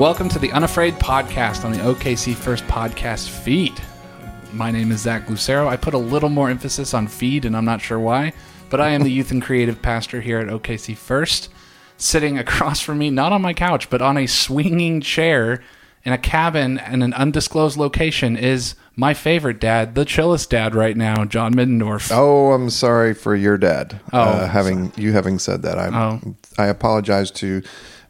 Welcome 0.00 0.30
to 0.30 0.38
the 0.38 0.50
Unafraid 0.52 0.94
podcast 0.94 1.62
on 1.62 1.72
the 1.72 1.78
OKC 1.80 2.34
First 2.34 2.64
podcast 2.64 3.28
feed. 3.28 3.78
My 4.50 4.70
name 4.70 4.92
is 4.92 5.02
Zach 5.02 5.28
Lucero. 5.28 5.68
I 5.68 5.76
put 5.76 5.92
a 5.92 5.98
little 5.98 6.30
more 6.30 6.48
emphasis 6.48 6.94
on 6.94 7.06
feed, 7.06 7.44
and 7.44 7.54
I'm 7.54 7.66
not 7.66 7.82
sure 7.82 8.00
why, 8.00 8.32
but 8.70 8.80
I 8.80 8.88
am 8.92 9.02
the 9.02 9.12
youth 9.12 9.30
and 9.30 9.42
creative 9.42 9.82
pastor 9.82 10.22
here 10.22 10.38
at 10.38 10.46
OKC 10.46 10.96
First. 10.96 11.50
Sitting 11.98 12.38
across 12.38 12.80
from 12.80 12.96
me, 12.96 13.10
not 13.10 13.34
on 13.34 13.42
my 13.42 13.52
couch, 13.52 13.90
but 13.90 14.00
on 14.00 14.16
a 14.16 14.26
swinging 14.26 15.02
chair 15.02 15.62
in 16.02 16.14
a 16.14 16.18
cabin 16.18 16.80
in 16.90 17.02
an 17.02 17.12
undisclosed 17.12 17.76
location, 17.76 18.38
is 18.38 18.76
my 18.96 19.12
favorite 19.12 19.60
dad, 19.60 19.94
the 19.94 20.06
chillest 20.06 20.48
dad 20.48 20.74
right 20.74 20.96
now, 20.96 21.26
John 21.26 21.52
Middendorf. 21.52 22.10
Oh, 22.10 22.52
I'm 22.52 22.70
sorry 22.70 23.12
for 23.12 23.36
your 23.36 23.58
dad. 23.58 24.00
Oh, 24.14 24.18
uh, 24.18 24.48
having 24.48 24.94
you 24.96 25.12
having 25.12 25.38
said 25.38 25.60
that, 25.60 25.78
I 25.78 25.88
Oh. 25.88 26.36
I 26.56 26.68
apologize 26.68 27.30
to 27.32 27.62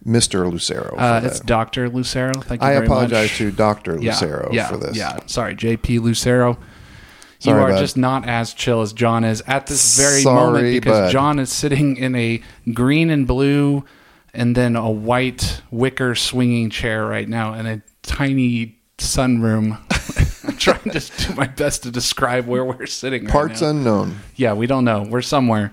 Mr. 0.06 0.50
Lucero. 0.50 0.96
Uh, 0.96 1.20
it's 1.24 1.40
Dr. 1.40 1.88
Lucero. 1.88 2.32
Thank 2.40 2.62
you 2.62 2.68
I 2.68 2.74
very 2.74 2.86
apologize 2.86 3.28
much. 3.30 3.38
to 3.38 3.98
yeah, 4.00 4.12
Lucero 4.12 4.48
yeah, 4.52 4.68
for 4.68 4.76
this. 4.78 4.96
Yeah, 4.96 5.18
sorry, 5.26 5.54
JP 5.54 6.00
Lucero. 6.00 6.58
Sorry, 7.38 7.56
you 7.58 7.64
are 7.64 7.70
bud. 7.70 7.78
just 7.78 7.96
not 7.96 8.28
as 8.28 8.52
chill 8.52 8.82
as 8.82 8.92
John 8.92 9.24
is 9.24 9.42
at 9.46 9.66
this 9.66 9.98
very 9.98 10.20
Sorry, 10.22 10.34
moment 10.52 10.64
because 10.72 10.98
bud. 10.98 11.10
John 11.12 11.38
is 11.38 11.50
sitting 11.50 11.96
in 11.96 12.14
a 12.14 12.42
green 12.74 13.08
and 13.10 13.26
blue 13.26 13.84
and 14.34 14.54
then 14.54 14.76
a 14.76 14.90
white 14.90 15.62
wicker 15.70 16.14
swinging 16.14 16.70
chair 16.70 17.06
right 17.06 17.28
now 17.28 17.54
in 17.54 17.66
a 17.66 17.82
tiny 18.02 18.78
sunroom. 18.98 19.78
I'm 20.48 20.56
trying 20.56 20.90
to 20.90 21.00
do 21.28 21.34
my 21.34 21.46
best 21.46 21.82
to 21.84 21.90
describe 21.90 22.46
where 22.46 22.64
we're 22.64 22.86
sitting 22.86 23.24
right 23.24 23.32
Parts 23.32 23.62
now. 23.62 23.70
unknown. 23.70 24.18
Yeah, 24.36 24.52
we 24.52 24.66
don't 24.66 24.84
know. 24.84 25.02
We're 25.02 25.22
somewhere. 25.22 25.72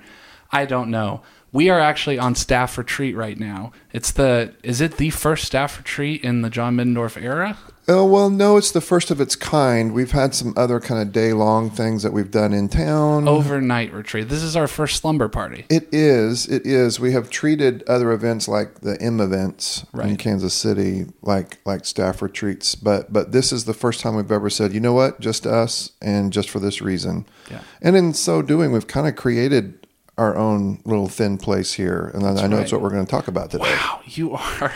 I 0.52 0.66
don't 0.66 0.90
know. 0.90 1.22
We 1.52 1.70
are 1.70 1.80
actually 1.80 2.20
on 2.20 2.36
staff 2.36 2.78
retreat 2.78 3.16
right 3.16 3.40
now. 3.40 3.72
It's 3.94 4.12
the 4.12 4.54
is 4.64 4.82
it 4.82 4.98
the 4.98 5.10
first 5.12 5.46
staff 5.46 5.78
retreat 5.78 6.24
in 6.24 6.42
the 6.42 6.50
John 6.50 6.76
Middendorf 6.76 7.22
era? 7.22 7.58
Oh 7.90 8.06
well, 8.06 8.30
no, 8.30 8.58
it's 8.58 8.72
the 8.72 8.82
first 8.82 9.12
of 9.12 9.22
its 9.22 9.38
kind. 9.38 9.94
We've 9.94 10.12
had 10.12 10.36
some 10.36 10.54
other 10.58 10.82
kind 10.82 11.02
of 11.02 11.14
day 11.14 11.32
long 11.32 11.70
things 11.70 12.04
that 12.04 12.12
we've 12.12 12.30
done 12.30 12.54
in 12.54 12.68
town. 12.68 13.30
Overnight 13.30 13.94
retreat. 13.94 14.28
This 14.28 14.44
is 14.44 14.58
our 14.58 14.68
first 14.68 14.98
slumber 15.02 15.30
party. 15.30 15.66
It 15.70 15.88
is. 15.94 16.48
It 16.48 16.66
is. 16.66 17.00
We 17.00 17.14
have 17.14 17.30
treated 17.30 17.84
other 17.88 18.12
events 18.12 18.50
like 18.50 18.82
the 18.82 19.02
M 19.02 19.22
events 19.22 19.86
in 19.94 20.18
Kansas 20.18 20.54
City, 20.54 21.06
like 21.22 21.60
like 21.66 21.86
staff 21.86 22.22
retreats, 22.22 22.76
but 22.76 23.14
but 23.14 23.32
this 23.32 23.54
is 23.54 23.64
the 23.64 23.74
first 23.74 24.02
time 24.02 24.18
we've 24.18 24.32
ever 24.34 24.50
said, 24.50 24.74
you 24.74 24.82
know 24.82 24.94
what, 24.94 25.22
just 25.22 25.48
us, 25.48 25.92
and 26.02 26.34
just 26.34 26.50
for 26.50 26.60
this 26.60 26.82
reason. 26.82 27.26
Yeah. 27.50 27.62
And 27.82 27.96
in 27.96 28.14
so 28.14 28.42
doing, 28.42 28.74
we've 28.74 28.88
kind 28.88 29.08
of 29.08 29.16
created 29.16 29.87
our 30.18 30.36
own 30.36 30.80
little 30.86 31.08
thin 31.08 31.38
place 31.38 31.74
here, 31.74 32.12
and 32.14 32.26
I 32.26 32.32
know 32.34 32.42
right. 32.42 32.50
that's 32.52 32.72
what 32.72 32.82
we're 32.82 32.90
going 32.90 33.06
to 33.06 33.10
talk 33.12 33.28
about 33.28 33.52
today. 33.52 33.66
Wow, 33.66 34.02
you 34.06 34.34
are 34.34 34.74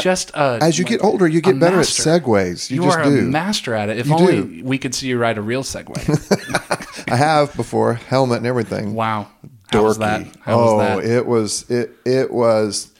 just 0.00 0.30
a, 0.30 0.58
As 0.62 0.78
you 0.78 0.84
get 0.84 1.02
older, 1.04 1.26
you 1.28 1.40
get 1.40 1.58
better 1.58 1.76
master. 1.78 2.10
at 2.10 2.22
segues. 2.22 2.70
You, 2.70 2.84
You, 2.84 2.90
are 2.90 3.04
do. 3.04 3.18
a 3.18 3.22
master 3.22 3.74
at 3.74 3.88
it. 3.90 3.98
If 3.98 4.06
You 4.06 4.14
only 4.14 4.42
do. 4.42 4.64
we 4.64 4.78
could 4.78 4.94
see 4.94 5.08
you 5.08 5.18
ride 5.18 5.36
a 5.36 5.42
real 5.42 5.62
Segway. 5.62 6.00
I 7.12 7.16
have 7.16 7.54
before, 7.56 7.94
helmet 7.94 8.38
and 8.38 8.46
everything. 8.46 8.94
wow. 8.94 9.28
How 9.72 9.84
was 9.84 9.98
that? 9.98 10.22
dorky. 10.22 10.36
How 10.40 10.54
oh, 10.60 10.76
was 10.76 11.04
that? 11.04 11.10
it 11.10 11.26
was 11.26 11.70
it 11.70 11.90
it 12.04 12.30
was 12.32 12.90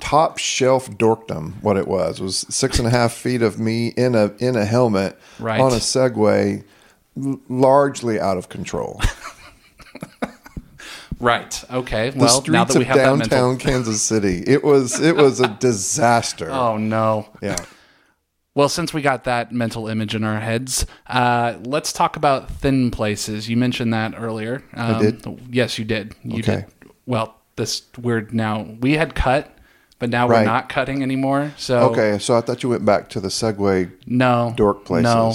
top 0.00 0.38
shelf 0.38 0.90
dorkdom. 0.90 1.62
What 1.62 1.76
it 1.76 1.86
was 1.86 2.20
was 2.20 2.38
six 2.48 2.78
and 2.80 2.88
a 2.88 2.90
half 2.90 3.12
feet 3.12 3.42
of 3.42 3.60
me 3.60 3.88
in 3.88 4.14
a 4.16 4.32
in 4.38 4.56
a 4.56 4.64
helmet 4.64 5.16
Right. 5.38 5.60
on 5.60 5.72
a 5.72 5.76
Segway, 5.76 6.64
largely 7.48 8.18
out 8.18 8.38
of 8.38 8.48
control. 8.48 9.00
right. 11.20 11.64
Okay. 11.70 12.10
The 12.10 12.18
well, 12.18 12.44
now 12.48 12.64
streets 12.64 12.72
that 12.74 12.78
we 12.78 12.84
of 12.84 12.88
have 12.88 12.96
that 12.96 13.16
mental. 13.16 13.38
downtown 13.38 13.58
Kansas 13.58 14.02
City. 14.02 14.42
It 14.46 14.62
was 14.64 15.00
it 15.00 15.16
was 15.16 15.40
a 15.40 15.48
disaster. 15.48 16.50
Oh 16.50 16.76
no. 16.76 17.28
Yeah. 17.42 17.56
Well, 18.54 18.70
since 18.70 18.94
we 18.94 19.02
got 19.02 19.24
that 19.24 19.52
mental 19.52 19.86
image 19.86 20.14
in 20.14 20.24
our 20.24 20.40
heads, 20.40 20.86
uh, 21.08 21.58
let's 21.64 21.92
talk 21.92 22.16
about 22.16 22.50
thin 22.50 22.90
places. 22.90 23.50
You 23.50 23.56
mentioned 23.58 23.92
that 23.92 24.14
earlier. 24.16 24.64
Um, 24.72 25.02
did? 25.02 25.40
Yes, 25.50 25.78
you 25.78 25.84
did. 25.84 26.14
You 26.24 26.38
Okay. 26.38 26.64
did. 26.80 26.90
Well, 27.04 27.34
this 27.56 27.82
we're 28.00 28.26
now 28.32 28.66
we 28.80 28.94
had 28.94 29.14
cut, 29.14 29.54
but 29.98 30.08
now 30.08 30.26
we're 30.26 30.44
not 30.44 30.70
cutting 30.70 31.02
anymore. 31.02 31.52
So 31.58 31.90
Okay, 31.90 32.18
so 32.18 32.34
I 32.36 32.40
thought 32.40 32.62
you 32.62 32.70
went 32.70 32.84
back 32.86 33.10
to 33.10 33.20
the 33.20 33.28
Segway. 33.28 33.90
no 34.06 34.54
dork 34.56 34.84
places. 34.86 35.04
No. 35.04 35.34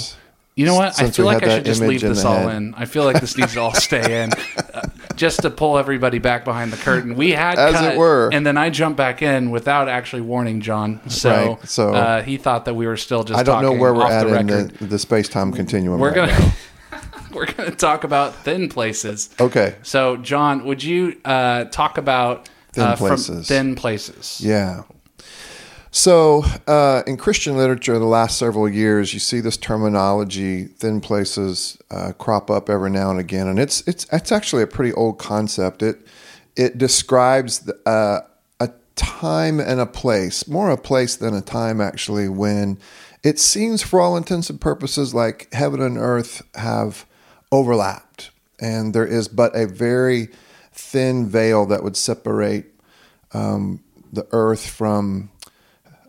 You 0.54 0.66
know 0.66 0.74
what? 0.74 1.00
I 1.00 1.10
feel 1.10 1.24
like 1.24 1.42
I 1.44 1.56
should 1.56 1.64
just 1.64 1.80
leave 1.80 2.02
this 2.02 2.24
all 2.24 2.34
head. 2.48 2.56
in. 2.56 2.74
I 2.74 2.84
feel 2.84 3.04
like 3.04 3.20
this 3.20 3.38
needs 3.38 3.54
to 3.54 3.60
all 3.60 3.72
stay 3.72 4.22
in, 4.24 4.32
uh, 4.74 4.82
just 5.22 5.40
to 5.42 5.50
pull 5.50 5.78
everybody 5.78 6.18
back 6.18 6.44
behind 6.44 6.72
the 6.72 6.76
curtain. 6.76 7.14
We 7.14 7.30
had 7.30 7.56
As 7.58 7.74
cut, 7.74 7.94
it 7.94 7.96
were. 7.96 8.28
and 8.32 8.44
then 8.44 8.56
I 8.58 8.70
jumped 8.70 8.96
back 8.96 9.22
in 9.22 9.50
without 9.52 9.88
actually 9.88 10.22
warning 10.22 10.60
John. 10.60 11.00
So, 11.08 11.30
Right, 11.30 11.68
so- 11.68 11.94
uh, 11.94 12.22
he 12.22 12.36
thought 12.36 12.64
that 12.64 12.74
we 12.74 12.86
were 12.88 12.96
still 12.96 13.22
just. 13.22 13.38
I 13.38 13.44
don't 13.44 13.62
know 13.62 13.72
where 13.72 13.94
we're 13.94 14.04
at 14.10 14.24
the 14.26 14.34
in 14.36 14.46
record. 14.48 14.70
the, 14.78 14.86
the 14.86 14.98
space 14.98 15.28
time 15.28 15.52
continuum. 15.52 16.00
We're 16.00 16.08
right 16.12 16.28
gonna 16.28 16.52
we're 17.32 17.46
gonna 17.46 17.70
talk 17.70 18.02
about 18.04 18.34
thin 18.44 18.68
places. 18.68 19.30
Okay. 19.40 19.76
So, 19.82 20.16
John, 20.16 20.64
would 20.64 20.82
you 20.82 21.16
uh, 21.24 21.64
talk 21.66 21.98
about 21.98 22.48
Thin 22.72 22.84
uh, 22.84 22.96
places. 22.96 23.46
thin 23.48 23.74
places? 23.76 24.40
Yeah. 24.44 24.82
So, 25.94 26.42
uh, 26.66 27.02
in 27.06 27.18
Christian 27.18 27.58
literature, 27.58 27.98
the 27.98 28.06
last 28.06 28.38
several 28.38 28.66
years, 28.66 29.12
you 29.12 29.20
see 29.20 29.40
this 29.40 29.58
terminology, 29.58 30.64
thin 30.64 31.02
places, 31.02 31.76
uh, 31.90 32.12
crop 32.12 32.50
up 32.50 32.70
every 32.70 32.88
now 32.88 33.10
and 33.10 33.20
again, 33.20 33.46
and 33.46 33.58
it's 33.58 33.86
it's 33.86 34.06
it's 34.10 34.32
actually 34.32 34.62
a 34.62 34.66
pretty 34.66 34.94
old 34.94 35.18
concept. 35.18 35.82
It 35.82 35.98
it 36.56 36.78
describes 36.78 37.58
the, 37.58 37.78
uh, 37.84 38.20
a 38.58 38.70
time 38.96 39.60
and 39.60 39.80
a 39.80 39.86
place, 39.86 40.48
more 40.48 40.70
a 40.70 40.78
place 40.78 41.16
than 41.16 41.34
a 41.34 41.42
time, 41.42 41.78
actually, 41.78 42.26
when 42.26 42.78
it 43.22 43.38
seems, 43.38 43.82
for 43.82 44.00
all 44.00 44.16
intents 44.16 44.48
and 44.48 44.58
purposes, 44.58 45.12
like 45.12 45.52
heaven 45.52 45.82
and 45.82 45.98
earth 45.98 46.40
have 46.54 47.04
overlapped, 47.52 48.30
and 48.58 48.94
there 48.94 49.06
is 49.06 49.28
but 49.28 49.54
a 49.54 49.66
very 49.66 50.30
thin 50.72 51.28
veil 51.28 51.66
that 51.66 51.84
would 51.84 51.98
separate 51.98 52.64
um, 53.34 53.84
the 54.10 54.26
earth 54.32 54.66
from 54.66 55.28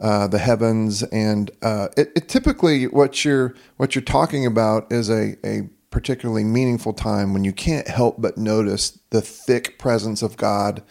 uh, 0.04 0.28
the 0.28 0.38
heavens, 0.38 1.02
and 1.02 1.50
uh, 1.62 1.88
it, 1.96 2.12
it 2.14 2.28
typically 2.28 2.88
what 2.88 3.24
you're 3.24 3.56
what 3.78 3.96
you're 3.96 4.04
talking 4.04 4.46
about 4.46 4.92
is 4.92 5.10
a, 5.10 5.38
a 5.46 5.70
particularly 5.92 6.44
meaningful 6.44 6.92
time 6.92 7.34
when 7.34 7.46
you 7.46 7.54
can't 7.54 7.88
help 7.88 8.22
but 8.22 8.38
notice 8.38 9.00
the 9.12 9.22
thick 9.22 9.80
presence 9.80 10.22
of 10.22 10.36
God 10.36 10.84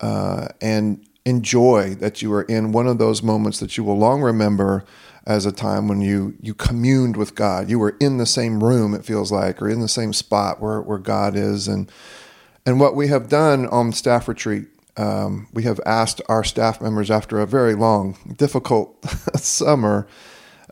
uh, 0.00 0.48
and 0.62 1.06
enjoy 1.26 1.96
that 1.96 2.22
you 2.22 2.32
are 2.32 2.44
in 2.44 2.72
one 2.72 2.86
of 2.86 2.96
those 2.96 3.22
moments 3.22 3.60
that 3.60 3.76
you 3.76 3.84
will 3.84 3.98
long 3.98 4.22
remember 4.22 4.84
as 5.26 5.44
a 5.44 5.52
time 5.52 5.86
when 5.86 6.00
you 6.00 6.34
you 6.40 6.54
communed 6.54 7.18
with 7.18 7.34
God. 7.34 7.68
You 7.68 7.78
were 7.78 7.96
in 8.00 8.16
the 8.16 8.24
same 8.24 8.64
room, 8.64 8.94
it 8.94 9.04
feels 9.04 9.30
like, 9.30 9.60
or 9.60 9.68
in 9.68 9.80
the 9.80 9.88
same 9.88 10.14
spot 10.14 10.62
where 10.62 10.80
where 10.80 10.98
God 10.98 11.36
is, 11.36 11.68
and 11.68 11.92
and 12.64 12.80
what 12.80 12.96
we 12.96 13.08
have 13.08 13.28
done 13.28 13.66
on 13.66 13.92
staff 13.92 14.28
retreat, 14.28 14.68
um, 14.96 15.48
we 15.52 15.64
have 15.64 15.80
asked 15.84 16.22
our 16.28 16.44
staff 16.44 16.80
members 16.80 17.10
after 17.10 17.40
a 17.40 17.46
very 17.46 17.74
long, 17.74 18.16
difficult 18.36 19.04
summer, 19.36 20.06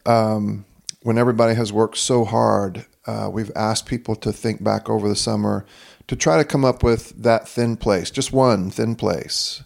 um, 0.07 0.65
when 1.03 1.19
everybody 1.19 1.55
has 1.55 1.73
worked 1.73 1.99
so 1.99 2.25
hard, 2.25 2.87
uh, 3.07 3.29
we've 3.31 3.51
asked 3.55 3.87
people 3.87 4.17
to 4.17 4.33
think 4.33 4.65
back 4.65 4.89
over 4.89 5.09
the 5.09 5.17
summer 5.17 5.67
to 6.09 6.17
try 6.17 6.39
to 6.39 6.45
come 6.45 6.65
up 6.65 6.83
with 6.83 7.11
that 7.23 7.47
thin 7.49 7.77
place, 7.77 8.11
just 8.11 8.33
one 8.33 8.71
thin 8.71 8.95
place. 8.95 9.63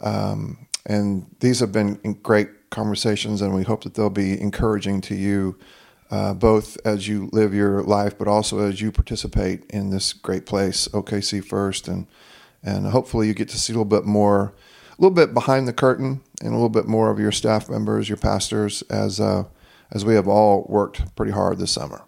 Um, 0.00 0.66
and 0.86 1.26
these 1.40 1.60
have 1.60 1.72
been 1.72 1.96
great 2.22 2.70
conversations, 2.70 3.42
and 3.42 3.54
we 3.54 3.64
hope 3.64 3.84
that 3.84 3.94
they'll 3.94 4.08
be 4.08 4.40
encouraging 4.40 5.02
to 5.02 5.14
you, 5.14 5.58
uh, 6.10 6.32
both 6.32 6.78
as 6.84 7.06
you 7.06 7.28
live 7.32 7.52
your 7.52 7.82
life, 7.82 8.16
but 8.18 8.28
also 8.28 8.58
as 8.58 8.80
you 8.80 8.90
participate 8.90 9.64
in 9.70 9.90
this 9.90 10.12
great 10.14 10.46
place, 10.46 10.88
OKC 10.88 11.44
First, 11.44 11.88
and 11.88 12.06
and 12.62 12.86
hopefully 12.86 13.26
you 13.26 13.34
get 13.34 13.48
to 13.50 13.58
see 13.58 13.72
a 13.72 13.76
little 13.76 13.84
bit 13.84 14.04
more, 14.04 14.52
a 14.90 15.02
little 15.02 15.14
bit 15.14 15.34
behind 15.34 15.66
the 15.66 15.72
curtain, 15.72 16.20
and 16.40 16.50
a 16.50 16.56
little 16.56 16.68
bit 16.68 16.86
more 16.86 17.10
of 17.10 17.18
your 17.18 17.32
staff 17.32 17.68
members, 17.68 18.08
your 18.08 18.18
pastors, 18.18 18.82
as 18.90 19.20
uh, 19.20 19.44
as 19.90 20.04
we 20.04 20.14
have 20.14 20.28
all 20.28 20.66
worked 20.68 21.14
pretty 21.16 21.32
hard 21.32 21.58
this 21.58 21.72
summer. 21.72 22.02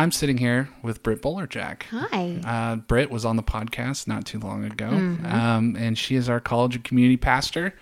I'm 0.00 0.12
sitting 0.12 0.38
here 0.38 0.70
with 0.82 1.02
Britt 1.02 1.20
Bowlerjack. 1.20 1.82
Hi. 1.90 2.40
Uh, 2.42 2.76
Britt 2.76 3.10
was 3.10 3.26
on 3.26 3.36
the 3.36 3.42
podcast 3.42 4.08
not 4.08 4.24
too 4.24 4.38
long 4.38 4.64
ago, 4.64 4.86
um, 4.88 5.76
and 5.78 5.98
she 5.98 6.16
is 6.16 6.30
our 6.30 6.40
college 6.40 6.74
and 6.74 6.82
community 6.82 7.18
pastor 7.18 7.74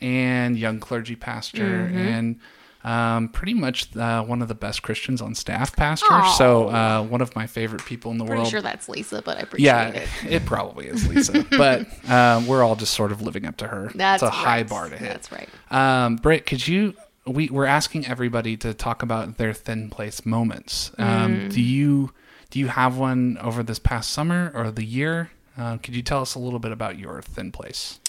and 0.00 0.58
young 0.58 0.80
clergy 0.80 1.14
pastor. 1.14 1.62
And 1.86 2.40
Um, 2.82 3.28
pretty 3.28 3.52
much 3.54 3.94
uh, 3.94 4.24
one 4.24 4.40
of 4.40 4.48
the 4.48 4.54
best 4.54 4.82
Christians 4.82 5.20
on 5.20 5.34
staff, 5.34 5.76
Pastor. 5.76 6.06
So 6.38 6.70
uh, 6.70 7.02
one 7.04 7.20
of 7.20 7.36
my 7.36 7.46
favorite 7.46 7.84
people 7.84 8.10
in 8.10 8.16
the 8.16 8.24
Pretty 8.24 8.40
world. 8.40 8.50
sure 8.50 8.62
that's 8.62 8.88
Lisa, 8.88 9.20
but 9.22 9.36
I 9.36 9.40
appreciate 9.42 9.66
yeah, 9.66 9.88
it. 9.90 10.08
it 10.28 10.46
probably 10.46 10.86
is 10.86 11.06
Lisa, 11.06 11.44
but 11.50 11.86
uh, 12.08 12.42
we're 12.48 12.64
all 12.64 12.76
just 12.76 12.94
sort 12.94 13.12
of 13.12 13.20
living 13.20 13.44
up 13.44 13.58
to 13.58 13.68
her. 13.68 13.92
That's 13.94 14.22
it's 14.22 14.28
a 14.28 14.34
high 14.34 14.62
bar 14.62 14.88
to 14.88 14.96
hit. 14.96 15.08
That's 15.08 15.30
right. 15.30 15.48
Um, 15.70 16.16
Britt, 16.16 16.46
could 16.46 16.66
you? 16.66 16.94
We 17.30 17.48
we're 17.48 17.66
asking 17.66 18.06
everybody 18.06 18.56
to 18.58 18.74
talk 18.74 19.02
about 19.02 19.36
their 19.38 19.52
thin 19.54 19.88
place 19.90 20.26
moments. 20.26 20.92
Um, 20.98 21.06
Mm. 21.48 21.52
Do 21.52 21.60
you 21.60 22.12
do 22.50 22.58
you 22.58 22.66
have 22.68 22.96
one 22.98 23.38
over 23.40 23.62
this 23.62 23.78
past 23.78 24.10
summer 24.10 24.50
or 24.54 24.70
the 24.70 24.84
year? 24.84 25.30
Uh, 25.56 25.76
could 25.78 25.94
you 25.94 26.02
tell 26.02 26.22
us 26.22 26.34
a 26.34 26.38
little 26.38 26.58
bit 26.58 26.72
about 26.72 26.98
your 26.98 27.22
thin 27.22 27.52
place? 27.52 28.00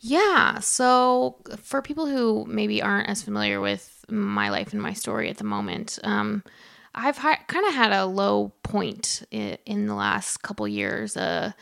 Yeah. 0.00 0.60
So, 0.60 1.36
for 1.62 1.82
people 1.82 2.06
who 2.06 2.46
maybe 2.48 2.80
aren't 2.82 3.08
as 3.08 3.22
familiar 3.22 3.60
with 3.60 4.04
my 4.08 4.48
life 4.48 4.72
and 4.72 4.80
my 4.80 4.94
story 4.94 5.28
at 5.28 5.36
the 5.36 5.44
moment, 5.44 5.98
um, 6.04 6.42
I've 6.94 7.18
ha- 7.18 7.44
kind 7.48 7.66
of 7.66 7.74
had 7.74 7.92
a 7.92 8.06
low 8.06 8.52
point 8.62 9.22
in, 9.30 9.58
in 9.66 9.86
the 9.86 9.94
last 9.94 10.38
couple 10.42 10.66
years. 10.66 11.16
Uh, 11.16 11.52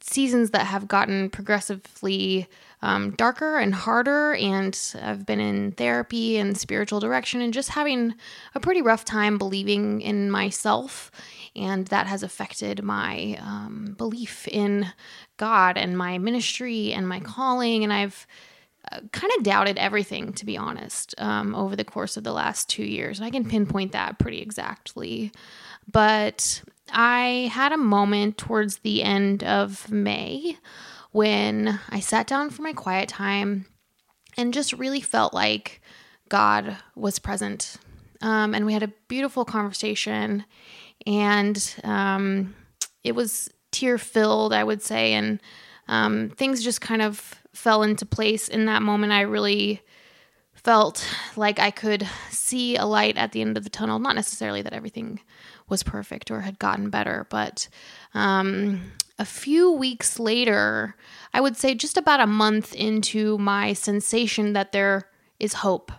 seasons 0.00 0.50
that 0.50 0.66
have 0.66 0.88
gotten 0.88 1.30
progressively 1.30 2.48
um, 2.82 3.10
darker 3.12 3.58
and 3.58 3.74
harder, 3.74 4.34
and 4.34 4.78
I've 5.02 5.26
been 5.26 5.40
in 5.40 5.72
therapy 5.72 6.36
and 6.36 6.56
spiritual 6.56 7.00
direction, 7.00 7.40
and 7.40 7.52
just 7.52 7.70
having 7.70 8.14
a 8.54 8.60
pretty 8.60 8.82
rough 8.82 9.04
time 9.04 9.38
believing 9.38 10.00
in 10.00 10.30
myself 10.30 11.10
and 11.58 11.86
that 11.88 12.06
has 12.06 12.22
affected 12.22 12.82
my 12.82 13.38
um, 13.40 13.94
belief 13.98 14.46
in 14.48 14.86
God 15.36 15.76
and 15.76 15.98
my 15.98 16.18
ministry 16.18 16.92
and 16.92 17.08
my 17.08 17.20
calling. 17.20 17.84
And 17.84 17.92
I've 17.92 18.26
uh, 18.90 19.00
kind 19.12 19.32
of 19.36 19.42
doubted 19.42 19.76
everything, 19.76 20.32
to 20.34 20.46
be 20.46 20.56
honest, 20.56 21.14
um, 21.18 21.54
over 21.54 21.74
the 21.74 21.84
course 21.84 22.16
of 22.16 22.24
the 22.24 22.32
last 22.32 22.68
two 22.68 22.84
years. 22.84 23.18
And 23.18 23.26
I 23.26 23.30
can 23.30 23.44
pinpoint 23.44 23.92
that 23.92 24.18
pretty 24.18 24.40
exactly. 24.40 25.32
But 25.90 26.62
I 26.92 27.50
had 27.52 27.72
a 27.72 27.78
moment 27.78 28.38
towards 28.38 28.78
the 28.78 29.02
end 29.02 29.42
of 29.42 29.90
May 29.90 30.56
when 31.12 31.80
I 31.88 32.00
sat 32.00 32.26
down 32.26 32.50
for 32.50 32.62
my 32.62 32.72
quiet 32.72 33.08
time 33.08 33.66
and 34.36 34.54
just 34.54 34.72
really 34.72 35.00
felt 35.00 35.34
like 35.34 35.80
God 36.28 36.76
was 36.94 37.18
present. 37.18 37.76
Um, 38.20 38.54
and 38.54 38.66
we 38.66 38.72
had 38.72 38.82
a 38.82 38.92
beautiful 39.08 39.44
conversation, 39.44 40.44
and 41.06 41.74
um, 41.84 42.54
it 43.04 43.14
was 43.14 43.48
tear 43.70 43.98
filled, 43.98 44.52
I 44.52 44.64
would 44.64 44.82
say. 44.82 45.12
And 45.12 45.40
um, 45.86 46.30
things 46.36 46.62
just 46.62 46.80
kind 46.80 47.02
of 47.02 47.34
fell 47.54 47.82
into 47.82 48.04
place 48.04 48.48
in 48.48 48.66
that 48.66 48.82
moment. 48.82 49.12
I 49.12 49.22
really 49.22 49.82
felt 50.52 51.06
like 51.36 51.60
I 51.60 51.70
could 51.70 52.08
see 52.30 52.76
a 52.76 52.84
light 52.84 53.16
at 53.16 53.32
the 53.32 53.40
end 53.40 53.56
of 53.56 53.64
the 53.64 53.70
tunnel. 53.70 53.98
Not 53.98 54.16
necessarily 54.16 54.62
that 54.62 54.72
everything 54.72 55.20
was 55.68 55.82
perfect 55.82 56.30
or 56.30 56.40
had 56.40 56.58
gotten 56.58 56.90
better, 56.90 57.26
but 57.30 57.68
um, 58.14 58.92
a 59.18 59.24
few 59.24 59.72
weeks 59.72 60.18
later, 60.18 60.94
I 61.34 61.40
would 61.40 61.56
say 61.56 61.74
just 61.74 61.96
about 61.96 62.20
a 62.20 62.26
month 62.26 62.74
into 62.74 63.38
my 63.38 63.72
sensation 63.72 64.52
that 64.52 64.72
there 64.72 65.08
is 65.40 65.54
hope, 65.54 65.92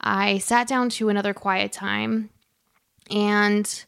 I 0.00 0.38
sat 0.38 0.66
down 0.66 0.88
to 0.90 1.08
another 1.08 1.34
quiet 1.34 1.72
time 1.72 2.30
and 3.10 3.84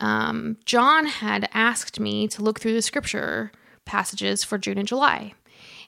um, 0.00 0.58
John 0.64 1.06
had 1.06 1.48
asked 1.54 2.00
me 2.00 2.28
to 2.28 2.42
look 2.42 2.60
through 2.60 2.74
the 2.74 2.82
scripture 2.82 3.52
passages 3.84 4.44
for 4.44 4.58
June 4.58 4.78
and 4.78 4.88
July 4.88 5.32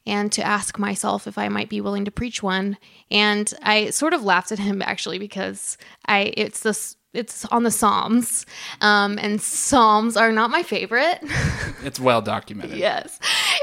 and 0.06 0.30
to 0.32 0.42
ask 0.42 0.78
myself 0.78 1.26
if 1.26 1.36
I 1.36 1.48
might 1.48 1.68
be 1.68 1.80
willing 1.80 2.04
to 2.04 2.10
preach 2.10 2.42
one. 2.42 2.78
And 3.10 3.52
I 3.62 3.90
sort 3.90 4.14
of 4.14 4.22
laughed 4.22 4.52
at 4.52 4.60
him 4.60 4.80
actually 4.86 5.18
because 5.18 5.76
I 6.06 6.32
it's 6.36 6.60
this 6.60 6.96
it's 7.16 7.44
on 7.46 7.62
the 7.62 7.70
Psalms, 7.70 8.46
um, 8.80 9.18
and 9.18 9.40
Psalms 9.40 10.16
are 10.16 10.30
not 10.32 10.50
my 10.50 10.62
favorite. 10.62 11.20
It's 11.84 12.00
well 12.00 12.20
documented. 12.22 12.78
yes, 12.78 13.18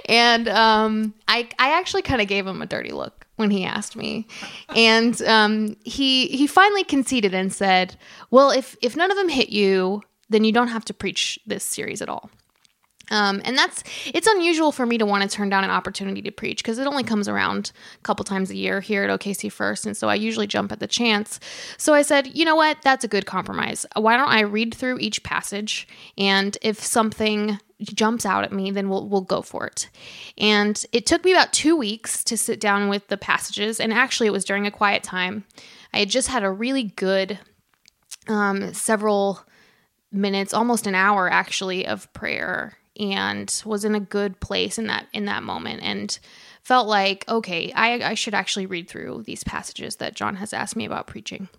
and 0.08 0.48
um, 0.48 1.14
I 1.28 1.50
I 1.60 1.78
actually 1.78 2.04
kind 2.04 2.22
of 2.22 2.28
gave 2.28 2.48
him 2.48 2.62
a 2.62 2.66
dirty 2.66 2.92
look 2.92 3.26
when 3.36 3.52
he 3.52 3.66
asked 3.66 3.96
me, 3.98 4.28
and 4.76 5.22
um, 5.24 5.76
he 5.84 6.28
he 6.28 6.48
finally 6.48 6.84
conceded 6.86 7.34
and 7.34 7.52
said, 7.52 7.98
"Well, 8.32 8.50
if 8.52 8.78
if 8.82 8.96
none 8.96 9.12
of 9.12 9.18
them 9.18 9.30
hit 9.30 9.50
you, 9.50 10.04
then 10.30 10.44
you 10.46 10.52
don't 10.54 10.70
have 10.70 10.86
to 10.86 10.94
preach 10.94 11.38
this 11.46 11.64
series 11.66 12.02
at 12.02 12.08
all." 12.10 12.30
Um, 13.12 13.42
and 13.44 13.58
that's 13.58 13.84
it's 14.14 14.28
unusual 14.28 14.72
for 14.72 14.86
me 14.86 14.98
to 14.98 15.06
want 15.06 15.30
to 15.30 15.30
turn 15.30 15.50
down 15.50 15.66
an 15.66 15.70
opportunity 15.70 16.22
to 16.22 16.32
preach 16.32 16.64
because 16.64 16.78
it 16.78 16.88
only 16.88 17.04
comes 17.04 17.28
around 17.28 17.72
a 18.00 18.02
couple 18.02 18.24
times 18.24 18.50
a 18.50 18.56
year 18.56 18.80
here 18.80 19.04
at 19.04 19.20
OKC 19.20 19.52
First, 19.52 19.86
and 19.86 19.96
so 19.96 20.08
I 20.08 20.16
usually 20.16 20.48
jump 20.48 20.72
at 20.72 20.80
the 20.80 20.88
chance. 20.88 21.40
So 21.78 21.94
I 21.94 22.02
said, 22.02 22.36
you 22.36 22.46
know 22.46 22.56
what, 22.56 22.82
that's 22.82 23.04
a 23.04 23.10
good 23.10 23.26
compromise. 23.26 23.86
Why 23.96 24.16
don't 24.16 24.30
I 24.30 24.42
read 24.42 24.74
through 24.74 25.00
each 25.00 25.22
passage, 25.24 25.88
and 26.18 26.58
if 26.62 26.80
something 26.80 27.60
jumps 27.82 28.26
out 28.26 28.46
at 28.46 28.54
me, 28.54 28.72
then 28.72 28.88
we'll 28.90 29.08
we'll 29.10 29.22
go 29.22 29.42
for 29.42 29.68
it. 29.68 29.90
And 30.38 30.84
it 30.94 31.06
took 31.06 31.26
me 31.26 31.34
about 31.34 31.52
two 31.52 31.76
weeks 31.76 32.24
to 32.24 32.38
sit 32.38 32.62
down 32.62 32.88
with 32.88 33.10
the 33.10 33.18
passages, 33.18 33.82
and 33.82 33.94
actually, 33.94 34.28
it 34.28 34.34
was 34.34 34.46
during 34.46 34.66
a 34.66 34.72
quiet 34.72 35.04
time. 35.04 35.44
I 35.94 36.00
had 36.00 36.10
just 36.10 36.30
had 36.30 36.44
a 36.44 36.50
really 36.50 36.84
good 36.84 37.38
um, 38.30 38.74
several 38.74 39.42
minutes, 40.10 40.54
almost 40.54 40.88
an 40.88 40.96
hour 40.96 41.30
actually, 41.30 41.86
of 41.86 42.12
prayer 42.14 42.78
and 43.00 43.62
was 43.66 43.86
in 43.86 43.96
a 43.96 44.00
good 44.00 44.40
place 44.40 44.78
in 44.78 44.88
that 44.88 45.08
in 45.14 45.26
that 45.26 45.44
moment 45.44 45.82
and 45.82 46.20
felt 46.62 46.88
like 46.88 47.26
okay 47.28 47.72
I, 47.74 48.12
I 48.12 48.14
should 48.14 48.34
actually 48.34 48.66
read 48.66 48.88
through 48.88 49.24
these 49.26 49.44
passages 49.44 49.98
that 49.98 50.16
john 50.16 50.36
has 50.36 50.54
asked 50.54 50.76
me 50.76 50.86
about 50.86 51.08
preaching. 51.08 51.50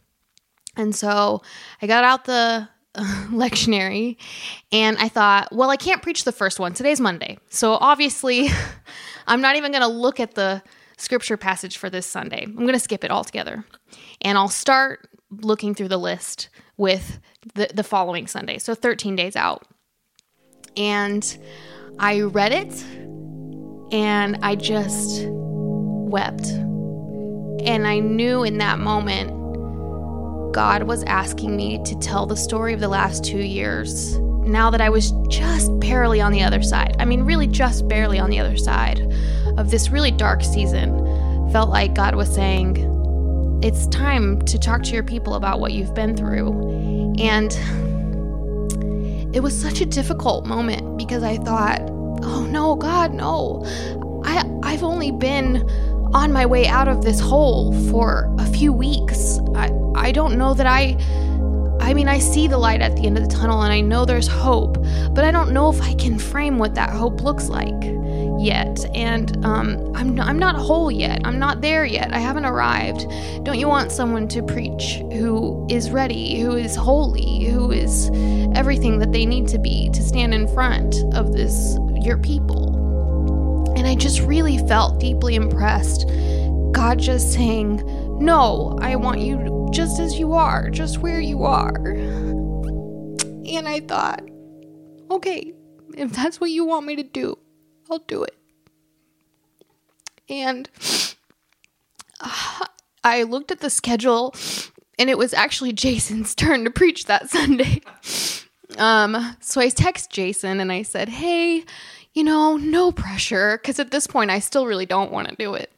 And 0.77 0.95
so 0.95 1.43
i 1.83 1.87
got 1.87 2.05
out 2.05 2.25
the 2.25 2.69
lectionary 2.95 4.17
and 4.71 4.97
i 4.99 5.09
thought 5.09 5.49
well 5.53 5.71
i 5.71 5.77
can't 5.77 6.03
preach 6.03 6.25
the 6.25 6.33
first 6.33 6.61
one. 6.61 6.75
Today's 6.75 7.01
monday. 7.01 7.39
So 7.49 7.73
obviously 7.73 8.49
i'm 9.27 9.41
not 9.41 9.57
even 9.57 9.73
going 9.73 9.83
to 9.83 9.89
look 9.89 10.21
at 10.21 10.35
the 10.35 10.63
scripture 10.97 11.37
passage 11.37 11.77
for 11.77 11.91
this 11.91 12.07
sunday. 12.07 12.45
I'm 12.45 12.55
going 12.55 12.73
to 12.73 12.79
skip 12.79 13.05
it 13.05 13.11
altogether. 13.11 13.65
And 14.21 14.39
i'll 14.39 14.49
start 14.49 15.09
looking 15.31 15.75
through 15.75 15.89
the 15.89 15.99
list 15.99 16.49
with 16.77 17.19
the, 17.55 17.69
the 17.75 17.83
following 17.83 18.29
sunday. 18.29 18.59
So 18.59 18.75
13 18.75 19.17
days 19.17 19.35
out 19.35 19.67
and 20.77 21.37
I 21.99 22.23
read 22.23 22.53
it 22.53 22.85
and 23.93 24.37
I 24.43 24.57
just 24.57 25.27
wept. 25.29 26.47
And 27.67 27.87
I 27.87 27.99
knew 28.01 28.43
in 28.43 28.59
that 28.59 28.79
moment 28.79 29.31
God 30.53 30.85
was 30.85 31.03
asking 31.05 31.57
me 31.57 31.83
to 31.85 31.99
tell 31.99 32.27
the 32.27 32.37
story 32.37 32.73
of 32.73 32.81
the 32.81 32.89
last 32.89 33.25
two 33.25 33.39
years 33.39 34.19
now 34.47 34.71
that 34.71 34.81
I 34.81 34.91
was 34.91 35.13
just 35.29 35.79
barely 35.81 36.21
on 36.21 36.33
the 36.33 36.43
other 36.43 36.63
side. 36.63 36.97
I 36.99 37.05
mean, 37.05 37.23
really 37.23 37.47
just 37.47 37.89
barely 37.89 38.19
on 38.19 38.31
the 38.31 38.39
other 38.39 38.57
side 38.57 39.01
of 39.57 39.71
this 39.71 39.91
really 39.91 40.11
dark 40.11 40.43
season. 40.43 41.01
Felt 41.51 41.71
like 41.71 41.95
God 41.95 42.15
was 42.15 42.33
saying, 42.33 43.61
It's 43.63 43.87
time 43.89 44.43
to 44.43 44.59
talk 44.59 44.83
to 44.85 44.93
your 44.93 45.03
people 45.03 45.35
about 45.35 45.61
what 45.61 45.73
you've 45.73 45.95
been 45.95 46.17
through. 46.17 47.15
And 47.19 47.53
it 49.35 49.43
was 49.43 49.61
such 49.61 49.81
a 49.81 49.87
difficult 49.87 50.47
moment 50.47 50.97
because 50.97 51.25
I 51.25 51.39
thought, 51.39 51.81
oh 52.23 52.47
no, 52.49 52.77
God, 52.77 53.13
no. 53.13 53.65
I 54.25 54.45
I've 54.63 54.85
only 54.85 55.11
been 55.11 55.69
on 56.15 56.33
my 56.33 56.47
way 56.47 56.69
out 56.69 56.87
of 56.87 57.03
this 57.03 57.19
hole 57.19 57.75
for 57.91 58.33
a 58.39 58.47
few 58.47 58.73
weeks. 58.73 59.41
I 59.57 59.73
I 59.97 60.13
don't 60.13 60.39
know 60.39 60.55
that 60.55 60.67
I 60.67 60.97
I 61.81 61.93
mean, 61.93 62.09
I 62.09 62.19
see 62.21 62.47
the 62.47 62.57
light 62.57 62.81
at 62.81 62.95
the 62.97 63.07
end 63.07 63.19
of 63.19 63.29
the 63.29 63.37
tunnel 63.37 63.63
and 63.63 63.73
I 63.73 63.81
know 63.81 64.05
there's 64.05 64.29
hope, 64.29 64.79
but 65.11 65.25
I 65.25 65.31
don't 65.33 65.53
know 65.53 65.69
if 65.71 65.83
I 65.83 65.95
can 65.95 66.19
frame 66.19 66.59
what 66.59 66.77
that 66.77 66.91
hope 66.91 67.21
looks 67.21 67.49
like 67.49 67.83
yet. 68.45 68.85
And 68.95 69.45
um, 69.45 69.95
I'm, 69.97 70.21
I'm 70.21 70.39
not 70.39 70.57
whole 70.57 70.91
yet. 70.91 71.23
I'm 71.25 71.39
not 71.39 71.61
there 71.61 71.85
yet. 71.85 72.13
I 72.13 72.19
haven't 72.19 72.45
arrived. 72.45 73.07
Don't 73.45 73.59
you 73.59 73.67
want 73.69 73.91
someone 73.91 74.29
to 74.29 74.43
preach 74.43 74.97
who 75.13 75.67
is 75.71 75.91
ready, 75.91 76.39
who 76.41 76.57
is 76.57 76.77
holy, 76.77 77.45
who 77.45 77.73
is 77.73 78.11
everything 78.55 78.99
that 78.99 79.13
they 79.13 79.27
need 79.27 79.49
to 79.49 79.59
be 79.59 79.91
to 79.91 80.03
stand 80.03 80.35
in 80.35 80.47
front 80.49 80.97
of 81.15 81.33
this, 81.33 81.77
your 82.03 82.19
people? 82.19 83.73
And 83.77 83.87
I 83.87 83.95
just 83.95 84.21
really 84.21 84.59
felt 84.59 85.01
deeply 85.01 85.35
impressed. 85.35 86.07
God 86.73 86.99
just 86.99 87.33
saying, 87.33 87.83
No, 88.19 88.79
I 88.81 88.97
want 88.97 89.21
you 89.21 89.69
just 89.73 89.99
as 89.99 90.19
you 90.19 90.35
are, 90.35 90.71
just 90.71 90.99
where 90.99 91.21
you 91.21 91.45
are. 91.45 91.75
And 93.47 93.69
I 93.69 93.81
thought, 93.81 94.23
okay, 95.11 95.53
if 95.97 96.13
that's 96.13 96.41
what 96.41 96.51
you 96.51 96.65
want 96.65 96.87
me 96.87 96.97
to 96.97 97.03
do, 97.03 97.37
I'll 97.95 98.01
do 98.01 98.25
it. 98.25 98.37
And 100.29 100.69
uh, 102.21 102.67
I 103.05 103.23
looked 103.23 103.53
at 103.53 103.61
the 103.61 103.71
schedule, 103.71 104.35
and 104.99 105.09
it 105.09 105.17
was 105.17 105.33
actually 105.33 105.73
Jason's 105.85 106.35
turn 106.35 106.65
to 106.65 106.71
preach 106.71 107.07
that 107.07 107.31
Sunday. 107.31 107.81
Um, 108.77 109.37
so 109.39 109.61
I 109.61 109.69
text 109.69 110.11
Jason 110.11 110.59
and 110.59 110.73
I 110.73 110.83
said, 110.83 111.09
hey, 111.09 111.65
you 112.13 112.25
know, 112.25 112.57
no 112.57 112.91
pressure, 112.91 113.57
because 113.57 113.79
at 113.79 113.93
this 113.93 114.09
point 114.09 114.33
I 114.33 114.41
still 114.41 114.67
really 114.67 114.87
don't 114.87 115.13
want 115.13 115.29
to 115.29 115.37
do 115.37 115.55
it. 115.55 115.71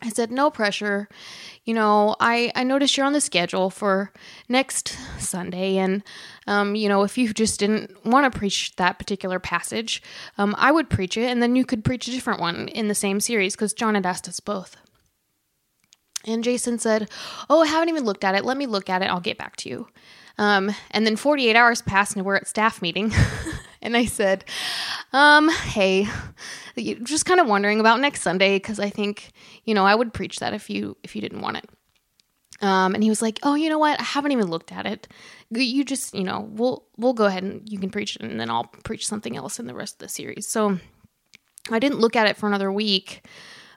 I 0.00 0.08
said, 0.08 0.30
no 0.30 0.48
pressure. 0.48 1.06
you 1.64 1.74
know, 1.74 2.16
I, 2.20 2.50
I 2.54 2.64
noticed 2.64 2.96
you're 2.96 3.04
on 3.04 3.12
the 3.12 3.20
schedule 3.20 3.68
for 3.68 4.10
next 4.48 4.96
Sunday. 5.18 5.76
And, 5.76 6.02
um, 6.46 6.74
you 6.74 6.88
know, 6.88 7.02
if 7.02 7.16
you 7.16 7.32
just 7.32 7.60
didn't 7.60 8.04
want 8.04 8.30
to 8.30 8.38
preach 8.38 8.76
that 8.76 8.98
particular 8.98 9.38
passage, 9.38 10.02
um, 10.38 10.54
I 10.58 10.72
would 10.72 10.90
preach 10.90 11.16
it 11.16 11.30
and 11.30 11.42
then 11.42 11.56
you 11.56 11.64
could 11.64 11.84
preach 11.84 12.08
a 12.08 12.10
different 12.10 12.40
one 12.40 12.68
in 12.68 12.88
the 12.88 12.94
same 12.94 13.20
series 13.20 13.54
because 13.54 13.72
John 13.72 13.94
had 13.94 14.06
asked 14.06 14.28
us 14.28 14.40
both. 14.40 14.76
And 16.26 16.42
Jason 16.42 16.78
said, 16.78 17.10
Oh, 17.50 17.62
I 17.62 17.66
haven't 17.66 17.90
even 17.90 18.04
looked 18.04 18.24
at 18.24 18.34
it. 18.34 18.44
Let 18.44 18.56
me 18.56 18.66
look 18.66 18.88
at 18.88 19.02
it. 19.02 19.06
I'll 19.10 19.20
get 19.20 19.38
back 19.38 19.56
to 19.56 19.68
you. 19.68 19.88
Um, 20.38 20.74
and 20.90 21.06
then 21.06 21.16
48 21.16 21.54
hours 21.54 21.82
passed 21.82 22.16
and 22.16 22.24
we're 22.24 22.36
at 22.36 22.48
staff 22.48 22.82
meeting. 22.82 23.12
and 23.82 23.96
I 23.96 24.06
said, 24.06 24.44
um, 25.12 25.48
hey, 25.48 26.08
just 27.02 27.26
kind 27.26 27.40
of 27.40 27.46
wondering 27.46 27.78
about 27.78 28.00
next 28.00 28.22
Sunday 28.22 28.56
because 28.56 28.80
I 28.80 28.90
think, 28.90 29.30
you 29.64 29.74
know, 29.74 29.84
I 29.84 29.94
would 29.94 30.12
preach 30.12 30.40
that 30.40 30.54
if 30.54 30.68
you 30.68 30.96
if 31.04 31.14
you 31.14 31.22
didn't 31.22 31.40
want 31.40 31.58
it. 31.58 31.68
Um, 32.64 32.94
and 32.94 33.02
he 33.02 33.10
was 33.10 33.20
like, 33.20 33.38
"Oh, 33.42 33.54
you 33.54 33.68
know 33.68 33.78
what? 33.78 34.00
I 34.00 34.02
haven't 34.02 34.32
even 34.32 34.48
looked 34.48 34.72
at 34.72 34.86
it. 34.86 35.06
You 35.50 35.84
just, 35.84 36.14
you 36.14 36.24
know, 36.24 36.48
we'll 36.50 36.82
we'll 36.96 37.12
go 37.12 37.26
ahead 37.26 37.42
and 37.42 37.68
you 37.70 37.78
can 37.78 37.90
preach 37.90 38.16
it, 38.16 38.22
and 38.22 38.40
then 38.40 38.48
I'll 38.48 38.64
preach 38.84 39.06
something 39.06 39.36
else 39.36 39.58
in 39.58 39.66
the 39.66 39.74
rest 39.74 39.96
of 39.96 39.98
the 39.98 40.08
series." 40.08 40.48
So 40.48 40.78
I 41.70 41.78
didn't 41.78 42.00
look 42.00 42.16
at 42.16 42.26
it 42.26 42.38
for 42.38 42.46
another 42.46 42.72
week 42.72 43.26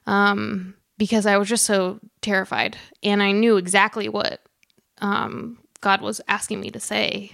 um, 0.05 0.75
because 0.97 1.25
I 1.25 1.35
was 1.35 1.49
just 1.49 1.65
so 1.65 1.99
terrified, 2.21 2.77
and 3.03 3.21
I 3.21 3.33
knew 3.33 3.57
exactly 3.57 4.07
what 4.07 4.39
um, 4.99 5.59
God 5.81 5.99
was 6.01 6.21
asking 6.29 6.61
me 6.61 6.69
to 6.71 6.79
say, 6.79 7.31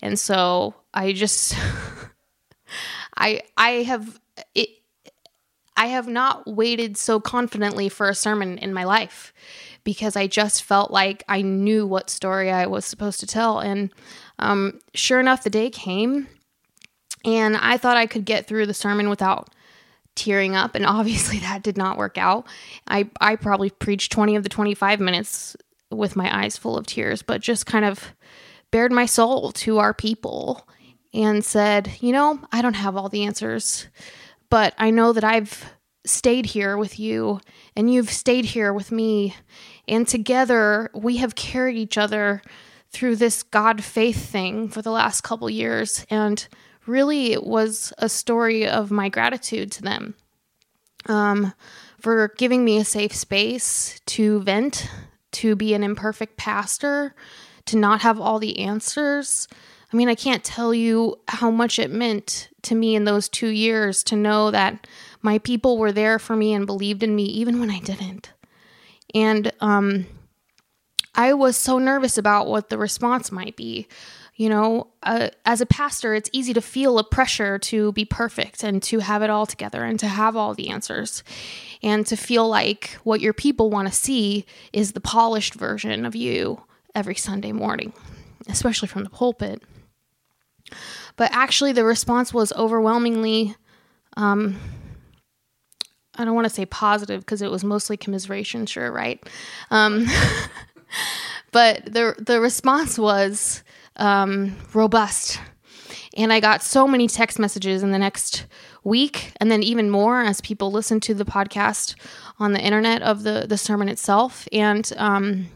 and 0.00 0.18
so 0.18 0.76
I 0.94 1.12
just, 1.12 1.54
I 3.18 3.42
I 3.58 3.70
have 3.82 4.18
it. 4.54 4.70
I 5.78 5.88
have 5.88 6.08
not 6.08 6.46
waited 6.46 6.96
so 6.96 7.20
confidently 7.20 7.90
for 7.90 8.08
a 8.08 8.14
sermon 8.14 8.56
in 8.56 8.72
my 8.72 8.84
life 8.84 9.34
because 9.86 10.16
I 10.16 10.26
just 10.26 10.64
felt 10.64 10.90
like 10.90 11.22
I 11.28 11.42
knew 11.42 11.86
what 11.86 12.10
story 12.10 12.50
I 12.50 12.66
was 12.66 12.84
supposed 12.84 13.20
to 13.20 13.26
tell. 13.26 13.60
And 13.60 13.90
um, 14.40 14.80
sure 14.94 15.20
enough, 15.20 15.44
the 15.44 15.48
day 15.48 15.70
came, 15.70 16.26
and 17.24 17.56
I 17.56 17.78
thought 17.78 17.96
I 17.96 18.06
could 18.06 18.24
get 18.24 18.48
through 18.48 18.66
the 18.66 18.74
sermon 18.74 19.08
without 19.08 19.54
tearing 20.16 20.56
up, 20.56 20.74
and 20.74 20.84
obviously 20.98 21.38
that 21.38 21.62
did 21.62 21.78
not 21.78 21.96
work 21.96 22.18
out. 22.18 22.46
I 22.88 23.08
I 23.20 23.36
probably 23.36 23.70
preached 23.70 24.12
twenty 24.12 24.34
of 24.34 24.42
the 24.42 24.48
twenty 24.48 24.74
five 24.74 24.98
minutes 24.98 25.56
with 25.90 26.16
my 26.16 26.36
eyes 26.36 26.58
full 26.58 26.76
of 26.76 26.86
tears, 26.86 27.22
but 27.22 27.40
just 27.40 27.64
kind 27.64 27.84
of 27.84 28.12
bared 28.72 28.90
my 28.90 29.06
soul 29.06 29.52
to 29.52 29.78
our 29.78 29.94
people 29.94 30.68
and 31.14 31.44
said, 31.44 31.92
you 32.00 32.10
know, 32.10 32.40
I 32.50 32.60
don't 32.60 32.74
have 32.74 32.96
all 32.96 33.08
the 33.08 33.24
answers, 33.24 33.86
but 34.50 34.74
I 34.78 34.90
know 34.90 35.12
that 35.12 35.22
I've 35.22 35.64
stayed 36.04 36.46
here 36.46 36.76
with 36.76 36.98
you 36.98 37.40
and 37.74 37.92
you've 37.92 38.10
stayed 38.10 38.44
here 38.44 38.72
with 38.72 38.90
me 38.92 39.34
and 39.88 40.06
together 40.06 40.90
we 40.94 41.16
have 41.18 41.34
carried 41.34 41.76
each 41.76 41.98
other 41.98 42.42
through 42.90 43.16
this 43.16 43.42
God 43.42 43.82
faith 43.84 44.28
thing 44.28 44.68
for 44.68 44.82
the 44.82 44.90
last 44.90 45.22
couple 45.22 45.50
years. 45.50 46.06
And 46.08 46.46
really, 46.86 47.32
it 47.32 47.44
was 47.44 47.92
a 47.98 48.08
story 48.08 48.66
of 48.66 48.90
my 48.90 49.08
gratitude 49.08 49.72
to 49.72 49.82
them 49.82 50.14
um, 51.06 51.52
for 52.00 52.32
giving 52.38 52.64
me 52.64 52.78
a 52.78 52.84
safe 52.84 53.14
space 53.14 54.00
to 54.06 54.40
vent, 54.40 54.88
to 55.32 55.56
be 55.56 55.74
an 55.74 55.82
imperfect 55.82 56.36
pastor, 56.36 57.14
to 57.66 57.76
not 57.76 58.02
have 58.02 58.20
all 58.20 58.38
the 58.38 58.60
answers. 58.60 59.48
I 59.92 59.96
mean, 59.96 60.08
I 60.08 60.14
can't 60.14 60.44
tell 60.44 60.72
you 60.72 61.16
how 61.28 61.50
much 61.50 61.78
it 61.78 61.90
meant 61.90 62.48
to 62.62 62.74
me 62.74 62.94
in 62.94 63.04
those 63.04 63.28
two 63.28 63.48
years 63.48 64.02
to 64.04 64.16
know 64.16 64.50
that 64.50 64.86
my 65.22 65.38
people 65.38 65.78
were 65.78 65.92
there 65.92 66.18
for 66.18 66.36
me 66.36 66.54
and 66.54 66.66
believed 66.66 67.02
in 67.02 67.14
me 67.14 67.24
even 67.24 67.60
when 67.60 67.70
I 67.70 67.80
didn't. 67.80 68.32
And 69.14 69.52
um, 69.60 70.06
I 71.14 71.32
was 71.32 71.56
so 71.56 71.78
nervous 71.78 72.18
about 72.18 72.46
what 72.46 72.68
the 72.68 72.78
response 72.78 73.32
might 73.32 73.56
be. 73.56 73.88
You 74.34 74.50
know, 74.50 74.88
uh, 75.02 75.30
as 75.46 75.62
a 75.62 75.66
pastor, 75.66 76.14
it's 76.14 76.28
easy 76.32 76.52
to 76.52 76.60
feel 76.60 76.98
a 76.98 77.04
pressure 77.04 77.58
to 77.60 77.92
be 77.92 78.04
perfect 78.04 78.62
and 78.62 78.82
to 78.82 78.98
have 78.98 79.22
it 79.22 79.30
all 79.30 79.46
together 79.46 79.82
and 79.82 79.98
to 80.00 80.06
have 80.06 80.36
all 80.36 80.52
the 80.52 80.68
answers 80.68 81.24
and 81.82 82.06
to 82.06 82.16
feel 82.16 82.46
like 82.46 82.98
what 83.02 83.22
your 83.22 83.32
people 83.32 83.70
want 83.70 83.88
to 83.88 83.94
see 83.94 84.44
is 84.74 84.92
the 84.92 85.00
polished 85.00 85.54
version 85.54 86.04
of 86.04 86.14
you 86.14 86.60
every 86.94 87.14
Sunday 87.14 87.52
morning, 87.52 87.94
especially 88.46 88.88
from 88.88 89.04
the 89.04 89.10
pulpit. 89.10 89.62
But 91.16 91.30
actually, 91.32 91.72
the 91.72 91.84
response 91.84 92.34
was 92.34 92.52
overwhelmingly 92.52 93.56
um, 94.18 94.60
I 96.18 96.24
don't 96.24 96.34
want 96.34 96.46
to 96.46 96.54
say 96.54 96.66
positive 96.66 97.20
because 97.20 97.42
it 97.42 97.50
was 97.50 97.62
mostly 97.64 97.96
commiseration, 97.96 98.66
sure, 98.66 98.90
right? 98.90 99.22
Um, 99.70 100.06
but 101.52 101.84
the 101.84 102.14
the 102.18 102.40
response 102.40 102.98
was 102.98 103.62
um, 103.96 104.56
robust, 104.72 105.40
and 106.16 106.32
I 106.32 106.40
got 106.40 106.62
so 106.62 106.88
many 106.88 107.08
text 107.08 107.38
messages 107.38 107.82
in 107.82 107.92
the 107.92 107.98
next 107.98 108.46
week, 108.82 109.32
and 109.40 109.50
then 109.50 109.62
even 109.62 109.90
more 109.90 110.22
as 110.22 110.40
people 110.40 110.70
listened 110.70 111.02
to 111.04 111.14
the 111.14 111.24
podcast 111.24 111.94
on 112.38 112.52
the 112.52 112.60
internet 112.60 113.02
of 113.02 113.22
the 113.22 113.46
the 113.48 113.58
sermon 113.58 113.88
itself, 113.88 114.48
and 114.52 114.90
um, 114.96 115.46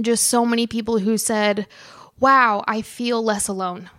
just 0.00 0.24
so 0.24 0.44
many 0.44 0.66
people 0.66 0.98
who 0.98 1.16
said, 1.16 1.66
"Wow, 2.18 2.64
I 2.66 2.82
feel 2.82 3.22
less 3.22 3.48
alone." 3.48 3.90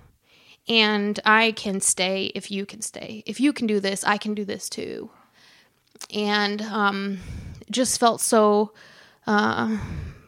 And 0.70 1.17
I 1.24 1.53
can 1.53 1.79
stay 1.79 2.25
if 2.36 2.51
you 2.51 2.65
can 2.65 2.82
stay. 2.82 3.24
If 3.25 3.39
you 3.39 3.53
can 3.53 3.67
do 3.67 3.79
this, 3.79 4.03
I 4.03 4.17
can 4.17 4.34
do 4.34 4.44
this 4.44 4.67
too 4.67 5.10
and 6.13 6.62
um, 6.62 7.20
just 7.70 8.00
felt 8.00 8.22
so 8.22 8.74
uh, 9.25 9.77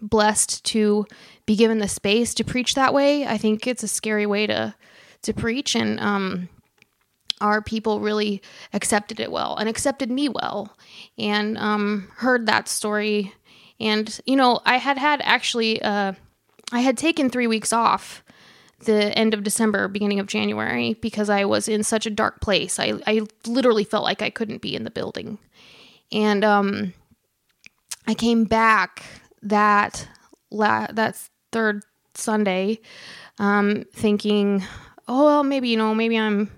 blessed 0.02 0.64
to 0.66 1.06
be 1.46 1.56
given 1.56 1.80
the 1.80 1.88
space 1.88 2.34
to 2.36 2.44
preach 2.44 2.76
that 2.76 2.94
way. 2.94 3.26
I 3.26 3.38
think 3.38 3.66
it's 3.66 3.84
a 3.84 3.88
scary 3.88 4.26
way 4.26 4.48
to 4.48 4.76
to 5.22 5.34
preach, 5.34 5.76
and 5.76 6.00
um, 6.00 6.48
our 7.42 7.62
people 7.62 8.00
really 8.00 8.42
accepted 8.74 9.20
it 9.20 9.32
well 9.32 9.56
and 9.58 9.68
accepted 9.68 10.10
me 10.10 10.30
well, 10.30 10.78
and 11.18 11.58
um, 11.58 12.10
heard 12.18 12.46
that 12.46 12.68
story. 12.68 13.34
And 13.80 14.20
you 14.26 14.36
know, 14.36 14.60
I 14.66 14.78
had 14.78 14.98
had 14.98 15.22
actually, 15.24 15.82
uh, 15.82 16.14
I 16.72 16.80
had 16.82 16.98
taken 16.98 17.30
three 17.30 17.48
weeks 17.48 17.74
off 17.74 18.24
the 18.86 19.18
end 19.18 19.34
of 19.34 19.44
December, 19.44 19.88
beginning 19.88 20.20
of 20.20 20.28
January, 20.28 20.94
because 20.96 21.30
I 21.30 21.46
was 21.46 21.68
in 21.68 21.84
such 21.84 22.06
a 22.06 22.10
dark 22.10 22.42
place. 22.42 22.80
I, 22.80 22.94
I 23.06 23.22
literally 23.46 23.84
felt 23.84 24.04
like 24.04 24.22
I 24.22 24.30
couldn't 24.30 24.62
be 24.62 24.76
in 24.76 24.84
the 24.84 24.92
building. 24.92 25.38
And 26.12 26.44
um, 26.44 26.94
I 28.08 28.14
came 28.14 28.46
back 28.46 29.04
that 29.42 30.08
la- 30.52 30.88
that 30.92 31.16
third 31.52 31.84
Sunday, 32.16 32.80
um, 33.38 33.86
thinking, 33.94 34.64
oh 35.08 35.26
well, 35.26 35.44
maybe 35.44 35.70
you 35.70 35.78
know, 35.78 35.94
maybe 35.94 36.18
I'm 36.18 36.52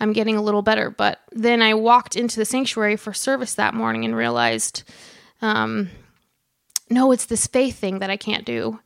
I'm 0.00 0.12
getting 0.12 0.36
a 0.36 0.42
little 0.42 0.62
better. 0.62 0.90
But 0.90 1.20
then 1.32 1.62
I 1.62 1.74
walked 1.74 2.16
into 2.16 2.38
the 2.38 2.44
sanctuary 2.44 2.96
for 2.96 3.12
service 3.12 3.54
that 3.54 3.74
morning 3.74 4.04
and 4.04 4.16
realized, 4.16 4.82
um, 5.40 5.90
no, 6.90 7.12
it's 7.12 7.26
this 7.26 7.46
faith 7.46 7.78
thing 7.78 7.98
that 8.00 8.10
I 8.10 8.16
can't 8.16 8.44
do, 8.44 8.80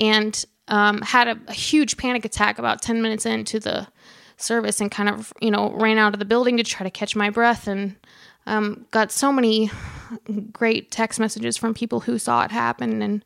and 0.00 0.44
um, 0.68 1.02
had 1.02 1.28
a, 1.28 1.38
a 1.48 1.52
huge 1.52 1.96
panic 1.96 2.24
attack 2.24 2.58
about 2.58 2.82
ten 2.82 3.02
minutes 3.02 3.26
into 3.26 3.60
the 3.60 3.88
service 4.36 4.80
and 4.80 4.90
kind 4.90 5.08
of 5.08 5.32
you 5.40 5.50
know 5.50 5.72
ran 5.72 5.98
out 5.98 6.12
of 6.12 6.18
the 6.18 6.24
building 6.24 6.56
to 6.58 6.62
try 6.62 6.84
to 6.84 6.90
catch 6.90 7.16
my 7.16 7.30
breath 7.30 7.66
and 7.66 7.96
um, 8.46 8.86
got 8.90 9.12
so 9.12 9.32
many 9.32 9.70
great 10.52 10.90
text 10.90 11.18
messages 11.18 11.56
from 11.56 11.74
people 11.74 12.00
who 12.00 12.18
saw 12.18 12.44
it 12.44 12.50
happen 12.50 13.02
and 13.02 13.24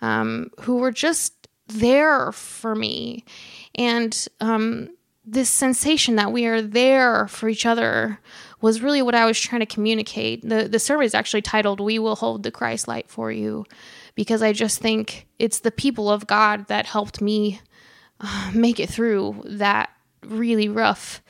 um, 0.00 0.50
who 0.60 0.76
were 0.76 0.92
just 0.92 1.48
there 1.66 2.32
for 2.32 2.74
me. 2.74 3.24
And 3.74 4.26
um, 4.40 4.90
this 5.24 5.48
sensation 5.48 6.16
that 6.16 6.32
we 6.32 6.46
are 6.46 6.62
there 6.62 7.28
for 7.28 7.48
each 7.48 7.66
other 7.66 8.20
was 8.60 8.82
really 8.82 9.02
what 9.02 9.14
I 9.14 9.26
was 9.26 9.40
trying 9.40 9.60
to 9.60 9.66
communicate. 9.66 10.48
The, 10.48 10.68
the 10.68 10.78
survey 10.78 11.04
is 11.04 11.14
actually 11.14 11.42
titled, 11.42 11.80
We 11.80 11.98
Will 11.98 12.16
Hold 12.16 12.42
the 12.42 12.50
Christ 12.50 12.88
Light 12.88 13.08
for 13.08 13.32
You, 13.32 13.64
because 14.14 14.42
I 14.42 14.52
just 14.52 14.80
think 14.80 15.26
it's 15.38 15.60
the 15.60 15.70
people 15.70 16.10
of 16.10 16.26
God 16.26 16.66
that 16.68 16.86
helped 16.86 17.20
me 17.20 17.60
uh, 18.20 18.50
make 18.54 18.78
it 18.78 18.90
through 18.90 19.42
that 19.46 19.90
really 20.22 20.68
rough 20.68 21.22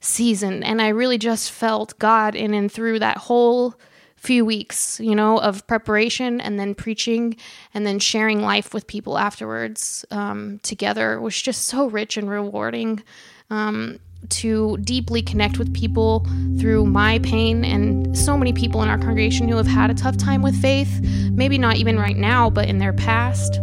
season. 0.00 0.62
And 0.62 0.80
I 0.80 0.88
really 0.88 1.18
just 1.18 1.50
felt 1.50 1.98
God 1.98 2.34
in 2.34 2.54
and 2.54 2.70
through 2.70 2.98
that 3.00 3.16
whole 3.16 3.74
few 4.16 4.44
weeks, 4.44 4.98
you 5.00 5.14
know, 5.14 5.38
of 5.38 5.66
preparation 5.66 6.40
and 6.40 6.58
then 6.58 6.74
preaching 6.74 7.36
and 7.72 7.86
then 7.86 7.98
sharing 7.98 8.42
life 8.42 8.74
with 8.74 8.86
people 8.86 9.16
afterwards 9.16 10.04
um, 10.10 10.58
together 10.62 11.20
was 11.20 11.40
just 11.40 11.66
so 11.66 11.86
rich 11.86 12.16
and 12.16 12.28
rewarding. 12.28 13.02
Um, 13.50 13.98
to 14.28 14.76
deeply 14.78 15.22
connect 15.22 15.58
with 15.58 15.72
people 15.72 16.26
through 16.58 16.84
my 16.84 17.18
pain 17.20 17.64
and 17.64 18.18
so 18.18 18.36
many 18.36 18.52
people 18.52 18.82
in 18.82 18.88
our 18.88 18.98
congregation 18.98 19.48
who 19.48 19.56
have 19.56 19.66
had 19.66 19.90
a 19.90 19.94
tough 19.94 20.16
time 20.16 20.42
with 20.42 20.60
faith, 20.60 21.00
maybe 21.30 21.56
not 21.56 21.76
even 21.76 21.98
right 21.98 22.16
now, 22.16 22.50
but 22.50 22.68
in 22.68 22.78
their 22.78 22.92
past. 22.92 23.60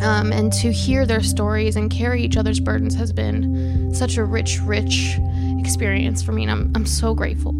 Um, 0.00 0.32
and 0.32 0.52
to 0.54 0.72
hear 0.72 1.06
their 1.06 1.22
stories 1.22 1.76
and 1.76 1.90
carry 1.90 2.22
each 2.22 2.36
other's 2.36 2.58
burdens 2.58 2.94
has 2.94 3.12
been 3.12 3.94
such 3.94 4.16
a 4.16 4.24
rich, 4.24 4.58
rich 4.62 5.18
experience 5.66 6.22
for 6.22 6.32
me, 6.32 6.42
and 6.44 6.50
I'm, 6.50 6.72
I'm 6.76 6.86
so 6.86 7.12
grateful. 7.14 7.52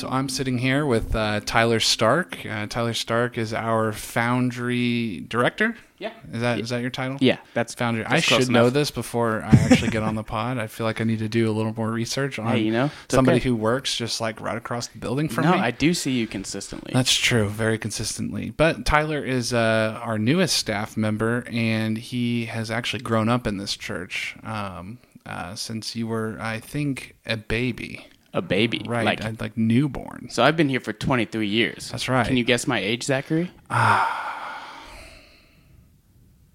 So 0.00 0.08
I'm 0.08 0.30
sitting 0.30 0.56
here 0.56 0.86
with 0.86 1.14
uh, 1.14 1.40
Tyler 1.44 1.78
Stark. 1.78 2.46
Uh, 2.46 2.66
Tyler 2.66 2.94
Stark 2.94 3.36
is 3.36 3.52
our 3.52 3.92
Foundry 3.92 5.26
director. 5.28 5.76
Yeah. 5.98 6.12
Is 6.32 6.40
that 6.40 6.58
is 6.58 6.70
that 6.70 6.80
your 6.80 6.88
title? 6.88 7.18
Yeah, 7.20 7.36
that's 7.52 7.74
Foundry. 7.74 8.04
that's 8.04 8.14
I 8.14 8.20
should 8.20 8.48
know 8.48 8.70
this 8.70 8.90
before 8.90 9.42
I 9.42 9.50
actually 9.50 9.90
get 9.90 10.02
on 10.02 10.14
the 10.14 10.22
pod. 10.24 10.56
I 10.56 10.68
feel 10.68 10.86
like 10.86 11.02
I 11.02 11.04
need 11.04 11.18
to 11.18 11.28
do 11.28 11.50
a 11.50 11.52
little 11.52 11.74
more 11.74 11.90
research 11.90 12.38
on 12.38 12.46
Hey, 12.46 12.60
you 12.60 12.72
know, 12.72 12.90
somebody 13.10 13.36
okay. 13.36 13.50
who 13.50 13.54
works 13.54 13.94
just 13.94 14.22
like 14.22 14.40
right 14.40 14.56
across 14.56 14.86
the 14.86 14.96
building 14.96 15.28
from 15.28 15.44
no, 15.44 15.52
me. 15.52 15.58
I 15.58 15.70
do 15.70 15.92
see 15.92 16.12
you 16.12 16.26
consistently. 16.26 16.92
That's 16.94 17.14
true, 17.14 17.50
very 17.50 17.76
consistently. 17.76 18.54
But 18.56 18.86
Tyler 18.86 19.22
is 19.22 19.52
uh, 19.52 20.00
our 20.02 20.16
newest 20.18 20.56
staff 20.56 20.96
member, 20.96 21.44
and 21.52 21.98
he 21.98 22.46
has 22.46 22.70
actually 22.70 23.02
grown 23.02 23.28
up 23.28 23.46
in 23.46 23.58
this 23.58 23.76
church 23.76 24.34
um, 24.44 24.96
uh, 25.26 25.54
since 25.54 25.94
you 25.94 26.06
were, 26.06 26.38
I 26.40 26.58
think, 26.58 27.16
a 27.26 27.36
baby, 27.36 28.06
a 28.32 28.42
baby, 28.42 28.82
right? 28.86 29.04
Like, 29.04 29.22
Like, 29.24 29.40
like 29.40 29.56
newborn. 29.56 30.28
so 30.30 30.42
I've 30.42 30.56
been 30.56 30.68
here 30.68 30.80
for 30.80 30.92
23 30.92 31.46
years. 31.46 31.90
That's 31.90 32.08
right. 32.08 32.26
Can 32.26 32.36
you 32.36 32.44
guess 32.44 32.66
my 32.66 32.78
age, 32.78 33.02
Zachary? 33.04 33.50
Ah, 33.70 34.16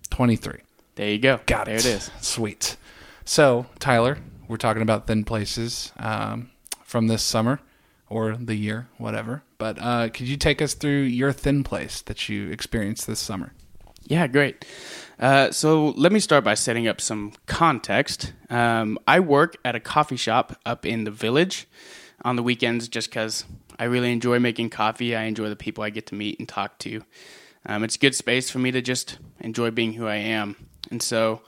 Twenty-three. 0.10 0.60
There 0.96 1.10
you 1.10 1.20
go. 1.20 1.40
Got 1.46 1.66
there 1.66 1.76
it. 1.76 1.86
it 1.86 1.90
is. 1.90 2.12
Sweet. 2.22 2.78
So, 3.26 3.66
Tyler, 3.80 4.18
we're 4.48 4.58
talking 4.58 4.82
about 4.82 5.08
thin 5.08 5.26
places 5.26 5.92
um, 5.98 6.52
from 6.84 7.08
this 7.08 7.22
summer 7.24 7.60
or 8.08 8.38
the 8.38 8.56
year, 8.56 8.88
whatever. 8.98 9.44
But 9.58 9.78
uh, 9.82 10.10
could 10.10 10.28
you 10.28 10.38
take 10.38 10.62
us 10.62 10.74
through 10.74 11.02
your 11.02 11.34
thin 11.34 11.64
place 11.64 12.02
that 12.04 12.30
you 12.30 12.50
experienced 12.50 13.08
this 13.08 13.20
summer? 13.20 13.54
Yeah, 14.04 14.28
great. 14.28 14.64
Uh, 15.20 15.52
so 15.52 15.90
let 15.90 16.12
me 16.12 16.20
start 16.20 16.44
by 16.44 16.54
setting 16.54 16.88
up 16.88 17.00
some 17.00 17.32
context. 17.46 18.34
Um, 18.50 18.98
I 19.08 19.20
work 19.20 19.58
at 19.64 19.76
a 19.76 19.80
coffee 19.80 20.18
shop 20.18 20.60
up 20.66 20.86
in 20.86 21.06
the 21.06 21.12
village 21.12 21.68
on 22.24 22.36
the 22.36 22.44
weekends 22.44 22.88
just 22.88 23.10
because 23.10 23.46
I 23.80 23.86
really 23.86 24.12
enjoy 24.12 24.40
making 24.40 24.70
coffee. 24.72 25.16
I 25.16 25.24
enjoy 25.24 25.50
the 25.50 25.56
people 25.56 25.84
I 25.84 25.90
get 25.90 26.08
to 26.08 26.16
meet 26.16 26.40
and 26.40 26.48
talk 26.48 26.78
to. 26.80 27.02
Um, 27.66 27.84
it's 27.84 27.96
a 27.96 28.00
good 28.00 28.16
space 28.16 28.50
for 28.50 28.60
me 28.60 28.72
to 28.72 28.82
just 28.82 29.18
enjoy 29.40 29.72
being 29.72 29.94
who 29.94 30.08
I 30.08 30.16
am. 30.16 30.56
And 30.92 31.02
so 31.02 31.42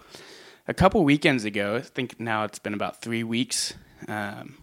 a 0.67 0.74
couple 0.74 1.03
weekends 1.03 1.45
ago, 1.45 1.75
I 1.75 1.81
think 1.81 2.19
now 2.19 2.43
it's 2.43 2.59
been 2.59 2.74
about 2.74 3.01
three 3.01 3.24
weeks, 3.24 3.74
um, 4.07 4.57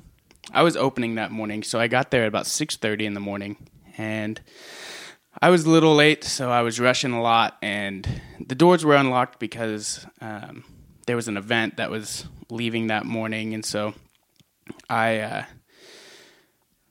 I 0.52 0.62
was 0.62 0.76
opening 0.76 1.14
that 1.14 1.30
morning. 1.30 1.62
So 1.62 1.80
I 1.80 1.88
got 1.88 2.10
there 2.10 2.22
at 2.22 2.28
about 2.28 2.44
6.30 2.44 3.02
in 3.02 3.14
the 3.14 3.20
morning 3.20 3.56
and 3.96 4.40
I 5.42 5.50
was 5.50 5.64
a 5.64 5.70
little 5.70 5.94
late, 5.94 6.24
so 6.24 6.50
I 6.50 6.62
was 6.62 6.78
rushing 6.78 7.12
a 7.12 7.20
lot, 7.20 7.56
and 7.60 8.08
the 8.40 8.54
doors 8.54 8.84
were 8.84 8.94
unlocked 8.94 9.38
because 9.38 10.06
um, 10.20 10.64
there 11.06 11.16
was 11.16 11.28
an 11.28 11.36
event 11.36 11.76
that 11.76 11.90
was 11.90 12.26
leaving 12.50 12.86
that 12.88 13.04
morning, 13.04 13.54
and 13.54 13.64
so 13.64 13.94
I. 14.88 15.18
Uh, 15.18 15.44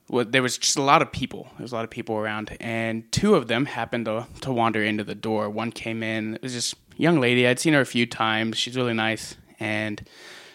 well, 0.10 0.26
there 0.26 0.44
was 0.44 0.58
just 0.58 0.78
a 0.78 0.82
lot 0.82 1.02
of 1.02 1.12
people. 1.12 1.48
There 1.58 1.64
was 1.64 1.72
a 1.72 1.76
lot 1.76 1.86
of 1.86 1.90
people 1.90 2.16
around, 2.18 2.56
and 2.60 3.10
two 3.12 3.36
of 3.36 3.48
them 3.48 3.66
happened 3.66 4.06
to 4.06 4.28
to 4.42 4.52
wander 4.52 4.84
into 4.84 5.04
the 5.04 5.16
door. 5.16 5.50
One 5.50 5.72
came 5.72 6.04
in. 6.04 6.36
It 6.36 6.44
was 6.44 6.54
just 6.54 6.76
young 6.98 7.20
lady. 7.20 7.48
I'd 7.48 7.60
seen 7.60 7.74
her 7.74 7.82
a 7.82 7.86
few 7.86 8.06
times. 8.06 8.58
She's 8.58 8.76
really 8.76 8.94
nice, 8.94 9.36
and 9.60 10.06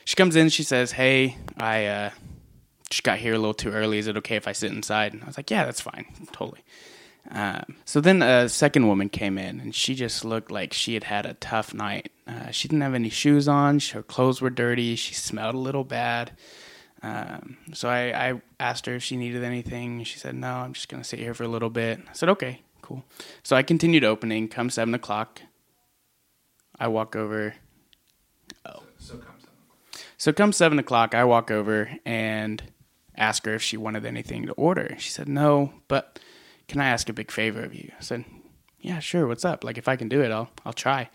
she 0.04 0.14
comes 0.14 0.36
in. 0.36 0.50
She 0.50 0.62
says, 0.62 0.92
"Hey, 0.92 1.38
I 1.56 1.86
uh, 1.86 2.10
just 2.90 3.02
got 3.02 3.18
here 3.18 3.34
a 3.34 3.38
little 3.38 3.54
too 3.54 3.70
early. 3.70 3.98
Is 3.98 4.06
it 4.06 4.16
okay 4.18 4.36
if 4.36 4.46
I 4.46 4.52
sit 4.52 4.70
inside?" 4.70 5.14
And 5.14 5.22
I 5.22 5.26
was 5.26 5.36
like, 5.36 5.50
"Yeah, 5.50 5.64
that's 5.64 5.80
fine, 5.80 6.06
totally." 6.30 6.62
Um, 7.30 7.76
so 7.84 8.00
then 8.00 8.22
a 8.22 8.48
second 8.48 8.86
woman 8.86 9.08
came 9.08 9.36
in, 9.36 9.60
and 9.60 9.74
she 9.74 9.94
just 9.94 10.24
looked 10.24 10.50
like 10.50 10.72
she 10.72 10.94
had 10.94 11.04
had 11.04 11.26
a 11.26 11.34
tough 11.34 11.74
night. 11.74 12.10
Uh, 12.26 12.50
she 12.50 12.68
didn't 12.68 12.82
have 12.82 12.94
any 12.94 13.10
shoes 13.10 13.48
on. 13.48 13.80
Her 13.80 14.02
clothes 14.02 14.40
were 14.40 14.50
dirty. 14.50 14.96
She 14.96 15.14
smelled 15.14 15.54
a 15.54 15.58
little 15.58 15.84
bad. 15.84 16.32
Um, 17.02 17.58
so 17.74 17.88
I, 17.88 18.30
I 18.30 18.42
asked 18.58 18.86
her 18.86 18.94
if 18.94 19.02
she 19.02 19.16
needed 19.16 19.44
anything. 19.44 20.04
She 20.04 20.18
said, 20.18 20.34
"No, 20.34 20.48
I'm 20.48 20.72
just 20.72 20.88
gonna 20.88 21.04
sit 21.04 21.18
here 21.18 21.34
for 21.34 21.44
a 21.44 21.48
little 21.48 21.70
bit." 21.70 22.00
I 22.08 22.12
said, 22.12 22.28
"Okay, 22.30 22.62
cool." 22.82 23.04
So 23.42 23.56
I 23.56 23.62
continued 23.62 24.04
opening. 24.04 24.48
Come 24.48 24.70
seven 24.70 24.94
o'clock, 24.94 25.42
I 26.78 26.88
walk 26.88 27.14
over. 27.14 27.54
Oh, 28.66 28.82
so 30.16 30.32
come 30.32 30.52
seven 30.52 30.78
o'clock, 30.78 31.14
I 31.14 31.24
walk 31.24 31.50
over 31.50 31.90
and 32.04 32.62
ask 33.16 33.44
her 33.44 33.54
if 33.54 33.62
she 33.62 33.76
wanted 33.76 34.04
anything 34.04 34.46
to 34.46 34.52
order. 34.54 34.96
She 34.98 35.10
said, 35.10 35.28
"No, 35.28 35.74
but." 35.88 36.18
Can 36.68 36.80
I 36.80 36.88
ask 36.88 37.08
a 37.08 37.12
big 37.12 37.30
favor 37.30 37.62
of 37.62 37.74
you? 37.74 37.90
I 37.98 38.02
said, 38.02 38.24
yeah, 38.80 39.00
sure. 39.00 39.26
What's 39.26 39.44
up? 39.44 39.64
Like, 39.64 39.78
if 39.78 39.88
I 39.88 39.96
can 39.96 40.08
do 40.08 40.22
it, 40.22 40.30
I'll, 40.30 40.50
I'll 40.64 40.72
try. 40.72 41.10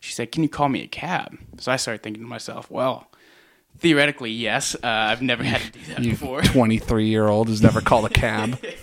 She 0.00 0.12
said, 0.12 0.32
can 0.32 0.42
you 0.42 0.48
call 0.48 0.68
me 0.68 0.82
a 0.82 0.88
cab? 0.88 1.38
So 1.58 1.70
I 1.70 1.76
started 1.76 2.02
thinking 2.02 2.22
to 2.22 2.28
myself, 2.28 2.70
well, 2.70 3.06
theoretically, 3.78 4.30
yes. 4.30 4.74
Uh, 4.74 4.78
I've 4.82 5.22
never 5.22 5.44
had 5.44 5.60
to 5.60 5.70
do 5.70 5.84
that 5.94 6.02
before. 6.02 6.42
23 6.44 7.06
year 7.06 7.28
old 7.28 7.48
who's 7.48 7.62
never 7.62 7.80
called 7.80 8.06
a 8.06 8.10
cab. 8.10 8.58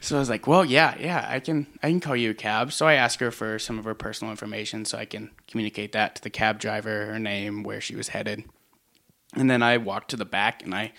So 0.00 0.16
I 0.16 0.20
was 0.20 0.28
like, 0.28 0.46
well, 0.46 0.64
yeah, 0.64 0.94
yeah, 0.98 1.26
I 1.28 1.40
can, 1.40 1.66
I 1.82 1.88
can 1.88 2.00
call 2.00 2.14
you 2.14 2.30
a 2.30 2.34
cab. 2.34 2.72
So 2.72 2.86
I 2.86 2.94
asked 2.94 3.20
her 3.20 3.30
for 3.30 3.58
some 3.58 3.78
of 3.78 3.84
her 3.84 3.94
personal 3.94 4.30
information 4.30 4.84
so 4.84 4.96
I 4.96 5.04
can 5.04 5.30
communicate 5.48 5.92
that 5.92 6.14
to 6.16 6.22
the 6.22 6.30
cab 6.30 6.60
driver, 6.60 7.06
her 7.06 7.18
name, 7.18 7.62
where 7.62 7.80
she 7.80 7.96
was 7.96 8.08
headed. 8.08 8.44
And 9.34 9.50
then 9.50 9.62
I 9.62 9.76
walked 9.76 10.10
to 10.10 10.16
the 10.16 10.24
back 10.24 10.62
and 10.62 10.74
I 10.74 10.92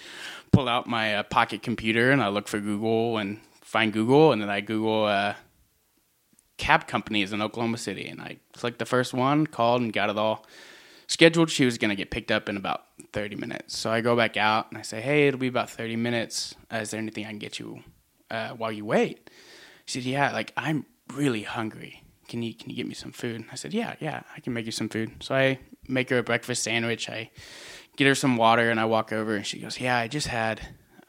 pull 0.51 0.67
out 0.67 0.85
my 0.85 1.15
uh, 1.15 1.23
pocket 1.23 1.63
computer 1.63 2.11
and 2.11 2.21
I 2.21 2.27
look 2.27 2.47
for 2.47 2.59
Google 2.59 3.17
and 3.17 3.39
find 3.69 3.93
Google, 3.93 4.31
and 4.31 4.41
then 4.41 4.49
I 4.49 4.61
Google 4.61 5.05
uh, 5.05 5.35
cab 6.57 6.87
companies 6.87 7.31
in 7.31 7.41
Oklahoma 7.41 7.77
City, 7.77 8.07
and 8.07 8.19
I 8.19 8.37
clicked 8.53 8.79
the 8.79 8.85
first 8.85 9.13
one, 9.13 9.45
called, 9.45 9.83
and 9.83 9.93
got 9.93 10.09
it 10.09 10.17
all 10.17 10.47
scheduled. 11.05 11.51
She 11.51 11.65
was 11.65 11.77
to 11.77 11.95
get 11.95 12.09
picked 12.09 12.31
up 12.31 12.49
in 12.49 12.57
about 12.57 12.85
30 13.13 13.35
minutes. 13.35 13.77
So 13.77 13.91
I 13.91 14.01
go 14.01 14.15
back 14.15 14.37
out 14.37 14.71
and 14.71 14.79
I 14.79 14.81
say, 14.81 15.01
Hey, 15.01 15.27
it'll 15.27 15.39
be 15.39 15.47
about 15.47 15.69
30 15.69 15.95
minutes. 15.97 16.55
Uh, 16.73 16.77
is 16.77 16.89
there 16.89 16.99
anything 16.99 17.25
I 17.25 17.29
can 17.29 17.37
get 17.37 17.59
you 17.59 17.83
uh, 18.31 18.49
while 18.49 18.71
you 18.71 18.85
wait? 18.85 19.29
She 19.85 20.01
said, 20.01 20.09
Yeah, 20.09 20.31
like 20.31 20.51
I'm 20.57 20.87
really 21.13 21.43
hungry. 21.43 22.03
Can 22.27 22.41
you 22.41 22.55
can 22.55 22.71
you 22.71 22.75
get 22.75 22.87
me 22.87 22.95
some 22.95 23.11
food? 23.11 23.45
I 23.51 23.55
said, 23.55 23.71
Yeah, 23.71 23.95
yeah, 23.99 24.23
I 24.35 24.39
can 24.39 24.53
make 24.53 24.65
you 24.65 24.71
some 24.71 24.89
food. 24.89 25.11
So 25.21 25.35
I 25.35 25.59
make 25.87 26.09
her 26.09 26.17
a 26.17 26.23
breakfast 26.23 26.63
sandwich. 26.63 27.07
I 27.07 27.29
get 27.97 28.07
her 28.07 28.15
some 28.15 28.35
water, 28.35 28.71
and 28.71 28.79
I 28.79 28.85
walk 28.85 29.13
over, 29.13 29.35
and 29.35 29.45
she 29.45 29.59
goes, 29.59 29.79
Yeah, 29.79 29.97
I 29.97 30.07
just 30.07 30.27
had 30.27 30.61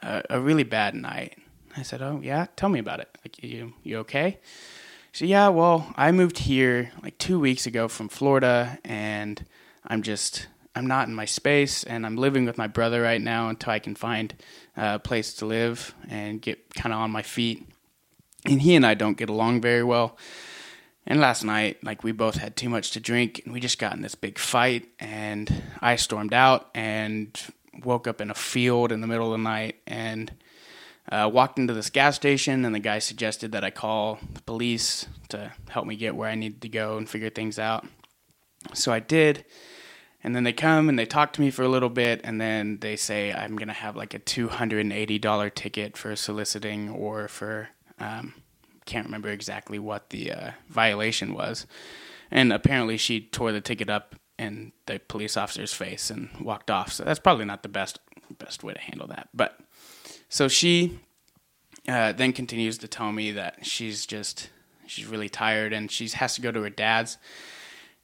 a 0.03 0.39
really 0.39 0.63
bad 0.63 0.95
night. 0.95 1.37
I 1.77 1.83
said, 1.83 2.01
"Oh 2.01 2.19
yeah, 2.23 2.47
tell 2.55 2.69
me 2.69 2.79
about 2.79 2.99
it. 2.99 3.09
Like 3.23 3.41
you, 3.43 3.73
you 3.83 3.99
okay?" 3.99 4.39
She 5.11 5.25
said, 5.25 5.29
"Yeah, 5.29 5.49
well, 5.49 5.93
I 5.95 6.11
moved 6.11 6.39
here 6.39 6.91
like 7.03 7.17
two 7.17 7.39
weeks 7.39 7.65
ago 7.65 7.87
from 7.87 8.09
Florida, 8.09 8.79
and 8.83 9.45
I'm 9.85 10.01
just 10.01 10.47
I'm 10.75 10.87
not 10.87 11.07
in 11.07 11.15
my 11.15 11.25
space, 11.25 11.83
and 11.83 12.05
I'm 12.05 12.15
living 12.15 12.45
with 12.45 12.57
my 12.57 12.67
brother 12.67 13.01
right 13.01 13.21
now 13.21 13.49
until 13.49 13.71
I 13.71 13.79
can 13.79 13.95
find 13.95 14.33
a 14.77 14.99
place 14.99 15.33
to 15.35 15.45
live 15.45 15.93
and 16.09 16.41
get 16.41 16.73
kind 16.75 16.93
of 16.93 16.99
on 16.99 17.11
my 17.11 17.21
feet. 17.21 17.67
And 18.45 18.61
he 18.61 18.75
and 18.75 18.85
I 18.85 18.93
don't 18.93 19.17
get 19.17 19.29
along 19.29 19.61
very 19.61 19.83
well. 19.83 20.17
And 21.05 21.19
last 21.19 21.43
night, 21.43 21.83
like 21.83 22.03
we 22.03 22.11
both 22.11 22.35
had 22.35 22.55
too 22.55 22.69
much 22.69 22.91
to 22.91 22.99
drink, 22.99 23.41
and 23.43 23.53
we 23.53 23.59
just 23.59 23.79
got 23.79 23.95
in 23.95 24.01
this 24.01 24.15
big 24.15 24.37
fight, 24.37 24.87
and 24.99 25.63
I 25.81 25.95
stormed 25.95 26.33
out 26.33 26.69
and 26.73 27.37
woke 27.83 28.07
up 28.07 28.21
in 28.21 28.29
a 28.29 28.35
field 28.35 28.91
in 28.91 29.01
the 29.01 29.07
middle 29.07 29.33
of 29.33 29.39
the 29.39 29.43
night 29.43 29.75
and." 29.87 30.31
Uh, 31.11 31.27
walked 31.27 31.59
into 31.59 31.73
this 31.73 31.89
gas 31.89 32.15
station, 32.15 32.63
and 32.63 32.73
the 32.73 32.79
guy 32.79 32.97
suggested 32.97 33.51
that 33.51 33.65
I 33.65 33.69
call 33.69 34.17
the 34.33 34.41
police 34.43 35.07
to 35.27 35.51
help 35.67 35.85
me 35.85 35.97
get 35.97 36.15
where 36.15 36.29
I 36.29 36.35
needed 36.35 36.61
to 36.61 36.69
go 36.69 36.97
and 36.97 37.09
figure 37.09 37.29
things 37.29 37.59
out. 37.59 37.85
So 38.73 38.93
I 38.93 39.01
did, 39.01 39.43
and 40.23 40.33
then 40.33 40.45
they 40.45 40.53
come 40.53 40.87
and 40.87 40.97
they 40.97 41.05
talk 41.05 41.33
to 41.33 41.41
me 41.41 41.51
for 41.51 41.63
a 41.63 41.67
little 41.67 41.89
bit, 41.89 42.21
and 42.23 42.39
then 42.39 42.77
they 42.79 42.95
say 42.95 43.33
I'm 43.33 43.57
gonna 43.57 43.73
have 43.73 43.97
like 43.97 44.13
a 44.13 44.19
two 44.19 44.47
hundred 44.47 44.79
and 44.79 44.93
eighty 44.93 45.19
dollar 45.19 45.49
ticket 45.49 45.97
for 45.97 46.15
soliciting 46.15 46.87
or 46.89 47.27
for 47.27 47.67
um, 47.99 48.33
can't 48.85 49.05
remember 49.05 49.29
exactly 49.29 49.79
what 49.79 50.11
the 50.11 50.31
uh, 50.31 50.51
violation 50.69 51.33
was. 51.33 51.67
And 52.31 52.53
apparently, 52.53 52.95
she 52.95 53.19
tore 53.19 53.51
the 53.51 53.59
ticket 53.59 53.89
up 53.89 54.15
in 54.39 54.71
the 54.85 55.01
police 55.09 55.35
officer's 55.35 55.73
face 55.73 56.09
and 56.09 56.29
walked 56.39 56.71
off. 56.71 56.93
So 56.93 57.03
that's 57.03 57.19
probably 57.19 57.43
not 57.43 57.63
the 57.63 57.69
best 57.69 57.99
best 58.39 58.63
way 58.63 58.71
to 58.73 58.79
handle 58.79 59.07
that, 59.07 59.27
but. 59.33 59.59
So 60.31 60.47
she 60.47 60.97
uh, 61.89 62.13
then 62.13 62.31
continues 62.31 62.77
to 62.77 62.87
tell 62.87 63.11
me 63.11 63.33
that 63.33 63.65
she's 63.65 64.05
just 64.05 64.49
she's 64.87 65.05
really 65.05 65.27
tired 65.27 65.73
and 65.73 65.91
she 65.91 66.07
has 66.07 66.35
to 66.35 66.41
go 66.41 66.51
to 66.53 66.61
her 66.61 66.69
dad's. 66.69 67.17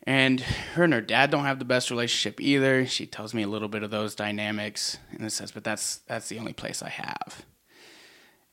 And 0.04 0.42
her 0.42 0.84
and 0.84 0.94
her 0.94 1.02
dad 1.02 1.32
don't 1.32 1.46
have 1.46 1.58
the 1.58 1.66
best 1.66 1.90
relationship 1.90 2.42
either. 2.42 2.86
She 2.86 3.06
tells 3.06 3.34
me 3.34 3.44
a 3.44 3.48
little 3.48 3.70
bit 3.70 3.82
of 3.82 3.92
those 3.92 4.14
dynamics 4.14 4.98
and 5.12 5.26
it 5.26 5.32
says, 5.32 5.54
but 5.54 5.64
that's 5.64 5.98
that's 6.08 6.28
the 6.28 6.38
only 6.38 6.52
place 6.52 6.84
I 6.84 6.90
have. 6.90 7.46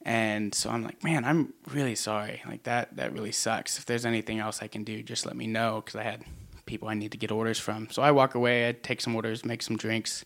And 0.02 0.54
so 0.54 0.70
I'm 0.70 0.84
like, 0.84 1.02
man, 1.02 1.24
I'm 1.24 1.52
really 1.68 1.96
sorry. 1.96 2.42
Like 2.46 2.62
that 2.62 2.94
that 2.94 3.12
really 3.12 3.32
sucks. 3.32 3.76
If 3.76 3.86
there's 3.86 4.06
anything 4.06 4.38
else 4.38 4.62
I 4.62 4.68
can 4.68 4.84
do, 4.84 5.02
just 5.02 5.26
let 5.26 5.34
me 5.34 5.48
know 5.48 5.82
because 5.84 5.96
I 5.96 6.04
had 6.04 6.22
people 6.64 6.86
I 6.86 6.94
need 6.94 7.10
to 7.10 7.18
get 7.18 7.32
orders 7.32 7.58
from. 7.58 7.90
So 7.90 8.02
I 8.02 8.12
walk 8.12 8.36
away, 8.36 8.68
I 8.68 8.72
take 8.72 9.00
some 9.00 9.16
orders, 9.16 9.44
make 9.44 9.62
some 9.62 9.76
drinks. 9.76 10.24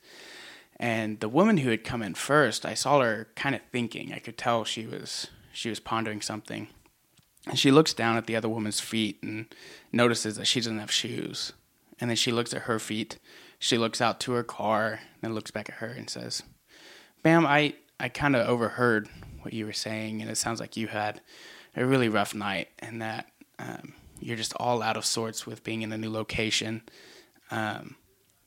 And 0.81 1.19
the 1.21 1.29
woman 1.29 1.59
who 1.59 1.71
had 1.71 1.85
come 1.85 2.03
in 2.03 2.15
first, 2.15 2.65
I 2.65 2.75
saw 2.75 3.01
her 3.01 3.29
kind 3.35 3.55
of 3.55 3.63
thinking. 3.73 4.13
I 4.13 4.19
could 4.19 4.39
tell 4.39 4.65
she 4.65 4.87
was 4.87 5.29
she 5.53 5.69
was 5.69 5.81
pondering 5.81 6.21
something. 6.21 6.69
And 7.47 7.59
she 7.59 7.71
looks 7.71 7.95
down 7.95 8.17
at 8.17 8.27
the 8.27 8.37
other 8.37 8.49
woman's 8.49 8.81
feet 8.81 9.19
and 9.23 9.47
notices 9.91 10.37
that 10.37 10.47
she 10.47 10.61
doesn't 10.61 10.79
have 10.79 10.93
shoes. 10.93 11.53
And 11.99 12.11
then 12.11 12.17
she 12.17 12.31
looks 12.31 12.55
at 12.55 12.63
her 12.63 12.79
feet. 12.79 13.19
She 13.59 13.79
looks 13.79 14.01
out 14.01 14.21
to 14.21 14.33
her 14.33 14.45
car, 14.45 15.01
then 15.21 15.35
looks 15.35 15.51
back 15.51 15.69
at 15.69 15.77
her 15.77 15.89
and 15.89 16.09
says, 16.09 16.43
"Ma'am, 17.25 17.45
I 17.45 17.75
I 17.99 18.09
kind 18.09 18.37
of 18.37 18.47
overheard 18.47 19.09
what 19.41 19.53
you 19.53 19.67
were 19.67 19.73
saying, 19.73 20.23
and 20.23 20.31
it 20.31 20.37
sounds 20.37 20.61
like 20.61 20.77
you 20.77 20.87
had 20.89 21.21
a 21.75 21.85
really 21.85 22.09
rough 22.09 22.35
night, 22.35 22.69
and 22.79 23.03
that 23.03 23.27
um, 23.59 23.95
you're 24.21 24.37
just 24.37 24.55
all 24.55 24.83
out 24.83 24.97
of 24.97 25.05
sorts 25.05 25.47
with 25.47 25.65
being 25.65 25.83
in 25.83 25.93
a 25.93 25.99
new 25.99 26.11
location. 26.11 26.83
Um, 27.51 27.97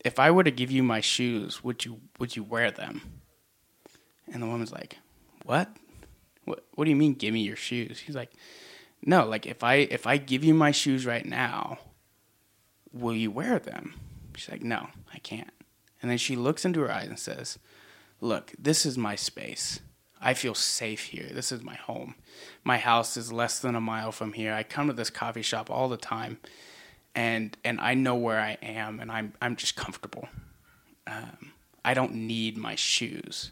if 0.04 0.20
I 0.20 0.32
were 0.32 0.44
to 0.44 0.52
give 0.52 0.72
you 0.72 0.84
my 0.84 1.00
shoes, 1.00 1.64
would 1.64 1.86
you 1.86 2.02
would 2.20 2.36
you 2.36 2.44
wear 2.44 2.72
them? 2.72 3.02
And 4.32 4.42
the 4.42 4.48
woman's 4.48 4.72
like, 4.72 4.98
"What? 5.44 5.76
What? 6.46 6.66
What 6.76 6.86
do 6.86 6.90
you 6.90 6.96
mean? 6.96 7.14
Give 7.14 7.34
me 7.34 7.42
your 7.42 7.56
shoes?" 7.56 8.00
He's 8.00 8.16
like, 8.16 8.32
"No, 9.04 9.26
like 9.26 9.46
if 9.46 9.64
I 9.64 9.76
if 9.76 10.08
I 10.08 10.18
give 10.18 10.44
you 10.44 10.54
my 10.54 10.72
shoes 10.72 11.06
right 11.06 11.26
now, 11.26 11.80
will 12.92 13.16
you 13.16 13.32
wear 13.32 13.60
them?" 13.60 13.94
She's 14.36 14.50
like, 14.50 14.64
"No, 14.64 14.90
I 15.14 15.20
can't." 15.20 15.52
And 16.02 16.10
then 16.10 16.18
she 16.18 16.36
looks 16.36 16.66
into 16.66 16.82
her 16.82 16.92
eyes 16.92 17.10
and 17.10 17.20
says, 17.20 17.60
"Look, 18.20 18.54
this 18.58 18.86
is 18.86 18.98
my 18.98 19.16
space. 19.16 19.82
I 20.20 20.34
feel 20.34 20.56
safe 20.56 21.06
here. 21.06 21.30
This 21.32 21.52
is 21.52 21.64
my 21.64 21.76
home. 21.76 22.16
My 22.64 22.78
house 22.78 23.18
is 23.18 23.34
less 23.34 23.60
than 23.60 23.76
a 23.76 23.82
mile 23.82 24.12
from 24.12 24.34
here. 24.34 24.54
I 24.54 24.64
come 24.64 24.88
to 24.88 24.94
this 24.94 25.10
coffee 25.10 25.42
shop 25.42 25.70
all 25.70 25.90
the 25.90 25.98
time." 25.98 26.40
And 27.16 27.58
and 27.64 27.80
I 27.80 27.94
know 27.94 28.16
where 28.16 28.40
I 28.40 28.58
am, 28.62 29.00
and 29.00 29.12
I'm 29.12 29.34
I'm 29.42 29.56
just 29.56 29.76
comfortable. 29.76 30.28
Um, 31.08 31.54
I 31.84 31.94
don't 31.94 32.14
need 32.14 32.58
my 32.58 32.76
shoes. 32.76 33.52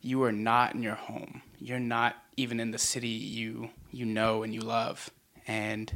You 0.00 0.22
are 0.22 0.32
not 0.32 0.74
in 0.74 0.82
your 0.82 0.94
home. 0.94 1.42
You're 1.58 1.80
not 1.80 2.16
even 2.36 2.60
in 2.60 2.70
the 2.70 2.78
city 2.78 3.08
you 3.08 3.70
you 3.90 4.04
know 4.04 4.42
and 4.42 4.54
you 4.54 4.60
love. 4.60 5.10
And 5.46 5.92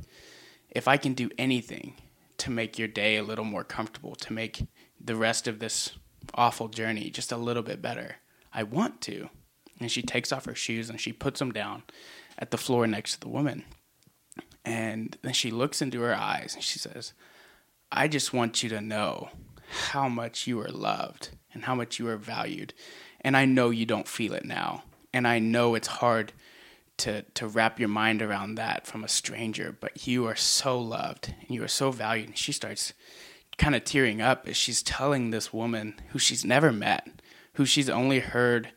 if 0.71 0.89
I 0.89 0.97
can 0.97 1.15
do 1.15 1.31
anything 1.39 1.95
to 2.39 2.51
make 2.51 2.79
your 2.79 2.89
day 2.89 3.17
a 3.17 3.23
little 3.23 3.45
more 3.45 3.65
comfortable, 3.65 4.15
to 4.17 4.33
make 4.33 4.67
the 4.99 5.15
rest 5.15 5.47
of 5.47 5.59
this 5.59 5.93
awful 6.35 6.69
journey 6.69 7.11
just 7.11 7.31
a 7.31 7.37
little 7.37 7.63
bit 7.63 7.83
better, 7.83 8.17
I 8.53 8.63
want 8.63 9.01
to. 9.03 9.29
And 9.79 9.91
she 9.91 10.03
takes 10.03 10.33
off 10.33 10.47
her 10.47 10.55
shoes 10.55 10.89
and 10.89 11.01
she 11.01 11.13
puts 11.13 11.39
them 11.39 11.53
down 11.53 11.83
at 12.39 12.51
the 12.51 12.59
floor 12.59 12.87
next 12.87 13.15
to 13.15 13.21
the 13.21 13.29
woman. 13.29 13.65
And 14.65 15.17
then 15.23 15.33
she 15.33 15.51
looks 15.51 15.83
into 15.83 16.01
her 16.03 16.15
eyes 16.15 16.55
and 16.55 16.63
she 16.63 16.79
says, 16.79 17.13
I 17.91 18.09
just 18.09 18.33
want 18.33 18.63
you 18.63 18.69
to 18.71 18.81
know 18.81 19.31
how 19.91 20.09
much 20.09 20.47
you 20.47 20.61
are 20.61 20.69
loved 20.69 21.31
and 21.53 21.65
how 21.65 21.75
much 21.75 21.99
you 21.99 22.09
are 22.09 22.17
valued. 22.17 22.73
And 23.21 23.37
I 23.37 23.45
know 23.45 23.71
you 23.71 23.87
don't 23.87 24.09
feel 24.09 24.35
it 24.35 24.45
now. 24.45 24.85
And 25.13 25.27
I 25.27 25.39
know 25.39 25.75
it's 25.75 25.89
hard 25.89 26.33
to, 26.99 27.23
to 27.23 27.47
wrap 27.47 27.81
your 27.81 27.89
mind 27.89 28.23
around 28.23 28.55
that 28.55 28.87
from 28.87 29.05
a 29.05 29.09
stranger, 29.09 29.77
but 29.79 30.07
you 30.07 30.27
are 30.27 30.37
so 30.37 30.79
loved 30.79 31.35
and 31.41 31.51
you 31.51 31.63
are 31.65 31.69
so 31.69 31.91
valued. 31.91 32.29
And 32.29 32.39
she 32.39 32.53
starts 32.53 32.93
kind 33.59 33.75
of 33.75 33.85
tearing 33.85 34.21
up 34.21 34.49
as 34.49 34.57
she's 34.57 34.83
telling 34.83 35.31
this 35.31 35.53
woman 35.53 35.95
who 36.11 36.19
she's 36.19 36.45
never 36.45 36.73
met, 36.73 37.09
who 37.55 37.65
she's 37.65 37.91
only 37.91 38.21
heard 38.21 38.71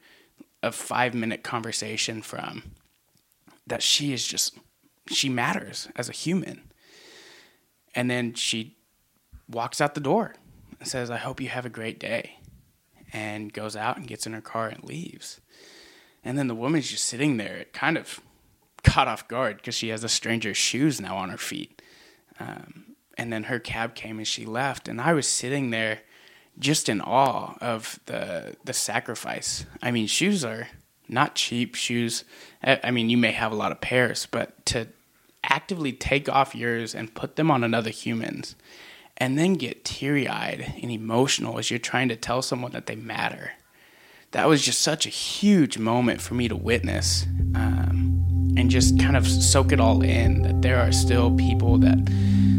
a 0.64 0.72
five 0.72 1.14
minute 1.14 1.44
conversation 1.44 2.22
from, 2.22 2.64
that 3.68 3.84
she 3.84 4.12
is 4.12 4.26
just 4.28 4.58
she 5.10 5.30
matters 5.30 5.88
as 5.96 6.10
a 6.10 6.14
human. 6.14 6.72
And 7.94 8.10
then 8.10 8.34
she 8.34 8.78
walks 9.50 9.80
out 9.80 9.96
the 9.96 10.02
door 10.02 10.36
and 10.80 10.88
says, 10.88 11.10
I 11.10 11.18
hope 11.18 11.40
you 11.40 11.50
have 11.50 11.66
a 11.66 11.70
great 11.70 12.00
day. 12.00 12.40
And 13.14 13.54
goes 13.54 13.76
out 13.76 13.98
and 13.98 14.08
gets 14.08 14.28
in 14.28 14.34
her 14.34 14.42
car 14.42 14.68
and 14.68 14.84
leaves. 14.84 15.40
And 16.24 16.38
then 16.38 16.48
the 16.48 16.56
woman's 16.56 16.90
just 16.90 17.06
sitting 17.06 17.38
there, 17.38 17.66
kind 17.72 17.98
of 17.98 18.20
caught 18.84 19.08
off 19.08 19.28
guard 19.28 19.58
because 19.58 19.76
she 19.76 19.90
has 19.90 20.04
a 20.04 20.10
stranger's 20.10 20.58
shoes 20.58 21.00
now 21.00 21.16
on 21.18 21.30
her 21.30 21.38
feet. 21.38 21.82
Um, 22.40 22.96
and 23.18 23.32
then 23.32 23.44
her 23.44 23.60
cab 23.60 23.96
came 23.96 24.18
and 24.18 24.28
she 24.28 24.46
left. 24.46 24.88
And 24.88 25.00
I 25.00 25.14
was 25.14 25.28
sitting 25.28 25.70
there 25.70 26.02
just 26.58 26.90
in 26.90 27.02
awe 27.02 27.56
of 27.62 28.00
the 28.06 28.56
the 28.64 28.74
sacrifice. 28.74 29.66
I 29.82 29.92
mean, 29.92 30.08
shoes 30.08 30.44
are 30.46 30.68
not 31.08 31.36
cheap 31.36 31.76
shoes. 31.76 32.24
I 32.64 32.92
mean, 32.92 33.10
you 33.10 33.18
may 33.18 33.32
have 33.32 33.52
a 33.52 33.56
lot 33.56 33.72
of 33.72 33.82
pairs, 33.82 34.28
but 34.30 34.66
to 34.68 34.88
actively 35.44 35.94
take 35.94 36.28
off 36.28 36.56
yours 36.56 36.96
and 36.96 37.14
put 37.14 37.36
them 37.36 37.52
on 37.52 37.64
another 37.64 37.90
human's 37.90 38.56
and 39.18 39.38
then 39.38 39.54
get 39.54 39.86
teary 39.86 40.28
eyed 40.28 40.74
and 40.82 40.92
emotional 40.92 41.58
as 41.58 41.70
you're 41.70 41.80
trying 41.80 42.10
to 42.10 42.16
tell 42.16 42.42
someone 42.42 42.72
that 42.72 42.86
they 42.86 42.96
matter. 42.96 43.54
That 44.32 44.48
was 44.48 44.62
just 44.62 44.82
such 44.82 45.06
a 45.06 45.10
huge 45.10 45.78
moment 45.78 46.20
for 46.20 46.34
me 46.34 46.50
to 46.50 46.56
witness 46.56 47.26
um, 47.56 48.54
and 48.58 48.70
just 48.70 49.00
kind 49.00 49.16
of 49.16 49.26
soak 49.26 49.72
it 49.72 49.80
all 49.80 50.02
in 50.02 50.42
that 50.42 50.62
there 50.62 50.80
are 50.80 50.92
still 50.92 51.34
people 51.36 51.78
that 51.78 51.98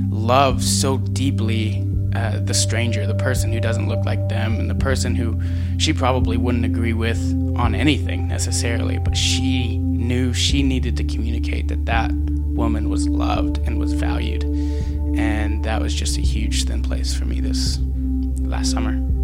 love 0.08 0.64
so 0.64 0.96
deeply 0.96 1.82
uh, 2.16 2.40
the 2.40 2.54
stranger, 2.54 3.06
the 3.06 3.14
person 3.14 3.52
who 3.52 3.60
doesn't 3.60 3.88
look 3.88 4.04
like 4.06 4.28
them, 4.30 4.58
and 4.58 4.70
the 4.70 4.74
person 4.74 5.14
who 5.14 5.38
she 5.76 5.92
probably 5.92 6.38
wouldn't 6.38 6.64
agree 6.64 6.94
with 6.94 7.20
on 7.56 7.74
anything 7.74 8.26
necessarily, 8.26 8.98
but 8.98 9.14
she 9.14 9.76
knew 9.78 10.32
she 10.32 10.62
needed 10.62 10.96
to 10.96 11.04
communicate 11.04 11.68
that 11.68 11.84
that 11.84 12.10
woman 12.12 12.88
was 12.88 13.06
loved 13.06 13.58
and 13.66 13.78
was 13.78 13.92
valued. 13.92 14.44
And 15.14 15.62
that 15.64 15.82
was 15.82 15.94
just 15.94 16.16
a 16.16 16.22
huge 16.22 16.64
thin 16.64 16.82
place 16.82 17.14
for 17.14 17.26
me 17.26 17.40
this 17.40 17.78
last 18.38 18.70
summer. 18.70 19.15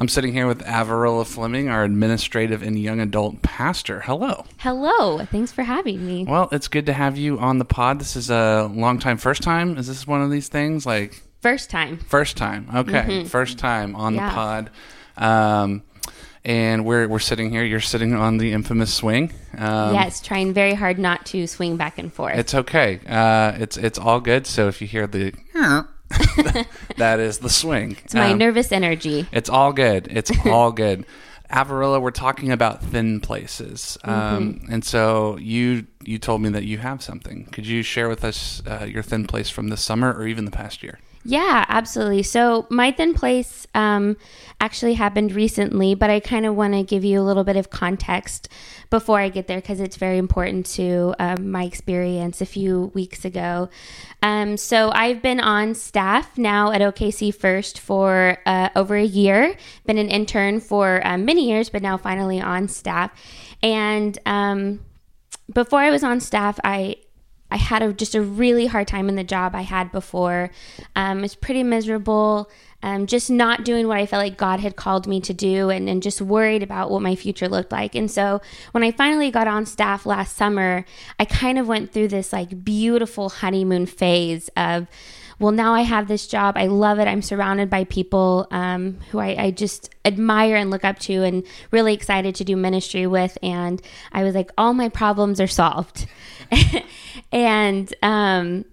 I'm 0.00 0.08
sitting 0.08 0.32
here 0.32 0.46
with 0.46 0.62
Avarilla 0.62 1.26
Fleming, 1.26 1.68
our 1.68 1.82
administrative 1.82 2.62
and 2.62 2.78
young 2.78 3.00
adult 3.00 3.42
pastor. 3.42 4.00
Hello. 4.00 4.44
Hello. 4.58 5.24
Thanks 5.24 5.50
for 5.50 5.64
having 5.64 6.06
me. 6.06 6.24
Well, 6.24 6.48
it's 6.52 6.68
good 6.68 6.86
to 6.86 6.92
have 6.92 7.16
you 7.16 7.38
on 7.40 7.58
the 7.58 7.64
pod. 7.64 7.98
This 7.98 8.14
is 8.14 8.30
a 8.30 8.70
long 8.72 9.00
time, 9.00 9.18
first 9.18 9.42
time. 9.42 9.76
Is 9.76 9.88
this 9.88 10.06
one 10.06 10.22
of 10.22 10.30
these 10.30 10.46
things? 10.46 10.86
Like 10.86 11.20
first 11.40 11.68
time. 11.68 11.98
First 11.98 12.36
time. 12.36 12.68
Okay, 12.72 12.92
mm-hmm. 12.92 13.26
first 13.26 13.58
time 13.58 13.96
on 13.96 14.14
yeah. 14.14 14.28
the 14.28 14.34
pod. 14.34 14.70
Um, 15.16 15.82
and 16.44 16.84
we're 16.84 17.08
we're 17.08 17.18
sitting 17.18 17.50
here. 17.50 17.64
You're 17.64 17.80
sitting 17.80 18.14
on 18.14 18.38
the 18.38 18.52
infamous 18.52 18.94
swing. 18.94 19.32
Um, 19.56 19.94
yes, 19.94 20.20
trying 20.20 20.54
very 20.54 20.74
hard 20.74 21.00
not 21.00 21.26
to 21.26 21.48
swing 21.48 21.76
back 21.76 21.98
and 21.98 22.12
forth. 22.12 22.38
It's 22.38 22.54
okay. 22.54 23.00
Uh, 23.04 23.56
it's 23.58 23.76
it's 23.76 23.98
all 23.98 24.20
good. 24.20 24.46
So 24.46 24.68
if 24.68 24.80
you 24.80 24.86
hear 24.86 25.08
the 25.08 25.34
that 26.96 27.20
is 27.20 27.38
the 27.38 27.50
swing. 27.50 27.96
It's 28.04 28.14
my 28.14 28.32
um, 28.32 28.38
nervous 28.38 28.72
energy. 28.72 29.26
It's 29.32 29.48
all 29.48 29.72
good. 29.72 30.08
It's 30.10 30.30
all 30.46 30.72
good. 30.72 31.04
Avarilla, 31.50 32.00
we're 32.00 32.10
talking 32.10 32.52
about 32.52 32.82
thin 32.82 33.20
places, 33.20 33.96
um, 34.04 34.54
mm-hmm. 34.54 34.72
and 34.72 34.84
so 34.84 35.38
you 35.38 35.86
you 36.04 36.18
told 36.18 36.42
me 36.42 36.50
that 36.50 36.64
you 36.64 36.78
have 36.78 37.02
something. 37.02 37.46
Could 37.46 37.66
you 37.66 37.82
share 37.82 38.08
with 38.08 38.22
us 38.22 38.62
uh, 38.66 38.84
your 38.84 39.02
thin 39.02 39.26
place 39.26 39.48
from 39.48 39.68
this 39.68 39.80
summer 39.80 40.12
or 40.12 40.26
even 40.26 40.44
the 40.44 40.50
past 40.50 40.82
year? 40.82 40.98
Yeah, 41.28 41.66
absolutely. 41.68 42.22
So 42.22 42.66
my 42.70 42.90
thin 42.90 43.12
place 43.12 43.66
um, 43.74 44.16
actually 44.62 44.94
happened 44.94 45.32
recently, 45.32 45.94
but 45.94 46.08
I 46.08 46.20
kind 46.20 46.46
of 46.46 46.56
want 46.56 46.72
to 46.72 46.82
give 46.82 47.04
you 47.04 47.20
a 47.20 47.22
little 47.22 47.44
bit 47.44 47.54
of 47.54 47.68
context 47.68 48.48
before 48.88 49.20
I 49.20 49.28
get 49.28 49.46
there 49.46 49.58
because 49.58 49.78
it's 49.78 49.96
very 49.96 50.16
important 50.16 50.64
to 50.76 51.14
um, 51.18 51.50
my 51.50 51.64
experience 51.64 52.40
a 52.40 52.46
few 52.46 52.90
weeks 52.94 53.26
ago. 53.26 53.68
Um, 54.22 54.56
so 54.56 54.90
I've 54.90 55.20
been 55.20 55.38
on 55.38 55.74
staff 55.74 56.38
now 56.38 56.72
at 56.72 56.80
OKC 56.80 57.34
First 57.34 57.78
for 57.78 58.38
uh, 58.46 58.70
over 58.74 58.96
a 58.96 59.04
year. 59.04 59.54
Been 59.84 59.98
an 59.98 60.08
intern 60.08 60.60
for 60.60 61.06
um, 61.06 61.26
many 61.26 61.46
years, 61.46 61.68
but 61.68 61.82
now 61.82 61.98
finally 61.98 62.40
on 62.40 62.68
staff. 62.68 63.10
And 63.62 64.18
um, 64.24 64.80
before 65.52 65.80
I 65.80 65.90
was 65.90 66.02
on 66.02 66.20
staff, 66.20 66.58
I 66.64 66.96
I 67.50 67.56
had 67.56 67.82
a, 67.82 67.92
just 67.92 68.14
a 68.14 68.22
really 68.22 68.66
hard 68.66 68.88
time 68.88 69.08
in 69.08 69.16
the 69.16 69.24
job 69.24 69.54
I 69.54 69.62
had 69.62 69.90
before. 69.92 70.50
Um, 70.94 71.24
it's 71.24 71.34
pretty 71.34 71.62
miserable. 71.62 72.50
Um, 72.82 73.06
just 73.06 73.28
not 73.28 73.64
doing 73.64 73.88
what 73.88 73.98
I 73.98 74.06
felt 74.06 74.22
like 74.22 74.36
God 74.36 74.60
had 74.60 74.76
called 74.76 75.08
me 75.08 75.20
to 75.22 75.34
do 75.34 75.68
and, 75.68 75.88
and 75.88 76.02
just 76.02 76.20
worried 76.20 76.62
about 76.62 76.90
what 76.90 77.02
my 77.02 77.16
future 77.16 77.48
looked 77.48 77.72
like. 77.72 77.96
And 77.96 78.08
so 78.08 78.40
when 78.70 78.84
I 78.84 78.92
finally 78.92 79.30
got 79.30 79.48
on 79.48 79.66
staff 79.66 80.06
last 80.06 80.36
summer, 80.36 80.84
I 81.18 81.24
kind 81.24 81.58
of 81.58 81.66
went 81.66 81.92
through 81.92 82.08
this 82.08 82.32
like 82.32 82.64
beautiful 82.64 83.30
honeymoon 83.30 83.86
phase 83.86 84.48
of, 84.56 84.86
well, 85.38 85.52
now 85.52 85.74
I 85.74 85.82
have 85.82 86.08
this 86.08 86.26
job. 86.26 86.56
I 86.56 86.66
love 86.66 86.98
it. 86.98 87.06
I'm 87.06 87.22
surrounded 87.22 87.70
by 87.70 87.84
people 87.84 88.48
um, 88.50 88.98
who 89.10 89.18
I, 89.18 89.44
I, 89.44 89.50
just 89.52 89.94
admire 90.04 90.56
and 90.56 90.70
look 90.70 90.84
up 90.84 90.98
to 91.00 91.22
and 91.22 91.44
really 91.70 91.94
excited 91.94 92.34
to 92.36 92.44
do 92.44 92.56
ministry 92.56 93.06
with. 93.06 93.38
And 93.42 93.80
I 94.12 94.24
was 94.24 94.34
like, 94.34 94.50
all 94.58 94.74
my 94.74 94.88
problems 94.88 95.40
are 95.40 95.46
solved. 95.46 96.06
and 97.32 97.92
um, 98.02 98.64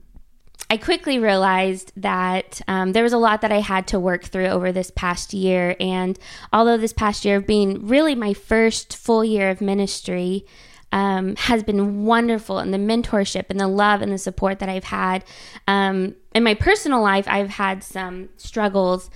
I 0.70 0.78
quickly 0.78 1.20
realized 1.20 1.92
that 1.98 2.62
um, 2.68 2.94
there 2.94 3.04
was 3.04 3.14
a 3.14 3.18
lot 3.18 3.42
that 3.42 3.52
I 3.52 3.60
had 3.60 3.88
to 3.88 4.00
work 4.00 4.24
through 4.24 4.48
over 4.48 4.72
this 4.72 4.90
past 4.90 5.34
year. 5.34 5.76
And 5.80 6.18
although 6.52 6.78
this 6.78 6.94
past 6.94 7.26
year 7.26 7.38
of 7.38 7.46
being 7.46 7.88
really 7.88 8.16
my 8.16 8.34
first 8.34 8.98
full 8.98 9.24
year 9.24 9.52
of 9.52 9.62
ministry, 9.62 10.46
um, 10.92 11.36
has 11.36 11.62
been 11.62 12.06
wonderful 12.06 12.58
and 12.58 12.74
the 12.74 12.78
mentorship 12.78 13.46
and 13.50 13.60
the 13.60 13.68
love 13.68 14.02
and 14.02 14.14
the 14.14 14.18
support 14.18 14.60
that 14.60 14.70
I've 14.70 14.86
had. 14.86 15.26
Um, 15.68 16.16
in 16.36 16.44
my 16.44 16.54
personal 16.54 17.02
life, 17.02 17.26
I've 17.30 17.50
had 17.50 17.82
some 17.82 18.28
struggles 18.36 19.10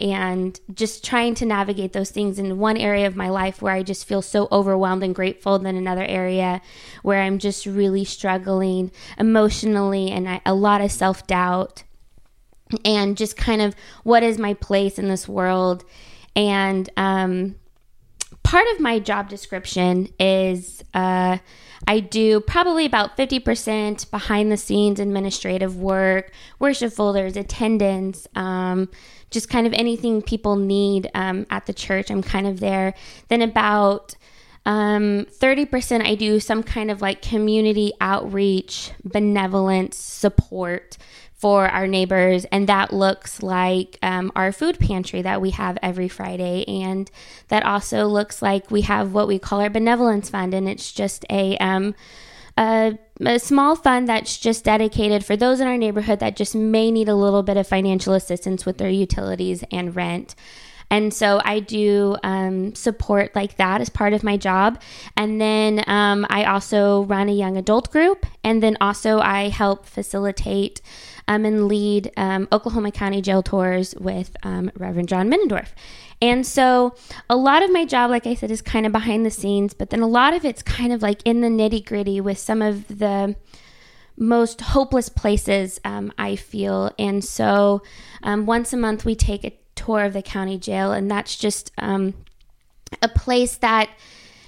and 0.00 0.58
just 0.72 1.04
trying 1.04 1.34
to 1.34 1.46
navigate 1.46 1.92
those 1.92 2.10
things 2.10 2.38
in 2.38 2.58
one 2.58 2.78
area 2.78 3.06
of 3.06 3.14
my 3.14 3.28
life 3.28 3.60
where 3.60 3.74
I 3.74 3.82
just 3.82 4.08
feel 4.08 4.22
so 4.22 4.48
overwhelmed 4.50 5.02
and 5.02 5.14
grateful, 5.14 5.58
then 5.58 5.76
another 5.76 6.02
area 6.02 6.62
where 7.02 7.20
I'm 7.20 7.38
just 7.38 7.66
really 7.66 8.06
struggling 8.06 8.90
emotionally 9.18 10.10
and 10.10 10.26
I, 10.26 10.40
a 10.46 10.54
lot 10.54 10.80
of 10.80 10.90
self 10.90 11.26
doubt 11.26 11.84
and 12.86 13.18
just 13.18 13.36
kind 13.36 13.60
of 13.60 13.74
what 14.02 14.22
is 14.22 14.38
my 14.38 14.54
place 14.54 14.98
in 14.98 15.08
this 15.08 15.28
world. 15.28 15.84
And 16.34 16.88
um, 16.96 17.56
part 18.42 18.66
of 18.72 18.80
my 18.80 18.98
job 18.98 19.28
description 19.28 20.08
is 20.18 20.82
uh, 20.94 21.36
I 21.86 22.00
do 22.00 22.40
probably 22.40 22.86
about 22.86 23.16
50% 23.16 24.10
behind 24.10 24.52
the 24.52 24.56
scenes 24.56 25.00
administrative 25.00 25.76
work, 25.76 26.32
worship 26.58 26.92
folders, 26.92 27.36
attendance, 27.36 28.26
um, 28.34 28.88
just 29.30 29.48
kind 29.48 29.66
of 29.66 29.72
anything 29.72 30.22
people 30.22 30.56
need 30.56 31.10
um, 31.14 31.46
at 31.50 31.66
the 31.66 31.72
church. 31.72 32.10
I'm 32.10 32.22
kind 32.22 32.46
of 32.46 32.60
there. 32.60 32.94
Then 33.28 33.42
about 33.42 34.14
um, 34.64 35.26
30% 35.30 36.06
I 36.06 36.14
do 36.14 36.38
some 36.38 36.62
kind 36.62 36.90
of 36.90 37.02
like 37.02 37.20
community 37.20 37.92
outreach, 38.00 38.92
benevolence 39.04 39.96
support 39.96 40.96
for 41.42 41.66
our 41.68 41.88
neighbors, 41.88 42.44
and 42.52 42.68
that 42.68 42.92
looks 42.92 43.42
like 43.42 43.98
um, 44.00 44.30
our 44.36 44.52
food 44.52 44.78
pantry 44.78 45.22
that 45.22 45.40
we 45.40 45.50
have 45.50 45.76
every 45.82 46.06
Friday, 46.06 46.64
and 46.68 47.10
that 47.48 47.64
also 47.64 48.06
looks 48.06 48.40
like 48.40 48.70
we 48.70 48.82
have 48.82 49.12
what 49.12 49.26
we 49.26 49.40
call 49.40 49.60
our 49.60 49.68
benevolence 49.68 50.30
fund, 50.30 50.54
and 50.54 50.68
it's 50.68 50.92
just 50.92 51.24
a 51.30 51.56
um, 51.58 51.96
a, 52.56 52.96
a, 53.26 53.40
small 53.40 53.74
fund 53.74 54.08
that's 54.08 54.38
just 54.38 54.62
dedicated 54.62 55.24
for 55.24 55.36
those 55.36 55.58
in 55.58 55.66
our 55.66 55.76
neighborhood 55.76 56.20
that 56.20 56.36
just 56.36 56.54
may 56.54 56.92
need 56.92 57.08
a 57.08 57.16
little 57.16 57.42
bit 57.42 57.56
of 57.56 57.66
financial 57.66 58.14
assistance 58.14 58.64
with 58.64 58.78
their 58.78 58.90
utilities 58.90 59.64
and 59.72 59.96
rent. 59.96 60.36
And 60.92 61.12
so 61.12 61.40
I 61.44 61.58
do 61.58 62.16
um, 62.22 62.74
support 62.76 63.34
like 63.34 63.56
that 63.56 63.80
as 63.80 63.88
part 63.88 64.12
of 64.12 64.22
my 64.22 64.36
job. 64.36 64.80
And 65.16 65.40
then 65.40 65.82
um, 65.88 66.24
I 66.28 66.44
also 66.44 67.04
run 67.04 67.30
a 67.30 67.32
young 67.32 67.56
adult 67.56 67.90
group. 67.90 68.26
And 68.44 68.62
then 68.62 68.76
also 68.78 69.18
I 69.18 69.48
help 69.48 69.86
facilitate 69.86 70.82
um, 71.28 71.44
and 71.44 71.68
lead 71.68 72.10
um, 72.16 72.48
Oklahoma 72.52 72.92
County 72.92 73.20
jail 73.20 73.42
tours 73.42 73.94
with 73.98 74.36
um, 74.42 74.70
Reverend 74.76 75.08
John 75.08 75.30
Middendorf. 75.30 75.68
And 76.20 76.46
so 76.46 76.94
a 77.28 77.36
lot 77.36 77.62
of 77.62 77.72
my 77.72 77.84
job, 77.84 78.10
like 78.10 78.26
I 78.26 78.34
said, 78.34 78.50
is 78.50 78.62
kind 78.62 78.86
of 78.86 78.92
behind 78.92 79.26
the 79.26 79.30
scenes, 79.30 79.74
but 79.74 79.90
then 79.90 80.00
a 80.00 80.06
lot 80.06 80.34
of 80.34 80.44
it's 80.44 80.62
kind 80.62 80.92
of 80.92 81.02
like 81.02 81.20
in 81.24 81.40
the 81.40 81.48
nitty 81.48 81.84
gritty 81.84 82.20
with 82.20 82.38
some 82.38 82.62
of 82.62 82.86
the 82.98 83.34
most 84.16 84.60
hopeless 84.60 85.08
places 85.08 85.80
um, 85.84 86.12
I 86.18 86.36
feel. 86.36 86.92
And 86.98 87.24
so 87.24 87.82
um, 88.22 88.46
once 88.46 88.72
a 88.72 88.76
month, 88.76 89.04
we 89.04 89.14
take 89.14 89.44
a 89.44 89.52
tour 89.74 90.04
of 90.04 90.12
the 90.12 90.22
county 90.22 90.58
jail, 90.58 90.92
and 90.92 91.10
that's 91.10 91.36
just 91.36 91.72
um, 91.78 92.14
a 93.00 93.08
place 93.08 93.56
that 93.56 93.90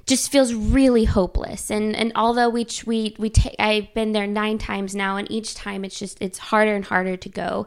just 0.07 0.31
feels 0.31 0.53
really 0.53 1.05
hopeless. 1.05 1.71
And 1.71 1.97
and 1.97 2.13
although 2.15 2.49
we 2.49 2.67
we 2.85 3.17
we 3.19 3.31
take, 3.31 3.57
I've 3.59 3.93
been 3.95 4.13
there 4.13 4.27
nine 4.27 4.59
times 4.59 4.95
now, 4.95 5.17
and 5.17 5.31
each 5.31 5.55
time 5.55 5.85
it's 5.85 5.99
just 5.99 6.21
it's 6.21 6.39
harder 6.39 6.75
and 6.75 6.85
harder 6.85 7.17
to 7.17 7.29
go 7.29 7.67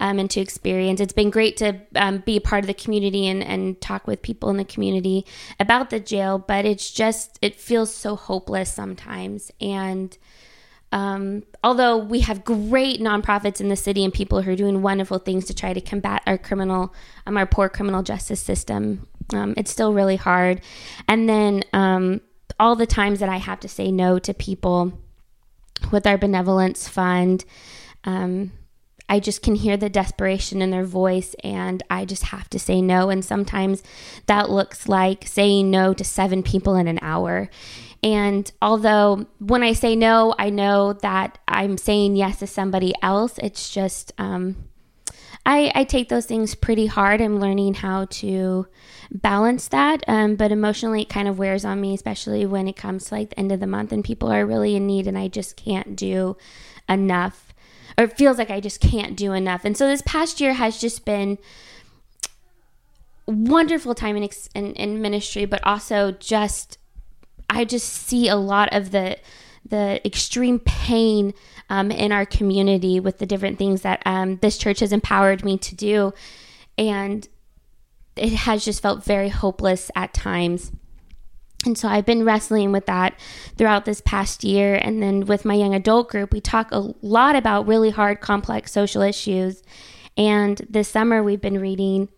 um, 0.00 0.18
and 0.18 0.30
to 0.30 0.40
experience. 0.40 1.00
It's 1.00 1.12
been 1.12 1.30
great 1.30 1.56
to 1.58 1.80
um, 1.94 2.18
be 2.18 2.36
a 2.36 2.40
part 2.40 2.64
of 2.64 2.66
the 2.66 2.74
community 2.74 3.26
and 3.28 3.42
and 3.42 3.80
talk 3.80 4.06
with 4.06 4.22
people 4.22 4.50
in 4.50 4.56
the 4.56 4.64
community 4.64 5.24
about 5.60 5.90
the 5.90 6.00
jail, 6.00 6.38
but 6.38 6.64
it's 6.64 6.90
just 6.90 7.38
it 7.40 7.54
feels 7.54 7.94
so 7.94 8.16
hopeless 8.16 8.72
sometimes 8.72 9.50
and. 9.60 10.16
Um, 10.92 11.42
although 11.64 11.96
we 11.96 12.20
have 12.20 12.44
great 12.44 13.00
nonprofits 13.00 13.60
in 13.60 13.68
the 13.68 13.76
city 13.76 14.04
and 14.04 14.14
people 14.14 14.40
who 14.40 14.52
are 14.52 14.56
doing 14.56 14.82
wonderful 14.82 15.18
things 15.18 15.44
to 15.46 15.54
try 15.54 15.72
to 15.72 15.80
combat 15.80 16.22
our 16.28 16.38
criminal, 16.38 16.94
um, 17.26 17.36
our 17.36 17.44
poor 17.44 17.68
criminal 17.68 18.04
justice 18.04 18.40
system, 18.40 19.06
um, 19.34 19.54
it's 19.56 19.70
still 19.70 19.92
really 19.92 20.16
hard. 20.16 20.60
And 21.08 21.28
then 21.28 21.64
um, 21.72 22.20
all 22.58 22.76
the 22.76 22.86
times 22.86 23.20
that 23.20 23.28
I 23.28 23.36
have 23.36 23.60
to 23.60 23.68
say 23.68 23.90
no 23.90 24.18
to 24.20 24.34
people 24.34 24.92
with 25.90 26.06
our 26.06 26.18
benevolence 26.18 26.88
fund, 26.88 27.44
um, 28.04 28.52
I 29.08 29.20
just 29.20 29.42
can 29.42 29.54
hear 29.54 29.76
the 29.76 29.88
desperation 29.88 30.60
in 30.60 30.70
their 30.70 30.84
voice 30.84 31.34
and 31.44 31.82
I 31.88 32.04
just 32.04 32.24
have 32.24 32.48
to 32.50 32.58
say 32.58 32.82
no. 32.82 33.08
And 33.10 33.24
sometimes 33.24 33.82
that 34.26 34.50
looks 34.50 34.88
like 34.88 35.26
saying 35.26 35.70
no 35.70 35.94
to 35.94 36.04
seven 36.04 36.42
people 36.42 36.74
in 36.74 36.88
an 36.88 36.98
hour. 37.02 37.48
And 38.02 38.50
although 38.60 39.26
when 39.38 39.62
I 39.62 39.74
say 39.74 39.96
no, 39.96 40.34
I 40.38 40.50
know 40.50 40.92
that 40.94 41.38
I'm 41.46 41.78
saying 41.78 42.16
yes 42.16 42.40
to 42.40 42.46
somebody 42.46 42.94
else, 43.00 43.38
it's 43.38 43.70
just, 43.70 44.12
um, 44.18 44.56
I, 45.44 45.70
I 45.74 45.84
take 45.84 46.08
those 46.08 46.26
things 46.26 46.56
pretty 46.56 46.86
hard. 46.86 47.20
I'm 47.20 47.38
learning 47.38 47.74
how 47.74 48.06
to 48.06 48.66
balance 49.16 49.68
that. 49.68 50.02
Um, 50.08 50.36
but 50.36 50.52
emotionally, 50.52 51.02
it 51.02 51.08
kind 51.08 51.28
of 51.28 51.38
wears 51.38 51.64
on 51.64 51.80
me, 51.80 51.94
especially 51.94 52.46
when 52.46 52.68
it 52.68 52.76
comes 52.76 53.06
to 53.06 53.14
like 53.14 53.30
the 53.30 53.38
end 53.38 53.52
of 53.52 53.60
the 53.60 53.66
month 53.66 53.92
and 53.92 54.04
people 54.04 54.30
are 54.30 54.46
really 54.46 54.76
in 54.76 54.86
need 54.86 55.06
and 55.06 55.18
I 55.18 55.28
just 55.28 55.56
can't 55.56 55.96
do 55.96 56.36
enough 56.88 57.46
or 57.98 58.04
it 58.04 58.16
feels 58.16 58.38
like 58.38 58.50
I 58.50 58.60
just 58.60 58.80
can't 58.80 59.16
do 59.16 59.32
enough. 59.32 59.64
And 59.64 59.76
so 59.76 59.86
this 59.86 60.02
past 60.04 60.40
year 60.40 60.54
has 60.54 60.80
just 60.80 61.04
been 61.04 61.38
wonderful 63.26 63.94
time 63.94 64.16
in, 64.16 64.28
in, 64.54 64.74
in 64.74 65.00
ministry, 65.02 65.46
but 65.46 65.64
also 65.64 66.12
just, 66.12 66.78
I 67.48 67.64
just 67.64 67.88
see 67.88 68.28
a 68.28 68.36
lot 68.36 68.68
of 68.72 68.90
the, 68.90 69.18
the 69.64 70.00
extreme 70.06 70.58
pain 70.58 71.32
um, 71.70 71.90
in 71.90 72.12
our 72.12 72.26
community 72.26 73.00
with 73.00 73.18
the 73.18 73.26
different 73.26 73.58
things 73.58 73.82
that 73.82 74.02
um, 74.04 74.36
this 74.36 74.58
church 74.58 74.80
has 74.80 74.92
empowered 74.92 75.44
me 75.44 75.56
to 75.58 75.74
do. 75.74 76.12
And 76.76 77.26
it 78.16 78.32
has 78.32 78.64
just 78.64 78.82
felt 78.82 79.04
very 79.04 79.28
hopeless 79.28 79.90
at 79.94 80.14
times. 80.14 80.72
And 81.64 81.76
so 81.76 81.88
I've 81.88 82.06
been 82.06 82.24
wrestling 82.24 82.72
with 82.72 82.86
that 82.86 83.18
throughout 83.56 83.84
this 83.84 84.00
past 84.00 84.44
year. 84.44 84.76
And 84.76 85.02
then 85.02 85.26
with 85.26 85.44
my 85.44 85.54
young 85.54 85.74
adult 85.74 86.08
group, 86.08 86.32
we 86.32 86.40
talk 86.40 86.70
a 86.70 86.92
lot 87.02 87.34
about 87.34 87.66
really 87.66 87.90
hard, 87.90 88.20
complex 88.20 88.72
social 88.72 89.02
issues. 89.02 89.62
And 90.16 90.64
this 90.70 90.88
summer, 90.88 91.22
we've 91.22 91.40
been 91.40 91.60
reading 91.60 92.08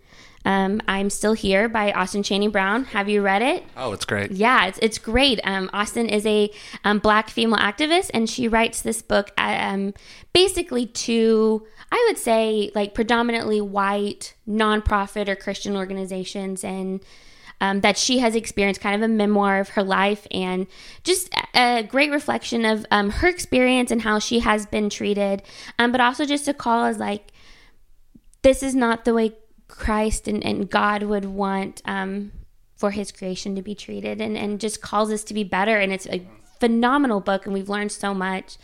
um, 0.44 0.80
I'm 0.88 1.10
Still 1.10 1.32
Here 1.34 1.68
by 1.68 1.92
Austin 1.92 2.22
Channing 2.22 2.50
Brown. 2.50 2.84
Have 2.84 3.08
you 3.08 3.22
read 3.22 3.42
it? 3.42 3.64
Oh, 3.76 3.92
it's 3.92 4.04
great. 4.04 4.30
Yeah, 4.30 4.66
it's, 4.66 4.78
it's 4.80 4.98
great. 4.98 5.40
Um, 5.44 5.68
Austin 5.72 6.08
is 6.08 6.24
a 6.26 6.50
um, 6.84 7.00
black 7.00 7.28
female 7.28 7.58
activist, 7.58 8.10
and 8.14 8.30
she 8.30 8.48
writes 8.48 8.80
this 8.80 9.02
book 9.02 9.30
um, 9.36 9.92
basically 10.32 10.86
to, 10.86 11.66
I 11.90 12.04
would 12.08 12.18
say, 12.18 12.70
like 12.74 12.94
predominantly 12.94 13.60
white 13.60 14.34
nonprofit 14.48 15.28
or 15.28 15.36
Christian 15.36 15.76
organizations 15.76 16.62
and 16.62 17.00
um, 17.60 17.80
that 17.80 17.98
she 17.98 18.18
has 18.18 18.36
experienced, 18.36 18.80
kind 18.80 18.94
of 18.94 19.02
a 19.02 19.12
memoir 19.12 19.58
of 19.58 19.70
her 19.70 19.82
life, 19.82 20.26
and 20.30 20.66
just 21.02 21.32
a 21.54 21.82
great 21.82 22.10
reflection 22.10 22.64
of 22.64 22.86
um, 22.90 23.10
her 23.10 23.28
experience 23.28 23.90
and 23.90 24.02
how 24.02 24.18
she 24.18 24.40
has 24.40 24.66
been 24.66 24.90
treated, 24.90 25.42
um, 25.78 25.90
but 25.90 26.00
also 26.00 26.24
just 26.24 26.46
a 26.46 26.54
call 26.54 26.84
as 26.84 26.98
like, 26.98 27.32
this 28.42 28.62
is 28.62 28.74
not 28.74 29.04
the 29.04 29.14
way 29.14 29.34
Christ 29.66 30.28
and, 30.28 30.44
and 30.44 30.70
God 30.70 31.02
would 31.02 31.24
want 31.24 31.82
um, 31.84 32.32
for 32.76 32.92
his 32.92 33.10
creation 33.10 33.56
to 33.56 33.62
be 33.62 33.74
treated 33.74 34.20
and, 34.20 34.36
and 34.36 34.60
just 34.60 34.80
calls 34.80 35.10
us 35.10 35.24
to 35.24 35.34
be 35.34 35.44
better. 35.44 35.78
And 35.78 35.92
it's 35.92 36.06
a 36.06 36.26
phenomenal 36.60 37.20
book 37.20 37.44
and 37.44 37.52
we've 37.52 37.68
learned 37.68 37.92
so 37.92 38.14
much. 38.14 38.56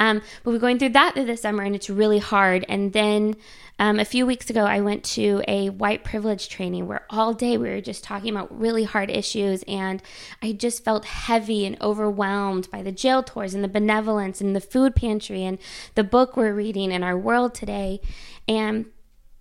Um, 0.00 0.22
but 0.42 0.50
we're 0.50 0.58
going 0.58 0.78
through 0.78 0.90
that 0.90 1.14
this 1.14 1.42
summer 1.42 1.62
and 1.62 1.76
it's 1.76 1.90
really 1.90 2.18
hard. 2.18 2.64
And 2.68 2.92
then 2.92 3.36
um, 3.78 4.00
a 4.00 4.04
few 4.04 4.26
weeks 4.26 4.50
ago, 4.50 4.64
I 4.64 4.80
went 4.80 5.04
to 5.04 5.42
a 5.46 5.68
white 5.68 6.04
privilege 6.04 6.48
training 6.48 6.88
where 6.88 7.06
all 7.10 7.34
day 7.34 7.56
we 7.58 7.68
were 7.68 7.80
just 7.80 8.02
talking 8.02 8.30
about 8.30 8.58
really 8.58 8.84
hard 8.84 9.10
issues. 9.10 9.62
And 9.68 10.02
I 10.42 10.52
just 10.52 10.84
felt 10.84 11.04
heavy 11.04 11.66
and 11.66 11.80
overwhelmed 11.80 12.70
by 12.70 12.82
the 12.82 12.92
jail 12.92 13.22
tours 13.22 13.54
and 13.54 13.62
the 13.62 13.68
benevolence 13.68 14.40
and 14.40 14.56
the 14.56 14.60
food 14.60 14.96
pantry 14.96 15.44
and 15.44 15.58
the 15.94 16.04
book 16.04 16.36
we're 16.36 16.54
reading 16.54 16.90
in 16.90 17.02
our 17.02 17.16
world 17.16 17.54
today. 17.54 18.00
And 18.48 18.86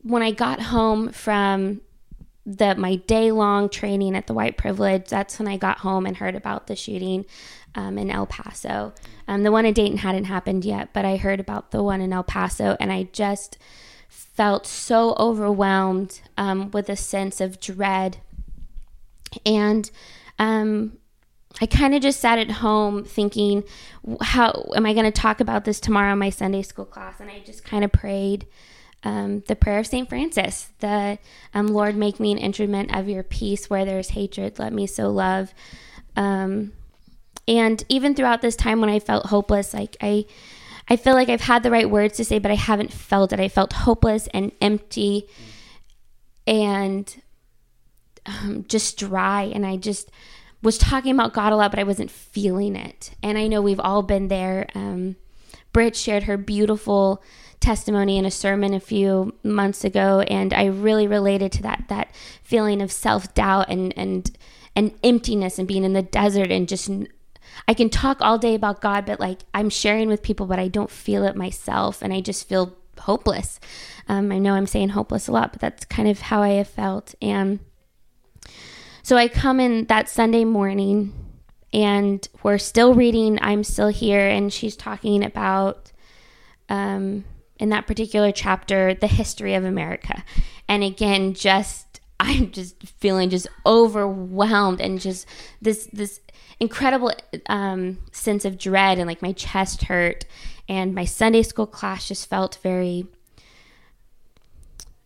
when 0.01 0.21
I 0.21 0.31
got 0.31 0.61
home 0.61 1.11
from 1.11 1.81
the 2.45 2.73
my 2.75 2.95
day 2.95 3.31
long 3.31 3.69
training 3.69 4.15
at 4.15 4.27
the 4.27 4.33
White 4.33 4.57
Privilege, 4.57 5.07
that's 5.07 5.37
when 5.37 5.47
I 5.47 5.57
got 5.57 5.79
home 5.79 6.05
and 6.05 6.17
heard 6.17 6.35
about 6.35 6.67
the 6.67 6.75
shooting 6.75 7.25
um, 7.75 7.97
in 7.97 8.09
El 8.09 8.25
Paso. 8.25 8.93
Um, 9.27 9.43
the 9.43 9.51
one 9.51 9.65
in 9.65 9.73
Dayton 9.73 9.99
hadn't 9.99 10.25
happened 10.25 10.65
yet, 10.65 10.89
but 10.93 11.05
I 11.05 11.17
heard 11.17 11.39
about 11.39 11.71
the 11.71 11.83
one 11.83 12.01
in 12.01 12.13
El 12.13 12.23
Paso, 12.23 12.75
and 12.79 12.91
I 12.91 13.03
just 13.11 13.57
felt 14.07 14.65
so 14.65 15.15
overwhelmed 15.17 16.21
um, 16.37 16.71
with 16.71 16.89
a 16.89 16.95
sense 16.95 17.39
of 17.39 17.59
dread. 17.59 18.17
And 19.45 19.89
um, 20.39 20.97
I 21.61 21.65
kind 21.65 21.93
of 21.93 22.01
just 22.01 22.19
sat 22.19 22.39
at 22.39 22.51
home 22.51 23.03
thinking, 23.03 23.63
how 24.21 24.71
am 24.75 24.85
I 24.85 24.93
going 24.93 25.05
to 25.05 25.11
talk 25.11 25.39
about 25.39 25.65
this 25.65 25.79
tomorrow 25.79 26.13
in 26.13 26.19
my 26.19 26.29
Sunday 26.29 26.61
school 26.61 26.85
class? 26.85 27.19
And 27.19 27.29
I 27.29 27.39
just 27.39 27.63
kind 27.63 27.83
of 27.83 27.91
prayed 27.91 28.47
um, 29.03 29.43
the 29.47 29.55
prayer 29.55 29.79
of 29.79 29.87
St. 29.87 30.09
Francis, 30.09 30.69
the 30.79 31.19
um, 31.53 31.67
Lord, 31.67 31.95
make 31.95 32.19
me 32.19 32.31
an 32.31 32.37
instrument 32.37 32.95
of 32.95 33.07
your 33.07 33.23
peace 33.23 33.69
where 33.69 33.85
there's 33.85 34.09
hatred, 34.09 34.59
let 34.59 34.73
me 34.73 34.87
sow 34.87 35.09
love. 35.09 35.53
Um, 36.15 36.73
and 37.49 37.83
even 37.89 38.13
throughout 38.13 38.43
this 38.43 38.55
time 38.55 38.79
when 38.79 38.91
I 38.91 38.99
felt 38.99 39.25
hopeless, 39.25 39.73
like 39.73 39.97
I, 39.99 40.25
I 40.87 40.97
feel 40.97 41.15
like 41.15 41.29
I've 41.29 41.41
had 41.41 41.63
the 41.63 41.71
right 41.71 41.89
words 41.89 42.15
to 42.17 42.23
say, 42.23 42.37
but 42.37 42.51
I 42.51 42.55
haven't 42.55 42.93
felt 42.93 43.33
it. 43.33 43.39
I 43.39 43.49
felt 43.49 43.73
hopeless 43.73 44.27
and 44.35 44.51
empty 44.61 45.27
and 46.45 47.21
um, 48.27 48.65
just 48.67 48.99
dry. 48.99 49.43
And 49.43 49.65
I 49.65 49.77
just 49.77 50.11
was 50.61 50.77
talking 50.77 51.11
about 51.11 51.33
God 51.33 51.51
a 51.51 51.55
lot, 51.55 51.71
but 51.71 51.79
I 51.79 51.85
wasn't 51.85 52.11
feeling 52.11 52.75
it. 52.75 53.15
And 53.23 53.35
I 53.35 53.47
know 53.47 53.63
we've 53.63 53.79
all 53.79 54.03
been 54.03 54.27
there. 54.27 54.67
Um, 54.75 55.15
Britt 55.73 55.95
shared 55.95 56.23
her 56.23 56.37
beautiful 56.37 57.23
testimony 57.59 58.17
in 58.19 58.25
a 58.25 58.31
sermon 58.31 58.75
a 58.75 58.79
few 58.79 59.33
months 59.41 59.83
ago, 59.83 60.21
and 60.21 60.53
I 60.53 60.65
really 60.65 61.07
related 61.07 61.51
to 61.53 61.63
that 61.63 61.85
that 61.89 62.13
feeling 62.43 62.81
of 62.81 62.91
self 62.91 63.33
doubt 63.33 63.69
and 63.69 63.93
and 63.97 64.31
and 64.75 64.93
emptiness 65.03 65.59
and 65.59 65.67
being 65.67 65.83
in 65.83 65.93
the 65.93 66.01
desert 66.01 66.51
and 66.51 66.67
just 66.67 66.89
I 67.67 67.73
can 67.73 67.89
talk 67.89 68.21
all 68.21 68.37
day 68.37 68.55
about 68.55 68.81
God, 68.81 69.05
but 69.05 69.19
like 69.19 69.39
I'm 69.53 69.69
sharing 69.69 70.07
with 70.07 70.23
people, 70.23 70.45
but 70.45 70.59
I 70.59 70.67
don't 70.67 70.89
feel 70.89 71.23
it 71.23 71.35
myself, 71.35 72.01
and 72.01 72.13
I 72.13 72.21
just 72.21 72.47
feel 72.47 72.75
hopeless. 72.99 73.59
Um, 74.07 74.31
I 74.31 74.37
know 74.37 74.53
I'm 74.53 74.67
saying 74.67 74.89
hopeless 74.89 75.27
a 75.27 75.31
lot, 75.31 75.51
but 75.51 75.61
that's 75.61 75.85
kind 75.85 76.07
of 76.07 76.19
how 76.19 76.41
I 76.41 76.49
have 76.49 76.67
felt. 76.67 77.15
And 77.21 77.59
so 79.03 79.17
I 79.17 79.27
come 79.27 79.59
in 79.59 79.85
that 79.85 80.09
Sunday 80.09 80.45
morning, 80.45 81.13
and 81.71 82.27
we're 82.43 82.57
still 82.57 82.93
reading 82.93 83.39
I'm 83.41 83.63
Still 83.63 83.87
Here, 83.89 84.27
and 84.27 84.51
she's 84.51 84.75
talking 84.75 85.23
about, 85.23 85.91
um, 86.67 87.25
in 87.57 87.69
that 87.69 87.87
particular 87.87 88.31
chapter, 88.31 88.93
the 88.93 89.07
history 89.07 89.53
of 89.53 89.63
America. 89.63 90.23
And 90.67 90.83
again, 90.83 91.33
just 91.33 91.88
I'm 92.19 92.51
just 92.51 92.83
feeling 92.83 93.29
just 93.29 93.47
overwhelmed 93.65 94.81
and 94.81 94.99
just 94.99 95.25
this 95.61 95.87
this 95.93 96.19
incredible 96.59 97.13
um, 97.47 97.99
sense 98.11 98.43
of 98.43 98.57
dread 98.57 98.97
and 98.97 99.07
like 99.07 99.21
my 99.21 99.31
chest 99.31 99.83
hurt 99.83 100.25
and 100.67 100.93
my 100.93 101.05
Sunday 101.05 101.43
school 101.43 101.65
class 101.65 102.07
just 102.07 102.29
felt 102.29 102.59
very 102.61 103.07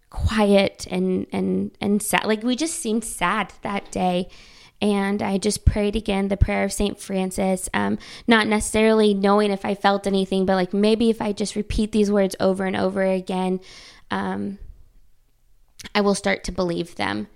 quiet 0.10 0.88
and 0.89 1.28
and 1.32 1.71
and 1.82 2.02
sad. 2.02 2.26
Like 2.26 2.43
we 2.43 2.56
just 2.56 2.76
seemed 2.76 3.04
sad 3.04 3.54
that 3.62 3.91
day. 3.91 4.30
And 4.82 5.21
I 5.21 5.38
just 5.38 5.63
prayed 5.63 5.95
again 5.95 6.28
the 6.28 6.36
prayer 6.36 6.65
of 6.65 6.73
St. 6.73 6.99
Francis, 6.99 7.69
um, 7.73 7.97
not 8.28 8.47
necessarily 8.47 9.13
knowing 9.13 9.49
if 9.49 9.63
I 9.63 9.76
felt 9.76 10.06
anything, 10.06 10.45
but 10.45 10.56
like 10.56 10.73
maybe 10.73 11.10
if 11.10 11.21
I 11.21 11.32
just 11.32 11.56
repeat 11.56 11.93
these 11.93 12.12
words 12.12 12.36
over 12.41 12.65
and 12.65 12.76
over 12.76 13.02
again, 13.02 13.62
um, 14.12 14.60
I 15.95 16.01
will 16.01 16.15
start 16.15 16.43
to 16.45 16.51
believe 16.51 16.95
them. 16.95 17.27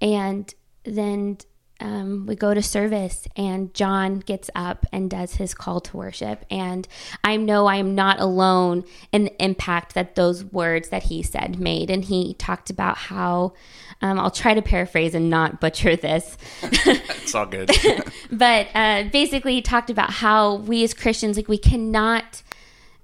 And 0.00 0.52
then 0.84 1.38
um, 1.80 2.26
we 2.26 2.36
go 2.36 2.54
to 2.54 2.62
service 2.62 3.26
and 3.36 3.74
John 3.74 4.20
gets 4.20 4.48
up 4.54 4.86
and 4.92 5.10
does 5.10 5.34
his 5.34 5.54
call 5.54 5.80
to 5.80 5.96
worship. 5.96 6.44
And 6.50 6.86
I 7.22 7.36
know 7.36 7.66
I 7.66 7.76
am 7.76 7.94
not 7.94 8.20
alone 8.20 8.84
in 9.12 9.24
the 9.24 9.42
impact 9.42 9.94
that 9.94 10.14
those 10.14 10.44
words 10.44 10.90
that 10.90 11.04
he 11.04 11.22
said 11.22 11.58
made. 11.58 11.90
And 11.90 12.04
he 12.04 12.34
talked 12.34 12.70
about 12.70 12.96
how, 12.96 13.54
um, 14.00 14.18
I'll 14.18 14.30
try 14.30 14.54
to 14.54 14.62
paraphrase 14.62 15.14
and 15.14 15.28
not 15.28 15.60
butcher 15.60 15.96
this. 15.96 16.38
it's 16.62 17.34
all 17.34 17.46
good. 17.46 17.70
but 18.30 18.68
uh, 18.74 19.04
basically, 19.12 19.54
he 19.54 19.62
talked 19.62 19.90
about 19.90 20.10
how 20.10 20.56
we 20.56 20.84
as 20.84 20.94
Christians, 20.94 21.36
like, 21.36 21.48
we 21.48 21.58
cannot 21.58 22.42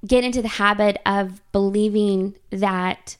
get 0.06 0.24
into 0.24 0.40
the 0.40 0.48
habit 0.48 0.98
of 1.04 1.40
believing 1.52 2.36
that 2.50 3.16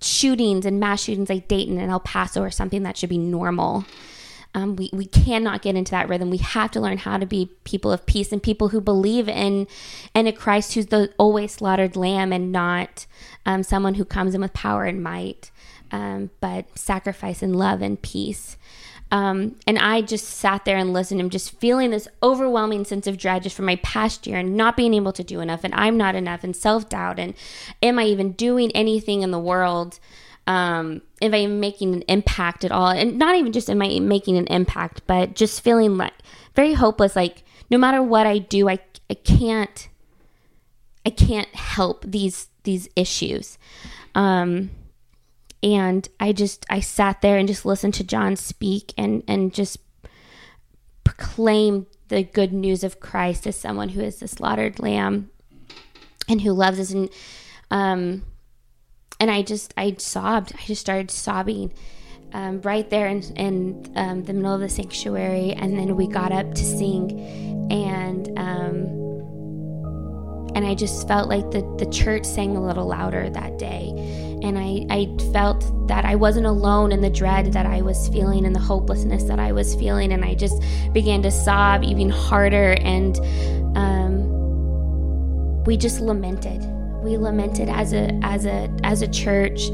shootings 0.00 0.64
and 0.64 0.80
mass 0.80 1.02
shootings 1.02 1.28
like 1.28 1.48
Dayton 1.48 1.78
and 1.78 1.90
El 1.90 2.00
Paso 2.00 2.42
are 2.42 2.50
something 2.50 2.82
that 2.82 2.96
should 2.96 3.08
be 3.08 3.18
normal. 3.18 3.84
Um, 4.54 4.76
we, 4.76 4.90
we 4.92 5.04
cannot 5.04 5.62
get 5.62 5.76
into 5.76 5.90
that 5.90 6.08
rhythm. 6.08 6.30
We 6.30 6.38
have 6.38 6.70
to 6.72 6.80
learn 6.80 6.98
how 6.98 7.18
to 7.18 7.26
be 7.26 7.52
people 7.64 7.92
of 7.92 8.06
peace 8.06 8.32
and 8.32 8.42
people 8.42 8.68
who 8.68 8.80
believe 8.80 9.28
in 9.28 9.66
in 10.14 10.26
a 10.26 10.32
Christ 10.32 10.74
who's 10.74 10.86
the 10.86 11.12
always 11.18 11.52
slaughtered 11.52 11.96
lamb 11.96 12.32
and 12.32 12.50
not 12.50 13.06
um, 13.44 13.62
someone 13.62 13.94
who 13.94 14.04
comes 14.04 14.34
in 14.34 14.40
with 14.40 14.54
power 14.54 14.84
and 14.84 15.02
might, 15.02 15.50
um, 15.92 16.30
but 16.40 16.78
sacrifice 16.78 17.42
and 17.42 17.56
love 17.56 17.82
and 17.82 18.00
peace. 18.00 18.56
Um, 19.10 19.56
and 19.66 19.78
I 19.78 20.02
just 20.02 20.26
sat 20.26 20.66
there 20.66 20.76
and 20.76 20.92
listened 20.92 21.20
I'm 21.20 21.30
just 21.30 21.58
feeling 21.58 21.90
this 21.90 22.08
overwhelming 22.22 22.84
sense 22.84 23.06
of 23.06 23.16
dread 23.16 23.42
just 23.42 23.56
from 23.56 23.64
my 23.64 23.76
past 23.76 24.26
year 24.26 24.38
and 24.38 24.54
not 24.54 24.76
being 24.76 24.92
able 24.92 25.12
to 25.14 25.24
do 25.24 25.40
enough 25.40 25.64
and 25.64 25.74
I'm 25.74 25.96
not 25.96 26.14
enough 26.14 26.44
and 26.44 26.54
self 26.54 26.90
doubt 26.90 27.18
and 27.18 27.32
am 27.82 27.98
I 27.98 28.04
even 28.04 28.32
doing 28.32 28.70
anything 28.72 29.22
in 29.22 29.30
the 29.30 29.38
world? 29.38 29.98
um, 30.48 31.02
I'm 31.20 31.60
making 31.60 31.92
an 31.92 32.02
impact 32.08 32.64
at 32.64 32.72
all, 32.72 32.88
and 32.88 33.18
not 33.18 33.36
even 33.36 33.52
just 33.52 33.68
am 33.68 33.82
I 33.82 34.00
making 34.00 34.38
an 34.38 34.46
impact, 34.46 35.02
but 35.06 35.34
just 35.34 35.62
feeling 35.62 35.98
like 35.98 36.14
very 36.54 36.72
hopeless. 36.72 37.14
Like 37.14 37.44
no 37.70 37.76
matter 37.76 38.02
what 38.02 38.26
I 38.26 38.38
do, 38.38 38.68
I 38.68 38.78
I 39.10 39.14
can't 39.14 39.88
I 41.04 41.10
can't 41.10 41.54
help 41.54 42.02
these 42.06 42.48
these 42.62 42.88
issues. 42.96 43.58
Um, 44.14 44.70
and 45.62 46.08
I 46.20 46.32
just 46.32 46.64
I 46.70 46.80
sat 46.80 47.20
there 47.20 47.38
and 47.38 47.48
just 47.48 47.64
listened 47.64 47.94
to 47.94 48.04
John 48.04 48.36
speak 48.36 48.92
and 48.96 49.22
and 49.26 49.52
just 49.52 49.78
proclaim 51.04 51.86
the 52.08 52.22
good 52.22 52.52
news 52.52 52.84
of 52.84 53.00
Christ 53.00 53.46
as 53.46 53.56
someone 53.56 53.90
who 53.90 54.00
is 54.00 54.20
the 54.20 54.28
slaughtered 54.28 54.78
lamb 54.78 55.30
and 56.28 56.40
who 56.40 56.52
loves 56.52 56.78
us 56.78 56.90
and 56.90 57.10
um 57.70 58.22
and 59.20 59.30
I 59.30 59.42
just 59.42 59.74
I 59.76 59.94
sobbed. 59.98 60.52
I 60.54 60.64
just 60.64 60.80
started 60.80 61.10
sobbing 61.10 61.72
um, 62.32 62.60
right 62.62 62.88
there 62.88 63.06
in, 63.06 63.22
in 63.36 63.92
um, 63.96 64.24
the 64.24 64.32
middle 64.32 64.54
of 64.54 64.60
the 64.60 64.68
sanctuary, 64.68 65.52
and 65.52 65.78
then 65.78 65.96
we 65.96 66.06
got 66.06 66.32
up 66.32 66.54
to 66.54 66.64
sing, 66.64 67.68
and 67.70 68.38
um, 68.38 69.07
and 70.58 70.66
I 70.66 70.74
just 70.74 71.06
felt 71.06 71.28
like 71.28 71.52
the 71.52 71.62
the 71.78 71.86
church 71.86 72.24
sang 72.24 72.56
a 72.56 72.60
little 72.60 72.88
louder 72.88 73.30
that 73.30 73.58
day, 73.58 73.92
and 74.42 74.58
I 74.58 74.84
I 74.90 75.06
felt 75.32 75.86
that 75.86 76.04
I 76.04 76.16
wasn't 76.16 76.46
alone 76.46 76.90
in 76.90 77.00
the 77.00 77.10
dread 77.10 77.52
that 77.52 77.64
I 77.64 77.80
was 77.80 78.08
feeling 78.08 78.44
and 78.44 78.56
the 78.56 78.60
hopelessness 78.60 79.22
that 79.24 79.38
I 79.38 79.52
was 79.52 79.76
feeling, 79.76 80.12
and 80.12 80.24
I 80.24 80.34
just 80.34 80.60
began 80.92 81.22
to 81.22 81.30
sob 81.30 81.84
even 81.84 82.10
harder, 82.10 82.72
and 82.80 83.16
um, 83.76 85.62
we 85.62 85.76
just 85.76 86.00
lamented. 86.00 86.60
We 87.04 87.16
lamented 87.16 87.68
as 87.68 87.92
a 87.92 88.12
as 88.24 88.44
a 88.44 88.68
as 88.82 89.00
a 89.00 89.06
church. 89.06 89.68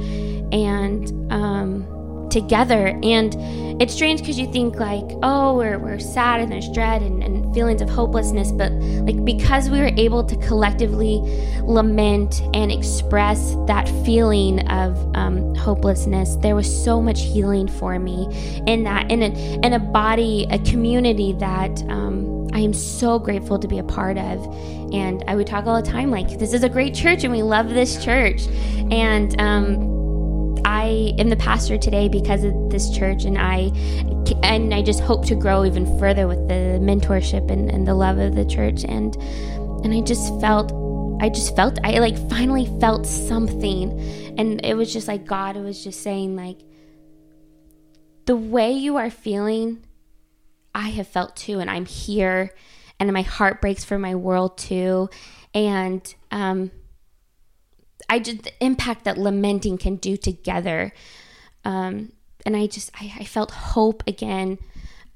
And 0.53 1.33
um, 1.33 1.87
together 2.35 2.99
and 3.05 3.37
it's 3.81 3.95
strange 3.95 4.19
because 4.21 4.37
you 4.37 4.51
think 4.53 4.75
like 4.81 5.05
oh 5.23 5.57
we're, 5.57 5.79
we're 5.79 6.01
sad 6.01 6.41
and 6.41 6.51
there's 6.51 6.69
dread 6.71 7.01
and, 7.01 7.23
and 7.23 7.55
feelings 7.55 7.81
of 7.81 7.89
hopelessness 7.89 8.51
but 8.51 8.73
like 9.07 9.25
because 9.25 9.71
we 9.71 9.79
were 9.79 9.93
able 9.97 10.25
to 10.25 10.37
collectively 10.39 11.21
lament 11.63 12.43
and 12.53 12.73
express 12.73 13.55
that 13.69 13.89
feeling 14.05 14.67
of 14.69 14.99
um, 15.17 15.55
hopelessness 15.55 16.35
there 16.37 16.57
was 16.57 16.85
so 16.85 17.01
much 17.01 17.23
healing 17.23 17.69
for 17.69 18.01
me 18.01 18.27
in 18.67 18.83
that 18.83 19.09
in 19.13 19.23
a, 19.23 19.31
in 19.65 19.73
a 19.73 19.79
body 19.79 20.45
a 20.51 20.59
community 20.71 21.35
that 21.35 21.83
um, 21.85 22.49
i 22.53 22.59
am 22.59 22.75
so 22.75 23.17
grateful 23.17 23.61
to 23.61 23.69
be 23.69 23.79
a 23.79 23.85
part 23.85 24.19
of 24.19 24.45
and 24.93 25.25
I 25.27 25.35
would 25.35 25.49
talk 25.49 25.67
all 25.67 25.83
the 25.83 25.91
time 25.91 26.13
like, 26.13 26.39
this 26.39 26.53
is 26.53 26.63
a 26.63 26.69
great 26.69 26.95
church 26.95 27.25
and 27.25 27.33
we 27.33 27.43
love 27.43 27.71
this 27.71 28.03
church. 28.05 28.47
And 28.93 29.35
um, 29.41 29.95
I 30.65 31.15
am 31.19 31.29
the 31.29 31.37
pastor 31.37 31.77
today 31.79 32.09
because 32.09 32.45
of 32.45 32.71
this 32.71 32.91
church, 32.91 33.25
and 33.25 33.39
I 33.39 33.71
and 34.43 34.73
I 34.73 34.83
just 34.83 35.01
hope 35.01 35.25
to 35.27 35.35
grow 35.35 35.65
even 35.65 35.99
further 35.99 36.27
with 36.27 36.49
the 36.49 36.79
mentorship 36.81 37.51
and, 37.51 37.71
and 37.71 37.87
the 37.87 37.95
love 37.95 38.19
of 38.19 38.35
the 38.35 38.45
church. 38.45 38.85
And 38.85 39.15
and 39.85 39.95
I 39.95 40.01
just 40.01 40.39
felt 40.41 40.73
I 41.23 41.29
just 41.29 41.55
felt 41.57 41.79
I 41.85 41.99
like 41.99 42.17
finally 42.31 42.67
felt 42.81 43.07
something, 43.07 43.99
and 44.39 44.65
it 44.65 44.75
was 44.75 44.93
just 44.93 45.09
like 45.09 45.27
God 45.27 45.57
was 45.57 45.83
just 45.83 46.03
saying 46.03 46.37
like 46.37 46.59
the 48.27 48.37
way 48.37 48.73
you 48.73 48.97
are 48.97 49.11
feeling, 49.11 49.85
I 50.75 50.89
have 50.91 51.09
felt 51.09 51.37
too, 51.37 51.61
and 51.61 51.71
I'm 51.71 51.87
here 51.87 52.53
and 53.01 53.13
my 53.13 53.23
heart 53.23 53.61
breaks 53.61 53.85
for 53.85 53.99
my 53.99 54.15
world 54.15 54.59
too. 54.59 55.09
And 55.53 56.15
um, 56.31 56.71
I 58.09 58.19
just 58.19 58.43
the 58.43 58.53
impact 58.65 59.05
that 59.05 59.19
lamenting 59.19 59.79
can 59.79 59.97
do 59.97 60.17
together. 60.17 60.93
Um, 61.65 62.13
and 62.45 62.57
I 62.57 62.67
just 62.67 62.91
I, 62.95 63.13
I 63.21 63.25
felt 63.25 63.51
hope 63.51 64.03
again. 64.07 64.59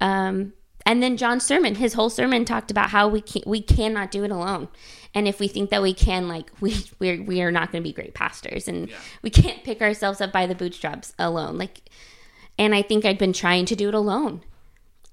Um, 0.01 0.53
and 0.85 1.03
then 1.03 1.17
John's 1.17 1.45
sermon, 1.45 1.75
his 1.75 1.93
whole 1.93 2.09
sermon 2.09 2.45
talked 2.45 2.71
about 2.71 2.89
how 2.89 3.07
we 3.07 3.21
can 3.21 3.43
we 3.45 3.61
cannot 3.61 4.11
do 4.11 4.23
it 4.23 4.31
alone. 4.31 4.69
And 5.13 5.27
if 5.27 5.39
we 5.39 5.47
think 5.47 5.69
that 5.69 5.81
we 5.81 5.93
can, 5.93 6.27
like 6.27 6.49
we 6.61 6.75
we're, 6.99 7.21
we 7.21 7.41
are 7.41 7.51
not 7.51 7.71
going 7.71 7.83
to 7.83 7.87
be 7.87 7.93
great 7.93 8.13
pastors, 8.13 8.67
and 8.67 8.89
yeah. 8.89 8.95
we 9.21 9.29
can't 9.29 9.63
pick 9.63 9.81
ourselves 9.81 10.21
up 10.21 10.31
by 10.31 10.47
the 10.47 10.55
bootstraps 10.55 11.13
alone. 11.19 11.57
Like, 11.57 11.81
and 12.57 12.73
I 12.73 12.81
think 12.81 13.05
I'd 13.05 13.17
been 13.17 13.33
trying 13.33 13.65
to 13.65 13.75
do 13.75 13.89
it 13.89 13.93
alone, 13.93 14.41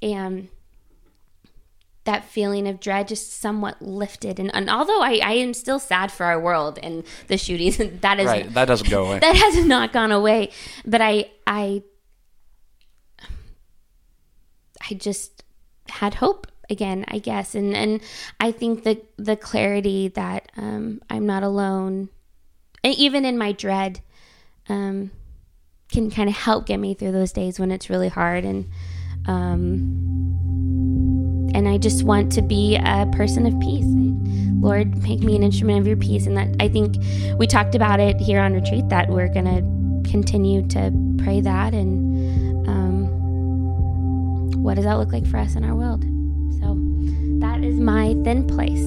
and 0.01 0.49
that 2.07 2.25
feeling 2.25 2.67
of 2.67 2.81
dread 2.81 3.09
just 3.09 3.35
somewhat 3.35 3.81
lifted. 3.83 4.41
And, 4.41 4.53
and 4.55 4.71
although 4.71 5.03
I, 5.03 5.21
I, 5.23 5.33
am 5.35 5.53
still 5.53 5.79
sad 5.79 6.11
for 6.11 6.25
our 6.25 6.41
world 6.41 6.79
and 6.83 7.05
the 7.27 7.37
shootings, 7.37 7.77
that 8.01 8.19
is 8.19 8.27
right. 8.27 8.53
That 8.55 8.65
doesn't 8.65 8.89
go 8.89 9.07
away. 9.07 9.19
That 9.27 9.37
has 9.37 9.65
not 9.65 9.93
gone 9.93 10.13
away. 10.13 10.51
But 10.85 11.01
I, 11.01 11.31
I, 11.47 11.83
I 14.89 14.95
just 14.95 15.45
had 15.89 16.15
hope 16.15 16.47
again, 16.71 17.05
I 17.09 17.19
guess, 17.19 17.55
and 17.55 17.77
and 17.77 18.01
I 18.41 18.51
think 18.53 18.85
the 18.85 19.01
the 19.17 19.37
clarity 19.37 20.09
that 20.09 20.51
um, 20.57 21.01
I'm 21.09 21.27
not 21.27 21.43
alone, 21.43 22.09
and 22.83 22.95
even 22.95 23.25
in 23.25 23.39
my 23.39 23.53
dread, 23.53 24.01
um, 24.69 25.11
can 25.91 26.11
kind 26.11 26.29
of 26.29 26.35
help 26.35 26.67
get 26.67 26.79
me 26.79 26.95
through 26.95 27.13
those 27.13 27.33
days 27.33 27.61
when 27.61 27.71
it's 27.71 27.91
really 27.91 28.09
hard 28.09 28.45
and. 28.45 28.69
Um, 29.29 30.45
and 31.57 31.67
I 31.67 31.79
just 31.79 32.05
want 32.05 32.31
to 32.33 32.43
be 32.43 32.77
a 32.77 33.11
person 33.13 33.47
of 33.47 33.59
peace. 33.61 33.87
Lord, 34.61 35.03
make 35.03 35.21
me 35.21 35.35
an 35.37 35.43
instrument 35.43 35.81
of 35.81 35.87
your 35.87 35.97
peace. 35.97 36.27
And 36.27 36.37
that 36.37 36.55
I 36.61 36.69
think 36.69 36.97
we 37.39 37.47
talked 37.47 37.75
about 37.75 37.99
it 37.99 38.21
here 38.21 38.41
on 38.41 38.53
retreat 38.53 38.91
that 38.91 39.09
we're 39.09 39.29
going 39.29 39.47
to 39.47 40.11
continue 40.11 40.69
to 40.69 40.93
pray 41.17 41.41
that. 41.41 41.73
And 41.73 42.69
um, 42.69 43.07
what 44.63 44.75
does 44.75 44.85
that 44.85 44.99
look 44.99 45.15
like 45.15 45.27
for 45.27 45.39
us 45.39 45.57
in 45.57 45.65
our 45.65 45.75
world? 45.75 46.03
So 46.61 46.77
that 47.41 47.65
is 47.65 47.81
my 47.81 48.15
thin 48.23 48.47
place. 48.47 48.85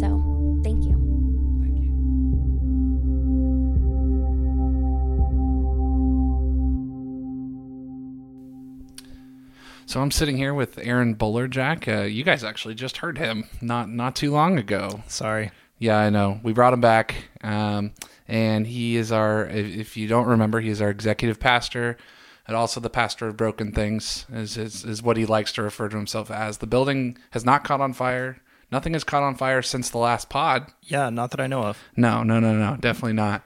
So 0.00 0.19
So 9.90 10.00
I'm 10.00 10.12
sitting 10.12 10.36
here 10.36 10.54
with 10.54 10.78
Aaron 10.78 11.16
Bullerjack. 11.16 11.88
Uh, 11.88 12.02
you 12.02 12.22
guys 12.22 12.44
actually 12.44 12.76
just 12.76 12.98
heard 12.98 13.18
him 13.18 13.48
not 13.60 13.88
not 13.88 14.14
too 14.14 14.30
long 14.30 14.56
ago. 14.56 15.02
Sorry. 15.08 15.50
Yeah, 15.80 15.98
I 15.98 16.10
know. 16.10 16.38
We 16.44 16.52
brought 16.52 16.72
him 16.72 16.80
back, 16.80 17.16
um, 17.42 17.94
and 18.28 18.68
he 18.68 18.94
is 18.94 19.10
our. 19.10 19.46
If, 19.46 19.66
if 19.76 19.96
you 19.96 20.06
don't 20.06 20.28
remember, 20.28 20.60
he 20.60 20.68
is 20.68 20.80
our 20.80 20.90
executive 20.90 21.40
pastor, 21.40 21.96
and 22.46 22.56
also 22.56 22.78
the 22.78 22.88
pastor 22.88 23.26
of 23.26 23.36
Broken 23.36 23.72
Things 23.72 24.26
is, 24.32 24.56
is 24.56 24.84
is 24.84 25.02
what 25.02 25.16
he 25.16 25.26
likes 25.26 25.50
to 25.54 25.62
refer 25.62 25.88
to 25.88 25.96
himself 25.96 26.30
as. 26.30 26.58
The 26.58 26.68
building 26.68 27.18
has 27.32 27.44
not 27.44 27.64
caught 27.64 27.80
on 27.80 27.92
fire. 27.92 28.40
Nothing 28.70 28.92
has 28.92 29.02
caught 29.02 29.24
on 29.24 29.34
fire 29.34 29.60
since 29.60 29.90
the 29.90 29.98
last 29.98 30.28
pod. 30.28 30.70
Yeah, 30.84 31.10
not 31.10 31.32
that 31.32 31.40
I 31.40 31.48
know 31.48 31.64
of. 31.64 31.78
No, 31.96 32.22
no, 32.22 32.38
no, 32.38 32.54
no, 32.54 32.76
definitely 32.76 33.14
not. 33.14 33.42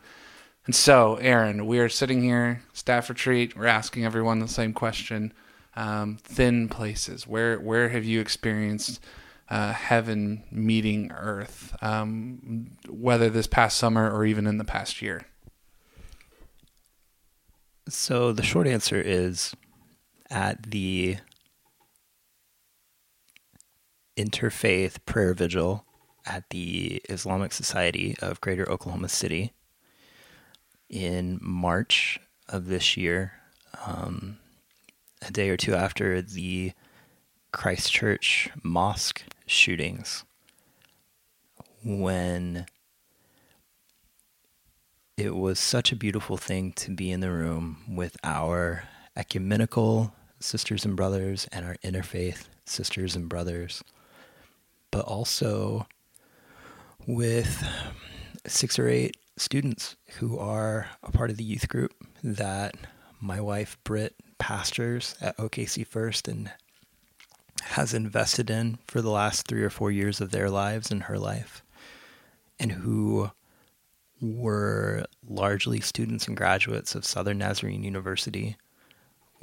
And 0.67 0.75
so, 0.75 1.15
Aaron, 1.23 1.67
we 1.67 1.79
are 1.79 1.89
sitting 1.89 2.23
here, 2.23 2.61
staff 2.75 3.09
retreat. 3.09 3.57
We're 3.57 3.65
asking 3.65 4.05
everyone 4.05 4.41
the 4.41 4.47
same 4.47 4.75
question: 4.75 5.33
um, 5.77 6.19
thin 6.23 6.69
places. 6.69 7.27
Where 7.27 7.59
where 7.59 7.89
have 7.89 8.05
you 8.05 8.21
experienced 8.21 9.01
uh, 9.49 9.73
heaven 9.73 10.45
meeting 10.51 11.13
earth? 11.13 11.77
Um, 11.83 12.77
whether 12.89 13.31
this 13.31 13.47
past 13.47 13.77
summer 13.77 14.11
or 14.11 14.25
even 14.25 14.47
in 14.47 14.59
the 14.59 14.65
past 14.65 15.03
year. 15.03 15.27
So 17.89 18.33
the 18.33 18.43
short 18.43 18.67
answer 18.67 19.01
is 19.01 19.55
at 20.31 20.71
the 20.71 21.19
interfaith 24.17 25.05
prayer 25.05 25.35
vigil 25.35 25.85
at 26.27 26.49
the 26.51 27.03
Islamic 27.09 27.53
Society 27.53 28.17
of 28.23 28.41
Greater 28.41 28.69
Oklahoma 28.71 29.09
City 29.09 29.53
in 30.89 31.39
March 31.43 32.21
of 32.49 32.67
this 32.67 32.97
year, 32.97 33.33
um, 33.85 34.39
a 35.27 35.33
day 35.33 35.49
or 35.49 35.57
two 35.57 35.75
after 35.75 36.21
the 36.23 36.73
Christchurch 37.53 38.51
mosque 38.63 39.23
shootings, 39.47 40.25
when 41.85 42.67
it 45.17 45.37
was 45.37 45.59
such 45.59 45.93
a 45.93 45.97
beautiful 45.97 46.37
thing 46.37 46.73
to 46.73 46.91
be 46.91 47.11
in 47.11 47.21
the 47.21 47.31
room 47.31 47.79
with 47.89 48.17
our 48.25 48.85
ecumenical 49.17 50.13
sisters 50.41 50.85
and 50.85 50.97
brothers 50.97 51.47
and 51.53 51.65
our 51.65 51.77
interfaith 51.85 52.49
sisters 52.67 53.15
and 53.15 53.29
brothers, 53.29 53.85
but 54.91 55.05
also 55.05 55.87
with 57.07 57.65
six 58.47 58.79
or 58.79 58.89
eight 58.89 59.17
students 59.37 59.97
who 60.19 60.39
are 60.39 60.89
a 61.03 61.13
part 61.13 61.31
of 61.31 61.37
the 61.37 61.45
youth 61.45 61.69
group 61.69 61.93
that 62.23 62.75
my 63.21 63.41
wife 63.41 63.77
Britt 63.85 64.15
pastors 64.45 65.15
at 65.23 65.35
OKC 65.39 65.87
First 65.87 66.29
and 66.29 66.53
has 67.63 67.95
invested 67.95 68.51
in 68.51 68.77
for 68.87 69.01
the 69.01 69.09
last 69.09 69.49
three 69.49 69.63
or 69.63 69.71
four 69.71 69.91
years 69.91 70.21
of 70.21 70.33
their 70.33 70.51
lives 70.51 70.91
and 70.91 71.05
her 71.05 71.19
life, 71.19 71.63
and 72.61 72.71
who 72.71 73.31
were 74.21 75.07
largely 75.27 75.81
students 75.81 76.29
and 76.29 76.37
graduates 76.37 76.95
of 76.95 77.07
Southern 77.07 77.39
Nazarene 77.39 77.85
University, 77.85 78.59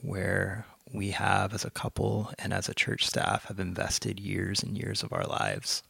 where 0.03 0.67
we 0.93 1.09
have, 1.09 1.51
as 1.51 1.65
a 1.65 1.71
couple 1.71 2.31
and 2.37 2.53
as 2.53 2.69
a 2.69 2.75
church 2.75 3.07
staff, 3.07 3.45
have 3.45 3.59
invested 3.59 4.19
years 4.19 4.61
and 4.61 4.77
years 4.77 5.01
of 5.01 5.11
our 5.11 5.25
lives. 5.25 5.81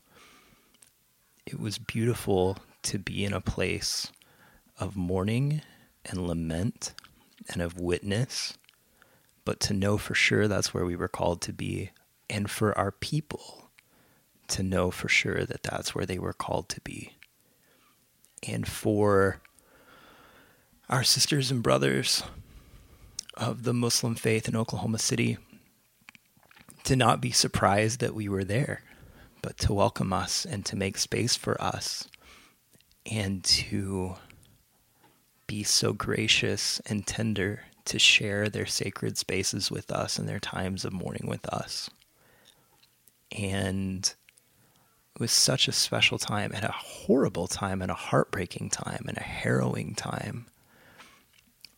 It 1.46 1.60
was 1.60 1.78
beautiful 1.78 2.60
to 2.84 2.98
be 2.98 3.26
in 3.26 3.34
a 3.34 3.42
place 3.42 4.10
of 4.80 4.96
mourning 4.96 5.62
and 6.06 6.26
lament 6.26 6.94
and 7.50 7.62
of 7.62 7.78
witness, 7.78 8.58
but 9.46 9.60
to 9.62 9.74
know 9.74 9.98
for 9.98 10.14
sure 10.14 10.48
that's 10.48 10.74
where 10.74 10.86
we 10.86 10.96
were 10.96 11.08
called 11.08 11.42
to 11.42 11.54
be, 11.54 11.92
and 12.30 12.50
for 12.50 12.78
our 12.78 12.92
people 12.92 13.70
to 14.48 14.64
know 14.64 14.92
for 14.92 15.08
sure 15.08 15.46
that 15.46 15.64
that's 15.64 15.96
where 15.96 16.06
they 16.06 16.20
were 16.20 16.34
called 16.34 16.70
to 16.70 16.82
be. 16.82 17.14
And 18.48 18.68
for 18.68 19.42
our 20.90 21.04
sisters 21.04 21.52
and 21.52 21.64
brothers 21.64 22.24
of 23.36 23.64
the 23.64 23.74
Muslim 23.74 24.16
faith 24.16 24.48
in 24.48 24.56
Oklahoma 24.56 25.00
City 25.00 25.38
to 26.84 26.96
not 26.96 27.22
be 27.22 27.32
surprised 27.32 28.00
that 28.00 28.16
we 28.16 28.28
were 28.28 28.44
there, 28.44 28.82
but 29.42 29.58
to 29.60 29.74
welcome 29.74 30.12
us 30.12 30.46
and 30.46 30.66
to 30.66 30.76
make 30.76 30.98
space 30.98 31.36
for 31.36 31.62
us 31.62 32.08
and 33.10 33.44
to 33.44 34.16
be 35.48 35.64
so 35.64 35.94
gracious 35.94 36.82
and 36.86 37.08
tender 37.08 37.64
to 37.86 38.00
share 38.00 38.50
their 38.50 38.66
sacred 38.66 39.18
spaces 39.18 39.72
with 39.72 39.92
us 39.92 40.18
and 40.18 40.28
their 40.28 40.40
times 40.40 40.86
of 40.86 40.94
mourning 40.94 41.28
with 41.28 41.46
us. 41.48 41.90
And 43.38 44.14
it 45.16 45.20
was 45.20 45.32
such 45.32 45.68
a 45.68 45.74
special 45.74 46.18
time 46.18 46.52
and 46.54 46.64
a 46.64 46.72
horrible 46.72 47.48
time 47.48 47.82
and 47.82 47.92
a 47.92 47.96
heartbreaking 47.96 48.70
time 48.70 49.06
and 49.08 49.18
a 49.18 49.24
harrowing 49.24 49.96
time, 49.96 50.48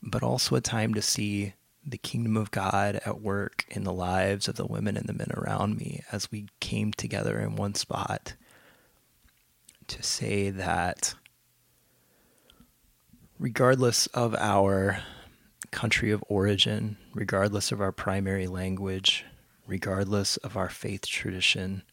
but 0.01 0.23
also 0.23 0.55
a 0.55 0.61
time 0.61 0.93
to 0.93 1.01
see 1.01 1.53
the 1.85 1.97
kingdom 1.97 2.37
of 2.37 2.51
God 2.51 3.01
at 3.05 3.21
work 3.21 3.65
in 3.69 3.83
the 3.83 3.93
lives 3.93 4.47
of 4.47 4.55
the 4.55 4.65
women 4.65 4.95
and 4.95 5.07
the 5.07 5.13
men 5.13 5.31
around 5.35 5.77
me 5.77 6.01
as 6.11 6.31
we 6.31 6.47
came 6.59 6.93
together 6.93 7.39
in 7.39 7.55
one 7.55 7.75
spot 7.75 8.35
to 9.87 10.01
say 10.01 10.49
that 10.49 11.13
regardless 13.37 14.07
of 14.07 14.33
our 14.35 14.99
country 15.73 16.11
of 16.11 16.23
origin, 16.29 16.97
regardless 17.13 17.71
of 17.71 17.81
our 17.81 17.91
primary 17.91 18.47
language, 18.47 19.25
regardless 19.67 20.37
of 20.37 20.55
our 20.55 20.69
faith 20.69 21.05
tradition, 21.05 21.83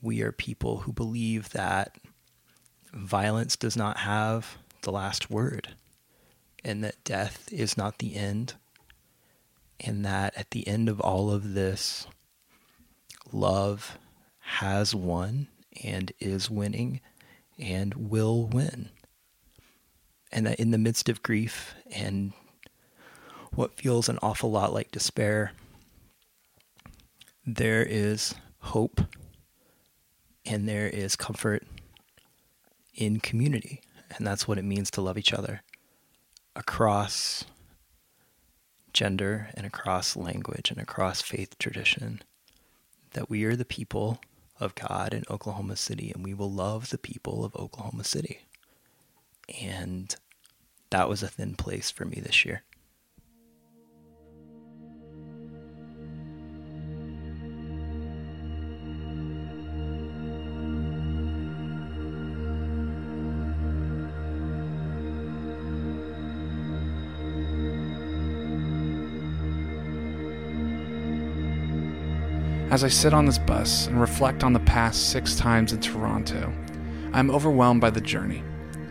we 0.00 0.22
are 0.22 0.32
people 0.32 0.78
who 0.78 0.92
believe 0.92 1.50
that 1.50 1.96
violence 2.92 3.54
does 3.54 3.76
not 3.76 3.98
have 3.98 4.56
the 4.82 4.90
last 4.90 5.30
word 5.30 5.68
and 6.64 6.82
that 6.82 7.04
death 7.04 7.52
is 7.52 7.76
not 7.76 7.98
the 7.98 8.16
end 8.16 8.54
and 9.80 10.04
that 10.04 10.36
at 10.36 10.50
the 10.50 10.66
end 10.66 10.88
of 10.88 11.00
all 11.00 11.30
of 11.30 11.52
this 11.54 12.06
love 13.30 13.98
has 14.40 14.94
won 14.94 15.48
and 15.84 16.12
is 16.18 16.50
winning 16.50 17.00
and 17.58 17.94
will 17.94 18.46
win 18.46 18.88
and 20.38 20.46
that 20.46 20.60
in 20.60 20.70
the 20.70 20.78
midst 20.78 21.08
of 21.08 21.20
grief 21.24 21.74
and 21.90 22.32
what 23.52 23.74
feels 23.74 24.08
an 24.08 24.20
awful 24.22 24.48
lot 24.50 24.72
like 24.72 24.92
despair 24.92 25.50
there 27.44 27.82
is 27.82 28.36
hope 28.60 29.00
and 30.46 30.68
there 30.68 30.86
is 30.86 31.16
comfort 31.16 31.64
in 32.94 33.18
community. 33.18 33.80
And 34.16 34.24
that's 34.24 34.46
what 34.46 34.58
it 34.58 34.64
means 34.64 34.92
to 34.92 35.00
love 35.00 35.18
each 35.18 35.32
other 35.32 35.62
across 36.54 37.44
gender 38.92 39.48
and 39.54 39.66
across 39.66 40.14
language 40.14 40.70
and 40.70 40.78
across 40.78 41.20
faith 41.20 41.58
tradition. 41.58 42.22
That 43.14 43.28
we 43.28 43.42
are 43.44 43.56
the 43.56 43.64
people 43.64 44.20
of 44.60 44.76
God 44.76 45.14
in 45.14 45.24
Oklahoma 45.28 45.74
City 45.74 46.12
and 46.14 46.22
we 46.22 46.34
will 46.34 46.52
love 46.52 46.90
the 46.90 46.98
people 46.98 47.44
of 47.44 47.56
Oklahoma 47.56 48.04
City. 48.04 48.42
And 49.60 50.14
that 50.90 51.08
was 51.08 51.22
a 51.22 51.28
thin 51.28 51.54
place 51.54 51.90
for 51.90 52.04
me 52.04 52.20
this 52.20 52.44
year. 52.44 52.62
As 72.70 72.84
I 72.84 72.88
sit 72.88 73.14
on 73.14 73.24
this 73.24 73.38
bus 73.38 73.86
and 73.86 73.98
reflect 73.98 74.44
on 74.44 74.52
the 74.52 74.60
past 74.60 75.10
six 75.10 75.34
times 75.34 75.72
in 75.72 75.80
Toronto, 75.80 76.52
I'm 77.14 77.30
overwhelmed 77.30 77.80
by 77.80 77.88
the 77.88 78.00
journey, 78.00 78.44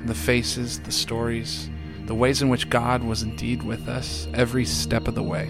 the 0.05 0.15
faces, 0.15 0.79
the 0.79 0.91
stories, 0.91 1.69
the 2.07 2.15
ways 2.15 2.41
in 2.41 2.49
which 2.49 2.69
God 2.69 3.03
was 3.03 3.21
indeed 3.21 3.61
with 3.61 3.87
us 3.87 4.27
every 4.33 4.65
step 4.65 5.07
of 5.07 5.15
the 5.15 5.23
way. 5.23 5.47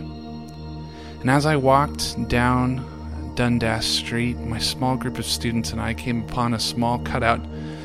And 1.22 1.30
as 1.30 1.46
I 1.46 1.56
walked 1.56 2.28
down 2.28 3.34
Dundas 3.36 3.86
Street, 3.86 4.38
my 4.38 4.58
small 4.58 4.98
group 4.98 5.20
of 5.20 5.26
students 5.26 5.72
and 5.72 5.80
I 5.80 5.94
came 5.94 6.24
upon 6.24 6.54
a 6.54 6.60
small 6.60 6.98
cutout 7.00 7.42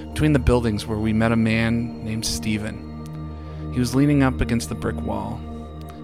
between 0.08 0.32
the 0.32 0.38
buildings 0.38 0.86
where 0.86 0.98
we 0.98 1.12
met 1.12 1.32
a 1.32 1.36
man 1.36 2.02
named 2.02 2.24
Stephen. 2.24 2.88
He 3.74 3.78
was 3.78 3.94
leaning 3.94 4.22
up 4.22 4.40
against 4.40 4.70
the 4.70 4.74
brick 4.74 5.00
wall 5.02 5.40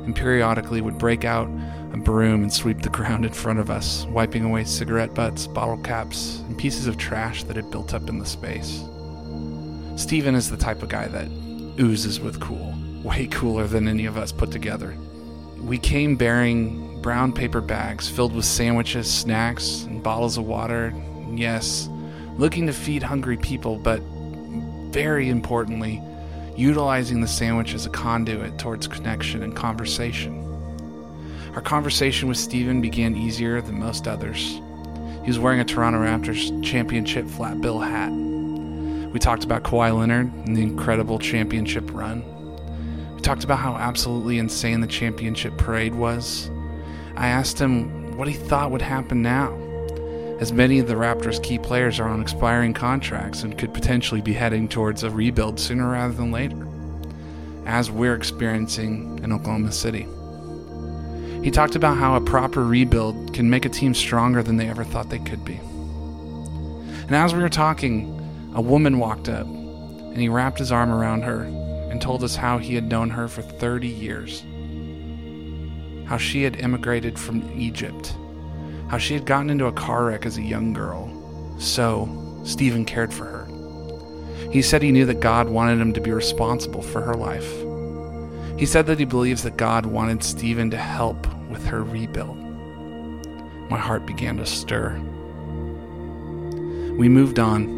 and 0.04 0.14
periodically 0.14 0.80
would 0.82 0.98
break 0.98 1.24
out 1.24 1.48
a 1.92 1.96
broom 1.96 2.42
and 2.42 2.52
sweep 2.52 2.82
the 2.82 2.88
ground 2.90 3.24
in 3.24 3.32
front 3.32 3.58
of 3.58 3.70
us, 3.70 4.04
wiping 4.06 4.44
away 4.44 4.64
cigarette 4.64 5.14
butts, 5.14 5.46
bottle 5.46 5.78
caps, 5.78 6.40
and 6.48 6.58
pieces 6.58 6.86
of 6.86 6.98
trash 6.98 7.44
that 7.44 7.56
had 7.56 7.70
built 7.70 7.94
up 7.94 8.08
in 8.10 8.18
the 8.18 8.26
space. 8.26 8.84
Stephen 9.96 10.34
is 10.34 10.50
the 10.50 10.56
type 10.56 10.82
of 10.82 10.90
guy 10.90 11.08
that 11.08 11.28
oozes 11.80 12.20
with 12.20 12.40
cool, 12.40 12.74
way 13.02 13.26
cooler 13.26 13.66
than 13.66 13.88
any 13.88 14.06
of 14.06 14.16
us 14.16 14.32
put 14.32 14.50
together. 14.50 14.96
We 15.60 15.78
came 15.78 16.16
bearing 16.16 17.00
brown 17.02 17.32
paper 17.32 17.60
bags 17.60 18.08
filled 18.08 18.34
with 18.34 18.44
sandwiches, 18.44 19.12
snacks, 19.12 19.84
and 19.84 20.02
bottles 20.02 20.38
of 20.38 20.46
water. 20.46 20.92
Yes, 21.30 21.88
looking 22.36 22.66
to 22.66 22.72
feed 22.72 23.02
hungry 23.02 23.36
people, 23.36 23.78
but 23.78 24.00
very 24.92 25.28
importantly, 25.28 26.02
utilizing 26.56 27.20
the 27.20 27.28
sandwich 27.28 27.74
as 27.74 27.86
a 27.86 27.90
conduit 27.90 28.58
towards 28.58 28.88
connection 28.88 29.42
and 29.42 29.54
conversation. 29.54 30.44
Our 31.54 31.62
conversation 31.62 32.28
with 32.28 32.38
Stephen 32.38 32.80
began 32.80 33.16
easier 33.16 33.60
than 33.60 33.78
most 33.78 34.06
others. 34.06 34.60
He 35.22 35.30
was 35.30 35.38
wearing 35.38 35.60
a 35.60 35.64
Toronto 35.64 35.98
Raptors 36.00 36.64
championship 36.64 37.26
flat 37.28 37.60
bill 37.60 37.80
hat. 37.80 38.12
We 39.12 39.18
talked 39.18 39.44
about 39.44 39.62
Kawhi 39.62 39.96
Leonard 39.96 40.32
and 40.46 40.56
the 40.56 40.62
incredible 40.62 41.18
championship 41.18 41.92
run. 41.92 42.22
We 43.14 43.22
talked 43.22 43.42
about 43.42 43.58
how 43.58 43.76
absolutely 43.76 44.38
insane 44.38 44.80
the 44.80 44.86
championship 44.86 45.56
parade 45.56 45.94
was. 45.94 46.50
I 47.16 47.28
asked 47.28 47.58
him 47.58 48.16
what 48.18 48.28
he 48.28 48.34
thought 48.34 48.70
would 48.70 48.82
happen 48.82 49.22
now, 49.22 49.54
as 50.40 50.52
many 50.52 50.78
of 50.78 50.88
the 50.88 50.94
Raptors' 50.94 51.42
key 51.42 51.58
players 51.58 51.98
are 51.98 52.08
on 52.08 52.20
expiring 52.20 52.74
contracts 52.74 53.42
and 53.42 53.56
could 53.56 53.72
potentially 53.72 54.20
be 54.20 54.34
heading 54.34 54.68
towards 54.68 55.02
a 55.02 55.10
rebuild 55.10 55.58
sooner 55.58 55.90
rather 55.90 56.14
than 56.14 56.30
later, 56.30 56.68
as 57.64 57.90
we're 57.90 58.14
experiencing 58.14 59.20
in 59.24 59.32
Oklahoma 59.32 59.72
City. 59.72 60.06
He 61.42 61.50
talked 61.50 61.76
about 61.76 61.96
how 61.96 62.14
a 62.14 62.20
proper 62.20 62.64
rebuild 62.64 63.32
can 63.32 63.48
make 63.48 63.64
a 63.64 63.68
team 63.70 63.94
stronger 63.94 64.42
than 64.42 64.58
they 64.58 64.68
ever 64.68 64.84
thought 64.84 65.08
they 65.08 65.18
could 65.18 65.44
be. 65.44 65.54
And 67.06 67.16
as 67.16 67.34
we 67.34 67.40
were 67.40 67.48
talking, 67.48 68.17
a 68.54 68.60
woman 68.60 68.98
walked 68.98 69.28
up, 69.28 69.46
and 69.46 70.16
he 70.16 70.28
wrapped 70.28 70.58
his 70.58 70.72
arm 70.72 70.90
around 70.90 71.22
her 71.22 71.42
and 71.90 72.00
told 72.00 72.22
us 72.24 72.36
how 72.36 72.58
he 72.58 72.74
had 72.74 72.88
known 72.88 73.10
her 73.10 73.28
for 73.28 73.42
30 73.42 73.88
years. 73.88 74.44
How 76.08 76.16
she 76.16 76.42
had 76.42 76.56
immigrated 76.56 77.18
from 77.18 77.50
Egypt 77.58 78.14
how 78.88 78.98
she 78.98 79.14
had 79.14 79.26
gotten 79.26 79.50
into 79.50 79.66
a 79.66 79.72
car 79.72 80.06
wreck 80.06 80.26
as 80.26 80.38
a 80.38 80.42
young 80.42 80.72
girl. 80.72 81.14
So, 81.58 82.08
Stephen 82.42 82.84
cared 82.84 83.12
for 83.12 83.24
her. 83.24 83.46
He 84.50 84.62
said 84.62 84.82
he 84.82 84.92
knew 84.92 85.04
that 85.06 85.20
God 85.20 85.48
wanted 85.48 85.78
him 85.78 85.92
to 85.92 86.00
be 86.00 86.10
responsible 86.10 86.82
for 86.82 87.02
her 87.02 87.14
life. 87.14 87.48
He 88.58 88.64
said 88.66 88.86
that 88.86 88.98
he 88.98 89.04
believes 89.04 89.42
that 89.42 89.58
God 89.58 89.86
wanted 89.86 90.22
Stephen 90.22 90.70
to 90.70 90.78
help 90.78 91.26
with 91.48 91.66
her 91.66 91.84
rebuild. 91.84 92.38
My 93.70 93.78
heart 93.78 94.06
began 94.06 94.38
to 94.38 94.46
stir. 94.46 94.98
We 96.96 97.08
moved 97.08 97.38
on, 97.38 97.77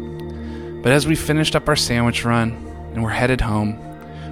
but 0.81 0.91
as 0.91 1.05
we 1.05 1.15
finished 1.15 1.55
up 1.55 1.67
our 1.67 1.75
sandwich 1.75 2.25
run 2.25 2.51
and 2.93 3.03
were 3.03 3.09
headed 3.09 3.41
home, 3.41 3.79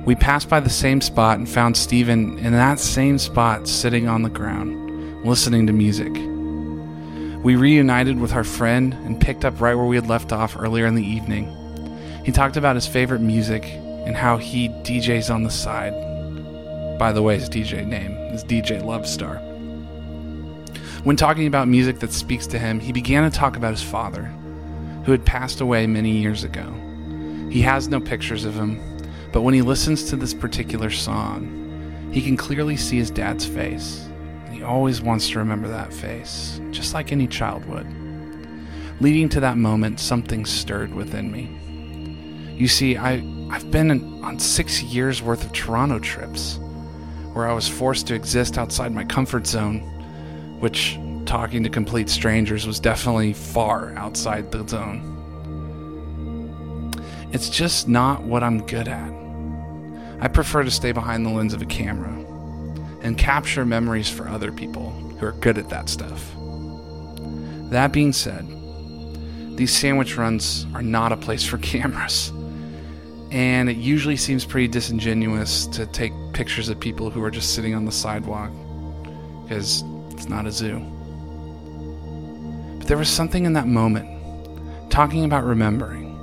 we 0.06 0.16
passed 0.16 0.50
by 0.50 0.60
the 0.60 0.70
same 0.70 1.02
spot 1.02 1.38
and 1.38 1.47
found 1.47 1.78
Stephen 1.78 2.39
in 2.39 2.54
that 2.54 2.80
same 2.80 3.18
spot 3.20 3.68
sitting 3.68 4.08
on 4.08 4.24
the 4.24 4.30
ground, 4.30 5.26
listening 5.26 5.68
to 5.68 5.74
music. 5.74 6.14
We 7.43 7.56
reunited 7.56 8.20
with 8.20 8.34
our 8.34 8.43
friend 8.43 8.93
and 8.93 9.22
picked 9.22 9.45
up 9.45 9.62
right 9.62 9.76
where 9.76 9.86
we 9.86 9.95
had 9.95 10.08
left 10.08 10.32
off 10.32 10.58
earlier 10.58 10.86
in 10.88 10.95
the 10.95 11.06
evening. 11.06 11.56
He 12.26 12.32
talked 12.32 12.58
about 12.58 12.76
his 12.76 12.88
favorite 12.88 13.22
music 13.22 13.64
and 13.66 14.16
how 14.16 14.38
he 14.38 14.70
DJs 14.70 15.34
on 15.34 15.43
the 15.43 15.52
side. 15.52 15.93
By 16.97 17.12
the 17.12 17.22
way, 17.22 17.38
his 17.38 17.50
DJ 17.50 17.86
name 17.86 18.12
is 18.34 18.43
DJ 18.43 18.82
Lovestar. 18.82 19.45
When 21.06 21.16
talking 21.16 21.47
about 21.47 21.68
music 21.68 22.00
that 22.00 22.12
speaks 22.12 22.45
to 22.47 22.60
him, 22.60 22.80
he 22.80 22.91
began 22.91 23.30
to 23.30 23.38
talk 23.38 23.56
about 23.56 23.72
his 23.72 23.84
father, 23.84 24.34
who 25.10 25.14
had 25.14 25.26
passed 25.26 25.60
away 25.60 25.88
many 25.88 26.12
years 26.12 26.43
ago. 26.43 26.72
He 27.49 27.64
has 27.64 27.88
no 27.88 27.99
pictures 27.99 28.45
of 28.45 28.53
him, 28.53 28.80
but 29.32 29.41
when 29.41 29.55
he 29.55 29.64
listens 29.64 30.03
to 30.03 30.16
this 30.16 30.36
particular 30.36 30.91
song, 30.91 32.12
he 32.14 32.22
can 32.22 32.38
clearly 32.38 32.78
see 32.78 32.97
his 32.97 33.10
dad's 33.10 33.43
face. 33.43 34.07
He 34.51 34.62
always 34.62 35.01
wants 35.01 35.28
to 35.30 35.39
remember 35.39 35.68
that 35.68 35.91
face, 35.91 36.62
just 36.70 36.93
like 36.93 37.12
any 37.12 37.26
child 37.26 37.66
would. 37.66 37.88
Leading 39.01 39.30
to 39.30 39.39
that 39.39 39.57
moment, 39.57 39.99
something 39.99 40.45
stirred 40.45 40.93
within 40.93 41.32
me. 41.32 42.53
You 42.55 42.68
see, 42.68 42.95
I, 42.95 43.14
I've 43.49 43.72
been 43.72 44.24
on 44.24 44.38
six 44.38 44.84
years 44.84 45.24
worth 45.24 45.43
of 45.43 45.53
Toronto 45.53 45.97
trips 45.97 46.60
where 47.34 47.49
I 47.49 47.53
was 47.53 47.68
forced 47.68 48.05
to 48.10 48.14
exist 48.14 48.60
outside 48.60 48.91
my 48.91 49.05
comfort 49.05 49.47
zone, 49.47 49.80
which 50.60 50.99
talking 51.30 51.64
to 51.64 51.70
complete 51.70 52.10
strangers 52.10 52.66
was 52.66 52.80
definitely 52.80 53.34
far 53.34 53.94
outside 53.94 54.52
the 54.52 54.68
zone. 54.68 55.06
It's 57.32 57.50
just 57.50 57.88
not 57.88 58.24
what 58.24 58.42
I'm 58.42 58.66
good 58.66 58.88
at. 58.88 59.14
I 60.22 60.28
prefer 60.28 60.64
to 60.64 60.72
stay 60.72 60.92
behind 60.92 61.28
the 61.28 61.30
lens 61.30 61.54
of 61.54 61.62
a 61.62 61.68
camera 61.68 62.10
and 63.04 63.16
capture 63.16 63.64
memories 63.64 64.10
for 64.10 64.28
other 64.28 64.52
people 64.52 64.90
who 64.90 65.28
are 65.28 65.34
good 65.34 65.60
at 65.60 65.70
that 65.70 65.88
stuff. 65.88 66.32
That 67.70 67.94
being 67.94 68.12
said, 68.12 68.48
these 69.56 69.72
sandwich 69.72 70.18
runs 70.18 70.66
are 70.74 70.82
not 70.82 71.12
a 71.12 71.18
place 71.18 71.46
for 71.46 71.58
cameras. 71.60 72.34
And 73.30 73.70
it 73.70 73.78
usually 73.78 74.18
seems 74.18 74.46
pretty 74.46 74.68
disingenuous 74.68 75.68
to 75.68 75.86
take 75.86 76.12
pictures 76.34 76.70
of 76.70 76.80
people 76.80 77.12
who 77.12 77.24
are 77.24 77.30
just 77.30 77.54
sitting 77.54 77.76
on 77.76 77.86
the 77.86 77.92
sidewalk 77.92 78.50
because 79.44 79.84
it's 80.10 80.28
not 80.28 80.48
a 80.48 80.52
zoo. 80.52 80.84
There 82.90 82.98
was 82.98 83.08
something 83.08 83.46
in 83.46 83.54
that 83.54 83.68
moment, 83.68 84.10
talking 84.90 85.24
about 85.24 85.44
remembering, 85.44 86.18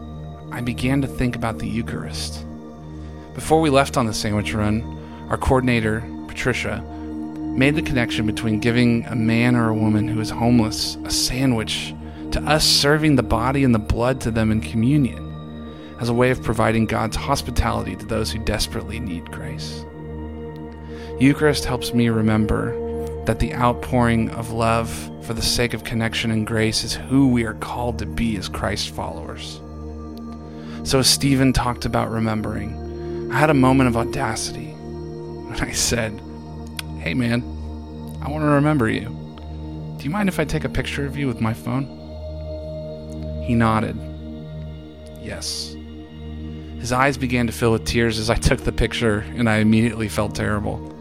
I 0.51 0.61
began 0.61 1.01
to 1.01 1.07
think 1.07 1.37
about 1.37 1.61
the 1.61 1.69
Eucharist. 1.69 2.45
Before 3.35 3.61
we 3.61 3.71
left 3.71 3.97
on 3.97 4.07
the 4.07 4.13
sandwich 4.13 4.53
run, 4.53 4.83
our 5.31 5.37
coordinator 5.37 6.03
Patricia, 6.27 6.81
made 7.57 7.77
the 7.77 7.83
connection 7.83 8.27
between 8.27 8.59
giving 8.59 9.05
a 9.05 9.15
man 9.15 9.55
or 9.55 9.69
a 9.69 9.75
woman 9.75 10.09
who 10.09 10.21
is 10.21 10.31
homeless 10.31 10.97
a 11.05 11.11
sandwich 11.13 11.95
to 12.33 12.43
us 12.43 12.65
serving 12.65 13.15
the 13.15 13.23
body 13.23 13.63
and 13.63 13.73
the 13.73 13.79
blood 13.79 14.21
to 14.23 14.33
them 14.33 14.51
in 14.51 14.61
communion 14.61 15.23
as 16.01 16.09
a 16.09 16.15
way 16.15 16.33
of 16.33 16.43
providing 16.43 16.85
God's 16.85 17.15
hospitality 17.15 17.95
to 17.95 18.07
those 18.07 18.33
who 18.33 18.41
desperately 18.41 18.99
need 18.99 19.31
grace. 19.31 19.85
Eucharist 21.21 21.65
helps 21.65 21.95
me 21.95 22.09
remember 22.09 22.73
that 23.27 23.41
the 23.41 23.55
outpouring 23.55 24.31
of 24.31 24.53
love 24.53 24.91
for 25.23 25.35
the 25.35 25.43
sake 25.43 25.75
of 25.75 25.85
connection 25.85 26.31
and 26.31 26.47
grace 26.47 26.85
is 26.85 26.95
who 26.95 27.29
we 27.29 27.45
are 27.45 27.55
called 27.55 27.99
to 27.99 28.07
be 28.07 28.37
as 28.37 28.49
Christ 28.49 28.91
followers. 28.91 29.61
So, 30.89 31.01
as 31.01 31.09
Stephen 31.09 31.53
talked 31.53 31.85
about 31.85 32.11
remembering, 32.11 33.31
I 33.33 33.39
had 33.39 33.51
a 33.51 33.55
moment 33.55 33.89
of 33.89 33.97
audacity 33.97 34.71
when 34.71 35.61
I 35.61 35.73
said, 35.73 36.21
Hey 37.01 37.15
man, 37.15 37.43
I 38.23 38.31
want 38.31 38.43
to 38.43 38.49
remember 38.49 38.89
you. 38.89 39.09
Do 39.99 40.05
you 40.05 40.11
mind 40.11 40.29
if 40.29 40.39
I 40.39 40.45
take 40.45 40.65
a 40.65 40.69
picture 40.69 41.05
of 41.05 41.17
you 41.17 41.27
with 41.27 41.41
my 41.41 41.53
phone? 41.53 41.85
He 43.45 43.55
nodded. 43.55 43.97
Yes. 45.21 45.75
His 46.79 46.93
eyes 46.93 47.17
began 47.17 47.49
to 47.49 47.53
fill 47.53 47.73
with 47.73 47.85
tears 47.85 48.21
as 48.21 48.31
I 48.31 48.37
took 48.37 48.61
the 48.61 48.71
picture, 48.71 49.25
and 49.37 49.51
I 49.51 49.57
immediately 49.57 50.09
felt 50.09 50.37
terrible, 50.37 50.96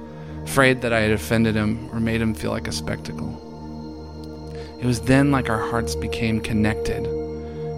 afraid 0.45 0.81
that 0.81 0.93
I 0.93 1.01
had 1.01 1.11
offended 1.11 1.55
him 1.55 1.89
or 1.91 1.99
made 1.99 2.21
him 2.21 2.33
feel 2.33 2.51
like 2.51 2.67
a 2.67 2.71
spectacle. 2.71 3.41
It 4.79 4.85
was 4.85 5.01
then 5.01 5.31
like 5.31 5.49
our 5.49 5.59
hearts 5.59 5.95
became 5.95 6.39
connected 6.39 7.03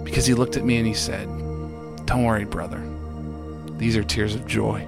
because 0.04 0.26
he 0.26 0.34
looked 0.34 0.56
at 0.56 0.64
me 0.64 0.76
and 0.76 0.86
he 0.86 0.94
said, 0.94 1.26
Don't 2.06 2.24
worry, 2.24 2.44
brother. 2.44 2.82
These 3.78 3.96
are 3.96 4.04
tears 4.04 4.34
of 4.34 4.46
joy. 4.46 4.86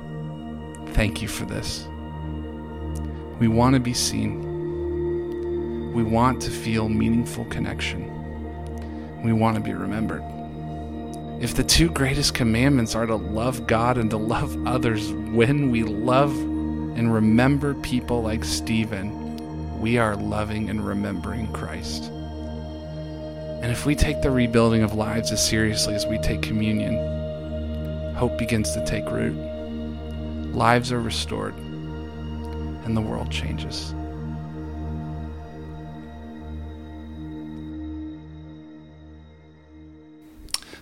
Thank 0.89 1.23
you 1.23 1.29
for 1.29 1.47
this. 1.47 1.87
We 3.39 3.49
want 3.49 3.75
to 3.75 3.81
be 3.81 3.95
seen. 3.95 5.93
We 5.95 6.03
want 6.03 6.43
to 6.43 6.51
feel 6.51 6.89
meaningful 6.89 7.47
connection. 7.47 9.23
We 9.23 9.33
want 9.33 9.57
to 9.57 9.63
be 9.63 9.73
remembered. 9.73 10.23
If 11.41 11.55
the 11.55 11.65
two 11.65 11.89
greatest 11.91 12.35
commandments 12.35 12.95
are 12.95 13.07
to 13.07 13.17
love 13.17 13.67
God 13.67 13.97
and 13.97 14.11
to 14.11 14.19
love 14.19 14.67
others, 14.67 15.11
when 15.13 15.71
we 15.71 15.85
love 15.85 16.37
and 17.01 17.15
remember 17.15 17.73
people 17.73 18.21
like 18.21 18.45
Stephen, 18.45 19.81
we 19.81 19.97
are 19.97 20.17
loving 20.17 20.69
and 20.69 20.87
remembering 20.87 21.51
Christ. 21.51 22.11
And 23.63 23.73
if 23.73 23.87
we 23.87 23.95
take 23.95 24.21
the 24.21 24.31
rebuilding 24.31 24.83
of 24.83 24.93
lives 24.93 25.33
as 25.33 25.43
seriously 25.43 25.95
as 25.95 26.05
we 26.05 26.19
take 26.19 26.43
communion, 26.43 28.15
hope 28.17 28.37
begins 28.37 28.75
to 28.75 28.85
take 28.85 29.11
root. 29.11 29.35
Lives 30.55 30.93
are 30.93 31.01
restored 31.01 31.57
and 32.85 32.95
the 32.95 33.01
world 33.01 33.31
changes. 33.31 33.95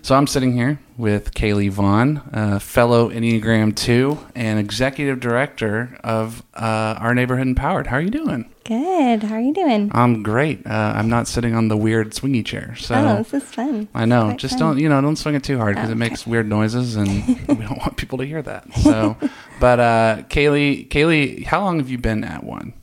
So 0.09 0.15
I'm 0.15 0.25
sitting 0.25 0.53
here 0.53 0.79
with 0.97 1.35
Kaylee 1.35 1.69
Vaughn, 1.69 2.59
fellow 2.59 3.11
Enneagram 3.11 3.75
2 3.75 4.17
and 4.33 4.57
executive 4.57 5.19
director 5.19 5.99
of 6.03 6.41
uh, 6.55 6.95
Our 6.97 7.13
Neighborhood 7.13 7.45
Empowered. 7.45 7.85
How 7.85 7.97
are 7.97 8.01
you 8.01 8.09
doing? 8.09 8.51
Good. 8.63 9.21
How 9.21 9.35
are 9.35 9.39
you 9.39 9.53
doing? 9.53 9.91
I'm 9.93 10.23
great. 10.23 10.65
Uh, 10.65 10.93
I'm 10.95 11.09
not 11.09 11.27
sitting 11.27 11.53
on 11.53 11.67
the 11.67 11.77
weird 11.77 12.13
swingy 12.13 12.43
chair. 12.43 12.75
So 12.75 12.95
oh, 12.95 13.17
this 13.17 13.35
is 13.35 13.43
fun. 13.43 13.87
I 13.93 14.05
know. 14.05 14.33
Just 14.33 14.57
fun. 14.57 14.69
don't, 14.69 14.79
you 14.79 14.89
know, 14.89 14.99
don't 14.99 15.15
swing 15.15 15.35
it 15.35 15.43
too 15.43 15.59
hard 15.59 15.75
because 15.75 15.89
Oh, 15.89 15.91
it 15.91 15.97
makes 15.97 16.25
weird 16.25 16.47
noises 16.47 16.95
and 16.95 17.27
we 17.47 17.63
don't 17.63 17.77
want 17.77 17.95
people 17.95 18.17
to 18.17 18.25
hear 18.25 18.41
that. 18.41 18.73
So, 18.73 19.15
but 19.59 19.79
uh, 19.79 20.23
Kaylee, 20.27 20.87
Kaylee, 20.87 21.45
how 21.45 21.61
long 21.61 21.77
have 21.77 21.91
you 21.91 21.99
been 21.99 22.23
at 22.23 22.43
one? 22.43 22.73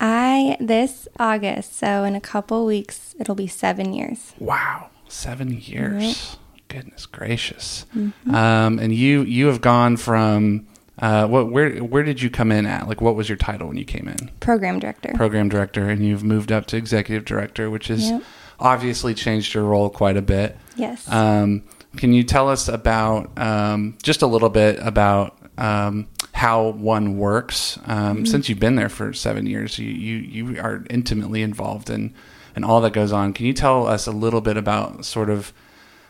I 0.00 0.56
this 0.58 1.06
August, 1.18 1.76
so 1.76 2.04
in 2.04 2.16
a 2.16 2.20
couple 2.22 2.64
weeks, 2.64 3.14
it'll 3.20 3.34
be 3.34 3.46
seven 3.46 3.92
years. 3.92 4.32
Wow, 4.38 4.88
seven 5.12 5.52
years. 5.60 6.36
Goodness 6.68 7.06
gracious. 7.06 7.86
Mm-hmm. 7.96 8.34
Um, 8.34 8.78
and 8.78 8.94
you 8.94 9.22
you 9.22 9.46
have 9.46 9.60
gone 9.60 9.96
from 9.96 10.66
uh, 10.98 11.26
what 11.26 11.50
where 11.50 11.78
where 11.78 12.02
did 12.04 12.22
you 12.22 12.30
come 12.30 12.52
in 12.52 12.64
at? 12.66 12.88
Like, 12.88 13.00
what 13.00 13.16
was 13.16 13.28
your 13.28 13.36
title 13.38 13.68
when 13.68 13.76
you 13.76 13.84
came 13.84 14.06
in? 14.08 14.30
Program 14.40 14.78
director. 14.78 15.12
Program 15.14 15.48
director, 15.48 15.88
and 15.88 16.04
you've 16.06 16.22
moved 16.22 16.52
up 16.52 16.66
to 16.66 16.76
executive 16.76 17.24
director, 17.24 17.70
which 17.70 17.88
has 17.88 18.08
Yep. 18.10 18.22
obviously 18.60 19.14
changed 19.14 19.54
your 19.54 19.64
role 19.64 19.90
quite 19.90 20.16
a 20.16 20.22
bit. 20.22 20.56
yes. 20.76 21.10
Um, 21.10 21.62
can 21.96 22.12
you 22.12 22.22
tell 22.22 22.48
us 22.48 22.68
about 22.68 23.36
um, 23.36 23.98
just 24.02 24.22
a 24.22 24.26
little 24.28 24.48
bit 24.48 24.78
about 24.80 25.36
um, 25.58 26.06
how 26.32 26.68
one 26.68 27.18
works? 27.18 27.80
Um, 27.86 28.24
Since 28.24 28.48
you've 28.48 28.60
been 28.60 28.76
there 28.76 28.88
for 28.88 29.12
seven 29.12 29.46
years, 29.46 29.76
you, 29.76 29.88
you 29.90 30.16
you 30.18 30.60
are 30.60 30.84
intimately 30.88 31.42
involved 31.42 31.90
in 31.90 32.14
in 32.60 32.64
all 32.64 32.82
that 32.82 32.92
goes 32.92 33.12
on. 33.12 33.32
Can 33.32 33.46
you 33.46 33.54
tell 33.54 33.86
us 33.86 34.06
a 34.06 34.12
little 34.12 34.40
bit 34.40 34.56
about 34.56 35.04
sort 35.04 35.30
of 35.30 35.52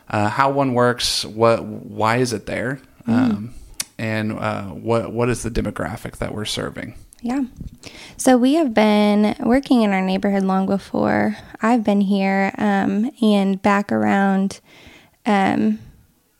uh, 0.09 0.27
how 0.27 0.51
one 0.51 0.73
works? 0.73 1.23
What 1.25 1.63
why 1.63 2.17
is 2.17 2.33
it 2.33 2.45
there? 2.45 2.81
Um, 3.07 3.53
and 3.97 4.33
uh, 4.33 4.65
what 4.65 5.13
what 5.13 5.29
is 5.29 5.43
the 5.43 5.49
demographic 5.49 6.17
that 6.17 6.35
we're 6.35 6.45
serving? 6.45 6.95
Yeah. 7.21 7.43
So 8.17 8.35
we 8.35 8.55
have 8.55 8.73
been 8.73 9.35
working 9.39 9.83
in 9.83 9.91
our 9.91 10.01
neighborhood 10.01 10.43
long 10.43 10.65
before 10.65 11.37
I've 11.61 11.83
been 11.83 12.01
here, 12.01 12.51
um, 12.57 13.11
and 13.21 13.61
back 13.61 13.91
around 13.91 14.59
um, 15.25 15.79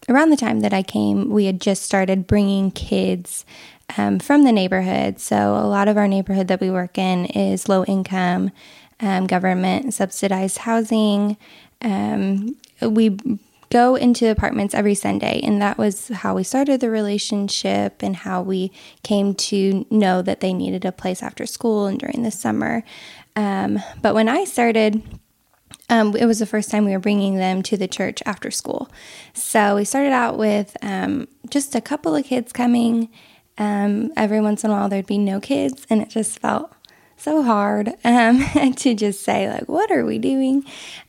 around 0.09 0.31
the 0.31 0.37
time 0.37 0.59
that 0.61 0.73
I 0.73 0.83
came, 0.83 1.29
we 1.29 1.45
had 1.45 1.61
just 1.61 1.83
started 1.83 2.27
bringing 2.27 2.71
kids 2.71 3.45
um, 3.97 4.19
from 4.19 4.43
the 4.43 4.51
neighborhood. 4.51 5.19
So 5.19 5.55
a 5.55 5.67
lot 5.67 5.87
of 5.87 5.97
our 5.97 6.07
neighborhood 6.07 6.47
that 6.47 6.61
we 6.61 6.71
work 6.71 6.97
in 6.97 7.25
is 7.27 7.69
low 7.69 7.85
income, 7.85 8.51
um, 9.01 9.27
government 9.27 9.93
subsidized 9.93 10.59
housing. 10.59 11.37
Um, 11.81 12.55
we 12.81 13.17
go 13.71 13.95
into 13.95 14.29
apartments 14.29 14.75
every 14.75 14.95
Sunday, 14.95 15.39
and 15.43 15.61
that 15.61 15.77
was 15.77 16.09
how 16.09 16.35
we 16.35 16.43
started 16.43 16.81
the 16.81 16.89
relationship 16.89 18.03
and 18.03 18.15
how 18.17 18.41
we 18.41 18.71
came 19.01 19.33
to 19.33 19.85
know 19.89 20.21
that 20.21 20.41
they 20.41 20.53
needed 20.53 20.85
a 20.85 20.91
place 20.91 21.23
after 21.23 21.45
school 21.45 21.87
and 21.87 21.97
during 21.97 22.21
the 22.21 22.31
summer. 22.31 22.83
Um, 23.35 23.79
but 24.01 24.13
when 24.13 24.27
I 24.27 24.43
started, 24.43 25.01
um, 25.89 26.15
it 26.15 26.25
was 26.25 26.39
the 26.39 26.45
first 26.45 26.69
time 26.69 26.85
we 26.85 26.91
were 26.91 26.99
bringing 26.99 27.35
them 27.37 27.63
to 27.63 27.77
the 27.77 27.87
church 27.87 28.21
after 28.25 28.51
school. 28.51 28.89
So 29.33 29.75
we 29.75 29.85
started 29.85 30.11
out 30.11 30.37
with 30.37 30.75
um, 30.81 31.27
just 31.49 31.73
a 31.73 31.81
couple 31.81 32.15
of 32.15 32.25
kids 32.25 32.51
coming. 32.51 33.09
Um, 33.57 34.11
every 34.17 34.41
once 34.41 34.63
in 34.63 34.71
a 34.71 34.73
while, 34.73 34.89
there'd 34.89 35.05
be 35.05 35.17
no 35.17 35.39
kids, 35.39 35.85
and 35.89 36.01
it 36.01 36.09
just 36.09 36.39
felt 36.39 36.73
so 37.21 37.43
hard 37.43 37.93
um, 38.03 38.73
to 38.75 38.95
just 38.95 39.21
say, 39.23 39.47
like, 39.47 39.69
what 39.69 39.91
are 39.91 40.05
we 40.05 40.17
doing? 40.17 40.63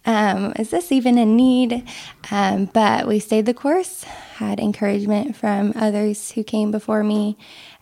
Um, 0.05 0.53
is 0.59 0.71
this 0.71 0.93
even 0.93 1.17
a 1.17 1.25
need? 1.25 1.89
Um, 2.31 2.67
but 2.67 3.09
we 3.09 3.19
stayed 3.19 3.47
the 3.47 3.55
course, 3.55 4.05
had 4.35 4.61
encouragement 4.61 5.37
from 5.37 5.73
others 5.75 6.33
who 6.33 6.45
came 6.45 6.71
before 6.71 7.03
me. 7.03 7.39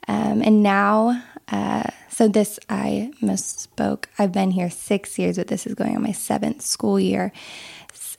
Um, 0.07 0.43
and 0.43 0.63
now, 0.63 1.23
uh, 1.49 1.91
so 2.09 2.29
this, 2.29 2.61
I 2.69 3.11
misspoke. 3.21 4.05
I've 4.19 4.33
been 4.33 4.53
here 4.53 4.71
six 4.71 5.19
years, 5.19 5.37
but 5.37 5.49
this 5.49 5.67
is 5.67 5.75
going 5.75 5.97
on 5.97 6.03
my 6.03 6.13
seventh 6.13 6.63
school 6.63 7.01
year. 7.01 7.33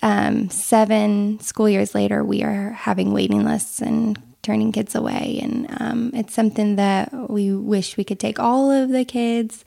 Um, 0.04 0.50
seven 0.50 1.40
school 1.40 1.70
years 1.70 1.96
later, 1.96 2.24
we 2.24 2.44
are 2.44 2.72
having 2.72 3.14
waiting 3.14 3.46
lists 3.46 3.82
and 3.82 4.22
turning 4.42 4.72
kids 4.72 4.96
away. 4.96 5.40
And 5.42 5.68
um, 5.80 6.12
it's 6.14 6.34
something 6.34 6.76
that 6.76 7.30
we 7.30 7.54
wish 7.54 7.98
we 7.98 8.04
could 8.04 8.20
take 8.20 8.40
all 8.40 8.72
of 8.72 8.90
the 8.90 9.06
kids, 9.06 9.64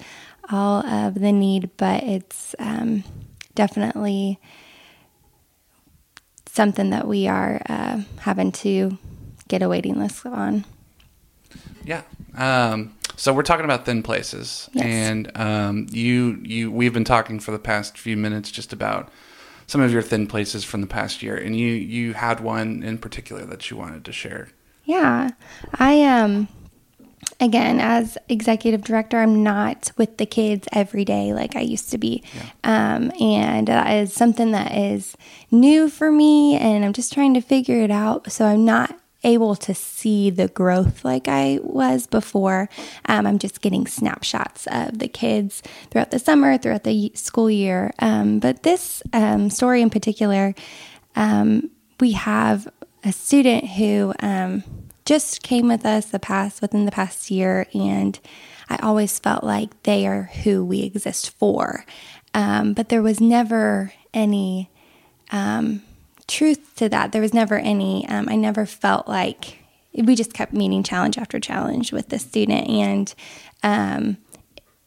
all 0.50 0.84
of 0.86 1.14
the 1.14 1.32
need, 1.32 1.70
but 1.76 2.02
it's 2.02 2.54
um, 2.58 3.04
definitely 3.54 4.38
something 6.46 6.90
that 6.90 7.06
we 7.06 7.26
are 7.28 7.60
uh, 7.68 8.00
having 8.20 8.52
to 8.52 8.96
get 9.48 9.62
a 9.62 9.68
waiting 9.68 9.98
list 9.98 10.24
on. 10.26 10.64
Yeah. 11.84 12.02
Um, 12.36 12.94
so 13.16 13.32
we're 13.32 13.42
talking 13.42 13.64
about 13.64 13.84
thin 13.86 14.02
places, 14.02 14.68
Yes. 14.72 14.84
and 14.84 15.36
um, 15.36 15.86
you 15.90 16.40
you 16.42 16.70
we've 16.70 16.92
been 16.92 17.04
talking 17.04 17.38
for 17.38 17.52
the 17.52 17.58
past 17.58 17.96
few 17.98 18.16
minutes 18.16 18.50
just 18.50 18.72
about 18.72 19.08
some 19.66 19.80
of 19.80 19.92
your 19.92 20.02
thin 20.02 20.26
places 20.26 20.64
from 20.64 20.80
the 20.80 20.86
past 20.86 21.22
year, 21.22 21.36
and 21.36 21.56
you 21.56 21.68
you 21.68 22.14
had 22.14 22.40
one 22.40 22.82
in 22.82 22.98
particular 22.98 23.44
that 23.46 23.70
you 23.70 23.76
wanted 23.76 24.04
to 24.06 24.12
share. 24.12 24.48
Yeah. 24.84 25.30
I 25.78 26.02
um 26.02 26.48
again 27.40 27.80
as 27.80 28.16
executive 28.28 28.82
director 28.82 29.18
I'm 29.18 29.42
not 29.42 29.90
with 29.96 30.16
the 30.16 30.26
kids 30.26 30.68
every 30.72 31.04
day 31.04 31.32
like 31.32 31.56
I 31.56 31.60
used 31.60 31.90
to 31.90 31.98
be. 31.98 32.22
Um 32.62 33.12
and 33.20 33.68
that 33.68 33.90
is 33.94 34.12
something 34.12 34.52
that 34.52 34.72
is 34.72 35.16
new 35.50 35.88
for 35.88 36.10
me 36.10 36.56
and 36.56 36.84
I'm 36.84 36.92
just 36.92 37.12
trying 37.12 37.34
to 37.34 37.40
figure 37.40 37.80
it 37.80 37.90
out 37.90 38.30
so 38.32 38.46
I'm 38.46 38.64
not 38.64 38.98
able 39.24 39.56
to 39.56 39.74
see 39.74 40.30
the 40.30 40.48
growth 40.48 41.04
like 41.04 41.26
I 41.26 41.58
was 41.62 42.06
before. 42.06 42.68
Um, 43.06 43.26
I'm 43.26 43.38
just 43.38 43.60
getting 43.60 43.86
snapshots 43.86 44.66
of 44.68 44.98
the 44.98 45.08
kids 45.08 45.62
throughout 45.90 46.10
the 46.10 46.18
summer, 46.18 46.58
throughout 46.58 46.84
the 46.84 47.10
school 47.14 47.50
year. 47.50 47.92
Um, 47.98 48.38
but 48.38 48.62
this 48.62 49.02
um, 49.12 49.50
story 49.50 49.82
in 49.82 49.90
particular, 49.90 50.54
um, 51.16 51.70
we 51.98 52.12
have 52.12 52.68
a 53.02 53.12
student 53.12 53.66
who 53.66 54.12
um, 54.20 54.62
just 55.04 55.42
came 55.42 55.68
with 55.68 55.84
us 55.84 56.06
the 56.06 56.18
past 56.18 56.62
within 56.62 56.84
the 56.84 56.90
past 56.90 57.30
year, 57.30 57.66
and 57.74 58.18
I 58.68 58.76
always 58.76 59.18
felt 59.18 59.44
like 59.44 59.82
they 59.82 60.06
are 60.06 60.30
who 60.44 60.64
we 60.64 60.82
exist 60.82 61.30
for. 61.30 61.84
Um, 62.32 62.72
but 62.72 62.88
there 62.88 63.02
was 63.02 63.20
never 63.20 63.92
any 64.12 64.70
um, 65.30 65.82
truth 66.26 66.74
to 66.76 66.88
that. 66.88 67.12
There 67.12 67.22
was 67.22 67.34
never 67.34 67.58
any, 67.58 68.08
um, 68.08 68.28
I 68.28 68.36
never 68.36 68.66
felt 68.66 69.06
like 69.06 69.58
we 69.94 70.16
just 70.16 70.34
kept 70.34 70.52
meeting 70.52 70.82
challenge 70.82 71.18
after 71.18 71.38
challenge 71.38 71.92
with 71.92 72.08
the 72.08 72.18
student, 72.18 72.68
and 72.68 73.14
um, 73.62 74.16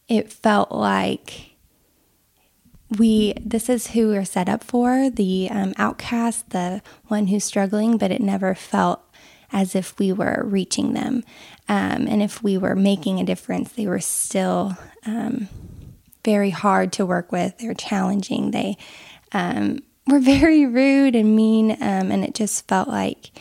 it 0.08 0.32
felt 0.32 0.72
like 0.72 1.52
we 2.98 3.34
this 3.42 3.70
is 3.70 3.88
who 3.88 4.08
we're 4.10 4.24
set 4.24 4.48
up 4.48 4.64
for 4.64 5.10
the 5.10 5.50
um, 5.52 5.74
outcast 5.78 6.52
the 6.52 6.82
one 7.08 7.28
who's 7.28 7.44
struggling 7.44 7.98
but 7.98 8.12
it 8.12 8.22
never 8.22 8.56
felt 8.56 9.02
as 9.52 9.76
if 9.76 9.98
we 10.00 10.12
were 10.12 10.44
reaching 10.46 10.94
them. 10.94 11.24
Um, 11.70 12.08
and 12.08 12.22
if 12.22 12.44
we 12.44 12.58
were 12.58 12.76
making 12.76 13.20
a 13.20 13.26
difference 13.26 13.72
they 13.74 13.88
were 13.88 14.00
still 14.00 14.78
um, 15.06 15.50
very 16.24 16.50
hard 16.50 16.92
to 16.94 17.06
work 17.06 17.32
with. 17.32 17.58
They're 17.58 17.74
challenging. 17.74 18.52
They 18.52 18.78
um, 19.32 19.80
were 20.06 20.20
very 20.38 20.66
rude 20.66 21.16
and 21.16 21.36
mean 21.36 21.72
um, 21.72 22.12
and 22.12 22.24
it 22.24 22.36
just 22.36 22.68
felt 22.68 22.88
like 22.88 23.32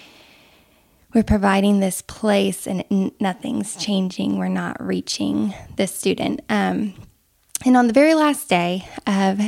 we're 1.15 1.23
providing 1.23 1.81
this 1.81 2.03
place 2.03 2.67
and 2.67 2.85
n- 2.91 3.13
nothing's 3.21 3.77
changing. 3.77 4.39
We're 4.39 4.49
not 4.49 4.77
reaching 4.85 5.55
the 5.77 5.87
student. 5.87 6.43
Um, 6.49 6.95
and 7.65 7.77
on 7.77 7.87
the 7.87 7.95
very 7.95 8.15
last 8.15 8.49
day 8.49 8.87
of, 9.07 9.41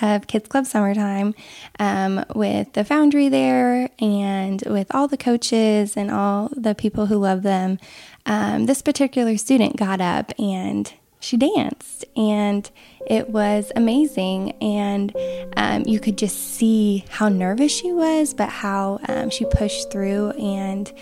of 0.00 0.26
Kids 0.26 0.48
Club 0.48 0.66
Summertime, 0.66 1.34
um, 1.78 2.24
with 2.34 2.72
the 2.72 2.84
foundry 2.84 3.28
there 3.28 3.90
and 3.98 4.62
with 4.66 4.92
all 4.94 5.08
the 5.08 5.16
coaches 5.16 5.96
and 5.96 6.10
all 6.10 6.50
the 6.56 6.74
people 6.74 7.06
who 7.06 7.16
love 7.16 7.42
them, 7.42 7.78
um, 8.26 8.66
this 8.66 8.82
particular 8.82 9.36
student 9.36 9.76
got 9.76 10.00
up 10.00 10.32
and 10.38 10.92
she 11.20 11.36
danced. 11.36 12.04
And 12.16 12.70
it 13.06 13.30
was 13.30 13.72
amazing. 13.76 14.52
And 14.60 15.14
um, 15.56 15.84
you 15.86 16.00
could 16.00 16.18
just 16.18 16.54
see 16.54 17.04
how 17.08 17.28
nervous 17.28 17.72
she 17.72 17.92
was, 17.92 18.34
but 18.34 18.48
how 18.48 19.00
um, 19.08 19.30
she 19.30 19.44
pushed 19.46 19.90
through 19.90 20.30
and 20.32 20.92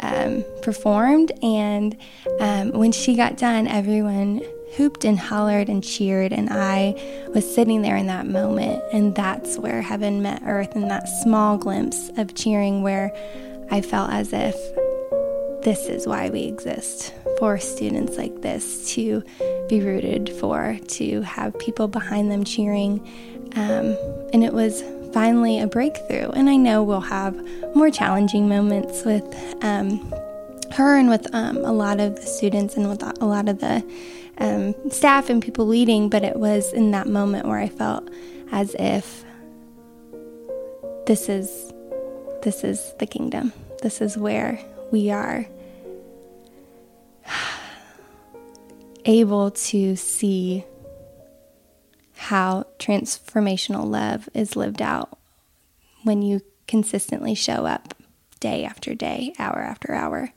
um, 0.00 0.44
performed. 0.62 1.32
And 1.42 1.96
um, 2.40 2.72
when 2.72 2.92
she 2.92 3.14
got 3.14 3.36
done, 3.36 3.66
everyone 3.66 4.42
hooped 4.76 5.04
and 5.04 5.18
hollered 5.18 5.68
and 5.68 5.82
cheered. 5.82 6.32
And 6.32 6.48
I 6.50 6.94
was 7.34 7.54
sitting 7.54 7.82
there 7.82 7.96
in 7.96 8.06
that 8.06 8.26
moment. 8.26 8.82
And 8.92 9.14
that's 9.14 9.58
where 9.58 9.82
heaven 9.82 10.22
met 10.22 10.42
earth, 10.46 10.74
in 10.76 10.88
that 10.88 11.08
small 11.22 11.56
glimpse 11.56 12.10
of 12.16 12.34
cheering 12.34 12.82
where 12.82 13.12
I 13.70 13.80
felt 13.80 14.10
as 14.10 14.32
if 14.32 14.54
this 15.62 15.86
is 15.86 16.06
why 16.06 16.30
we 16.30 16.42
exist 16.44 17.12
for 17.38 17.58
students 17.58 18.16
like 18.16 18.40
this 18.40 18.94
to 18.94 19.22
be 19.68 19.80
rooted 19.80 20.30
for, 20.30 20.78
to 20.86 21.22
have 21.22 21.58
people 21.58 21.88
behind 21.88 22.30
them 22.30 22.44
cheering. 22.44 23.00
Um, 23.56 23.96
and 24.32 24.44
it 24.44 24.52
was 24.52 24.82
finally 25.12 25.58
a 25.58 25.66
breakthrough. 25.66 26.30
And 26.30 26.48
I 26.48 26.56
know 26.56 26.82
we'll 26.82 27.00
have 27.00 27.34
more 27.74 27.90
challenging 27.90 28.48
moments 28.48 29.04
with 29.04 29.24
um, 29.62 30.12
her 30.72 30.96
and 30.96 31.08
with 31.08 31.32
um, 31.34 31.58
a 31.58 31.72
lot 31.72 32.00
of 32.00 32.16
the 32.16 32.26
students 32.26 32.76
and 32.76 32.88
with 32.88 33.02
a 33.02 33.24
lot 33.24 33.48
of 33.48 33.60
the 33.60 33.84
um, 34.38 34.74
staff 34.90 35.28
and 35.30 35.42
people 35.42 35.66
leading, 35.66 36.08
but 36.08 36.22
it 36.22 36.36
was 36.36 36.72
in 36.72 36.92
that 36.92 37.06
moment 37.06 37.46
where 37.46 37.58
I 37.58 37.68
felt 37.68 38.08
as 38.50 38.74
if 38.78 39.24
this 41.06 41.28
is 41.28 41.72
this 42.42 42.62
is 42.62 42.94
the 42.98 43.06
kingdom. 43.06 43.52
This 43.82 44.00
is 44.00 44.16
where 44.16 44.60
we 44.90 45.10
are 45.10 45.46
able 49.04 49.50
to 49.50 49.96
see 49.96 50.64
how 52.14 52.64
transformational 52.78 53.88
love 53.88 54.28
is 54.34 54.54
lived 54.54 54.82
out 54.82 55.18
when 56.04 56.22
you 56.22 56.42
consistently 56.66 57.34
show 57.34 57.66
up 57.66 57.94
day 58.40 58.64
after 58.64 58.94
day, 58.94 59.32
hour 59.38 59.60
after 59.60 59.94
hour. 59.94 60.32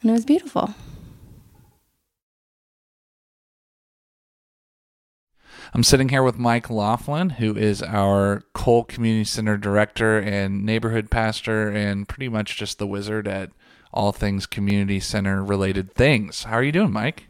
And 0.00 0.10
it 0.10 0.14
was 0.14 0.24
beautiful. 0.24 0.74
I'm 5.74 5.82
sitting 5.82 6.10
here 6.10 6.22
with 6.22 6.38
Mike 6.38 6.70
Laughlin, 6.70 7.30
who 7.30 7.56
is 7.56 7.82
our 7.82 8.44
Cole 8.52 8.84
Community 8.84 9.24
Center 9.24 9.56
director 9.56 10.18
and 10.20 10.64
neighborhood 10.64 11.10
pastor, 11.10 11.68
and 11.68 12.08
pretty 12.08 12.28
much 12.28 12.56
just 12.56 12.78
the 12.78 12.86
wizard 12.86 13.26
at 13.26 13.50
all 13.92 14.12
things 14.12 14.46
community 14.46 15.00
center 15.00 15.42
related 15.42 15.92
things. 15.92 16.44
How 16.44 16.58
are 16.58 16.62
you 16.62 16.70
doing, 16.70 16.92
Mike? 16.92 17.26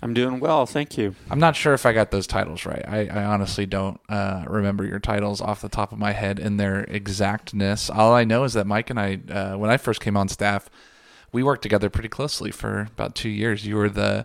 I'm 0.00 0.14
doing 0.14 0.38
well, 0.38 0.64
thank 0.64 0.96
you. 0.96 1.16
I'm 1.28 1.40
not 1.40 1.56
sure 1.56 1.74
if 1.74 1.84
I 1.84 1.92
got 1.92 2.12
those 2.12 2.28
titles 2.28 2.64
right. 2.64 2.84
I, 2.86 3.08
I 3.08 3.24
honestly 3.24 3.66
don't 3.66 4.00
uh, 4.08 4.44
remember 4.46 4.84
your 4.84 5.00
titles 5.00 5.40
off 5.40 5.60
the 5.60 5.68
top 5.68 5.90
of 5.90 5.98
my 5.98 6.12
head 6.12 6.38
in 6.38 6.58
their 6.58 6.84
exactness. 6.84 7.90
All 7.90 8.12
I 8.12 8.22
know 8.22 8.44
is 8.44 8.52
that 8.52 8.66
Mike 8.68 8.90
and 8.90 9.00
I, 9.00 9.18
uh, 9.28 9.58
when 9.58 9.70
I 9.70 9.76
first 9.76 10.00
came 10.00 10.16
on 10.16 10.28
staff, 10.28 10.70
we 11.32 11.42
worked 11.42 11.62
together 11.62 11.90
pretty 11.90 12.08
closely 12.08 12.52
for 12.52 12.82
about 12.92 13.16
two 13.16 13.28
years. 13.28 13.66
You 13.66 13.74
were 13.74 13.88
the 13.88 14.24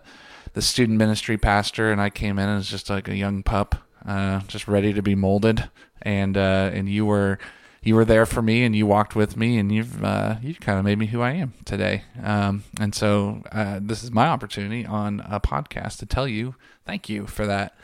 the 0.58 0.62
student 0.62 0.98
ministry 0.98 1.38
pastor, 1.38 1.92
and 1.92 2.00
I 2.00 2.10
came 2.10 2.36
in 2.36 2.48
as 2.48 2.68
just 2.68 2.90
like 2.90 3.06
a 3.06 3.14
young 3.14 3.44
pup, 3.44 3.76
uh, 4.04 4.40
just 4.48 4.66
ready 4.66 4.92
to 4.92 5.00
be 5.00 5.14
molded. 5.14 5.70
And 6.02 6.36
uh, 6.36 6.70
and 6.74 6.88
you 6.88 7.06
were 7.06 7.38
you 7.80 7.94
were 7.94 8.04
there 8.04 8.26
for 8.26 8.42
me, 8.42 8.64
and 8.64 8.74
you 8.74 8.84
walked 8.84 9.14
with 9.14 9.36
me, 9.36 9.56
and 9.56 9.70
you've 9.70 10.02
uh, 10.02 10.38
you 10.42 10.56
kind 10.56 10.76
of 10.76 10.84
made 10.84 10.98
me 10.98 11.06
who 11.06 11.20
I 11.20 11.34
am 11.34 11.52
today. 11.64 12.02
Um, 12.20 12.64
and 12.80 12.92
so 12.92 13.44
uh, 13.52 13.78
this 13.80 14.02
is 14.02 14.10
my 14.10 14.26
opportunity 14.26 14.84
on 14.84 15.20
a 15.30 15.38
podcast 15.38 15.98
to 15.98 16.06
tell 16.06 16.26
you 16.26 16.56
thank 16.84 17.08
you 17.08 17.28
for 17.28 17.46
that. 17.46 17.76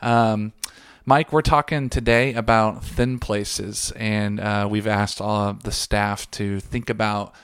Um, 0.00 0.54
Mike, 1.04 1.34
we're 1.34 1.42
talking 1.42 1.90
today 1.90 2.32
about 2.32 2.82
thin 2.82 3.18
places, 3.18 3.92
and 3.96 4.40
uh, 4.40 4.66
we've 4.70 4.86
asked 4.86 5.20
all 5.20 5.50
of 5.50 5.64
the 5.64 5.72
staff 5.72 6.30
to 6.30 6.60
think 6.60 6.88
about 6.88 7.34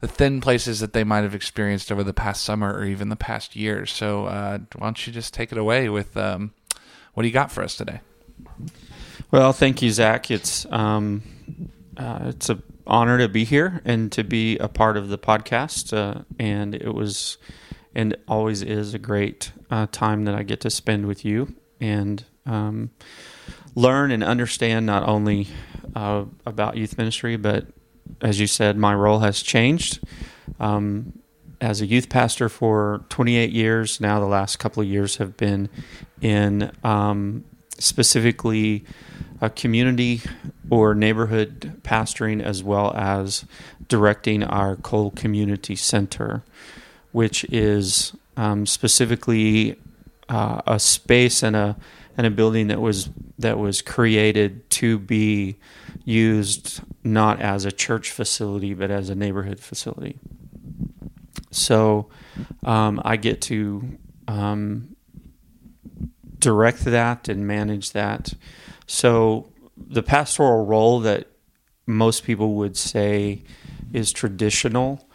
the 0.00 0.08
thin 0.08 0.40
places 0.40 0.80
that 0.80 0.92
they 0.92 1.04
might 1.04 1.22
have 1.22 1.34
experienced 1.34 1.90
over 1.90 2.04
the 2.04 2.12
past 2.12 2.44
summer 2.44 2.72
or 2.72 2.84
even 2.84 3.08
the 3.08 3.16
past 3.16 3.56
year. 3.56 3.86
So, 3.86 4.26
uh, 4.26 4.58
why 4.76 4.86
don't 4.86 5.06
you 5.06 5.12
just 5.12 5.32
take 5.32 5.52
it 5.52 5.58
away 5.58 5.88
with 5.88 6.16
um, 6.16 6.52
what 7.14 7.22
do 7.22 7.28
you 7.28 7.34
got 7.34 7.50
for 7.50 7.62
us 7.62 7.76
today? 7.76 8.00
Well, 9.30 9.52
thank 9.52 9.82
you, 9.82 9.90
Zach. 9.90 10.30
It's 10.30 10.66
um, 10.70 11.22
uh, 11.96 12.24
it's 12.26 12.48
an 12.48 12.62
honor 12.86 13.18
to 13.18 13.28
be 13.28 13.44
here 13.44 13.80
and 13.84 14.12
to 14.12 14.22
be 14.22 14.58
a 14.58 14.68
part 14.68 14.96
of 14.96 15.08
the 15.08 15.18
podcast. 15.18 15.96
Uh, 15.96 16.22
and 16.38 16.74
it 16.74 16.94
was 16.94 17.38
and 17.94 18.14
always 18.28 18.62
is 18.62 18.92
a 18.92 18.98
great 18.98 19.52
uh, 19.70 19.86
time 19.90 20.26
that 20.26 20.34
I 20.34 20.42
get 20.42 20.60
to 20.60 20.70
spend 20.70 21.06
with 21.06 21.24
you 21.24 21.54
and 21.80 22.22
um, 22.44 22.90
learn 23.74 24.10
and 24.10 24.22
understand 24.22 24.84
not 24.84 25.08
only 25.08 25.48
uh, 25.94 26.26
about 26.44 26.76
youth 26.76 26.98
ministry, 26.98 27.36
but 27.36 27.66
as 28.20 28.40
you 28.40 28.46
said, 28.46 28.76
my 28.76 28.94
role 28.94 29.20
has 29.20 29.42
changed. 29.42 30.00
Um, 30.60 31.20
as 31.60 31.80
a 31.80 31.86
youth 31.86 32.08
pastor 32.08 32.48
for 32.48 33.04
28 33.08 33.50
years 33.50 34.00
now, 34.00 34.20
the 34.20 34.26
last 34.26 34.56
couple 34.56 34.82
of 34.82 34.88
years 34.88 35.16
have 35.16 35.36
been 35.36 35.68
in 36.20 36.70
um, 36.84 37.44
specifically 37.78 38.84
a 39.40 39.50
community 39.50 40.20
or 40.70 40.94
neighborhood 40.94 41.80
pastoring, 41.82 42.42
as 42.42 42.62
well 42.62 42.92
as 42.94 43.44
directing 43.88 44.42
our 44.42 44.76
Cole 44.76 45.10
Community 45.10 45.76
Center, 45.76 46.42
which 47.12 47.44
is 47.44 48.14
um, 48.36 48.66
specifically 48.66 49.76
uh, 50.28 50.60
a 50.66 50.78
space 50.78 51.42
and 51.42 51.56
a 51.56 51.76
and 52.16 52.26
a 52.26 52.30
building 52.30 52.68
that 52.68 52.80
was 52.80 53.10
that 53.38 53.58
was 53.58 53.82
created 53.82 54.68
to 54.70 54.98
be 54.98 55.56
used 56.04 56.80
not 57.06 57.40
as 57.40 57.64
a 57.64 57.72
church 57.72 58.10
facility 58.10 58.74
but 58.74 58.90
as 58.90 59.08
a 59.08 59.14
neighborhood 59.14 59.60
facility. 59.60 60.18
So 61.50 62.08
um, 62.64 63.00
I 63.04 63.16
get 63.16 63.40
to 63.42 63.98
um, 64.28 64.96
direct 66.38 66.84
that 66.84 67.28
and 67.28 67.46
manage 67.46 67.92
that. 67.92 68.34
So 68.86 69.52
the 69.76 70.02
pastoral 70.02 70.66
role 70.66 71.00
that 71.00 71.28
most 71.86 72.24
people 72.24 72.54
would 72.54 72.76
say 72.76 73.42
is 73.92 74.12
traditional, 74.12 75.08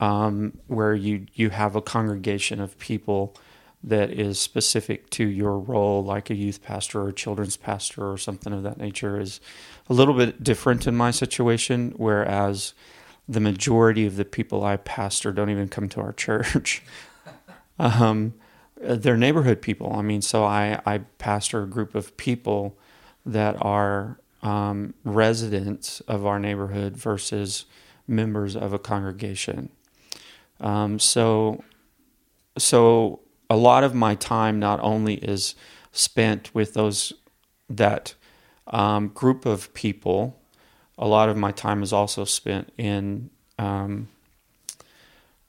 um, 0.00 0.58
where 0.66 0.94
you 0.94 1.26
you 1.34 1.50
have 1.50 1.76
a 1.76 1.82
congregation 1.82 2.60
of 2.60 2.78
people 2.78 3.36
that 3.84 4.10
is 4.10 4.38
specific 4.38 5.08
to 5.10 5.24
your 5.24 5.58
role, 5.58 6.02
like 6.02 6.30
a 6.30 6.34
youth 6.34 6.62
pastor 6.62 7.02
or 7.02 7.12
children's 7.12 7.56
pastor 7.56 8.10
or 8.10 8.18
something 8.18 8.52
of 8.52 8.62
that 8.62 8.78
nature, 8.78 9.20
is 9.20 9.40
a 9.88 9.94
little 9.94 10.14
bit 10.14 10.42
different 10.42 10.86
in 10.86 10.96
my 10.96 11.10
situation. 11.10 11.94
Whereas 11.96 12.74
the 13.28 13.40
majority 13.40 14.06
of 14.06 14.16
the 14.16 14.24
people 14.24 14.64
I 14.64 14.76
pastor 14.76 15.32
don't 15.32 15.50
even 15.50 15.68
come 15.68 15.88
to 15.90 16.00
our 16.00 16.12
church. 16.14 16.82
um, 17.78 18.34
they're 18.80 19.16
neighborhood 19.16 19.62
people. 19.62 19.92
I 19.94 20.02
mean, 20.02 20.22
so 20.22 20.44
I, 20.44 20.80
I 20.84 20.98
pastor 21.18 21.62
a 21.62 21.66
group 21.66 21.94
of 21.94 22.16
people 22.16 22.76
that 23.24 23.56
are 23.60 24.20
um, 24.42 24.94
residents 25.02 26.00
of 26.02 26.26
our 26.26 26.38
neighborhood 26.38 26.96
versus 26.96 27.64
members 28.06 28.54
of 28.54 28.72
a 28.72 28.78
congregation. 28.78 29.70
Um, 30.60 30.98
so, 30.98 31.64
so 32.56 33.20
a 33.50 33.56
lot 33.56 33.82
of 33.82 33.94
my 33.94 34.14
time 34.14 34.58
not 34.58 34.78
only 34.80 35.14
is 35.14 35.54
spent 35.92 36.54
with 36.54 36.74
those 36.74 37.12
that 37.68 38.14
um, 38.68 39.08
group 39.08 39.46
of 39.46 39.72
people, 39.74 40.38
a 40.98 41.06
lot 41.06 41.28
of 41.28 41.36
my 41.36 41.52
time 41.52 41.82
is 41.82 41.92
also 41.92 42.24
spent 42.24 42.72
in 42.78 43.30
um, 43.58 44.08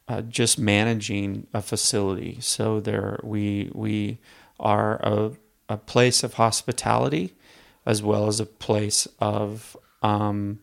uh, 0.07 0.21
just 0.21 0.57
managing 0.59 1.47
a 1.53 1.61
facility. 1.61 2.37
So 2.41 2.79
there, 2.79 3.19
we 3.23 3.71
we 3.73 4.19
are 4.59 4.95
a, 5.03 5.31
a 5.69 5.77
place 5.77 6.23
of 6.23 6.35
hospitality, 6.35 7.33
as 7.85 8.01
well 8.01 8.27
as 8.27 8.39
a 8.39 8.45
place 8.45 9.07
of 9.19 9.75
um, 10.01 10.59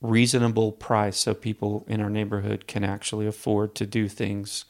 reasonable 0.00 0.72
price, 0.72 1.18
so 1.18 1.34
people 1.34 1.84
in 1.88 2.00
our 2.00 2.10
neighborhood 2.10 2.66
can 2.66 2.84
actually 2.84 3.26
afford 3.26 3.74
to 3.74 3.86
do 3.86 4.08
things 4.08 4.64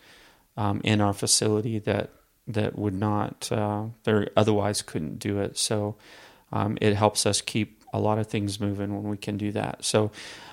um, 0.57 0.81
in 0.85 1.01
our 1.01 1.13
facility 1.13 1.79
that 1.81 2.11
that 2.47 2.79
would 2.79 2.95
not 2.95 3.51
uh, 3.51 3.85
they 4.05 4.29
otherwise 4.37 4.83
couldn't 4.83 5.19
do 5.19 5.41
it. 5.41 5.59
So 5.59 5.97
um, 6.53 6.79
it 6.81 6.95
helps 6.95 7.27
us 7.27 7.41
keep 7.41 7.83
a 7.93 7.99
lot 7.99 8.19
of 8.19 8.27
things 8.27 8.61
moving 8.61 8.95
when 8.95 9.09
we 9.11 9.17
can 9.17 9.37
do 9.37 9.53
that. 9.53 9.85
So 9.85 10.11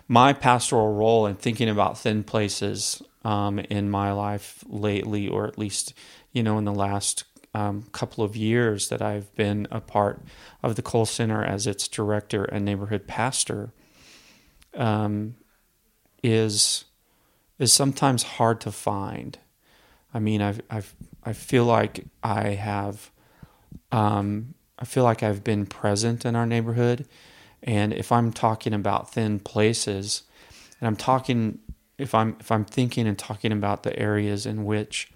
my 0.07 0.33
pastoral 0.33 0.93
role 0.93 1.25
in 1.25 1.35
thinking 1.35 1.69
about 1.69 1.97
thin 1.97 2.23
places 2.23 3.01
um, 3.23 3.59
in 3.59 3.89
my 3.89 4.11
life 4.11 4.63
lately, 4.67 5.27
or 5.27 5.47
at 5.47 5.57
least 5.57 5.93
you 6.31 6.43
know 6.43 6.57
in 6.57 6.65
the 6.65 6.73
last 6.73 7.23
um, 7.53 7.83
couple 7.91 8.23
of 8.23 8.35
years 8.35 8.89
that 8.89 9.01
I've 9.01 9.33
been 9.35 9.67
a 9.71 9.79
part 9.79 10.21
of 10.61 10.75
the 10.75 10.81
Cole 10.81 11.05
Center 11.05 11.43
as 11.43 11.67
its 11.67 11.87
director 11.87 12.43
and 12.45 12.65
neighborhood 12.65 13.07
pastor, 13.07 13.71
um, 14.75 15.35
is 16.23 16.85
is 17.59 17.71
sometimes 17.71 18.23
hard 18.23 18.59
to 18.61 18.71
find. 18.71 19.37
I 20.13 20.19
mean, 20.19 20.41
I've, 20.41 20.61
I've, 20.69 20.93
I 21.23 21.33
feel 21.33 21.65
like 21.65 22.05
I 22.21 22.49
have, 22.49 23.11
um, 23.91 24.53
I 24.79 24.85
feel 24.85 25.03
like 25.03 25.23
I've 25.23 25.43
been 25.43 25.65
present 25.65 26.25
in 26.25 26.35
our 26.35 26.45
neighborhood. 26.45 27.05
And 27.61 27.93
if 27.93 28.11
I'm 28.11 28.31
talking 28.31 28.73
about 28.73 29.13
thin 29.13 29.39
places, 29.39 30.23
and 30.79 30.87
I'm 30.87 30.95
talking, 30.95 31.59
if 31.97 32.13
I'm, 32.13 32.35
if 32.39 32.51
I'm 32.51 32.65
thinking 32.65 33.07
and 33.07 33.17
talking 33.17 33.51
about 33.51 33.83
the 33.83 33.97
areas 33.97 34.45
in 34.45 34.65
which 34.65 35.11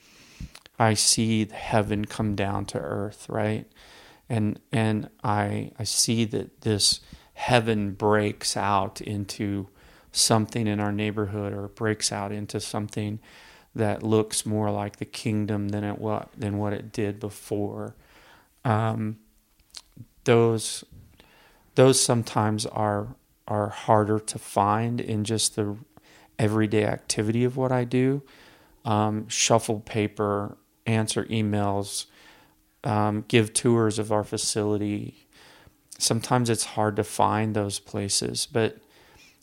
I 0.80 0.93
see 0.93 1.47
heaven 1.51 2.05
come 2.05 2.36
down 2.36 2.66
to 2.68 2.80
earth, 2.80 3.28
right? 3.30 3.68
And, 4.30 4.60
and 4.72 5.10
I, 5.24 5.72
I 5.80 5.84
see 5.84 6.26
that 6.26 6.62
this 6.62 7.01
heaven 7.34 7.91
breaks 7.91 8.55
out 8.55 9.01
into 9.01 9.68
something 10.12 10.68
in 10.68 10.80
our 10.80 10.91
neighborhood 10.91 11.53
or 11.53 11.68
breaks 11.68 12.12
out 12.12 12.32
into 12.32 12.60
something 12.60 13.20
that 13.76 14.01
looks 14.03 14.45
more 14.45 14.72
like 14.72 14.97
the 14.97 15.05
kingdom 15.05 15.70
than 15.70 15.84
it 15.84 15.99
what 15.99 16.30
than 16.36 16.58
what 16.58 16.74
it 16.74 16.91
did 16.91 17.20
before. 17.20 17.95
Um, 18.66 19.18
those 20.28 20.84
those 21.76 22.00
sometimes 22.00 22.66
are 22.68 23.16
are 23.48 23.70
harder 23.70 24.20
to 24.20 24.38
find 24.38 25.00
in 25.00 25.24
just 25.24 25.56
the 25.56 25.78
everyday 26.38 26.86
activity 26.86 27.44
of 27.44 27.56
what 27.56 27.72
I 27.72 27.86
do. 27.86 28.22
Um, 28.84 29.28
shuffle 29.30 29.80
paper, 29.80 30.58
answer 30.86 31.24
emails, 31.26 32.06
um, 32.84 33.24
give 33.28 33.54
tours 33.54 34.00
of 34.00 34.12
our 34.12 34.24
facility. 34.24 35.28
Sometimes 35.98 36.50
it's 36.50 36.66
hard 36.66 36.98
to 36.98 37.04
find 37.04 37.56
those 37.56 37.80
places, 37.80 38.48
but 38.52 38.78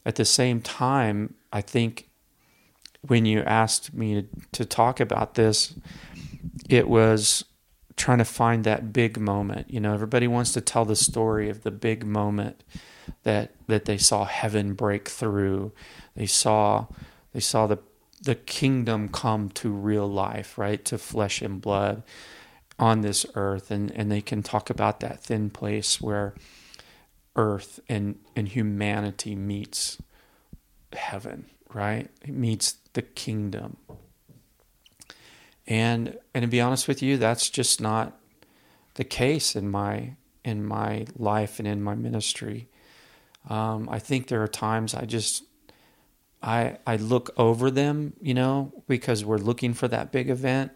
at 0.06 0.16
the 0.16 0.24
same 0.24 0.60
time, 0.60 1.34
I 1.52 1.62
think 1.62 2.08
when 3.00 3.24
you 3.24 3.40
asked 3.40 3.94
me 3.94 4.14
to, 4.14 4.26
to 4.52 4.64
talk 4.64 5.00
about 5.00 5.34
this, 5.34 5.74
it 6.68 6.88
was 6.88 7.44
trying 7.96 8.18
to 8.18 8.24
find 8.24 8.64
that 8.64 8.92
big 8.92 9.18
moment. 9.18 9.70
You 9.70 9.80
know, 9.80 9.94
everybody 9.94 10.26
wants 10.26 10.52
to 10.52 10.60
tell 10.60 10.84
the 10.84 10.96
story 10.96 11.48
of 11.48 11.62
the 11.62 11.70
big 11.70 12.04
moment 12.04 12.62
that 13.22 13.52
that 13.66 13.84
they 13.84 13.98
saw 13.98 14.24
heaven 14.24 14.74
break 14.74 15.08
through. 15.08 15.72
They 16.14 16.26
saw 16.26 16.86
they 17.32 17.40
saw 17.40 17.66
the 17.66 17.78
the 18.22 18.34
kingdom 18.34 19.08
come 19.08 19.50
to 19.50 19.70
real 19.70 20.08
life, 20.08 20.56
right? 20.56 20.84
To 20.86 20.98
flesh 20.98 21.42
and 21.42 21.60
blood 21.60 22.02
on 22.78 23.02
this 23.02 23.24
earth 23.34 23.70
and, 23.70 23.90
and 23.92 24.10
they 24.10 24.20
can 24.20 24.42
talk 24.42 24.70
about 24.70 25.00
that 25.00 25.22
thin 25.22 25.50
place 25.50 26.00
where 26.00 26.34
earth 27.36 27.80
and, 27.88 28.18
and 28.34 28.48
humanity 28.48 29.34
meets 29.34 30.00
heaven, 30.92 31.46
right? 31.72 32.10
It 32.22 32.34
meets 32.34 32.76
the 32.94 33.02
kingdom. 33.02 33.76
And 35.66 36.18
and 36.34 36.42
to 36.42 36.48
be 36.48 36.60
honest 36.60 36.88
with 36.88 37.02
you, 37.02 37.16
that's 37.16 37.48
just 37.50 37.80
not 37.80 38.18
the 38.94 39.04
case 39.04 39.56
in 39.56 39.70
my 39.70 40.16
in 40.44 40.64
my 40.64 41.06
life 41.16 41.58
and 41.58 41.66
in 41.66 41.82
my 41.82 41.94
ministry. 41.94 42.68
Um, 43.48 43.88
I 43.90 43.98
think 43.98 44.28
there 44.28 44.42
are 44.42 44.48
times 44.48 44.94
I 44.94 45.04
just 45.04 45.44
I 46.42 46.78
I 46.86 46.96
look 46.96 47.32
over 47.36 47.70
them, 47.70 48.14
you 48.20 48.34
know, 48.34 48.72
because 48.86 49.24
we're 49.24 49.38
looking 49.38 49.74
for 49.74 49.88
that 49.88 50.12
big 50.12 50.28
event. 50.28 50.72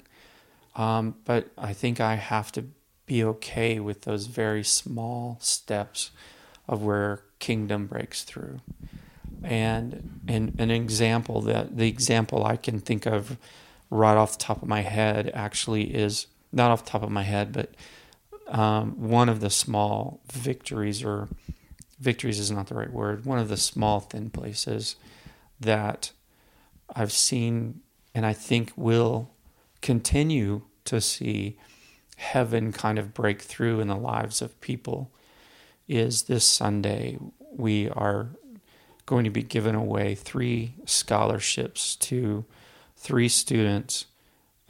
Um, 0.75 1.17
but 1.25 1.51
I 1.59 1.73
think 1.73 2.01
I 2.01 2.15
have 2.15 2.53
to 2.53 2.65
be 3.05 3.25
okay 3.25 3.81
with 3.81 4.03
those 4.03 4.27
very 4.27 4.63
small 4.63 5.39
steps 5.41 6.11
of 6.69 6.83
where 6.83 7.23
kingdom 7.39 7.87
breaks 7.87 8.23
through. 8.23 8.61
And 9.43 10.23
and 10.27 10.55
an 10.59 10.71
example 10.71 11.43
that 11.43 11.77
the 11.77 11.89
example 11.89 12.45
I 12.45 12.57
can 12.57 12.81
think 12.81 13.07
of 13.07 13.37
right 13.91 14.17
off 14.17 14.33
the 14.33 14.45
top 14.45 14.63
of 14.63 14.69
my 14.69 14.83
head 14.83 15.31
actually 15.35 15.95
is 15.95 16.27
not 16.53 16.71
off 16.71 16.85
the 16.85 16.91
top 16.91 17.03
of 17.03 17.11
my 17.11 17.23
head, 17.23 17.53
but 17.53 17.75
um, 18.49 19.09
one 19.09 19.29
of 19.29 19.41
the 19.41 19.51
small 19.51 20.21
victories, 20.33 21.05
or 21.05 21.29
victories 22.01 22.39
is 22.39 22.51
not 22.51 22.67
the 22.69 22.75
right 22.75 22.93
word, 22.93 23.25
one 23.25 23.39
of 23.39 23.49
the 23.49 23.57
small 23.57 24.01
thin 24.01 24.31
places 24.31 24.97
that 25.61 26.13
I've 26.95 27.13
seen 27.13 27.81
and 28.15 28.25
I 28.25 28.33
think 28.33 28.73
will 28.77 29.31
continue 29.83 30.63
to 30.87 31.01
see 31.01 31.59
heaven 32.17 32.73
kind 32.73 32.99
of 32.99 33.15
break 33.15 33.43
through 33.43 33.81
in 33.81 33.89
the 33.89 33.97
lives 33.97 34.43
of 34.43 34.61
people 34.61 35.11
is 35.87 36.23
this 36.23 36.45
Sunday. 36.45 37.19
We 37.53 37.89
are 37.91 38.31
going 39.07 39.25
to 39.25 39.31
be 39.31 39.43
giving 39.43 39.75
away 39.75 40.15
three 40.15 40.75
scholarships 40.85 41.95
to 41.97 42.45
three 42.99 43.29
students 43.29 44.07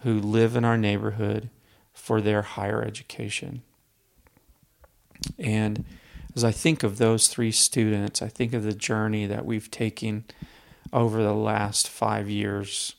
who 0.01 0.21
live 0.21 0.55
in 0.55 0.65
our 0.65 0.77
neighborhood 0.77 1.49
for 1.93 2.21
their 2.21 2.43
higher 2.43 2.83
education. 2.83 3.63
And 5.39 5.85
as 6.37 6.45
I 6.45 6.53
think 6.53 6.83
of 6.83 6.99
those 6.99 7.29
three 7.29 7.51
students, 7.51 8.23
I 8.23 8.29
think 8.29 8.53
of 8.53 8.63
the 8.63 8.75
journey 8.75 9.27
that 9.27 9.45
we've 9.45 9.71
taken 9.71 10.25
over 10.93 11.23
the 11.23 11.35
last 11.35 11.89
five 11.89 12.29
years 12.29 12.95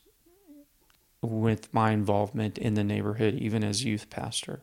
with 1.22 1.74
my 1.74 1.92
involvement 1.92 2.58
in 2.58 2.74
the 2.74 2.84
neighborhood, 2.84 3.36
even 3.36 3.64
as 3.64 3.86
youth 3.86 4.10
pastor, 4.10 4.62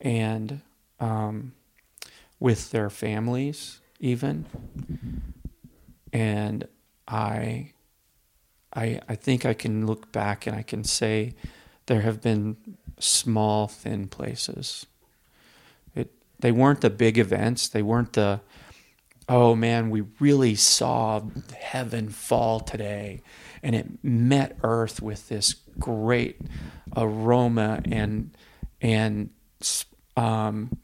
and 0.00 0.62
um, 0.98 1.52
with 2.40 2.70
their 2.70 2.90
families, 2.90 3.80
even. 4.00 4.46
And 6.12 6.66
I 7.06 7.73
I, 8.74 9.00
I 9.08 9.14
think 9.14 9.44
I 9.44 9.54
can 9.54 9.86
look 9.86 10.10
back 10.12 10.46
and 10.46 10.56
I 10.56 10.62
can 10.62 10.84
say 10.84 11.34
there 11.86 12.00
have 12.00 12.20
been 12.20 12.56
small, 12.98 13.68
thin 13.68 14.08
places. 14.08 14.86
It, 15.94 16.10
they 16.40 16.52
weren't 16.52 16.80
the 16.80 16.90
big 16.90 17.18
events. 17.18 17.68
They 17.68 17.82
weren't 17.82 18.14
the, 18.14 18.40
oh 19.28 19.54
man, 19.54 19.90
we 19.90 20.02
really 20.18 20.54
saw 20.54 21.22
heaven 21.58 22.08
fall 22.08 22.60
today. 22.60 23.22
And 23.62 23.74
it 23.74 23.86
met 24.02 24.58
earth 24.62 25.00
with 25.00 25.28
this 25.28 25.54
great 25.78 26.40
aroma 26.96 27.80
and, 27.84 28.30
and, 28.80 29.30
um, 30.16 30.78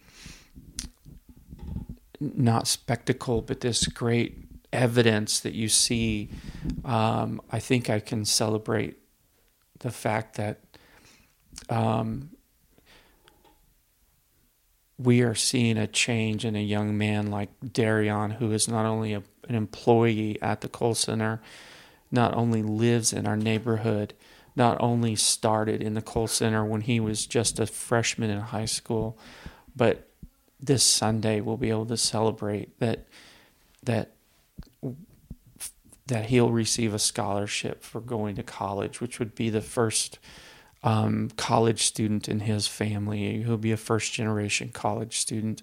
not 2.20 2.66
spectacle, 2.66 3.40
but 3.40 3.60
this 3.60 3.86
great 3.86 4.49
evidence 4.72 5.40
that 5.40 5.54
you 5.54 5.68
see, 5.68 6.30
um, 6.84 7.40
I 7.50 7.58
think 7.58 7.90
I 7.90 8.00
can 8.00 8.24
celebrate 8.24 8.96
the 9.80 9.90
fact 9.90 10.36
that 10.36 10.60
um, 11.68 12.30
we 14.98 15.22
are 15.22 15.34
seeing 15.34 15.78
a 15.78 15.86
change 15.86 16.44
in 16.44 16.56
a 16.56 16.62
young 16.62 16.96
man 16.96 17.30
like 17.30 17.48
Darion, 17.64 18.32
who 18.32 18.52
is 18.52 18.68
not 18.68 18.84
only 18.84 19.14
a, 19.14 19.22
an 19.48 19.54
employee 19.54 20.40
at 20.42 20.60
the 20.60 20.68
Cole 20.68 20.94
Center, 20.94 21.40
not 22.10 22.34
only 22.34 22.62
lives 22.62 23.12
in 23.12 23.26
our 23.26 23.36
neighborhood, 23.36 24.14
not 24.56 24.76
only 24.80 25.16
started 25.16 25.82
in 25.82 25.94
the 25.94 26.02
Cole 26.02 26.26
Center 26.26 26.64
when 26.64 26.82
he 26.82 27.00
was 27.00 27.26
just 27.26 27.58
a 27.58 27.66
freshman 27.66 28.30
in 28.30 28.40
high 28.40 28.64
school, 28.66 29.18
but 29.74 30.08
this 30.60 30.82
Sunday 30.82 31.40
we'll 31.40 31.56
be 31.56 31.70
able 31.70 31.86
to 31.86 31.96
celebrate 31.96 32.78
that 32.80 33.06
that 33.82 34.12
that 36.10 36.26
he'll 36.26 36.50
receive 36.50 36.92
a 36.92 36.98
scholarship 36.98 37.82
for 37.82 38.00
going 38.00 38.36
to 38.36 38.42
college, 38.42 39.00
which 39.00 39.18
would 39.18 39.34
be 39.34 39.48
the 39.48 39.60
first 39.60 40.18
um, 40.82 41.30
college 41.36 41.84
student 41.84 42.28
in 42.28 42.40
his 42.40 42.66
family. 42.66 43.42
He'll 43.42 43.56
be 43.56 43.72
a 43.72 43.76
first 43.76 44.12
generation 44.12 44.70
college 44.72 45.18
student. 45.18 45.62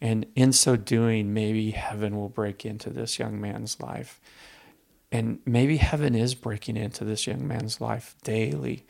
And 0.00 0.26
in 0.36 0.52
so 0.52 0.76
doing, 0.76 1.32
maybe 1.32 1.70
heaven 1.70 2.16
will 2.16 2.28
break 2.28 2.64
into 2.64 2.90
this 2.90 3.18
young 3.18 3.40
man's 3.40 3.80
life. 3.80 4.20
And 5.10 5.40
maybe 5.46 5.78
heaven 5.78 6.14
is 6.14 6.34
breaking 6.34 6.76
into 6.76 7.04
this 7.04 7.26
young 7.26 7.48
man's 7.48 7.80
life 7.80 8.14
daily 8.22 8.84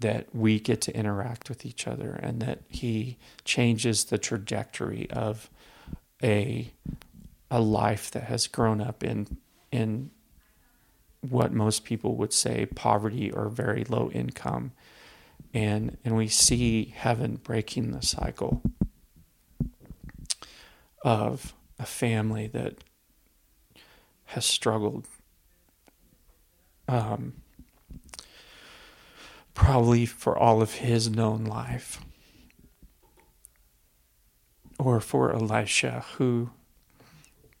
that 0.00 0.34
we 0.34 0.58
get 0.58 0.80
to 0.82 0.96
interact 0.96 1.48
with 1.48 1.64
each 1.64 1.86
other 1.86 2.18
and 2.22 2.42
that 2.42 2.62
he 2.68 3.16
changes 3.44 4.04
the 4.04 4.18
trajectory 4.18 5.08
of 5.10 5.48
a 6.22 6.70
a 7.48 7.60
life 7.60 8.10
that 8.10 8.24
has 8.24 8.48
grown 8.48 8.80
up 8.80 9.04
in 9.04 9.38
in 9.70 10.10
what 11.30 11.52
most 11.52 11.84
people 11.84 12.16
would 12.16 12.32
say 12.32 12.66
poverty 12.66 13.30
or 13.30 13.48
very 13.48 13.84
low 13.84 14.10
income. 14.10 14.72
And, 15.54 15.96
and 16.04 16.16
we 16.16 16.28
see 16.28 16.92
heaven 16.96 17.36
breaking 17.36 17.92
the 17.92 18.02
cycle 18.02 18.62
of 21.02 21.54
a 21.78 21.86
family 21.86 22.46
that 22.48 22.78
has 24.26 24.44
struggled 24.44 25.06
um, 26.88 27.34
probably 29.54 30.06
for 30.06 30.36
all 30.36 30.60
of 30.60 30.74
his 30.74 31.08
known 31.08 31.44
life. 31.44 32.00
Or 34.78 35.00
for 35.00 35.32
Elisha, 35.32 36.04
who 36.16 36.50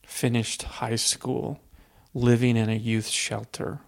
finished 0.04 0.62
high 0.62 0.96
school 0.96 1.60
living 2.16 2.56
in 2.56 2.70
a 2.70 2.74
youth 2.74 3.08
shelter 3.08 3.78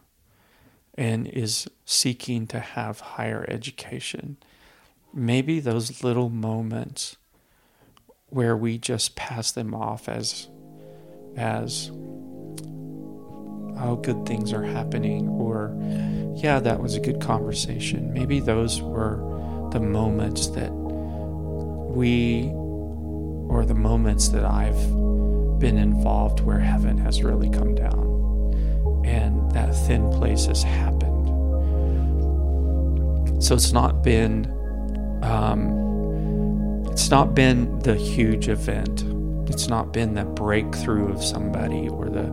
and 0.95 1.27
is 1.29 1.67
seeking 1.87 2.47
to 2.47 2.61
have 2.61 3.01
higher 3.01 3.47
education. 3.49 4.37
Maybe 5.15 5.61
those 5.61 6.05
little 6.05 6.29
moments 6.29 7.17
where 8.29 8.55
we 8.55 8.77
just 8.77 9.17
pass 9.17 9.51
them 9.51 9.75
off 9.75 10.11
as 10.11 10.49
as 11.39 11.91
oh 13.81 13.99
good 14.03 14.27
things 14.27 14.53
are 14.53 14.65
happening 14.65 15.29
or 15.29 15.75
yeah 16.37 16.59
that 16.59 16.81
was 16.81 16.97
a 16.97 17.01
good 17.01 17.21
conversation 17.21 18.13
maybe 18.13 18.41
those 18.41 18.83
were 18.83 19.17
the 19.73 19.79
moments 19.79 20.49
that 20.49 20.71
we 20.73 22.51
or 23.49 23.65
the 23.65 23.75
moments 23.75 24.29
that 24.29 24.45
I've 24.45 24.91
been 25.59 25.79
involved 25.79 26.41
where 26.41 26.59
heaven 26.59 26.99
has 26.99 27.23
really 27.23 27.49
come 27.49 27.75
down 27.75 28.08
and 29.05 29.51
that 29.53 29.75
thin 29.87 30.11
place 30.13 30.47
has 30.47 30.63
happened. 30.63 31.27
So 33.43 33.55
it's 33.55 33.73
not 33.73 34.03
been 34.03 34.55
um, 35.23 36.85
it's 36.91 37.11
not 37.11 37.35
been 37.35 37.79
the 37.81 37.95
huge 37.95 38.49
event 38.49 39.05
it's 39.49 39.69
not 39.69 39.93
been 39.93 40.15
the 40.15 40.25
breakthrough 40.25 41.11
of 41.11 41.25
somebody 41.25 41.89
or 41.89 42.11
the 42.11 42.29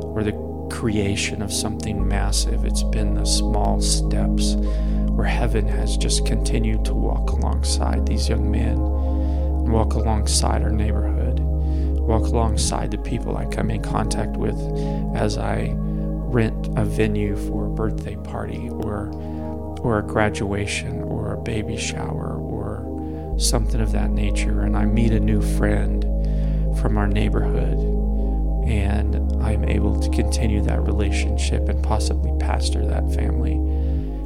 or 0.00 0.22
the 0.22 0.32
creation 0.70 1.42
of 1.42 1.52
something 1.52 2.06
massive. 2.06 2.64
It's 2.64 2.84
been 2.84 3.14
the 3.14 3.24
small 3.24 3.80
steps 3.80 4.54
where 5.08 5.26
heaven 5.26 5.66
has 5.66 5.96
just 5.96 6.24
continued 6.24 6.84
to 6.86 6.94
walk 6.94 7.30
alongside 7.30 8.06
these 8.06 8.28
young 8.28 8.50
men, 8.50 8.78
walk 8.78 9.94
alongside 9.94 10.62
our 10.62 10.70
neighborhood, 10.70 11.40
walk 11.40 12.22
alongside 12.22 12.90
the 12.90 12.98
people 12.98 13.36
I 13.36 13.46
come 13.46 13.70
in 13.70 13.82
contact 13.82 14.36
with 14.36 14.58
as 15.14 15.38
I 15.38 15.74
rent 16.32 16.68
a 16.78 16.84
venue 16.84 17.36
for 17.36 17.66
a 17.66 17.70
birthday 17.70 18.16
party 18.16 18.68
or 18.70 19.10
or 19.82 19.98
a 19.98 20.02
graduation 20.02 21.02
or 21.02 21.34
a 21.34 21.42
baby 21.42 21.76
shower 21.76 22.36
or 22.36 23.36
something 23.38 23.80
of 23.80 23.92
that 23.92 24.10
nature 24.10 24.62
and 24.62 24.76
I 24.76 24.84
meet 24.84 25.12
a 25.12 25.20
new 25.20 25.42
friend 25.42 26.02
from 26.78 26.96
our 26.96 27.06
neighborhood 27.06 27.78
and 28.66 29.16
I'm 29.42 29.64
able 29.64 29.98
to 30.00 30.08
continue 30.10 30.62
that 30.62 30.80
relationship 30.82 31.68
and 31.68 31.82
possibly 31.82 32.32
pastor 32.38 32.86
that 32.86 33.12
family 33.12 33.54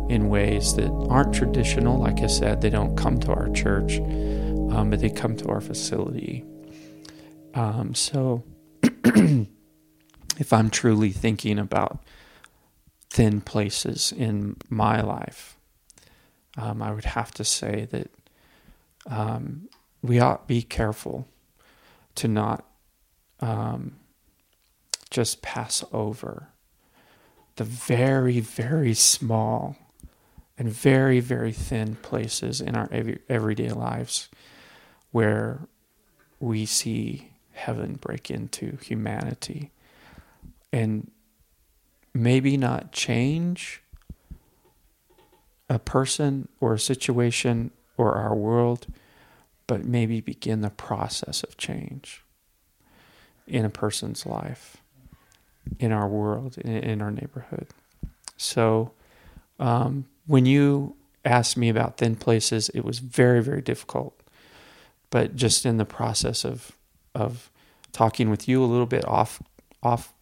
in 0.09 0.29
ways 0.29 0.75
that 0.77 0.91
aren't 1.09 1.35
traditional. 1.35 1.99
Like 1.99 2.21
I 2.21 2.27
said, 2.27 2.61
they 2.61 2.71
don't 2.71 2.97
come 2.97 3.19
to 3.21 3.33
our 3.33 3.49
church, 3.51 3.99
um, 3.99 4.91
but 4.91 5.01
they 5.01 5.11
come 5.11 5.37
to 5.39 5.49
our 5.49 5.61
facility. 5.61 6.45
Um, 7.55 7.95
so, 7.95 8.45
if 10.39 10.53
I'm 10.53 10.71
truly 10.71 11.11
thinking 11.11 11.59
about 11.59 11.99
thin 13.11 13.41
places 13.41 14.13
in 14.13 14.57
my 14.69 15.01
life, 15.01 15.57
um, 16.57 16.83
I 16.83 16.93
would 16.93 17.05
have 17.05 17.31
to 17.33 17.45
say 17.45 17.87
that 17.91 18.11
um, 19.07 19.69
we 20.03 20.19
ought 20.19 20.47
be 20.47 20.63
careful 20.63 21.27
to 22.17 22.29
not 22.29 22.65
um, 23.41 23.97
just 25.11 25.43
pass 25.43 25.85
over 25.93 26.49
the 27.57 27.65
very, 27.65 28.41
very 28.41 28.95
small 28.95 29.77
and 30.59 30.69
very, 30.69 31.21
very 31.21 31.53
thin 31.53 31.97
places 31.97 32.61
in 32.61 32.75
our 32.75 32.89
every, 32.91 33.19
everyday 33.29 33.71
lives 33.71 34.29
where 35.11 35.61
we 36.41 36.67
see 36.67 37.31
heaven 37.53 37.95
break 37.95 38.31
into 38.31 38.77
humanity 38.83 39.71
and 40.73 41.11
maybe 42.15 42.57
not 42.57 42.93
change 42.93 43.83
a 45.69 45.79
person 45.79 46.49
or 46.61 46.75
a 46.75 46.79
situation 46.79 47.71
or 47.97 48.15
our 48.15 48.35
world, 48.35 48.87
but 49.67 49.85
maybe 49.85 50.21
begin 50.21 50.61
the 50.61 50.71
process 50.71 51.43
of 51.43 51.57
change 51.57 52.23
in 53.47 53.65
a 53.65 53.71
person's 53.71 54.27
life, 54.27 54.79
in 55.79 55.93
our 55.93 56.09
world, 56.09 56.59
in, 56.59 57.01
our 57.01 57.11
neighborhood. 57.11 57.69
So, 58.37 58.93
um, 59.59 60.07
when 60.27 60.47
you 60.47 60.97
asked 61.25 61.57
me 61.57 61.69
about 61.69 61.99
thin 61.99 62.17
places, 62.17 62.69
it 62.71 62.85
was 62.85 62.99
very, 62.99 63.43
very 63.43 63.63
difficult. 63.63 64.21
But 65.11 65.37
just 65.37 65.65
in 65.65 65.77
the 65.77 65.85
process 65.85 66.45
of 66.45 66.73
of 67.15 67.51
talking 67.93 68.29
with 68.29 68.47
you 68.47 68.63
a 68.63 68.67
little 68.67 68.87
bit 68.87 69.05
off 69.07 69.43
off 69.83 70.13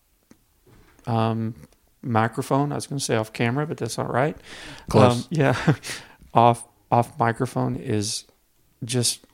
um, 1.07 1.55
microphone, 2.03 2.73
I 2.73 2.77
was 2.77 2.87
going 2.87 2.99
to 2.99 3.05
say 3.05 3.17
off 3.17 3.33
camera, 3.33 3.67
but 3.67 3.79
that's 3.79 3.99
not 3.99 4.13
right. 4.13 4.37
Close. 4.89 5.23
Um, 5.23 5.25
yeah, 5.31 5.75
off 6.35 6.67
off 6.91 7.19
microphone 7.19 7.77
is 7.77 8.25
just 8.85 9.27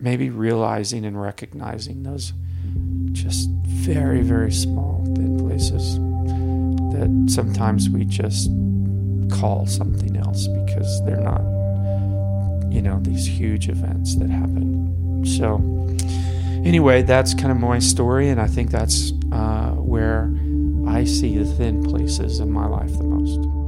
maybe 0.00 0.30
realizing 0.30 1.04
and 1.04 1.20
recognizing 1.20 2.02
those 2.02 2.32
just 3.12 3.50
very, 3.50 4.22
very 4.22 4.52
small 4.52 5.02
thin 5.14 5.38
places 5.38 5.98
that 6.92 7.32
sometimes 7.32 7.88
we 7.90 8.04
just 8.04 8.50
call 9.30 9.66
something 9.66 10.16
else 10.16 10.46
because 10.48 11.04
they're 11.04 11.20
not, 11.20 11.42
you 12.72 12.82
know, 12.82 12.98
these 13.02 13.26
huge 13.26 13.68
events 13.68 14.16
that 14.16 14.30
happen. 14.30 15.24
So, 15.24 15.56
anyway, 16.64 17.02
that's 17.02 17.34
kind 17.34 17.50
of 17.50 17.58
my 17.58 17.78
story, 17.78 18.28
and 18.28 18.40
I 18.40 18.46
think 18.46 18.70
that's 18.70 19.12
uh, 19.32 19.70
where 19.72 20.32
I 20.86 21.04
see 21.04 21.38
the 21.38 21.44
thin 21.44 21.82
places 21.84 22.40
in 22.40 22.50
my 22.50 22.66
life 22.66 22.92
the 22.96 23.04
most. 23.04 23.60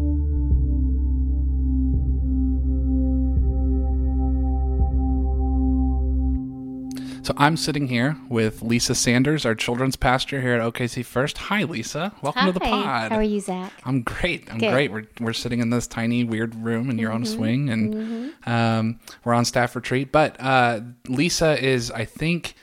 So 7.24 7.32
I'm 7.36 7.56
sitting 7.56 7.86
here 7.86 8.16
with 8.28 8.62
Lisa 8.62 8.96
Sanders, 8.96 9.46
our 9.46 9.54
children's 9.54 9.94
pastor 9.94 10.40
here 10.40 10.54
at 10.54 10.60
OKC 10.60 11.04
First. 11.04 11.38
Hi, 11.38 11.62
Lisa. 11.62 12.12
Welcome 12.20 12.46
to 12.46 12.52
the 12.52 12.58
pod. 12.58 13.12
How 13.12 13.18
are 13.18 13.22
you, 13.22 13.38
Zach? 13.38 13.72
I'm 13.84 14.02
great. 14.02 14.52
I'm 14.52 14.58
Good. 14.58 14.72
great. 14.72 14.90
We're, 14.90 15.06
we're 15.20 15.32
sitting 15.32 15.60
in 15.60 15.70
this 15.70 15.86
tiny 15.86 16.24
weird 16.24 16.56
room, 16.56 16.90
and 16.90 16.98
you're 16.98 17.12
on 17.12 17.22
a 17.22 17.26
swing, 17.26 17.70
and 17.70 18.34
um, 18.44 18.98
we're 19.24 19.34
on 19.34 19.44
staff 19.44 19.76
retreat. 19.76 20.10
But 20.10 20.34
uh, 20.40 20.80
Lisa 21.06 21.62
is, 21.64 21.92
I 21.92 22.06
think, 22.06 22.54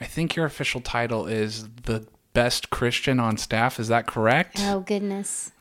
I 0.00 0.06
think 0.06 0.34
your 0.34 0.46
official 0.46 0.80
title 0.80 1.26
is 1.26 1.68
the 1.82 2.06
best 2.36 2.70
Christian 2.70 3.18
on 3.18 3.38
staff. 3.38 3.80
Is 3.80 3.88
that 3.88 4.06
correct? 4.06 4.58
Oh 4.60 4.80
goodness. 4.80 5.52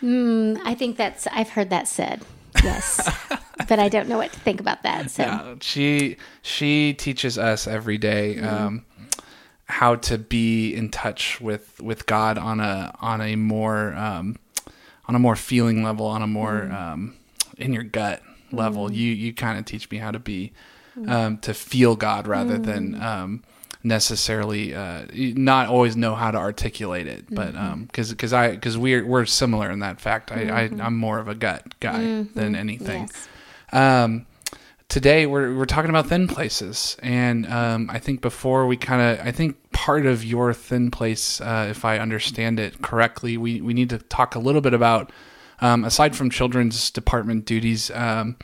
Hmm, 0.00 0.56
I 0.66 0.74
think 0.74 0.98
that's 0.98 1.26
I've 1.28 1.48
heard 1.48 1.70
that 1.70 1.88
said. 1.88 2.20
Yes. 2.62 3.00
but 3.68 3.78
I 3.78 3.88
don't 3.88 4.06
know 4.06 4.18
what 4.18 4.34
to 4.34 4.38
think 4.40 4.60
about 4.60 4.82
that. 4.82 5.10
So 5.10 5.22
Yeah, 5.22 5.54
she 5.62 6.18
she 6.42 6.92
teaches 6.92 7.38
us 7.38 7.66
every 7.66 7.96
day, 7.96 8.38
um, 8.40 8.84
how 9.64 9.94
to 9.96 10.18
be 10.18 10.74
in 10.74 10.90
touch 10.90 11.40
with 11.40 11.80
with 11.80 12.04
God 12.04 12.36
on 12.36 12.60
a 12.60 12.94
on 13.00 13.22
a 13.22 13.34
more 13.36 13.94
um, 13.94 14.36
on 15.08 15.14
a 15.14 15.18
more 15.18 15.36
feeling 15.36 15.82
level, 15.82 16.04
on 16.04 16.20
a 16.20 16.26
more 16.26 16.70
um, 16.70 17.16
in 17.56 17.72
your 17.72 17.84
gut 17.84 18.20
level. 18.52 18.92
You 18.92 19.10
you 19.10 19.32
kind 19.32 19.58
of 19.58 19.64
teach 19.64 19.90
me 19.90 19.96
how 19.96 20.10
to 20.10 20.18
be 20.18 20.52
um, 21.08 21.38
to 21.38 21.54
feel 21.54 21.96
God 21.96 22.26
rather 22.26 22.58
than 22.58 23.00
um, 23.02 23.42
necessarily 23.84 24.74
uh, 24.74 25.04
not 25.12 25.68
always 25.68 25.96
know 25.96 26.14
how 26.14 26.30
to 26.30 26.38
articulate 26.38 27.06
it, 27.06 27.26
but 27.32 27.52
because 27.82 28.10
because 28.10 28.32
I 28.32 28.52
because 28.52 28.76
we're 28.76 29.06
we're 29.06 29.26
similar 29.26 29.70
in 29.70 29.80
that 29.80 30.00
fact. 30.00 30.32
I, 30.32 30.48
I 30.48 30.60
I'm 30.80 30.96
more 30.96 31.18
of 31.18 31.28
a 31.28 31.34
gut 31.34 31.78
guy 31.80 32.24
than 32.34 32.56
anything. 32.56 33.02
yes. 33.02 33.28
Um, 33.72 34.26
today 34.88 35.26
we're 35.26 35.54
we're 35.54 35.66
talking 35.66 35.90
about 35.90 36.06
thin 36.06 36.28
places, 36.28 36.96
and 37.02 37.46
um, 37.46 37.90
I 37.90 37.98
think 37.98 38.20
before 38.20 38.66
we 38.66 38.76
kind 38.76 39.02
of, 39.02 39.26
I 39.26 39.32
think 39.32 39.56
part 39.72 40.06
of 40.06 40.24
your 40.24 40.54
thin 40.54 40.90
place, 40.90 41.40
uh, 41.40 41.66
if 41.70 41.84
I 41.84 41.98
understand 41.98 42.60
it 42.60 42.80
correctly, 42.82 43.36
we 43.36 43.60
we 43.60 43.74
need 43.74 43.90
to 43.90 43.98
talk 43.98 44.34
a 44.34 44.38
little 44.38 44.60
bit 44.60 44.74
about, 44.74 45.12
um, 45.60 45.84
aside 45.84 46.14
from 46.16 46.30
children's 46.30 46.90
department 46.90 47.44
duties, 47.44 47.90
um, 47.90 48.36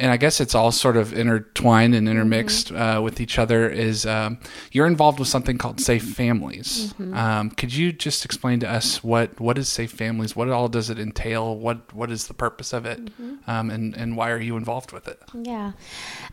and 0.00 0.10
I 0.10 0.16
guess 0.16 0.40
it's 0.40 0.54
all 0.54 0.72
sort 0.72 0.96
of 0.96 1.12
intertwined 1.12 1.94
and 1.94 2.08
intermixed 2.08 2.72
uh, 2.72 3.00
with 3.04 3.20
each 3.20 3.38
other. 3.38 3.68
Is 3.68 4.06
um, 4.06 4.38
you're 4.72 4.86
involved 4.86 5.18
with 5.18 5.28
something 5.28 5.58
called 5.58 5.78
Safe 5.78 6.02
Families? 6.02 6.94
Um, 6.98 7.50
could 7.50 7.74
you 7.74 7.92
just 7.92 8.24
explain 8.24 8.60
to 8.60 8.68
us 8.68 9.04
what 9.04 9.38
what 9.38 9.58
is 9.58 9.68
Safe 9.68 9.90
Families? 9.92 10.34
What 10.34 10.48
all 10.48 10.68
does 10.68 10.88
it 10.88 10.98
entail? 10.98 11.54
What 11.56 11.92
what 11.92 12.10
is 12.10 12.28
the 12.28 12.34
purpose 12.34 12.72
of 12.72 12.86
it? 12.86 13.10
Um, 13.46 13.70
and 13.70 13.94
and 13.94 14.16
why 14.16 14.30
are 14.30 14.40
you 14.40 14.56
involved 14.56 14.92
with 14.92 15.06
it? 15.06 15.20
Yeah. 15.34 15.72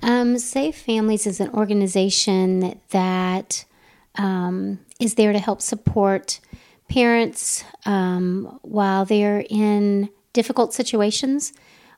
Um, 0.01 0.37
Safe 0.39 0.77
Families 0.77 1.27
is 1.27 1.41
an 1.41 1.49
organization 1.49 2.79
that 2.91 3.65
um, 4.15 4.79
is 4.99 5.15
there 5.15 5.33
to 5.33 5.39
help 5.39 5.61
support 5.61 6.39
parents 6.87 7.65
um, 7.85 8.59
while 8.61 9.03
they're 9.03 9.45
in 9.49 10.09
difficult 10.31 10.73
situations 10.73 11.51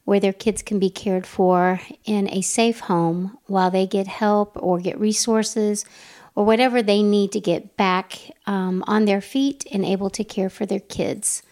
where 0.10 0.20
their 0.20 0.34
kids 0.34 0.64
can 0.64 0.80
be 0.80 0.89
cared 0.89 1.28
for 1.28 1.80
in 2.03 2.28
a 2.30 2.41
safe 2.41 2.80
home 2.80 3.38
while 3.45 3.70
they 3.70 3.86
get 3.86 4.07
help 4.07 4.57
or 4.60 4.80
get 4.80 4.99
resources 4.99 5.86
or 6.34 6.43
whatever 6.43 6.82
they 6.82 7.03
need 7.03 7.32
to 7.32 7.39
get 7.39 7.78
back 7.78 8.18
um, 8.47 8.84
on 8.88 9.05
their 9.05 9.22
feet 9.22 9.68
and 9.72 9.86
able 9.86 10.10
to 10.10 10.24
care 10.24 10.49
for 10.49 10.66
their 10.66 10.80
kids. 10.80 11.43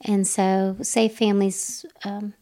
And 0.00 0.26
so, 0.26 0.78
Safe 0.80 1.18
Families 1.18 1.84
um, 2.02 2.32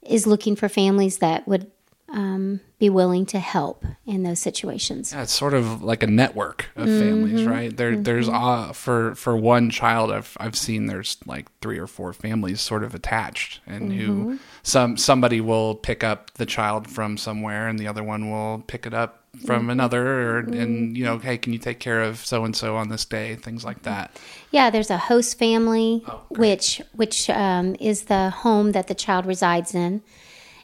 is 0.00 0.26
looking 0.26 0.56
for 0.56 0.70
families 0.70 1.18
that 1.18 1.46
would 1.46 1.70
um, 2.12 2.60
be 2.78 2.90
willing 2.90 3.24
to 3.26 3.38
help 3.38 3.84
in 4.04 4.22
those 4.22 4.38
situations. 4.38 5.12
Yeah, 5.12 5.22
it's 5.22 5.32
sort 5.32 5.54
of 5.54 5.82
like 5.82 6.02
a 6.02 6.06
network 6.06 6.66
of 6.76 6.86
families, 6.86 7.44
right? 7.46 7.74
There, 7.74 7.96
there's 7.96 8.28
uh, 8.28 8.72
for 8.72 9.14
for 9.14 9.36
one 9.36 9.70
child, 9.70 10.12
I've 10.12 10.36
I've 10.38 10.56
seen 10.56 10.86
there's 10.86 11.16
like 11.26 11.46
three 11.60 11.78
or 11.78 11.86
four 11.86 12.12
families 12.12 12.60
sort 12.60 12.84
of 12.84 12.94
attached, 12.94 13.60
and 13.66 13.92
who 13.92 14.38
some 14.62 14.96
somebody 14.96 15.40
will 15.40 15.74
pick 15.74 16.04
up 16.04 16.32
the 16.34 16.46
child 16.46 16.88
from 16.88 17.16
somewhere, 17.16 17.66
and 17.66 17.78
the 17.78 17.88
other 17.88 18.02
one 18.04 18.30
will 18.30 18.62
pick 18.66 18.84
it 18.86 18.92
up 18.92 19.24
from 19.46 19.70
another, 19.70 20.36
or, 20.36 20.38
and 20.40 20.94
you 20.96 21.04
know, 21.04 21.16
hey, 21.16 21.38
can 21.38 21.54
you 21.54 21.58
take 21.58 21.78
care 21.78 22.02
of 22.02 22.18
so 22.18 22.44
and 22.44 22.54
so 22.54 22.76
on 22.76 22.90
this 22.90 23.06
day? 23.06 23.34
Things 23.36 23.64
like 23.64 23.82
that. 23.84 24.20
Yeah, 24.50 24.68
there's 24.68 24.90
a 24.90 24.98
host 24.98 25.38
family, 25.38 26.02
Oh, 26.06 26.20
which 26.28 26.82
which 26.92 27.30
um, 27.30 27.74
is 27.80 28.02
the 28.04 28.28
home 28.28 28.72
that 28.72 28.88
the 28.88 28.94
child 28.94 29.24
resides 29.24 29.74
in, 29.74 30.02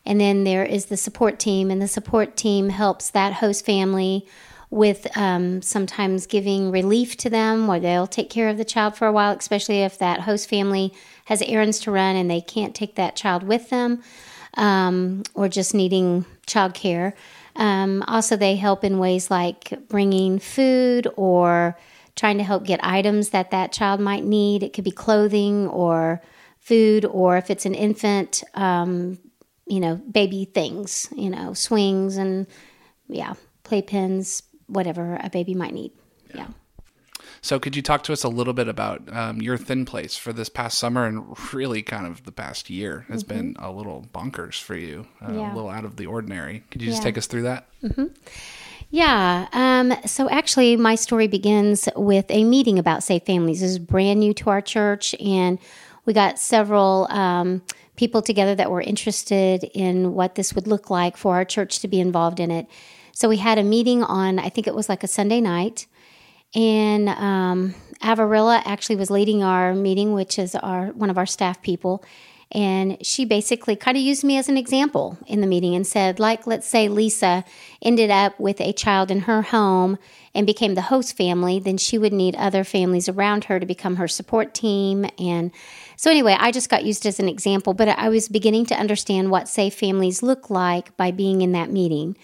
And 0.09 0.19
then 0.19 0.45
there 0.45 0.65
is 0.65 0.87
the 0.87 0.97
support 0.97 1.39
team, 1.39 1.71
and 1.71 1.83
the 1.83 1.87
support 1.87 2.35
team 2.35 2.71
helps 2.71 3.11
that 3.11 3.35
host 3.35 3.67
family 3.67 4.27
with 4.71 5.07
um, 5.17 5.61
sometimes 5.61 6.27
giving 6.27 6.71
relief 6.71 7.15
to 7.19 7.31
them 7.31 7.67
where 7.67 7.79
they'll 7.79 8.07
take 8.07 8.31
care 8.31 8.49
of 8.49 8.57
the 8.57 8.65
child 8.65 8.97
for 8.97 9.07
a 9.07 9.13
while, 9.13 9.37
especially 9.37 9.83
if 9.83 9.99
that 9.99 10.23
host 10.23 10.49
family 10.49 10.95
has 11.27 11.43
errands 11.43 11.79
to 11.81 11.91
run 11.91 12.17
and 12.17 12.31
they 12.31 12.41
can't 12.41 12.75
take 12.75 12.95
that 12.95 13.17
child 13.17 13.43
with 13.43 13.69
them 13.69 14.03
um, 14.55 15.23
or 15.35 15.47
just 15.47 15.75
needing 15.75 16.25
child 16.47 16.73
care. 16.73 17.15
Um, 17.57 18.03
also, 18.09 18.35
they 18.35 18.57
help 18.57 18.85
in 18.85 18.99
ways 18.99 19.31
like 19.31 19.75
bringing 19.89 20.39
food 20.39 21.07
or 21.17 21.79
trying 22.17 22.39
to 22.39 22.45
help 22.45 22.65
get 22.65 22.81
items 22.83 23.29
that 23.31 23.51
that 23.51 23.73
child 23.73 24.01
might 24.01 24.25
need. 24.25 24.63
It 24.63 24.73
could 24.73 24.85
be 24.85 24.91
clothing 24.91 25.69
or 25.69 26.23
food, 26.61 27.05
or 27.05 27.37
if 27.37 27.51
it's 27.51 27.67
an 27.67 27.75
infant, 27.75 28.43
um, 28.55 29.19
you 29.69 29.81
know, 29.81 29.97
baby 29.97 30.45
things, 30.47 31.09
you 31.15 31.31
know, 31.31 31.53
swings 31.55 32.17
and 32.17 32.47
yeah, 33.09 33.35
playpens, 33.65 34.43
whatever 34.67 35.19
a 35.23 35.31
baby 35.31 35.55
might 35.55 35.73
need. 35.75 35.93
yeah. 36.35 36.49
So, 37.41 37.61
could 37.61 37.77
you 37.77 37.83
talk 37.83 38.03
to 38.05 38.13
us 38.13 38.25
a 38.25 38.29
little 38.29 38.53
bit 38.53 38.67
about 38.67 39.01
um, 39.15 39.41
your 39.41 39.57
thin 39.57 39.85
place 39.85 40.17
for 40.17 40.33
this 40.33 40.49
past 40.49 40.77
summer 40.77 41.07
and 41.07 41.37
really 41.53 41.83
kind 41.83 42.05
of 42.05 42.25
the 42.25 42.33
past 42.33 42.69
year 42.69 43.07
has 43.09 43.23
been 43.23 43.55
a 43.61 43.71
little 43.71 44.07
bonkers 44.13 44.61
for 44.61 44.75
you, 44.75 45.07
uh, 45.23 45.27
Mm-hmm. 45.29 45.39
Yeah. 45.39 45.53
a 45.53 45.55
little 45.55 45.71
out 45.71 45.85
of 45.85 45.97
the 45.97 46.07
ordinary. 46.07 46.65
Could 46.73 46.83
you 46.83 46.89
just 46.89 47.01
Yeah. 47.01 47.05
take 47.05 47.19
us 47.19 47.27
through 47.29 47.43
that? 47.43 47.69
Yeah. 48.91 49.47
Um, 49.53 49.93
so 50.07 50.29
actually, 50.31 50.77
my 50.77 50.95
story 50.95 51.27
begins 51.29 51.89
with 51.95 52.27
a 52.31 52.45
meeting 52.45 52.79
about 52.79 53.03
safe 53.03 53.25
families. 53.25 53.61
This 53.61 53.71
is 53.73 53.79
brand 53.79 54.21
new 54.21 54.33
to 54.35 54.51
our 54.51 54.61
church, 54.61 55.15
and 55.21 55.59
we 56.07 56.13
got 56.15 56.39
several 56.39 57.07
um, 57.11 57.63
people 57.99 58.23
together 58.23 58.55
that 58.55 58.71
were 58.71 58.81
interested 58.81 59.65
in 59.75 60.15
what 60.15 60.37
this 60.37 60.55
would 60.55 60.69
look 60.69 60.89
like 60.89 61.17
for 61.17 61.35
our 61.35 61.45
church 61.45 61.81
to 61.81 61.89
be 61.89 62.01
involved 62.01 62.39
in 62.39 62.51
it. 62.51 62.67
So 63.13 63.29
we 63.29 63.39
had 63.39 63.59
a 63.59 63.65
meeting 63.65 64.05
on, 64.05 64.39
I 64.39 64.49
think 64.49 64.69
it 64.69 64.75
was 64.75 64.89
like 64.89 65.03
a 65.03 65.09
Sunday 65.09 65.41
night, 65.41 65.89
and 66.55 67.09
um, 67.09 67.75
Avarilla 68.01 68.63
actually 68.65 68.95
was 68.97 69.11
leading 69.11 69.43
our 69.43 69.75
meeting, 69.75 70.15
which 70.15 70.39
is 70.39 70.55
our 70.55 70.87
one 70.93 71.11
of 71.11 71.19
our 71.19 71.27
staff 71.27 71.61
people. 71.61 72.05
And 72.53 73.05
she 73.05 73.27
basically 73.27 73.77
kind 73.77 73.99
of 73.99 74.03
used 74.03 74.25
me 74.25 74.39
as 74.39 74.49
an 74.49 74.57
example 74.57 75.19
in 75.27 75.43
the 75.43 75.47
meeting 75.47 75.75
and 75.75 75.87
said, 75.87 76.19
like, 76.19 76.47
let's 76.47 76.67
say 76.67 76.89
Lisa 76.89 77.45
ended 77.83 78.11
up 78.11 78.41
with 78.41 78.61
a 78.61 78.73
child 78.73 79.11
in 79.11 79.21
her 79.21 79.43
home 79.43 79.99
and 80.35 80.47
became 80.47 80.75
the 80.75 80.83
host 80.83 81.17
family, 81.17 81.59
then 81.59 81.77
she 81.77 81.99
would 81.99 82.13
need 82.13 82.35
other 82.37 82.65
families 82.65 83.09
around 83.09 83.45
her 83.45 83.61
to 83.61 83.67
become 83.67 83.97
her 83.97 84.09
support 84.09 84.55
team. 84.55 85.05
And 85.19 85.51
so, 86.01 86.13
anyway, 86.13 86.37
I 86.39 86.53
just 86.53 86.69
got 86.71 86.85
used 86.85 87.05
as 87.07 87.19
an 87.19 87.29
example, 87.29 87.75
but 87.75 87.89
I 87.89 88.09
was 88.09 88.29
beginning 88.29 88.67
to 88.67 88.75
understand 88.77 89.33
what 89.33 89.49
safe 89.49 89.75
families 89.75 90.23
look 90.23 90.49
like 90.49 90.97
by 90.97 91.11
being 91.11 91.43
in 91.43 91.51
that 91.53 91.73
meeting. 91.73 92.17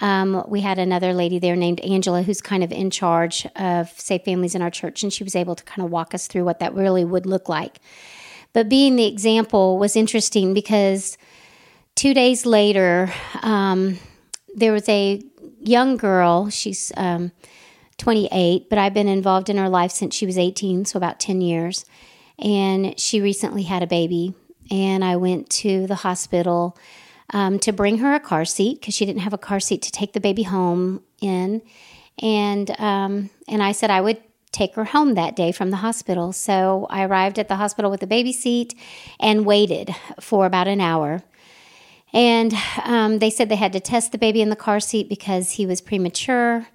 Um, 0.00 0.44
we 0.48 0.62
had 0.62 0.80
another 0.80 1.14
lady 1.14 1.38
there 1.38 1.54
named 1.54 1.78
Angela 1.82 2.22
who's 2.22 2.40
kind 2.40 2.64
of 2.64 2.72
in 2.72 2.90
charge 2.90 3.46
of 3.54 3.88
safe 3.90 4.24
families 4.24 4.56
in 4.56 4.62
our 4.62 4.70
church, 4.70 5.04
and 5.04 5.12
she 5.12 5.22
was 5.22 5.36
able 5.36 5.54
to 5.54 5.62
kind 5.62 5.84
of 5.86 5.92
walk 5.92 6.12
us 6.12 6.26
through 6.26 6.44
what 6.44 6.58
that 6.58 6.74
really 6.74 7.04
would 7.04 7.24
look 7.24 7.48
like. 7.48 7.78
But 8.52 8.68
being 8.68 8.96
the 8.96 9.06
example 9.06 9.78
was 9.78 9.94
interesting 9.94 10.52
because 10.52 11.16
two 11.94 12.14
days 12.14 12.44
later, 12.44 13.12
um, 13.42 13.96
there 14.56 14.72
was 14.72 14.88
a 14.88 15.22
young 15.60 15.96
girl. 15.96 16.50
She's 16.50 16.90
um, 16.96 17.30
28, 17.98 18.68
but 18.68 18.76
I've 18.76 18.94
been 18.94 19.06
involved 19.06 19.48
in 19.48 19.56
her 19.56 19.68
life 19.68 19.92
since 19.92 20.16
she 20.16 20.26
was 20.26 20.36
18, 20.36 20.84
so 20.84 20.96
about 20.96 21.20
10 21.20 21.40
years. 21.42 21.84
And 22.40 22.98
she 22.98 23.20
recently 23.20 23.64
had 23.64 23.82
a 23.82 23.86
baby. 23.86 24.34
And 24.70 25.04
I 25.04 25.16
went 25.16 25.50
to 25.50 25.86
the 25.86 25.96
hospital 25.96 26.76
um, 27.32 27.58
to 27.60 27.72
bring 27.72 27.98
her 27.98 28.14
a 28.14 28.20
car 28.20 28.44
seat 28.44 28.80
because 28.80 28.94
she 28.94 29.04
didn't 29.04 29.22
have 29.22 29.32
a 29.32 29.38
car 29.38 29.60
seat 29.60 29.82
to 29.82 29.92
take 29.92 30.12
the 30.12 30.20
baby 30.20 30.44
home 30.44 31.02
in. 31.20 31.62
And 32.22 32.70
um, 32.80 33.30
and 33.48 33.62
I 33.62 33.72
said 33.72 33.90
I 33.90 34.00
would 34.00 34.22
take 34.52 34.74
her 34.74 34.84
home 34.84 35.14
that 35.14 35.36
day 35.36 35.52
from 35.52 35.70
the 35.70 35.78
hospital. 35.78 36.32
So 36.32 36.86
I 36.90 37.04
arrived 37.04 37.38
at 37.38 37.48
the 37.48 37.56
hospital 37.56 37.90
with 37.90 38.02
a 38.02 38.06
baby 38.06 38.32
seat 38.32 38.74
and 39.18 39.46
waited 39.46 39.94
for 40.18 40.46
about 40.46 40.66
an 40.66 40.80
hour. 40.80 41.22
And 42.12 42.52
um, 42.84 43.20
they 43.20 43.30
said 43.30 43.48
they 43.48 43.56
had 43.56 43.72
to 43.74 43.80
test 43.80 44.10
the 44.10 44.18
baby 44.18 44.42
in 44.42 44.50
the 44.50 44.56
car 44.56 44.80
seat 44.80 45.08
because 45.08 45.52
he 45.52 45.66
was 45.66 45.80
premature. 45.80 46.66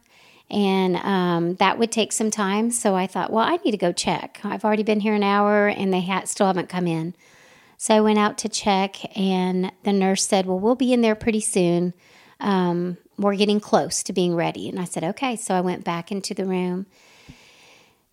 And 0.50 0.96
um, 0.98 1.56
that 1.56 1.80
would 1.80 1.92
take 1.92 2.12
some 2.12 2.30
time. 2.30 2.70
So 2.70 2.96
I 2.96 3.08
thought, 3.08 3.32
well, 3.32 3.44
I 3.44 3.58
need 3.58 3.72
to 3.72 3.78
go 3.78 3.92
check. 3.92 4.40
I've 4.44 4.64
already 4.64 4.84
been 4.84 5.00
here 5.00 5.16
an 5.16 5.24
hour 5.24 5.68
and 5.68 5.92
they 5.92 6.02
ha- 6.02 6.26
still 6.26 6.48
haven't 6.48 6.70
come 6.70 6.88
in. 6.88 7.16
So 7.78 7.94
I 7.94 8.02
went 8.02 8.20
out 8.20 8.38
to 8.40 8.50
check, 8.50 9.18
and 9.18 9.72
the 9.84 9.94
nurse 9.94 10.26
said, 10.26 10.46
Well, 10.46 10.60
we'll 10.60 10.76
be 10.76 10.94
in 10.94 11.02
there 11.02 11.16
pretty 11.16 11.42
soon. 11.42 11.94
Um, 12.40 12.98
we're 13.18 13.36
getting 13.36 13.60
close 13.60 14.04
to 14.04 14.14
being 14.14 14.36
ready. 14.36 14.70
And 14.70 14.80
I 14.80 14.86
said, 14.86 15.04
Okay. 15.04 15.36
So 15.36 15.54
I 15.54 15.62
went 15.62 15.84
back 15.84 16.12
into 16.12 16.34
the 16.34 16.46
room. 16.46 16.86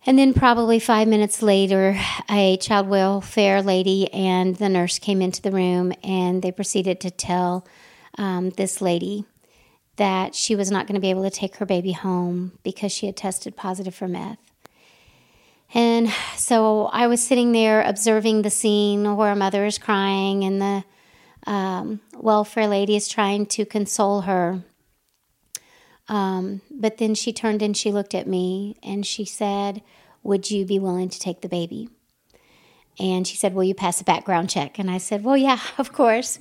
And 0.05 0.19
then, 0.19 0.33
probably 0.33 0.79
five 0.79 1.07
minutes 1.07 1.41
later, 1.41 1.97
a 2.29 2.57
child 2.57 2.89
welfare 2.89 3.61
lady 3.61 4.11
and 4.11 4.55
the 4.57 4.67
nurse 4.67 4.99
came 4.99 5.21
into 5.21 5.41
the 5.41 5.51
room 5.51 5.93
and 6.03 6.41
they 6.41 6.51
proceeded 6.51 6.99
to 7.01 7.09
tell 7.09 7.65
um, 8.17 8.49
this 8.51 8.81
lady 8.81 9.25
that 9.97 10.33
she 10.35 10.55
was 10.55 10.71
not 10.71 10.87
going 10.87 10.95
to 10.95 11.01
be 11.01 11.09
able 11.09 11.23
to 11.23 11.29
take 11.29 11.57
her 11.57 11.65
baby 11.65 11.91
home 11.91 12.57
because 12.63 12.91
she 12.91 13.05
had 13.05 13.15
tested 13.15 13.55
positive 13.55 13.93
for 13.93 14.07
meth. 14.07 14.39
And 15.73 16.09
so 16.35 16.85
I 16.87 17.07
was 17.07 17.25
sitting 17.25 17.51
there 17.51 17.81
observing 17.81 18.41
the 18.41 18.49
scene 18.49 19.15
where 19.15 19.31
a 19.31 19.35
mother 19.35 19.65
is 19.65 19.77
crying 19.77 20.43
and 20.43 20.61
the 20.61 20.83
um, 21.49 21.99
welfare 22.15 22.67
lady 22.67 22.95
is 22.95 23.07
trying 23.07 23.47
to 23.47 23.65
console 23.65 24.21
her. 24.21 24.63
Um, 26.07 26.61
but 26.69 26.97
then 26.97 27.15
she 27.15 27.33
turned 27.33 27.61
and 27.61 27.75
she 27.75 27.91
looked 27.91 28.13
at 28.13 28.27
me 28.27 28.77
and 28.83 29.05
she 29.05 29.25
said, 29.25 29.81
Would 30.21 30.51
you 30.51 30.65
be 30.65 30.77
willing 30.77 31.09
to 31.09 31.19
take 31.19 31.41
the 31.41 31.49
baby? 31.49 31.89
And 32.99 33.27
she 33.27 33.35
said, 33.35 33.55
Will 33.55 33.63
you 33.63 33.73
pass 33.73 34.01
a 34.01 34.03
background 34.03 34.49
check? 34.49 34.77
And 34.77 34.91
I 34.91 34.97
said, 34.97 35.23
Well, 35.23 35.37
yeah, 35.37 35.59
of 35.77 35.93
course. 35.93 36.39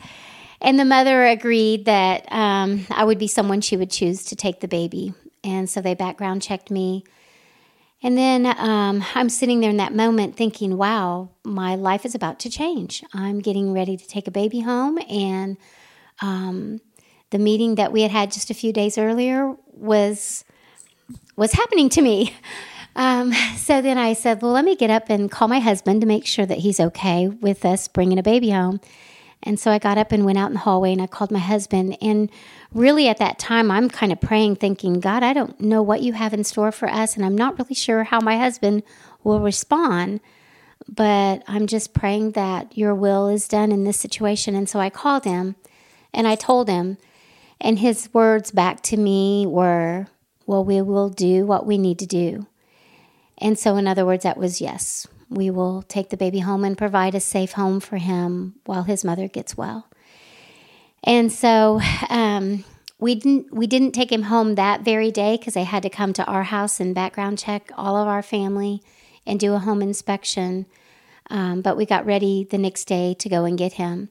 And 0.62 0.78
the 0.78 0.84
mother 0.84 1.26
agreed 1.26 1.86
that 1.86 2.24
um, 2.30 2.86
I 2.90 3.04
would 3.04 3.18
be 3.18 3.26
someone 3.26 3.60
she 3.60 3.76
would 3.76 3.90
choose 3.90 4.24
to 4.26 4.36
take 4.36 4.60
the 4.60 4.68
baby. 4.68 5.12
And 5.42 5.68
so 5.68 5.80
they 5.80 5.94
background 5.94 6.40
checked 6.40 6.70
me. 6.70 7.04
And 8.00 8.16
then 8.16 8.46
um, 8.46 9.04
I'm 9.14 9.28
sitting 9.28 9.60
there 9.60 9.70
in 9.70 9.76
that 9.76 9.94
moment 9.94 10.36
thinking, 10.36 10.76
wow, 10.76 11.30
my 11.44 11.74
life 11.74 12.04
is 12.04 12.14
about 12.14 12.38
to 12.40 12.50
change. 12.50 13.04
I'm 13.12 13.40
getting 13.40 13.72
ready 13.72 13.96
to 13.96 14.08
take 14.08 14.28
a 14.28 14.30
baby 14.30 14.60
home. 14.60 14.98
And 15.10 15.56
um, 16.20 16.80
the 17.30 17.38
meeting 17.38 17.74
that 17.74 17.92
we 17.92 18.02
had 18.02 18.12
had 18.12 18.30
just 18.30 18.50
a 18.50 18.54
few 18.54 18.72
days 18.72 18.96
earlier 18.96 19.54
was 19.72 20.44
was 21.34 21.52
happening 21.52 21.88
to 21.90 22.02
me. 22.02 22.34
Um, 22.94 23.32
so 23.56 23.80
then 23.80 23.96
I 23.96 24.12
said, 24.12 24.42
well, 24.42 24.52
let 24.52 24.66
me 24.66 24.76
get 24.76 24.90
up 24.90 25.08
and 25.08 25.30
call 25.30 25.48
my 25.48 25.60
husband 25.60 26.02
to 26.02 26.06
make 26.06 26.26
sure 26.26 26.44
that 26.44 26.58
he's 26.58 26.78
okay 26.78 27.26
with 27.26 27.64
us 27.64 27.88
bringing 27.88 28.18
a 28.18 28.22
baby 28.22 28.50
home. 28.50 28.80
And 29.42 29.58
so 29.58 29.70
I 29.70 29.78
got 29.78 29.98
up 29.98 30.12
and 30.12 30.24
went 30.24 30.38
out 30.38 30.48
in 30.48 30.54
the 30.54 30.60
hallway 30.60 30.92
and 30.92 31.02
I 31.02 31.06
called 31.06 31.30
my 31.30 31.40
husband. 31.40 31.96
And 32.00 32.30
really 32.72 33.08
at 33.08 33.18
that 33.18 33.38
time, 33.38 33.70
I'm 33.70 33.88
kind 33.88 34.12
of 34.12 34.20
praying, 34.20 34.56
thinking, 34.56 35.00
God, 35.00 35.22
I 35.22 35.32
don't 35.32 35.60
know 35.60 35.82
what 35.82 36.02
you 36.02 36.12
have 36.12 36.32
in 36.32 36.44
store 36.44 36.70
for 36.70 36.88
us. 36.88 37.16
And 37.16 37.24
I'm 37.24 37.36
not 37.36 37.58
really 37.58 37.74
sure 37.74 38.04
how 38.04 38.20
my 38.20 38.38
husband 38.38 38.84
will 39.24 39.40
respond. 39.40 40.20
But 40.88 41.42
I'm 41.46 41.66
just 41.66 41.94
praying 41.94 42.32
that 42.32 42.76
your 42.76 42.94
will 42.94 43.28
is 43.28 43.48
done 43.48 43.72
in 43.72 43.84
this 43.84 43.98
situation. 43.98 44.54
And 44.54 44.68
so 44.68 44.78
I 44.78 44.90
called 44.90 45.24
him 45.24 45.56
and 46.12 46.26
I 46.26 46.34
told 46.34 46.68
him. 46.68 46.98
And 47.60 47.78
his 47.78 48.08
words 48.12 48.50
back 48.50 48.82
to 48.84 48.96
me 48.96 49.46
were, 49.46 50.08
Well, 50.46 50.64
we 50.64 50.82
will 50.82 51.08
do 51.08 51.46
what 51.46 51.64
we 51.64 51.78
need 51.78 51.98
to 52.00 52.06
do. 52.06 52.46
And 53.38 53.58
so, 53.58 53.76
in 53.76 53.86
other 53.86 54.04
words, 54.04 54.24
that 54.24 54.36
was 54.36 54.60
yes, 54.60 55.06
we 55.34 55.50
will 55.50 55.82
take 55.82 56.10
the 56.10 56.16
baby 56.16 56.40
home 56.40 56.64
and 56.64 56.76
provide 56.76 57.14
a 57.14 57.20
safe 57.20 57.52
home 57.52 57.80
for 57.80 57.96
him 57.96 58.54
while 58.64 58.84
his 58.84 59.04
mother 59.04 59.28
gets 59.28 59.56
well. 59.56 59.88
And 61.04 61.32
so, 61.32 61.80
um, 62.08 62.64
we 63.02 63.16
didn't 63.16 63.52
we 63.52 63.66
didn't 63.66 63.92
take 63.92 64.12
him 64.12 64.22
home 64.22 64.54
that 64.54 64.82
very 64.82 65.10
day 65.10 65.36
because 65.36 65.54
they 65.54 65.64
had 65.64 65.82
to 65.82 65.90
come 65.90 66.12
to 66.12 66.24
our 66.24 66.44
house 66.44 66.78
and 66.78 66.94
background 66.94 67.36
check 67.36 67.72
all 67.76 67.96
of 67.96 68.06
our 68.06 68.22
family 68.22 68.80
and 69.26 69.40
do 69.40 69.54
a 69.54 69.58
home 69.58 69.82
inspection. 69.82 70.66
Um, 71.28 71.62
but 71.62 71.76
we 71.76 71.84
got 71.84 72.06
ready 72.06 72.46
the 72.48 72.58
next 72.58 72.84
day 72.84 73.14
to 73.14 73.28
go 73.28 73.44
and 73.44 73.58
get 73.58 73.74
him. 73.74 74.10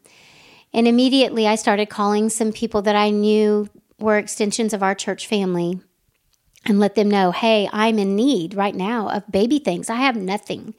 And 0.73 0.88
immediately 0.88 1.48
I 1.48 1.56
started 1.56 1.89
calling 1.89 2.30
some 2.30 2.52
people 2.52 2.81
that 2.81 2.95
I 2.95 3.11
knew 3.11 3.69
were 3.98 4.18
extensions 4.18 4.73
of 4.73 4.84
our 4.84 4.95
church 4.95 5.26
family 5.26 5.80
and 6.65 6.80
let 6.80 6.95
them 6.95 7.10
know, 7.10 7.31
hey, 7.31 7.69
I'm 7.72 7.98
in 7.98 8.15
need 8.15 8.56
right 8.56 8.76
now 8.76 9.10
of 9.10 9.31
baby 9.31 9.60
things. 9.60 9.89
I 9.89 9.95
have 9.95 10.15
nothing. 10.18 10.73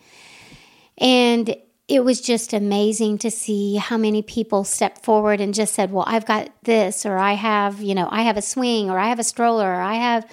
And 0.99 1.57
it 1.89 2.05
was 2.05 2.21
just 2.21 2.53
amazing 2.53 3.19
to 3.19 3.31
see 3.31 3.77
how 3.77 3.97
many 3.97 4.23
people 4.23 4.65
stepped 4.65 5.05
forward 5.05 5.41
and 5.41 5.53
just 5.53 5.75
said, 5.75 5.93
well, 5.93 6.05
I've 6.07 6.27
got 6.27 6.51
this, 6.63 7.05
or 7.05 7.19
I 7.19 7.33
have, 7.33 7.81
you 7.83 7.95
know, 7.95 8.09
I 8.11 8.23
have 8.23 8.37
a 8.37 8.43
swing, 8.43 8.89
or 8.89 8.99
I 8.99 9.09
have 9.09 9.19
a 9.19 9.25
stroller, 9.25 9.69
or 9.69 9.81
I 9.81 9.95
have 9.95 10.31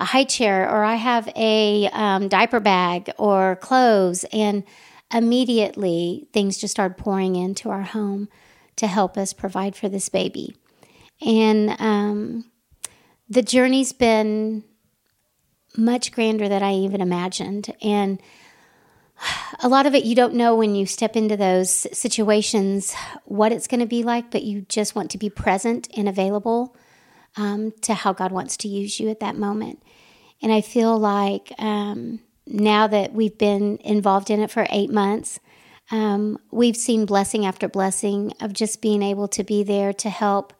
a 0.00 0.04
high 0.06 0.24
chair, 0.24 0.68
or 0.68 0.84
I 0.84 0.94
have 0.94 1.28
a 1.36 1.88
um, 1.92 2.28
diaper 2.28 2.60
bag, 2.60 3.10
or 3.18 3.56
clothes. 3.56 4.24
And 4.32 4.64
immediately 5.14 6.28
things 6.32 6.58
just 6.58 6.72
started 6.72 6.96
pouring 6.96 7.36
into 7.36 7.70
our 7.70 7.82
home 7.82 8.28
to 8.76 8.86
help 8.86 9.16
us 9.16 9.32
provide 9.32 9.76
for 9.76 9.88
this 9.88 10.08
baby. 10.08 10.56
And 11.24 11.76
um, 11.78 12.50
the 13.28 13.42
journey's 13.42 13.92
been 13.92 14.64
much 15.76 16.12
grander 16.12 16.48
than 16.48 16.62
I 16.62 16.74
even 16.74 17.00
imagined. 17.00 17.72
And 17.82 18.20
a 19.60 19.68
lot 19.68 19.86
of 19.86 19.94
it 19.94 20.04
you 20.04 20.14
don't 20.14 20.34
know 20.34 20.54
when 20.54 20.74
you 20.74 20.86
step 20.86 21.16
into 21.16 21.36
those 21.36 21.70
situations 21.96 22.94
what 23.24 23.52
it's 23.52 23.66
going 23.66 23.80
to 23.80 23.86
be 23.86 24.02
like, 24.02 24.30
but 24.30 24.42
you 24.42 24.62
just 24.68 24.94
want 24.94 25.10
to 25.12 25.18
be 25.18 25.30
present 25.30 25.88
and 25.96 26.08
available 26.08 26.76
um, 27.36 27.72
to 27.82 27.94
how 27.94 28.12
God 28.12 28.32
wants 28.32 28.56
to 28.58 28.68
use 28.68 28.98
you 29.00 29.08
at 29.10 29.20
that 29.20 29.36
moment. 29.36 29.82
And 30.42 30.52
I 30.52 30.60
feel 30.60 30.98
like 30.98 31.52
um, 31.58 32.20
now 32.46 32.86
that 32.86 33.12
we've 33.12 33.36
been 33.36 33.78
involved 33.78 34.30
in 34.30 34.40
it 34.40 34.50
for 34.50 34.66
eight 34.70 34.90
months, 34.90 35.40
um, 35.90 36.38
we've 36.50 36.76
seen 36.76 37.06
blessing 37.06 37.46
after 37.46 37.68
blessing 37.68 38.32
of 38.40 38.52
just 38.52 38.82
being 38.82 39.02
able 39.02 39.28
to 39.28 39.44
be 39.44 39.62
there 39.62 39.92
to 39.94 40.10
help 40.10 40.52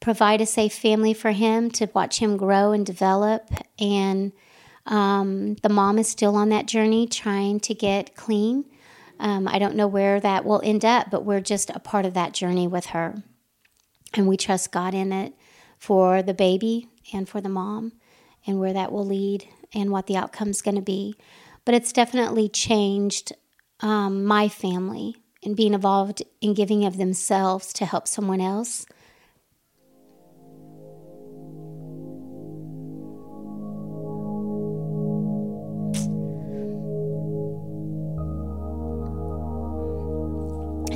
provide 0.00 0.40
a 0.40 0.46
safe 0.46 0.74
family 0.74 1.14
for 1.14 1.30
him, 1.30 1.70
to 1.72 1.88
watch 1.94 2.18
him 2.18 2.36
grow 2.36 2.72
and 2.72 2.84
develop. 2.84 3.48
And 3.78 4.32
um, 4.88 5.54
the 5.56 5.68
mom 5.68 5.98
is 5.98 6.08
still 6.08 6.34
on 6.34 6.48
that 6.48 6.66
journey 6.66 7.06
trying 7.06 7.60
to 7.60 7.74
get 7.74 8.16
clean. 8.16 8.64
Um, 9.20 9.46
I 9.46 9.58
don't 9.58 9.76
know 9.76 9.86
where 9.86 10.18
that 10.18 10.44
will 10.44 10.62
end 10.64 10.84
up, 10.84 11.10
but 11.10 11.24
we're 11.24 11.40
just 11.40 11.70
a 11.70 11.78
part 11.78 12.06
of 12.06 12.14
that 12.14 12.32
journey 12.32 12.66
with 12.66 12.86
her. 12.86 13.22
And 14.14 14.26
we 14.26 14.36
trust 14.36 14.72
God 14.72 14.94
in 14.94 15.12
it 15.12 15.34
for 15.78 16.22
the 16.22 16.34
baby 16.34 16.88
and 17.12 17.28
for 17.28 17.40
the 17.40 17.48
mom 17.48 17.92
and 18.46 18.58
where 18.58 18.72
that 18.72 18.90
will 18.90 19.04
lead 19.04 19.46
and 19.74 19.90
what 19.90 20.06
the 20.06 20.16
outcome's 20.16 20.62
going 20.62 20.76
to 20.76 20.82
be. 20.82 21.14
But 21.66 21.74
it's 21.74 21.92
definitely 21.92 22.48
changed 22.48 23.32
um, 23.80 24.24
my 24.24 24.48
family 24.48 25.16
and 25.44 25.54
being 25.54 25.74
involved 25.74 26.22
in 26.40 26.54
giving 26.54 26.84
of 26.86 26.96
themselves 26.96 27.72
to 27.74 27.84
help 27.84 28.08
someone 28.08 28.40
else. 28.40 28.86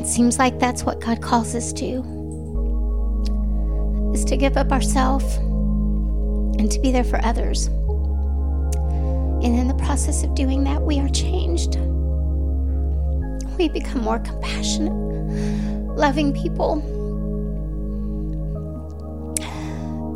It 0.03 0.09
seems 0.09 0.37
like 0.37 0.59
that's 0.59 0.83
what 0.83 1.01
God 1.01 1.23
calls 1.23 1.55
us 1.55 1.73
to 1.75 2.03
is 4.13 4.25
to 4.25 4.37
give 4.37 4.57
up 4.57 4.73
ourselves 4.73 5.37
and 5.37 6.69
to 6.73 6.81
be 6.81 6.91
there 6.91 7.05
for 7.05 7.25
others. 7.25 7.69
And 7.69 9.45
in 9.45 9.69
the 9.69 9.77
process 9.77 10.25
of 10.25 10.35
doing 10.35 10.65
that, 10.65 10.83
we 10.83 10.99
are 10.99 11.09
changed. 11.09 11.77
We 13.57 13.69
become 13.69 14.03
more 14.03 14.19
compassionate, 14.19 14.93
loving 15.97 16.33
people 16.33 16.81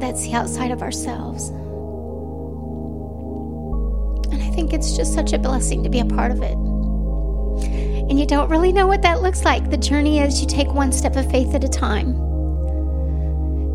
that 0.01 0.19
see 0.19 0.33
outside 0.33 0.73
of 0.73 0.83
ourselves. 0.83 1.51
And 4.33 4.43
I 4.43 4.51
think 4.51 4.73
it's 4.73 4.97
just 4.97 5.15
such 5.15 5.33
a 5.33 5.39
blessing 5.39 5.85
to 5.85 5.89
be 5.89 6.01
a 6.01 6.05
part 6.05 6.33
of 6.33 6.43
it. 6.43 6.57
And 8.09 8.21
you 8.21 8.27
don't 8.27 8.49
really 8.49 8.73
know 8.73 8.87
what 8.87 9.03
that 9.03 9.21
looks 9.21 9.45
like. 9.45 9.69
The 9.69 9.77
journey 9.77 10.21
is 10.21 10.41
you 10.41 10.47
take 10.47 10.73
one 10.73 10.93
step 10.93 11.17
of 11.17 11.29
faith 11.31 11.55
at 11.55 11.65
a 11.65 11.69
time. 11.69 12.11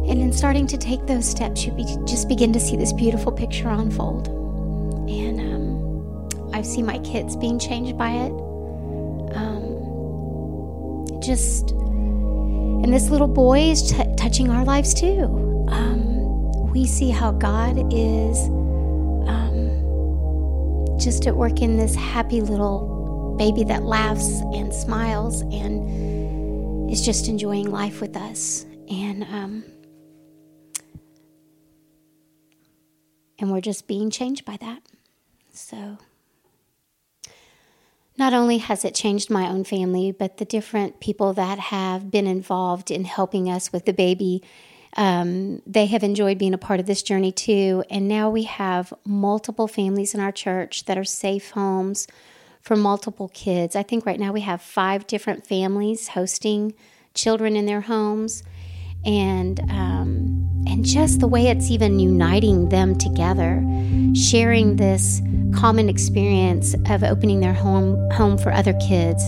And 0.09 0.21
in 0.21 0.31
starting 0.31 0.67
to 0.67 0.77
take 0.77 1.05
those 1.05 1.29
steps, 1.29 1.65
you 1.65 1.73
be, 1.73 1.83
just 2.05 2.29
begin 2.29 2.53
to 2.53 2.59
see 2.59 2.77
this 2.77 2.93
beautiful 2.93 3.31
picture 3.31 3.69
unfold. 3.69 4.29
And 5.09 5.39
um, 5.39 6.51
I've 6.53 6.65
seen 6.65 6.85
my 6.85 6.99
kids 6.99 7.35
being 7.35 7.59
changed 7.59 7.97
by 7.97 8.11
it. 8.11 8.31
Um, 9.35 11.07
just, 11.21 11.71
and 11.71 12.93
this 12.93 13.09
little 13.09 13.27
boy 13.27 13.59
is 13.59 13.91
t- 13.91 14.15
touching 14.17 14.49
our 14.49 14.65
lives 14.65 14.93
too. 14.93 15.65
Um, 15.69 16.71
we 16.71 16.85
see 16.87 17.09
how 17.09 17.31
God 17.31 17.77
is 17.93 18.47
um, 19.27 20.97
just 20.97 21.27
at 21.27 21.35
work 21.35 21.61
in 21.61 21.77
this 21.77 21.95
happy 21.95 22.41
little 22.41 22.90
baby 23.41 23.63
that 23.63 23.81
laughs 23.81 24.41
and 24.53 24.71
smiles 24.71 25.41
and 25.41 26.91
is 26.91 27.03
just 27.03 27.27
enjoying 27.27 27.71
life 27.71 27.99
with 27.99 28.15
us. 28.15 28.67
And 28.87 29.23
um, 29.23 29.63
and 33.39 33.51
we're 33.51 33.59
just 33.59 33.87
being 33.87 34.11
changed 34.11 34.45
by 34.45 34.57
that. 34.57 34.83
So 35.53 35.97
not 38.15 38.31
only 38.31 38.59
has 38.59 38.85
it 38.85 38.93
changed 38.93 39.31
my 39.31 39.49
own 39.49 39.63
family, 39.63 40.11
but 40.11 40.37
the 40.37 40.45
different 40.45 40.99
people 40.99 41.33
that 41.33 41.57
have 41.57 42.11
been 42.11 42.27
involved 42.27 42.91
in 42.91 43.05
helping 43.05 43.49
us 43.49 43.73
with 43.73 43.85
the 43.85 43.93
baby, 43.93 44.43
um, 44.95 45.63
they 45.65 45.87
have 45.87 46.03
enjoyed 46.03 46.37
being 46.37 46.53
a 46.53 46.59
part 46.59 46.79
of 46.79 46.85
this 46.85 47.01
journey 47.01 47.31
too. 47.31 47.83
And 47.89 48.07
now 48.07 48.29
we 48.29 48.43
have 48.43 48.93
multiple 49.03 49.67
families 49.67 50.13
in 50.13 50.19
our 50.19 50.31
church 50.31 50.85
that 50.85 50.95
are 50.95 51.03
safe 51.03 51.49
homes 51.49 52.05
for 52.61 52.75
multiple 52.75 53.29
kids. 53.33 53.75
I 53.75 53.83
think 53.83 54.05
right 54.05 54.19
now 54.19 54.31
we 54.31 54.41
have 54.41 54.61
five 54.61 55.07
different 55.07 55.45
families 55.45 56.09
hosting 56.09 56.73
children 57.13 57.55
in 57.55 57.65
their 57.65 57.81
homes, 57.81 58.43
and 59.03 59.59
um, 59.69 60.63
and 60.67 60.85
just 60.85 61.19
the 61.19 61.27
way 61.27 61.47
it's 61.47 61.69
even 61.71 61.99
uniting 61.99 62.69
them 62.69 62.95
together, 62.97 63.63
sharing 64.13 64.75
this 64.75 65.21
common 65.55 65.89
experience 65.89 66.75
of 66.85 67.03
opening 67.03 67.39
their 67.39 67.53
home 67.53 68.09
home 68.11 68.37
for 68.37 68.51
other 68.51 68.73
kids. 68.73 69.23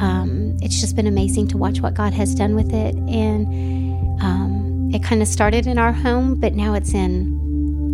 Um, 0.00 0.56
it's 0.60 0.80
just 0.80 0.96
been 0.96 1.06
amazing 1.06 1.48
to 1.48 1.56
watch 1.56 1.80
what 1.80 1.94
God 1.94 2.12
has 2.12 2.34
done 2.34 2.54
with 2.56 2.72
it, 2.72 2.94
and 2.94 4.20
um, 4.20 4.90
it 4.92 5.02
kind 5.02 5.22
of 5.22 5.28
started 5.28 5.66
in 5.66 5.78
our 5.78 5.92
home, 5.92 6.34
but 6.40 6.54
now 6.54 6.74
it's 6.74 6.92
in 6.92 7.43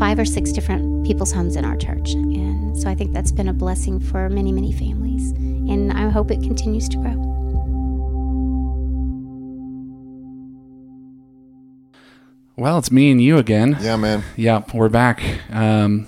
five 0.00 0.18
or 0.18 0.24
six 0.24 0.50
different 0.50 1.06
people's 1.06 1.30
homes 1.30 1.56
in 1.56 1.64
our 1.66 1.76
church. 1.76 2.14
And 2.14 2.74
so 2.74 2.88
I 2.88 2.94
think 2.94 3.12
that's 3.12 3.30
been 3.30 3.48
a 3.48 3.52
blessing 3.52 4.00
for 4.00 4.30
many, 4.30 4.50
many 4.50 4.72
families. 4.72 5.32
And 5.32 5.92
I 5.92 6.08
hope 6.08 6.30
it 6.30 6.40
continues 6.40 6.88
to 6.88 6.96
grow. 6.96 7.16
Well, 12.56 12.78
it's 12.78 12.90
me 12.90 13.10
and 13.10 13.22
you 13.22 13.36
again. 13.36 13.76
Yeah, 13.78 13.96
man. 13.96 14.24
Yeah, 14.36 14.62
we're 14.72 14.88
back. 14.88 15.22
Um, 15.50 16.06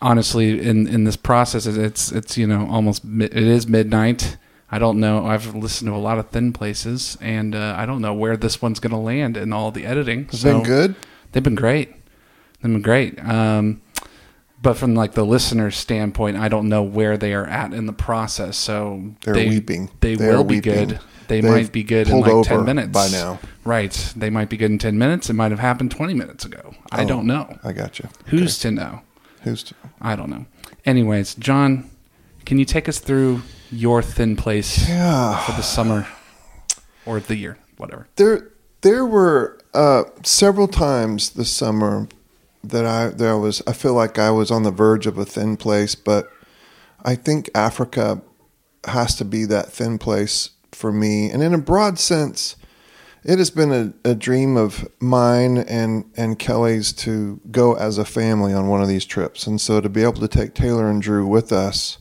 honestly, 0.00 0.58
in 0.58 0.86
in 0.86 1.04
this 1.04 1.16
process, 1.16 1.66
it's 1.66 2.10
it's 2.12 2.38
you 2.38 2.46
know 2.46 2.66
almost 2.70 3.04
it 3.04 3.34
is 3.34 3.68
midnight. 3.68 4.38
I 4.70 4.78
don't 4.78 5.00
know. 5.00 5.26
I've 5.26 5.54
listened 5.54 5.90
to 5.90 5.94
a 5.94 5.98
lot 5.98 6.18
of 6.18 6.30
thin 6.30 6.54
places, 6.54 7.18
and 7.20 7.54
uh, 7.54 7.74
I 7.76 7.84
don't 7.84 8.00
know 8.00 8.14
where 8.14 8.38
this 8.38 8.62
one's 8.62 8.80
going 8.80 8.92
to 8.92 8.98
land 8.98 9.36
in 9.36 9.52
all 9.52 9.70
the 9.70 9.84
editing. 9.84 10.20
It's 10.30 10.42
been 10.42 10.62
good. 10.62 10.94
They've 11.32 11.42
been 11.42 11.54
great. 11.54 11.97
They've 12.62 12.82
great. 12.82 13.18
Um, 13.24 13.82
but 14.60 14.74
from 14.74 14.94
like 14.94 15.12
the 15.12 15.24
listener's 15.24 15.76
standpoint, 15.76 16.36
I 16.36 16.48
don't 16.48 16.68
know 16.68 16.82
where 16.82 17.16
they 17.16 17.32
are 17.34 17.46
at 17.46 17.72
in 17.72 17.86
the 17.86 17.92
process. 17.92 18.56
So 18.56 19.12
They're 19.22 19.34
they, 19.34 19.48
weeping. 19.48 19.90
They 20.00 20.16
They 20.16 20.28
will 20.28 20.44
be 20.44 20.56
weeping. 20.56 20.72
good. 20.88 21.00
They 21.28 21.40
They've 21.42 21.50
might 21.50 21.72
be 21.72 21.82
good 21.84 22.08
in 22.08 22.20
like 22.20 22.46
ten 22.46 22.64
minutes 22.64 22.88
by 22.90 23.08
now. 23.08 23.38
Right. 23.64 23.92
They 24.16 24.30
might 24.30 24.48
be 24.48 24.56
good 24.56 24.70
in 24.70 24.78
ten 24.78 24.96
minutes. 24.98 25.28
It 25.28 25.34
might 25.34 25.50
have 25.50 25.60
happened 25.60 25.90
twenty 25.90 26.14
minutes 26.14 26.44
ago. 26.44 26.74
I 26.90 27.04
Oh, 27.04 27.06
don't 27.06 27.26
know. 27.26 27.58
I 27.62 27.72
got 27.72 27.98
you. 27.98 28.08
Who's 28.26 28.58
to 28.60 28.70
know? 28.70 29.02
Who's 29.42 29.62
to, 29.64 29.74
I 30.00 30.16
don't 30.16 30.30
know. 30.30 30.46
Anyways, 30.86 31.34
John, 31.34 31.88
can 32.46 32.58
you 32.58 32.64
take 32.64 32.88
us 32.88 32.98
through 32.98 33.42
your 33.70 34.02
thin 34.02 34.36
place 34.36 34.88
Yeah. 34.88 35.38
for 35.44 35.52
the 35.52 35.62
summer 35.62 36.06
or 37.06 37.20
the 37.20 37.36
year, 37.36 37.58
whatever? 37.76 38.08
there 38.16 38.48
there 38.80 39.04
were 39.04 39.58
uh, 39.74 40.04
several 40.24 40.66
times 40.66 41.30
this 41.30 41.50
summer 41.50 42.08
that 42.64 42.84
I 42.84 43.08
there 43.08 43.38
was 43.38 43.62
I 43.66 43.72
feel 43.72 43.94
like 43.94 44.18
I 44.18 44.30
was 44.30 44.50
on 44.50 44.62
the 44.62 44.70
verge 44.70 45.06
of 45.06 45.18
a 45.18 45.24
thin 45.24 45.56
place, 45.56 45.94
but 45.94 46.30
I 47.04 47.14
think 47.14 47.50
Africa 47.54 48.22
has 48.84 49.14
to 49.16 49.24
be 49.24 49.44
that 49.46 49.70
thin 49.70 49.98
place 49.98 50.50
for 50.72 50.92
me. 50.92 51.30
And 51.30 51.42
in 51.42 51.54
a 51.54 51.58
broad 51.58 51.98
sense, 51.98 52.56
it 53.24 53.38
has 53.38 53.50
been 53.50 53.72
a, 54.04 54.10
a 54.10 54.14
dream 54.14 54.56
of 54.56 54.88
mine 55.00 55.58
and, 55.58 56.10
and 56.16 56.38
Kelly's 56.38 56.92
to 56.94 57.40
go 57.50 57.74
as 57.74 57.98
a 57.98 58.04
family 58.04 58.54
on 58.54 58.68
one 58.68 58.80
of 58.80 58.88
these 58.88 59.04
trips. 59.04 59.46
And 59.46 59.60
so 59.60 59.80
to 59.80 59.88
be 59.88 60.02
able 60.02 60.14
to 60.14 60.28
take 60.28 60.54
Taylor 60.54 60.88
and 60.88 61.02
Drew 61.02 61.26
with 61.26 61.52
us 61.52 61.98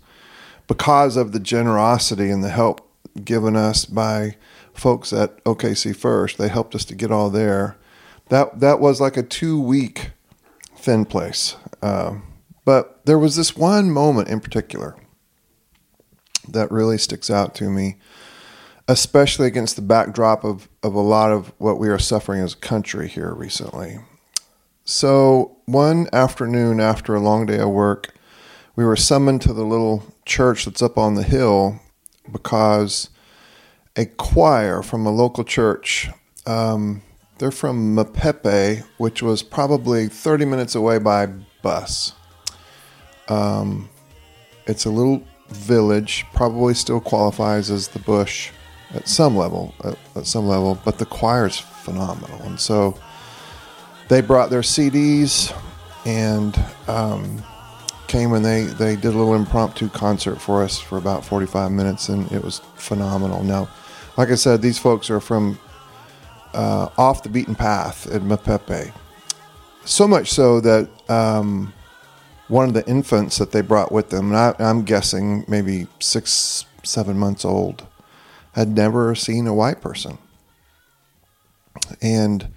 because 0.68 1.18
of 1.18 1.32
the 1.32 1.40
generosity 1.40 2.30
and 2.30 2.44
the 2.44 2.50
help 2.50 2.90
given 3.24 3.56
us 3.56 3.86
by 3.86 4.38
folks 4.74 5.12
at 5.12 5.44
OKC 5.44 5.96
First, 5.96 6.38
they 6.38 6.50
helped 6.50 6.76
us 6.76 6.86
to 6.86 6.96
get 6.96 7.12
all 7.12 7.30
there. 7.30 7.78
That 8.30 8.60
that 8.60 8.80
was 8.80 9.02
like 9.02 9.18
a 9.18 9.24
two 9.24 9.60
week 9.60 10.12
thin 10.88 11.04
place. 11.04 11.58
Um, 11.82 12.24
but 12.64 13.06
there 13.06 13.20
was 13.20 13.36
this 13.36 13.58
one 13.58 13.92
moment 13.92 14.30
in 14.30 14.40
particular 14.40 14.96
that 16.48 16.72
really 16.72 16.98
sticks 16.98 17.30
out 17.30 17.54
to 17.56 17.70
me, 17.70 17.98
especially 18.88 19.48
against 19.48 19.76
the 19.76 19.82
backdrop 19.82 20.46
of, 20.46 20.70
of 20.82 20.94
a 20.94 21.02
lot 21.02 21.34
of 21.34 21.52
what 21.58 21.78
we 21.78 21.90
are 21.90 22.00
suffering 22.00 22.42
as 22.42 22.54
a 22.54 22.58
country 22.58 23.10
here 23.10 23.34
recently. 23.34 23.98
So, 24.86 25.58
one 25.66 26.08
afternoon 26.14 26.80
after 26.80 27.14
a 27.14 27.20
long 27.20 27.48
day 27.48 27.60
of 27.60 27.70
work, 27.70 28.16
we 28.78 28.86
were 28.86 28.96
summoned 28.96 29.42
to 29.42 29.52
the 29.52 29.66
little 29.66 30.06
church 30.26 30.64
that's 30.64 30.82
up 30.82 30.98
on 30.98 31.16
the 31.16 31.24
hill 31.24 31.82
because 32.32 33.10
a 33.98 34.06
choir 34.06 34.82
from 34.82 35.06
a 35.06 35.12
local 35.12 35.44
church. 35.44 36.10
Um, 36.46 37.02
they're 37.38 37.52
from 37.52 37.96
Mapepe, 37.96 38.84
which 38.98 39.22
was 39.22 39.44
probably 39.44 40.08
30 40.08 40.46
minutes 40.46 40.76
away 40.76 40.98
by 40.98 41.28
bus. 41.62 42.14
Um, 43.28 43.90
it's 44.66 44.86
a 44.86 44.90
little 44.90 45.24
village, 45.50 46.26
probably 46.34 46.74
still 46.74 47.00
qualifies 47.00 47.70
as 47.70 47.90
the 47.90 48.00
bush 48.00 48.52
at 48.94 49.08
some 49.08 49.36
level, 49.36 49.74
at, 49.84 49.98
at 50.16 50.26
some 50.26 50.48
level, 50.48 50.80
but 50.84 50.98
the 50.98 51.06
choir's 51.06 51.58
phenomenal. 51.58 52.42
And 52.44 52.60
so 52.60 52.98
they 54.08 54.22
brought 54.22 54.50
their 54.50 54.62
CDs 54.62 55.56
and 56.06 56.58
um, 56.88 57.44
came 58.08 58.34
and 58.34 58.44
they, 58.44 58.64
they 58.64 58.96
did 58.96 59.14
a 59.14 59.18
little 59.18 59.36
impromptu 59.36 59.90
concert 59.90 60.42
for 60.42 60.64
us 60.64 60.80
for 60.80 60.98
about 60.98 61.26
45 61.26 61.72
minutes, 61.72 62.10
and 62.10 62.32
it 62.32 62.44
was 62.44 62.60
phenomenal. 62.76 63.44
Now, 63.44 63.70
like 64.18 64.30
I 64.30 64.36
said, 64.36 64.62
these 64.62 64.80
folks 64.80 65.10
are 65.10 65.20
from 65.20 65.60
uh, 66.58 66.90
off 66.98 67.22
the 67.22 67.30
beaten 67.30 67.54
path 67.54 68.08
at 68.08 68.22
Mapepe. 68.24 68.92
So 69.86 70.08
much 70.08 70.32
so 70.32 70.60
that 70.60 70.90
um, 71.08 71.72
one 72.48 72.68
of 72.68 72.74
the 72.74 72.86
infants 72.88 73.38
that 73.38 73.52
they 73.52 73.62
brought 73.62 73.92
with 73.92 74.10
them, 74.10 74.34
I, 74.34 74.56
I'm 74.58 74.84
guessing 74.84 75.46
maybe 75.48 75.88
six, 76.00 76.66
seven 76.84 77.18
months 77.18 77.46
old, 77.46 77.86
had 78.54 78.70
never 78.70 79.14
seen 79.14 79.46
a 79.46 79.54
white 79.54 79.82
person. 79.82 80.18
And 82.02 82.52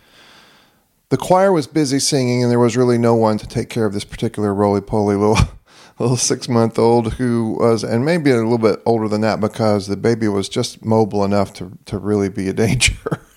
the 1.11 1.19
choir 1.19 1.53
was 1.53 1.67
busy 1.67 1.99
singing, 1.99 2.43
and 2.43 2.51
there 2.51 2.59
was 2.59 2.79
really 2.79 2.97
no 2.97 3.15
one 3.15 3.37
to 3.37 3.47
take 3.47 3.69
care 3.69 3.85
of 3.85 3.93
this 3.93 4.05
particular 4.05 4.55
roly 4.55 4.81
poly 4.81 5.15
little 5.15 5.39
little 5.99 6.17
six 6.17 6.49
month 6.49 6.79
old 6.79 7.15
who 7.15 7.59
was, 7.61 7.85
and 7.85 8.03
maybe 8.07 8.31
a 8.31 8.37
little 8.37 8.57
bit 8.57 8.81
older 8.87 9.09
than 9.09 9.21
that 9.21 9.41
because 9.41 9.89
the 9.89 9.97
baby 9.97 10.27
was 10.27 10.49
just 10.49 10.83
mobile 10.83 11.23
enough 11.23 11.53
to, 11.53 11.77
to 11.85 11.99
really 11.99 12.31
be 12.31 12.49
a 12.49 12.55
danger. 12.55 12.97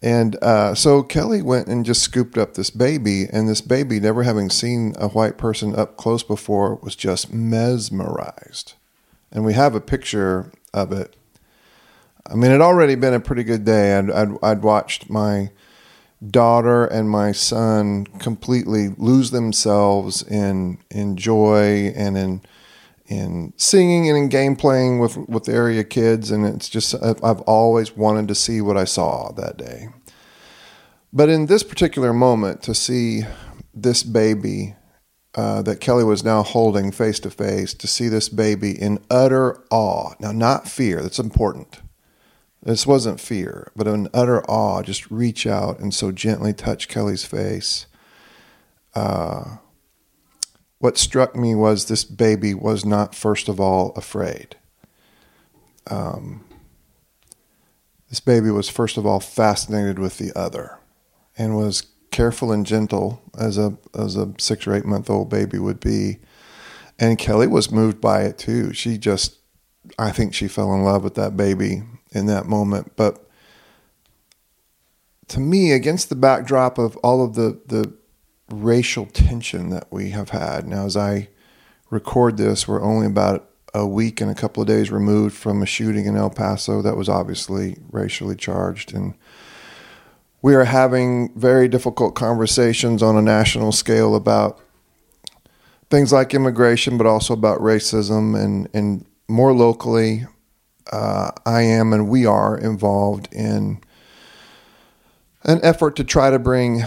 and 0.00 0.36
uh, 0.42 0.74
so 0.74 1.02
Kelly 1.02 1.42
went 1.42 1.66
and 1.66 1.84
just 1.84 2.02
scooped 2.02 2.38
up 2.38 2.54
this 2.54 2.70
baby, 2.70 3.26
and 3.32 3.48
this 3.48 3.60
baby, 3.60 3.98
never 3.98 4.22
having 4.22 4.50
seen 4.50 4.94
a 4.98 5.08
white 5.08 5.38
person 5.38 5.74
up 5.74 5.96
close 5.96 6.22
before, 6.22 6.76
was 6.76 6.94
just 6.94 7.32
mesmerized. 7.32 8.74
And 9.32 9.44
we 9.44 9.54
have 9.54 9.74
a 9.74 9.80
picture 9.80 10.52
of 10.72 10.92
it. 10.92 11.16
I 12.26 12.34
mean, 12.34 12.50
it 12.50 12.60
already 12.60 12.94
been 12.94 13.14
a 13.14 13.20
pretty 13.20 13.42
good 13.42 13.64
day. 13.64 13.96
I'd, 13.96 14.10
I'd, 14.10 14.28
I'd 14.42 14.62
watched 14.62 15.10
my 15.10 15.50
daughter 16.26 16.84
and 16.84 17.08
my 17.08 17.32
son 17.32 18.04
completely 18.18 18.88
lose 18.96 19.30
themselves 19.30 20.22
in 20.22 20.78
in 20.90 21.16
joy 21.16 21.92
and 21.94 22.18
in 22.18 22.40
in 23.08 23.52
singing 23.56 24.08
and 24.08 24.16
in 24.16 24.28
game 24.28 24.54
playing 24.54 24.98
with 24.98 25.16
with 25.16 25.48
area 25.48 25.82
kids 25.82 26.30
and 26.30 26.46
it's 26.46 26.68
just 26.68 26.94
I've 27.02 27.40
always 27.42 27.96
wanted 27.96 28.28
to 28.28 28.34
see 28.34 28.60
what 28.60 28.76
I 28.76 28.84
saw 28.84 29.32
that 29.32 29.56
day. 29.56 29.88
But 31.12 31.28
in 31.28 31.46
this 31.46 31.62
particular 31.62 32.12
moment 32.12 32.62
to 32.64 32.74
see 32.74 33.22
this 33.74 34.02
baby 34.02 34.76
uh, 35.34 35.62
that 35.62 35.80
Kelly 35.80 36.04
was 36.04 36.24
now 36.24 36.42
holding 36.42 36.90
face 36.90 37.20
to 37.20 37.30
face, 37.30 37.72
to 37.74 37.86
see 37.86 38.08
this 38.08 38.28
baby 38.28 38.72
in 38.72 38.98
utter 39.10 39.62
awe. 39.70 40.14
Now, 40.20 40.32
not 40.32 40.68
fear, 40.68 41.00
that's 41.00 41.18
important 41.18 41.80
this 42.62 42.86
wasn't 42.86 43.20
fear, 43.20 43.70
but 43.76 43.86
an 43.86 44.08
utter 44.12 44.42
awe. 44.50 44.82
Just 44.82 45.10
reach 45.10 45.46
out 45.46 45.78
and 45.78 45.94
so 45.94 46.10
gently 46.10 46.52
touch 46.52 46.88
Kelly's 46.88 47.24
face. 47.24 47.86
Uh, 48.94 49.56
what 50.78 50.96
struck 50.96 51.34
me 51.34 51.54
was 51.54 51.86
this 51.86 52.04
baby 52.04 52.54
was 52.54 52.84
not, 52.84 53.14
first 53.14 53.48
of 53.48 53.60
all, 53.60 53.92
afraid. 53.96 54.56
Um, 55.88 56.44
this 58.08 58.20
baby 58.20 58.50
was, 58.50 58.68
first 58.68 58.96
of 58.96 59.04
all, 59.04 59.20
fascinated 59.20 59.98
with 59.98 60.18
the 60.18 60.32
other 60.38 60.78
and 61.36 61.56
was 61.56 61.86
careful 62.10 62.52
and 62.52 62.64
gentle 62.64 63.22
as 63.38 63.58
a, 63.58 63.76
as 63.96 64.16
a 64.16 64.32
six 64.38 64.66
or 64.66 64.74
eight 64.74 64.84
month 64.84 65.10
old 65.10 65.28
baby 65.28 65.58
would 65.58 65.80
be. 65.80 66.18
And 66.98 67.18
Kelly 67.18 67.46
was 67.46 67.70
moved 67.70 68.00
by 68.00 68.22
it 68.22 68.38
too. 68.38 68.72
She 68.72 68.98
just, 68.98 69.36
I 69.98 70.10
think 70.10 70.34
she 70.34 70.48
fell 70.48 70.72
in 70.74 70.82
love 70.82 71.04
with 71.04 71.14
that 71.14 71.36
baby 71.36 71.82
in 72.12 72.26
that 72.26 72.46
moment. 72.46 72.92
But 72.96 73.28
to 75.28 75.40
me, 75.40 75.72
against 75.72 76.08
the 76.08 76.16
backdrop 76.16 76.78
of 76.78 76.96
all 76.98 77.24
of 77.24 77.34
the, 77.34 77.60
the 77.66 77.94
racial 78.50 79.06
tension 79.06 79.70
that 79.70 79.86
we 79.90 80.10
have 80.10 80.30
had, 80.30 80.66
now 80.66 80.86
as 80.86 80.96
I 80.96 81.28
record 81.90 82.36
this, 82.36 82.66
we're 82.68 82.82
only 82.82 83.06
about 83.06 83.48
a 83.74 83.86
week 83.86 84.20
and 84.20 84.30
a 84.30 84.34
couple 84.34 84.62
of 84.62 84.66
days 84.66 84.90
removed 84.90 85.36
from 85.36 85.62
a 85.62 85.66
shooting 85.66 86.06
in 86.06 86.16
El 86.16 86.30
Paso 86.30 86.82
that 86.82 86.96
was 86.96 87.08
obviously 87.08 87.78
racially 87.90 88.34
charged. 88.34 88.94
And 88.94 89.14
we 90.40 90.54
are 90.54 90.64
having 90.64 91.32
very 91.34 91.68
difficult 91.68 92.14
conversations 92.14 93.02
on 93.02 93.16
a 93.16 93.22
national 93.22 93.72
scale 93.72 94.14
about 94.14 94.60
things 95.90 96.12
like 96.12 96.34
immigration, 96.34 96.96
but 96.98 97.06
also 97.06 97.34
about 97.34 97.60
racism 97.60 98.38
and, 98.38 98.68
and 98.72 99.04
more 99.28 99.52
locally, 99.52 100.26
uh, 100.92 101.30
I 101.44 101.62
am 101.62 101.92
and 101.92 102.08
we 102.08 102.24
are 102.24 102.56
involved 102.56 103.28
in 103.32 103.80
an 105.44 105.60
effort 105.62 105.96
to 105.96 106.04
try 106.04 106.30
to 106.30 106.38
bring, 106.38 106.82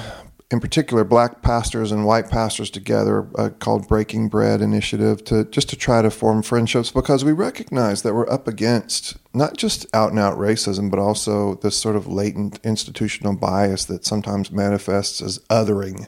in 0.52 0.60
particular, 0.60 1.06
black 1.06 1.42
pastors 1.42 1.94
and 1.94 2.06
white 2.06 2.30
pastors 2.30 2.70
together, 2.70 3.26
uh, 3.40 3.50
called 3.50 3.88
Breaking 3.88 4.28
Bread 4.28 4.62
Initiative, 4.62 5.24
to 5.26 5.46
just 5.46 5.70
to 5.70 5.78
try 5.78 6.02
to 6.02 6.12
form 6.12 6.44
friendships 6.44 6.92
because 6.92 7.24
we 7.24 7.32
recognize 7.32 8.02
that 8.02 8.14
we're 8.14 8.30
up 8.30 8.50
against 8.50 9.18
not 9.34 9.56
just 9.56 9.86
out 9.96 10.10
and 10.10 10.20
out 10.20 10.38
racism, 10.38 10.92
but 10.92 11.00
also 11.00 11.56
this 11.56 11.78
sort 11.78 11.96
of 11.96 12.06
latent 12.06 12.60
institutional 12.66 13.34
bias 13.34 13.86
that 13.86 14.06
sometimes 14.06 14.52
manifests 14.52 15.22
as 15.22 15.40
othering. 15.50 16.08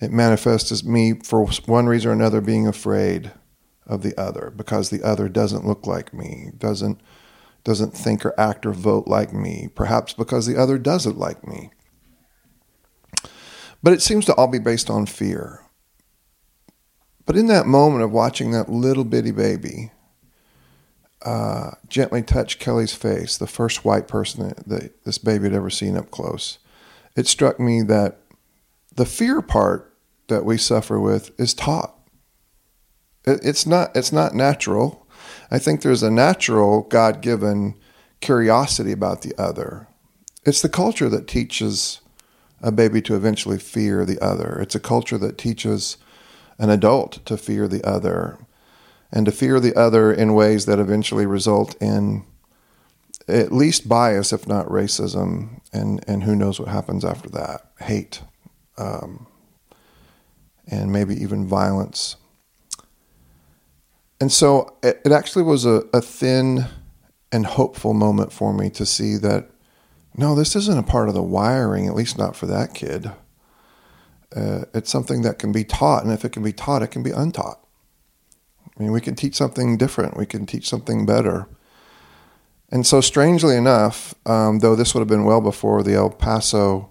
It 0.00 0.12
manifests 0.12 0.70
as 0.70 0.84
me, 0.84 1.14
for 1.14 1.44
one 1.66 1.86
reason 1.86 2.12
or 2.12 2.14
another, 2.14 2.40
being 2.40 2.68
afraid 2.68 3.32
of 3.84 4.02
the 4.02 4.18
other 4.18 4.52
because 4.56 4.90
the 4.90 5.02
other 5.02 5.28
doesn't 5.28 5.66
look 5.66 5.86
like 5.86 6.14
me, 6.14 6.52
doesn't 6.56 7.00
doesn't 7.64 7.92
think 7.92 8.24
or 8.24 8.38
act 8.40 8.64
or 8.64 8.72
vote 8.72 9.06
like 9.06 9.34
me, 9.34 9.68
perhaps 9.74 10.14
because 10.14 10.46
the 10.46 10.56
other 10.56 10.78
doesn't 10.78 11.18
like 11.18 11.46
me. 11.46 11.70
But 13.82 13.92
it 13.92 14.02
seems 14.02 14.24
to 14.26 14.34
all 14.34 14.48
be 14.48 14.58
based 14.58 14.90
on 14.90 15.06
fear. 15.06 15.64
But 17.26 17.36
in 17.36 17.46
that 17.46 17.66
moment 17.66 18.02
of 18.02 18.10
watching 18.10 18.50
that 18.50 18.68
little 18.68 19.04
bitty 19.04 19.30
baby 19.30 19.92
uh, 21.22 21.72
gently 21.88 22.22
touch 22.22 22.58
Kelly's 22.58 22.94
face, 22.94 23.36
the 23.36 23.46
first 23.46 23.84
white 23.84 24.08
person 24.08 24.48
that, 24.48 24.68
that 24.68 25.04
this 25.04 25.18
baby 25.18 25.44
had 25.44 25.54
ever 25.54 25.70
seen 25.70 25.96
up 25.96 26.10
close, 26.10 26.58
it 27.16 27.26
struck 27.26 27.60
me 27.60 27.82
that 27.82 28.18
the 28.94 29.06
fear 29.06 29.40
part 29.42 29.96
that 30.28 30.44
we 30.44 30.56
suffer 30.56 30.98
with 30.98 31.38
is 31.38 31.54
taught 31.54 32.00
it's 33.24 33.66
not 33.66 33.94
it's 33.96 34.12
not 34.12 34.34
natural. 34.34 35.06
I 35.50 35.58
think 35.58 35.82
there's 35.82 36.02
a 36.02 36.10
natural 36.10 36.82
God 36.82 37.20
given 37.20 37.74
curiosity 38.20 38.92
about 38.92 39.22
the 39.22 39.34
other. 39.38 39.88
It's 40.44 40.62
the 40.62 40.68
culture 40.68 41.08
that 41.08 41.28
teaches 41.28 42.00
a 42.62 42.72
baby 42.72 43.00
to 43.02 43.14
eventually 43.14 43.58
fear 43.58 44.04
the 44.04 44.18
other. 44.20 44.58
It's 44.60 44.74
a 44.74 44.80
culture 44.80 45.18
that 45.18 45.38
teaches 45.38 45.96
an 46.58 46.70
adult 46.70 47.24
to 47.26 47.36
fear 47.36 47.66
the 47.66 47.82
other 47.84 48.38
and 49.12 49.26
to 49.26 49.32
fear 49.32 49.58
the 49.58 49.74
other 49.74 50.12
in 50.12 50.34
ways 50.34 50.66
that 50.66 50.78
eventually 50.78 51.26
result 51.26 51.74
in 51.80 52.24
at 53.28 53.52
least 53.52 53.88
bias, 53.88 54.32
if 54.32 54.46
not 54.46 54.66
racism, 54.66 55.60
and, 55.72 56.04
and 56.08 56.24
who 56.24 56.34
knows 56.34 56.58
what 56.58 56.68
happens 56.68 57.04
after 57.04 57.28
that 57.30 57.70
hate, 57.80 58.22
um, 58.76 59.26
and 60.66 60.92
maybe 60.92 61.14
even 61.14 61.46
violence. 61.46 62.16
And 64.20 64.30
so 64.30 64.76
it, 64.82 65.00
actually 65.10 65.44
was 65.44 65.64
a, 65.64 65.84
a 65.94 66.00
thin 66.00 66.66
and 67.32 67.46
hopeful 67.46 67.94
moment 67.94 68.32
for 68.32 68.52
me 68.52 68.68
to 68.70 68.84
see 68.84 69.16
that 69.16 69.48
no, 70.16 70.34
this 70.34 70.56
isn't 70.56 70.78
a 70.78 70.82
part 70.82 71.08
of 71.08 71.14
the 71.14 71.22
wiring, 71.22 71.86
at 71.86 71.94
least 71.94 72.18
not 72.18 72.36
for 72.36 72.46
that 72.46 72.74
kid. 72.74 73.10
Uh, 74.34 74.64
it's 74.74 74.90
something 74.90 75.22
that 75.22 75.38
can 75.38 75.52
be 75.52 75.64
taught, 75.64 76.04
and 76.04 76.12
if 76.12 76.24
it 76.24 76.32
can 76.32 76.42
be 76.42 76.52
taught, 76.52 76.82
it 76.82 76.90
can 76.90 77.02
be 77.02 77.10
untaught. 77.10 77.60
I 78.78 78.82
mean, 78.82 78.92
we 78.92 79.00
can 79.00 79.14
teach 79.14 79.34
something 79.34 79.76
different, 79.76 80.16
we 80.16 80.26
can 80.26 80.46
teach 80.46 80.68
something 80.68 81.04
better. 81.04 81.48
And 82.70 82.86
so, 82.86 83.00
strangely 83.00 83.56
enough, 83.56 84.14
um, 84.26 84.60
though 84.60 84.76
this 84.76 84.94
would 84.94 85.00
have 85.00 85.08
been 85.08 85.24
well 85.24 85.40
before 85.40 85.82
the 85.82 85.94
El 85.94 86.10
Paso 86.10 86.90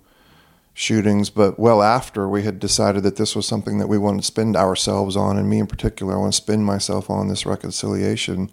shootings, 0.74 1.30
but 1.30 1.58
well 1.58 1.82
after 1.82 2.28
we 2.28 2.44
had 2.44 2.60
decided 2.60 3.04
that 3.04 3.16
this 3.16 3.36
was 3.36 3.46
something 3.46 3.80
that 3.80 3.88
we 3.88 3.98
wanted 3.98 4.22
to 4.22 4.28
spend 4.28 4.56
ourselves 4.56 5.16
on, 5.16 5.38
and 5.38 5.50
me 5.50 5.60
in 5.60 5.68
particular, 5.68 6.14
I 6.14 6.18
want 6.18 6.34
to 6.34 6.38
spend 6.38 6.66
myself 6.66 7.10
on 7.10 7.28
this 7.28 7.46
reconciliation 7.46 8.52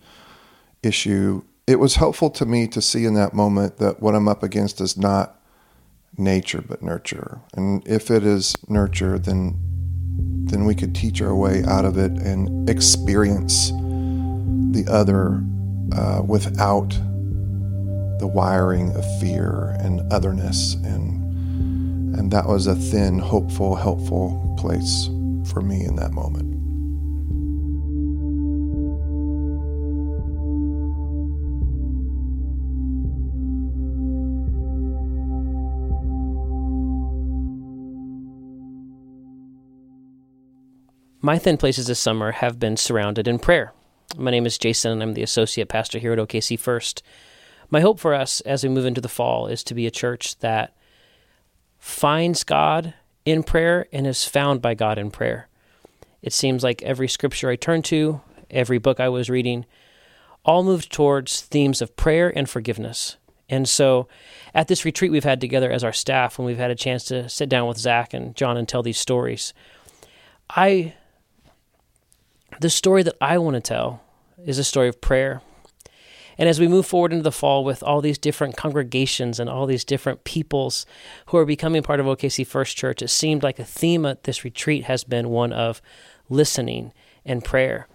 issue. 0.83 1.43
It 1.67 1.81
was 1.81 1.97
helpful 1.97 2.31
to 2.31 2.47
me 2.47 2.69
to 2.69 2.81
see 2.81 3.05
in 3.05 3.15
that 3.15 3.35
moment 3.35 3.79
that 3.79 4.01
what 4.01 4.15
I'm 4.15 4.29
up 4.29 4.45
against 4.45 4.81
is 4.81 4.97
not 4.97 5.41
nature 6.17 6.63
but 6.67 6.81
nurture, 6.81 7.41
and 7.55 7.87
if 7.89 8.09
it 8.11 8.25
is 8.25 8.55
nurture, 8.69 9.19
then 9.19 9.59
then 10.49 10.65
we 10.65 10.77
could 10.77 10.95
teach 10.95 11.21
our 11.21 11.35
way 11.35 11.65
out 11.65 11.85
of 11.85 11.99
it 11.99 12.13
and 12.13 12.71
experience 12.71 13.71
the 14.71 14.87
other 14.89 15.43
uh, 15.93 16.23
without 16.25 16.91
the 18.21 18.31
wiring 18.33 18.95
of 18.95 19.05
fear 19.21 19.77
and 19.81 20.01
otherness 20.13 20.75
and 20.75 21.17
and 22.17 22.31
that 22.31 22.47
was 22.47 22.67
a 22.67 22.75
thin, 22.75 23.19
hopeful, 23.19 23.75
helpful 23.75 24.55
place 24.57 25.11
for 25.51 25.61
me 25.61 25.85
in 25.85 25.97
that 25.97 26.13
moment. 26.13 26.56
My 41.23 41.39
thin 41.39 41.57
places 41.57 41.87
this 41.87 41.99
summer 41.99 42.33
have 42.33 42.61
been 42.61 42.77
surrounded 42.77 43.27
in 43.27 43.39
prayer. 43.39 43.73
My 44.19 44.31
name 44.31 44.45
is 44.45 44.59
Jason, 44.59 44.93
and 44.93 45.03
I'm 45.03 45.15
the 45.15 45.23
associate 45.23 45.69
pastor 45.69 45.99
here 45.99 46.13
at 46.13 46.19
OKC 46.19 46.59
First. 46.59 47.03
My 47.71 47.81
hope 47.81 47.99
for 47.99 48.13
us 48.13 48.43
as 48.43 48.63
we 48.63 48.69
move 48.69 48.85
into 48.85 49.01
the 49.01 49.09
fall 49.09 49.47
is 49.47 49.65
to 49.65 49.75
be 49.75 49.87
a 49.87 49.91
church 49.91 50.39
that 50.41 50.77
finds 51.79 52.45
God 52.45 52.93
in 53.25 53.43
prayer 53.43 53.87
and 53.93 54.07
is 54.07 54.27
found 54.27 54.61
by 54.61 54.75
God 54.75 54.99
in 54.99 55.11
prayer. 55.11 55.49
It 56.21 56.35
seems 56.35 56.63
like 56.63 56.83
every 56.83 57.09
scripture 57.09 57.49
I 57.49 57.57
turned 57.57 57.87
to, 57.87 58.21
every 58.51 58.79
book 58.79 59.01
I 59.01 59.09
was 59.09 59.31
reading, 59.31 59.65
all 60.45 60.63
moved 60.63 60.93
towards 60.93 61.41
themes 61.41 61.81
of 61.81 61.97
prayer 61.97 62.31
and 62.37 62.49
forgiveness. 62.49 63.17
And 63.49 63.67
so 63.67 64.07
at 64.55 64.69
this 64.69 64.85
retreat 64.85 65.13
we've 65.13 65.25
had 65.25 65.41
together 65.41 65.73
as 65.73 65.83
our 65.83 65.95
staff, 65.95 66.39
when 66.39 66.47
we've 66.47 66.59
had 66.59 66.71
a 66.71 66.77
chance 66.77 67.05
to 67.07 67.29
sit 67.31 67.49
down 67.49 67.69
with 67.69 67.79
Zach 67.79 68.13
and 68.13 68.37
John 68.37 68.59
and 68.59 68.69
tell 68.69 68.83
these 68.83 68.99
stories, 68.99 69.55
I 70.51 70.95
the 72.61 72.71
story 72.71 73.03
that 73.03 73.17
I 73.21 73.39
want 73.39 73.55
to 73.55 73.61
tell 73.61 74.03
is 74.45 74.59
a 74.59 74.65
story 74.65 74.89
of 74.89 75.01
prayer. 75.01 75.43
And 76.39 76.49
as 76.49 76.61
we 76.61 76.69
move 76.69 76.87
forward 76.87 77.13
into 77.13 77.23
the 77.23 77.33
fall 77.33 77.65
with 77.65 77.83
all 77.83 78.01
these 78.01 78.19
different 78.19 78.57
congregations 78.57 79.41
and 79.41 79.49
all 79.49 79.67
these 79.67 79.85
different 79.85 80.25
peoples 80.25 80.85
who 81.27 81.39
are 81.39 81.47
becoming 81.47 81.83
part 81.83 81.99
of 81.99 82.07
OKC 82.07 82.47
First 82.47 82.77
Church, 82.77 83.01
it 83.01 83.09
seemed 83.09 83.43
like 83.43 83.59
a 83.59 83.65
theme 83.65 84.05
at 84.05 84.25
this 84.25 84.45
retreat 84.45 84.85
has 84.85 85.03
been 85.03 85.31
one 85.31 85.53
of 85.53 85.81
listening 86.29 86.93
and 87.25 87.43
prayer. 87.43 87.89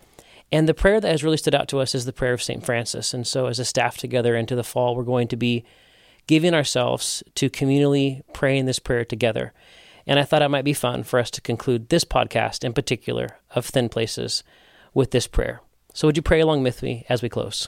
And 0.52 0.68
the 0.68 0.74
prayer 0.74 1.00
that 1.00 1.12
has 1.12 1.24
really 1.24 1.38
stood 1.38 1.56
out 1.56 1.68
to 1.70 1.80
us 1.80 1.94
is 1.96 2.06
the 2.06 2.14
prayer 2.14 2.34
of 2.34 2.44
St. 2.44 2.66
Francis. 2.66 3.14
And 3.14 3.26
so, 3.26 3.46
as 3.46 3.60
a 3.60 3.66
staff 3.66 3.98
together 3.98 4.36
into 4.36 4.56
the 4.56 4.64
fall, 4.64 4.96
we're 4.96 5.04
going 5.04 5.30
to 5.30 5.38
be 5.38 5.64
giving 6.28 6.54
ourselves 6.54 7.24
to 7.36 7.50
communally 7.50 8.22
praying 8.34 8.66
this 8.66 8.80
prayer 8.80 9.06
together. 9.06 9.54
And 10.08 10.20
I 10.20 10.24
thought 10.24 10.42
it 10.42 10.50
might 10.50 10.66
be 10.66 10.74
fun 10.74 11.04
for 11.04 11.20
us 11.20 11.30
to 11.32 11.42
conclude 11.42 11.90
this 11.90 12.06
podcast 12.06 12.64
in 12.64 12.74
particular 12.74 13.38
of 13.56 13.66
Thin 13.66 13.90
Places 13.90 14.44
with 14.94 15.12
this 15.12 15.28
prayer. 15.28 15.62
So, 15.94 16.08
would 16.08 16.18
you 16.18 16.24
pray 16.24 16.40
along 16.40 16.64
with 16.64 16.82
me 16.82 17.06
as 17.10 17.22
we 17.22 17.30
close? 17.30 17.68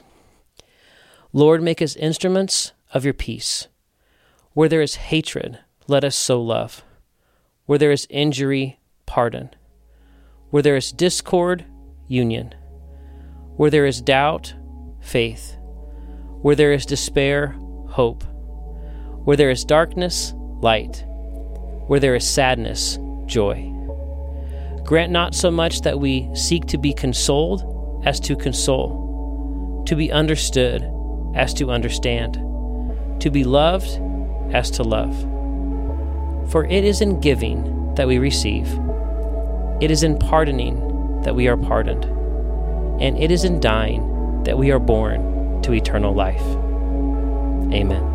Lord, 1.32 1.62
make 1.62 1.82
us 1.82 1.96
instruments 1.96 2.72
of 2.92 3.04
your 3.04 3.14
peace. 3.14 3.68
Where 4.52 4.68
there 4.68 4.82
is 4.82 4.96
hatred, 4.96 5.58
let 5.86 6.04
us 6.04 6.16
sow 6.16 6.40
love. 6.40 6.84
Where 7.66 7.78
there 7.78 7.92
is 7.92 8.06
injury, 8.10 8.78
pardon. 9.06 9.50
Where 10.50 10.62
there 10.62 10.76
is 10.76 10.92
discord, 10.92 11.64
union. 12.08 12.54
Where 13.56 13.70
there 13.70 13.86
is 13.86 14.00
doubt, 14.00 14.54
faith. 15.00 15.56
Where 16.42 16.56
there 16.56 16.72
is 16.72 16.86
despair, 16.86 17.56
hope. 17.88 18.24
Where 19.24 19.36
there 19.36 19.50
is 19.50 19.64
darkness, 19.64 20.34
light 20.36 21.04
where 21.86 22.00
there 22.00 22.14
is 22.14 22.28
sadness, 22.28 22.98
joy. 23.26 23.70
Grant 24.84 25.12
not 25.12 25.34
so 25.34 25.50
much 25.50 25.80
that 25.82 25.98
we 25.98 26.28
seek 26.34 26.66
to 26.66 26.78
be 26.78 26.92
consoled 26.92 28.02
as 28.04 28.20
to 28.20 28.36
console, 28.36 29.82
to 29.86 29.96
be 29.96 30.12
understood 30.12 30.90
as 31.34 31.54
to 31.54 31.70
understand, 31.70 32.34
to 33.20 33.30
be 33.30 33.44
loved 33.44 34.00
as 34.52 34.70
to 34.72 34.82
love. 34.82 35.18
For 36.50 36.64
it 36.66 36.84
is 36.84 37.00
in 37.00 37.20
giving 37.20 37.94
that 37.94 38.06
we 38.06 38.18
receive, 38.18 38.68
it 39.80 39.90
is 39.90 40.02
in 40.02 40.18
pardoning 40.18 41.22
that 41.22 41.34
we 41.34 41.48
are 41.48 41.56
pardoned, 41.56 42.04
and 43.00 43.18
it 43.18 43.30
is 43.30 43.44
in 43.44 43.60
dying 43.60 44.42
that 44.44 44.58
we 44.58 44.70
are 44.70 44.78
born 44.78 45.62
to 45.62 45.72
eternal 45.72 46.14
life. 46.14 46.44
Amen. 47.72 48.13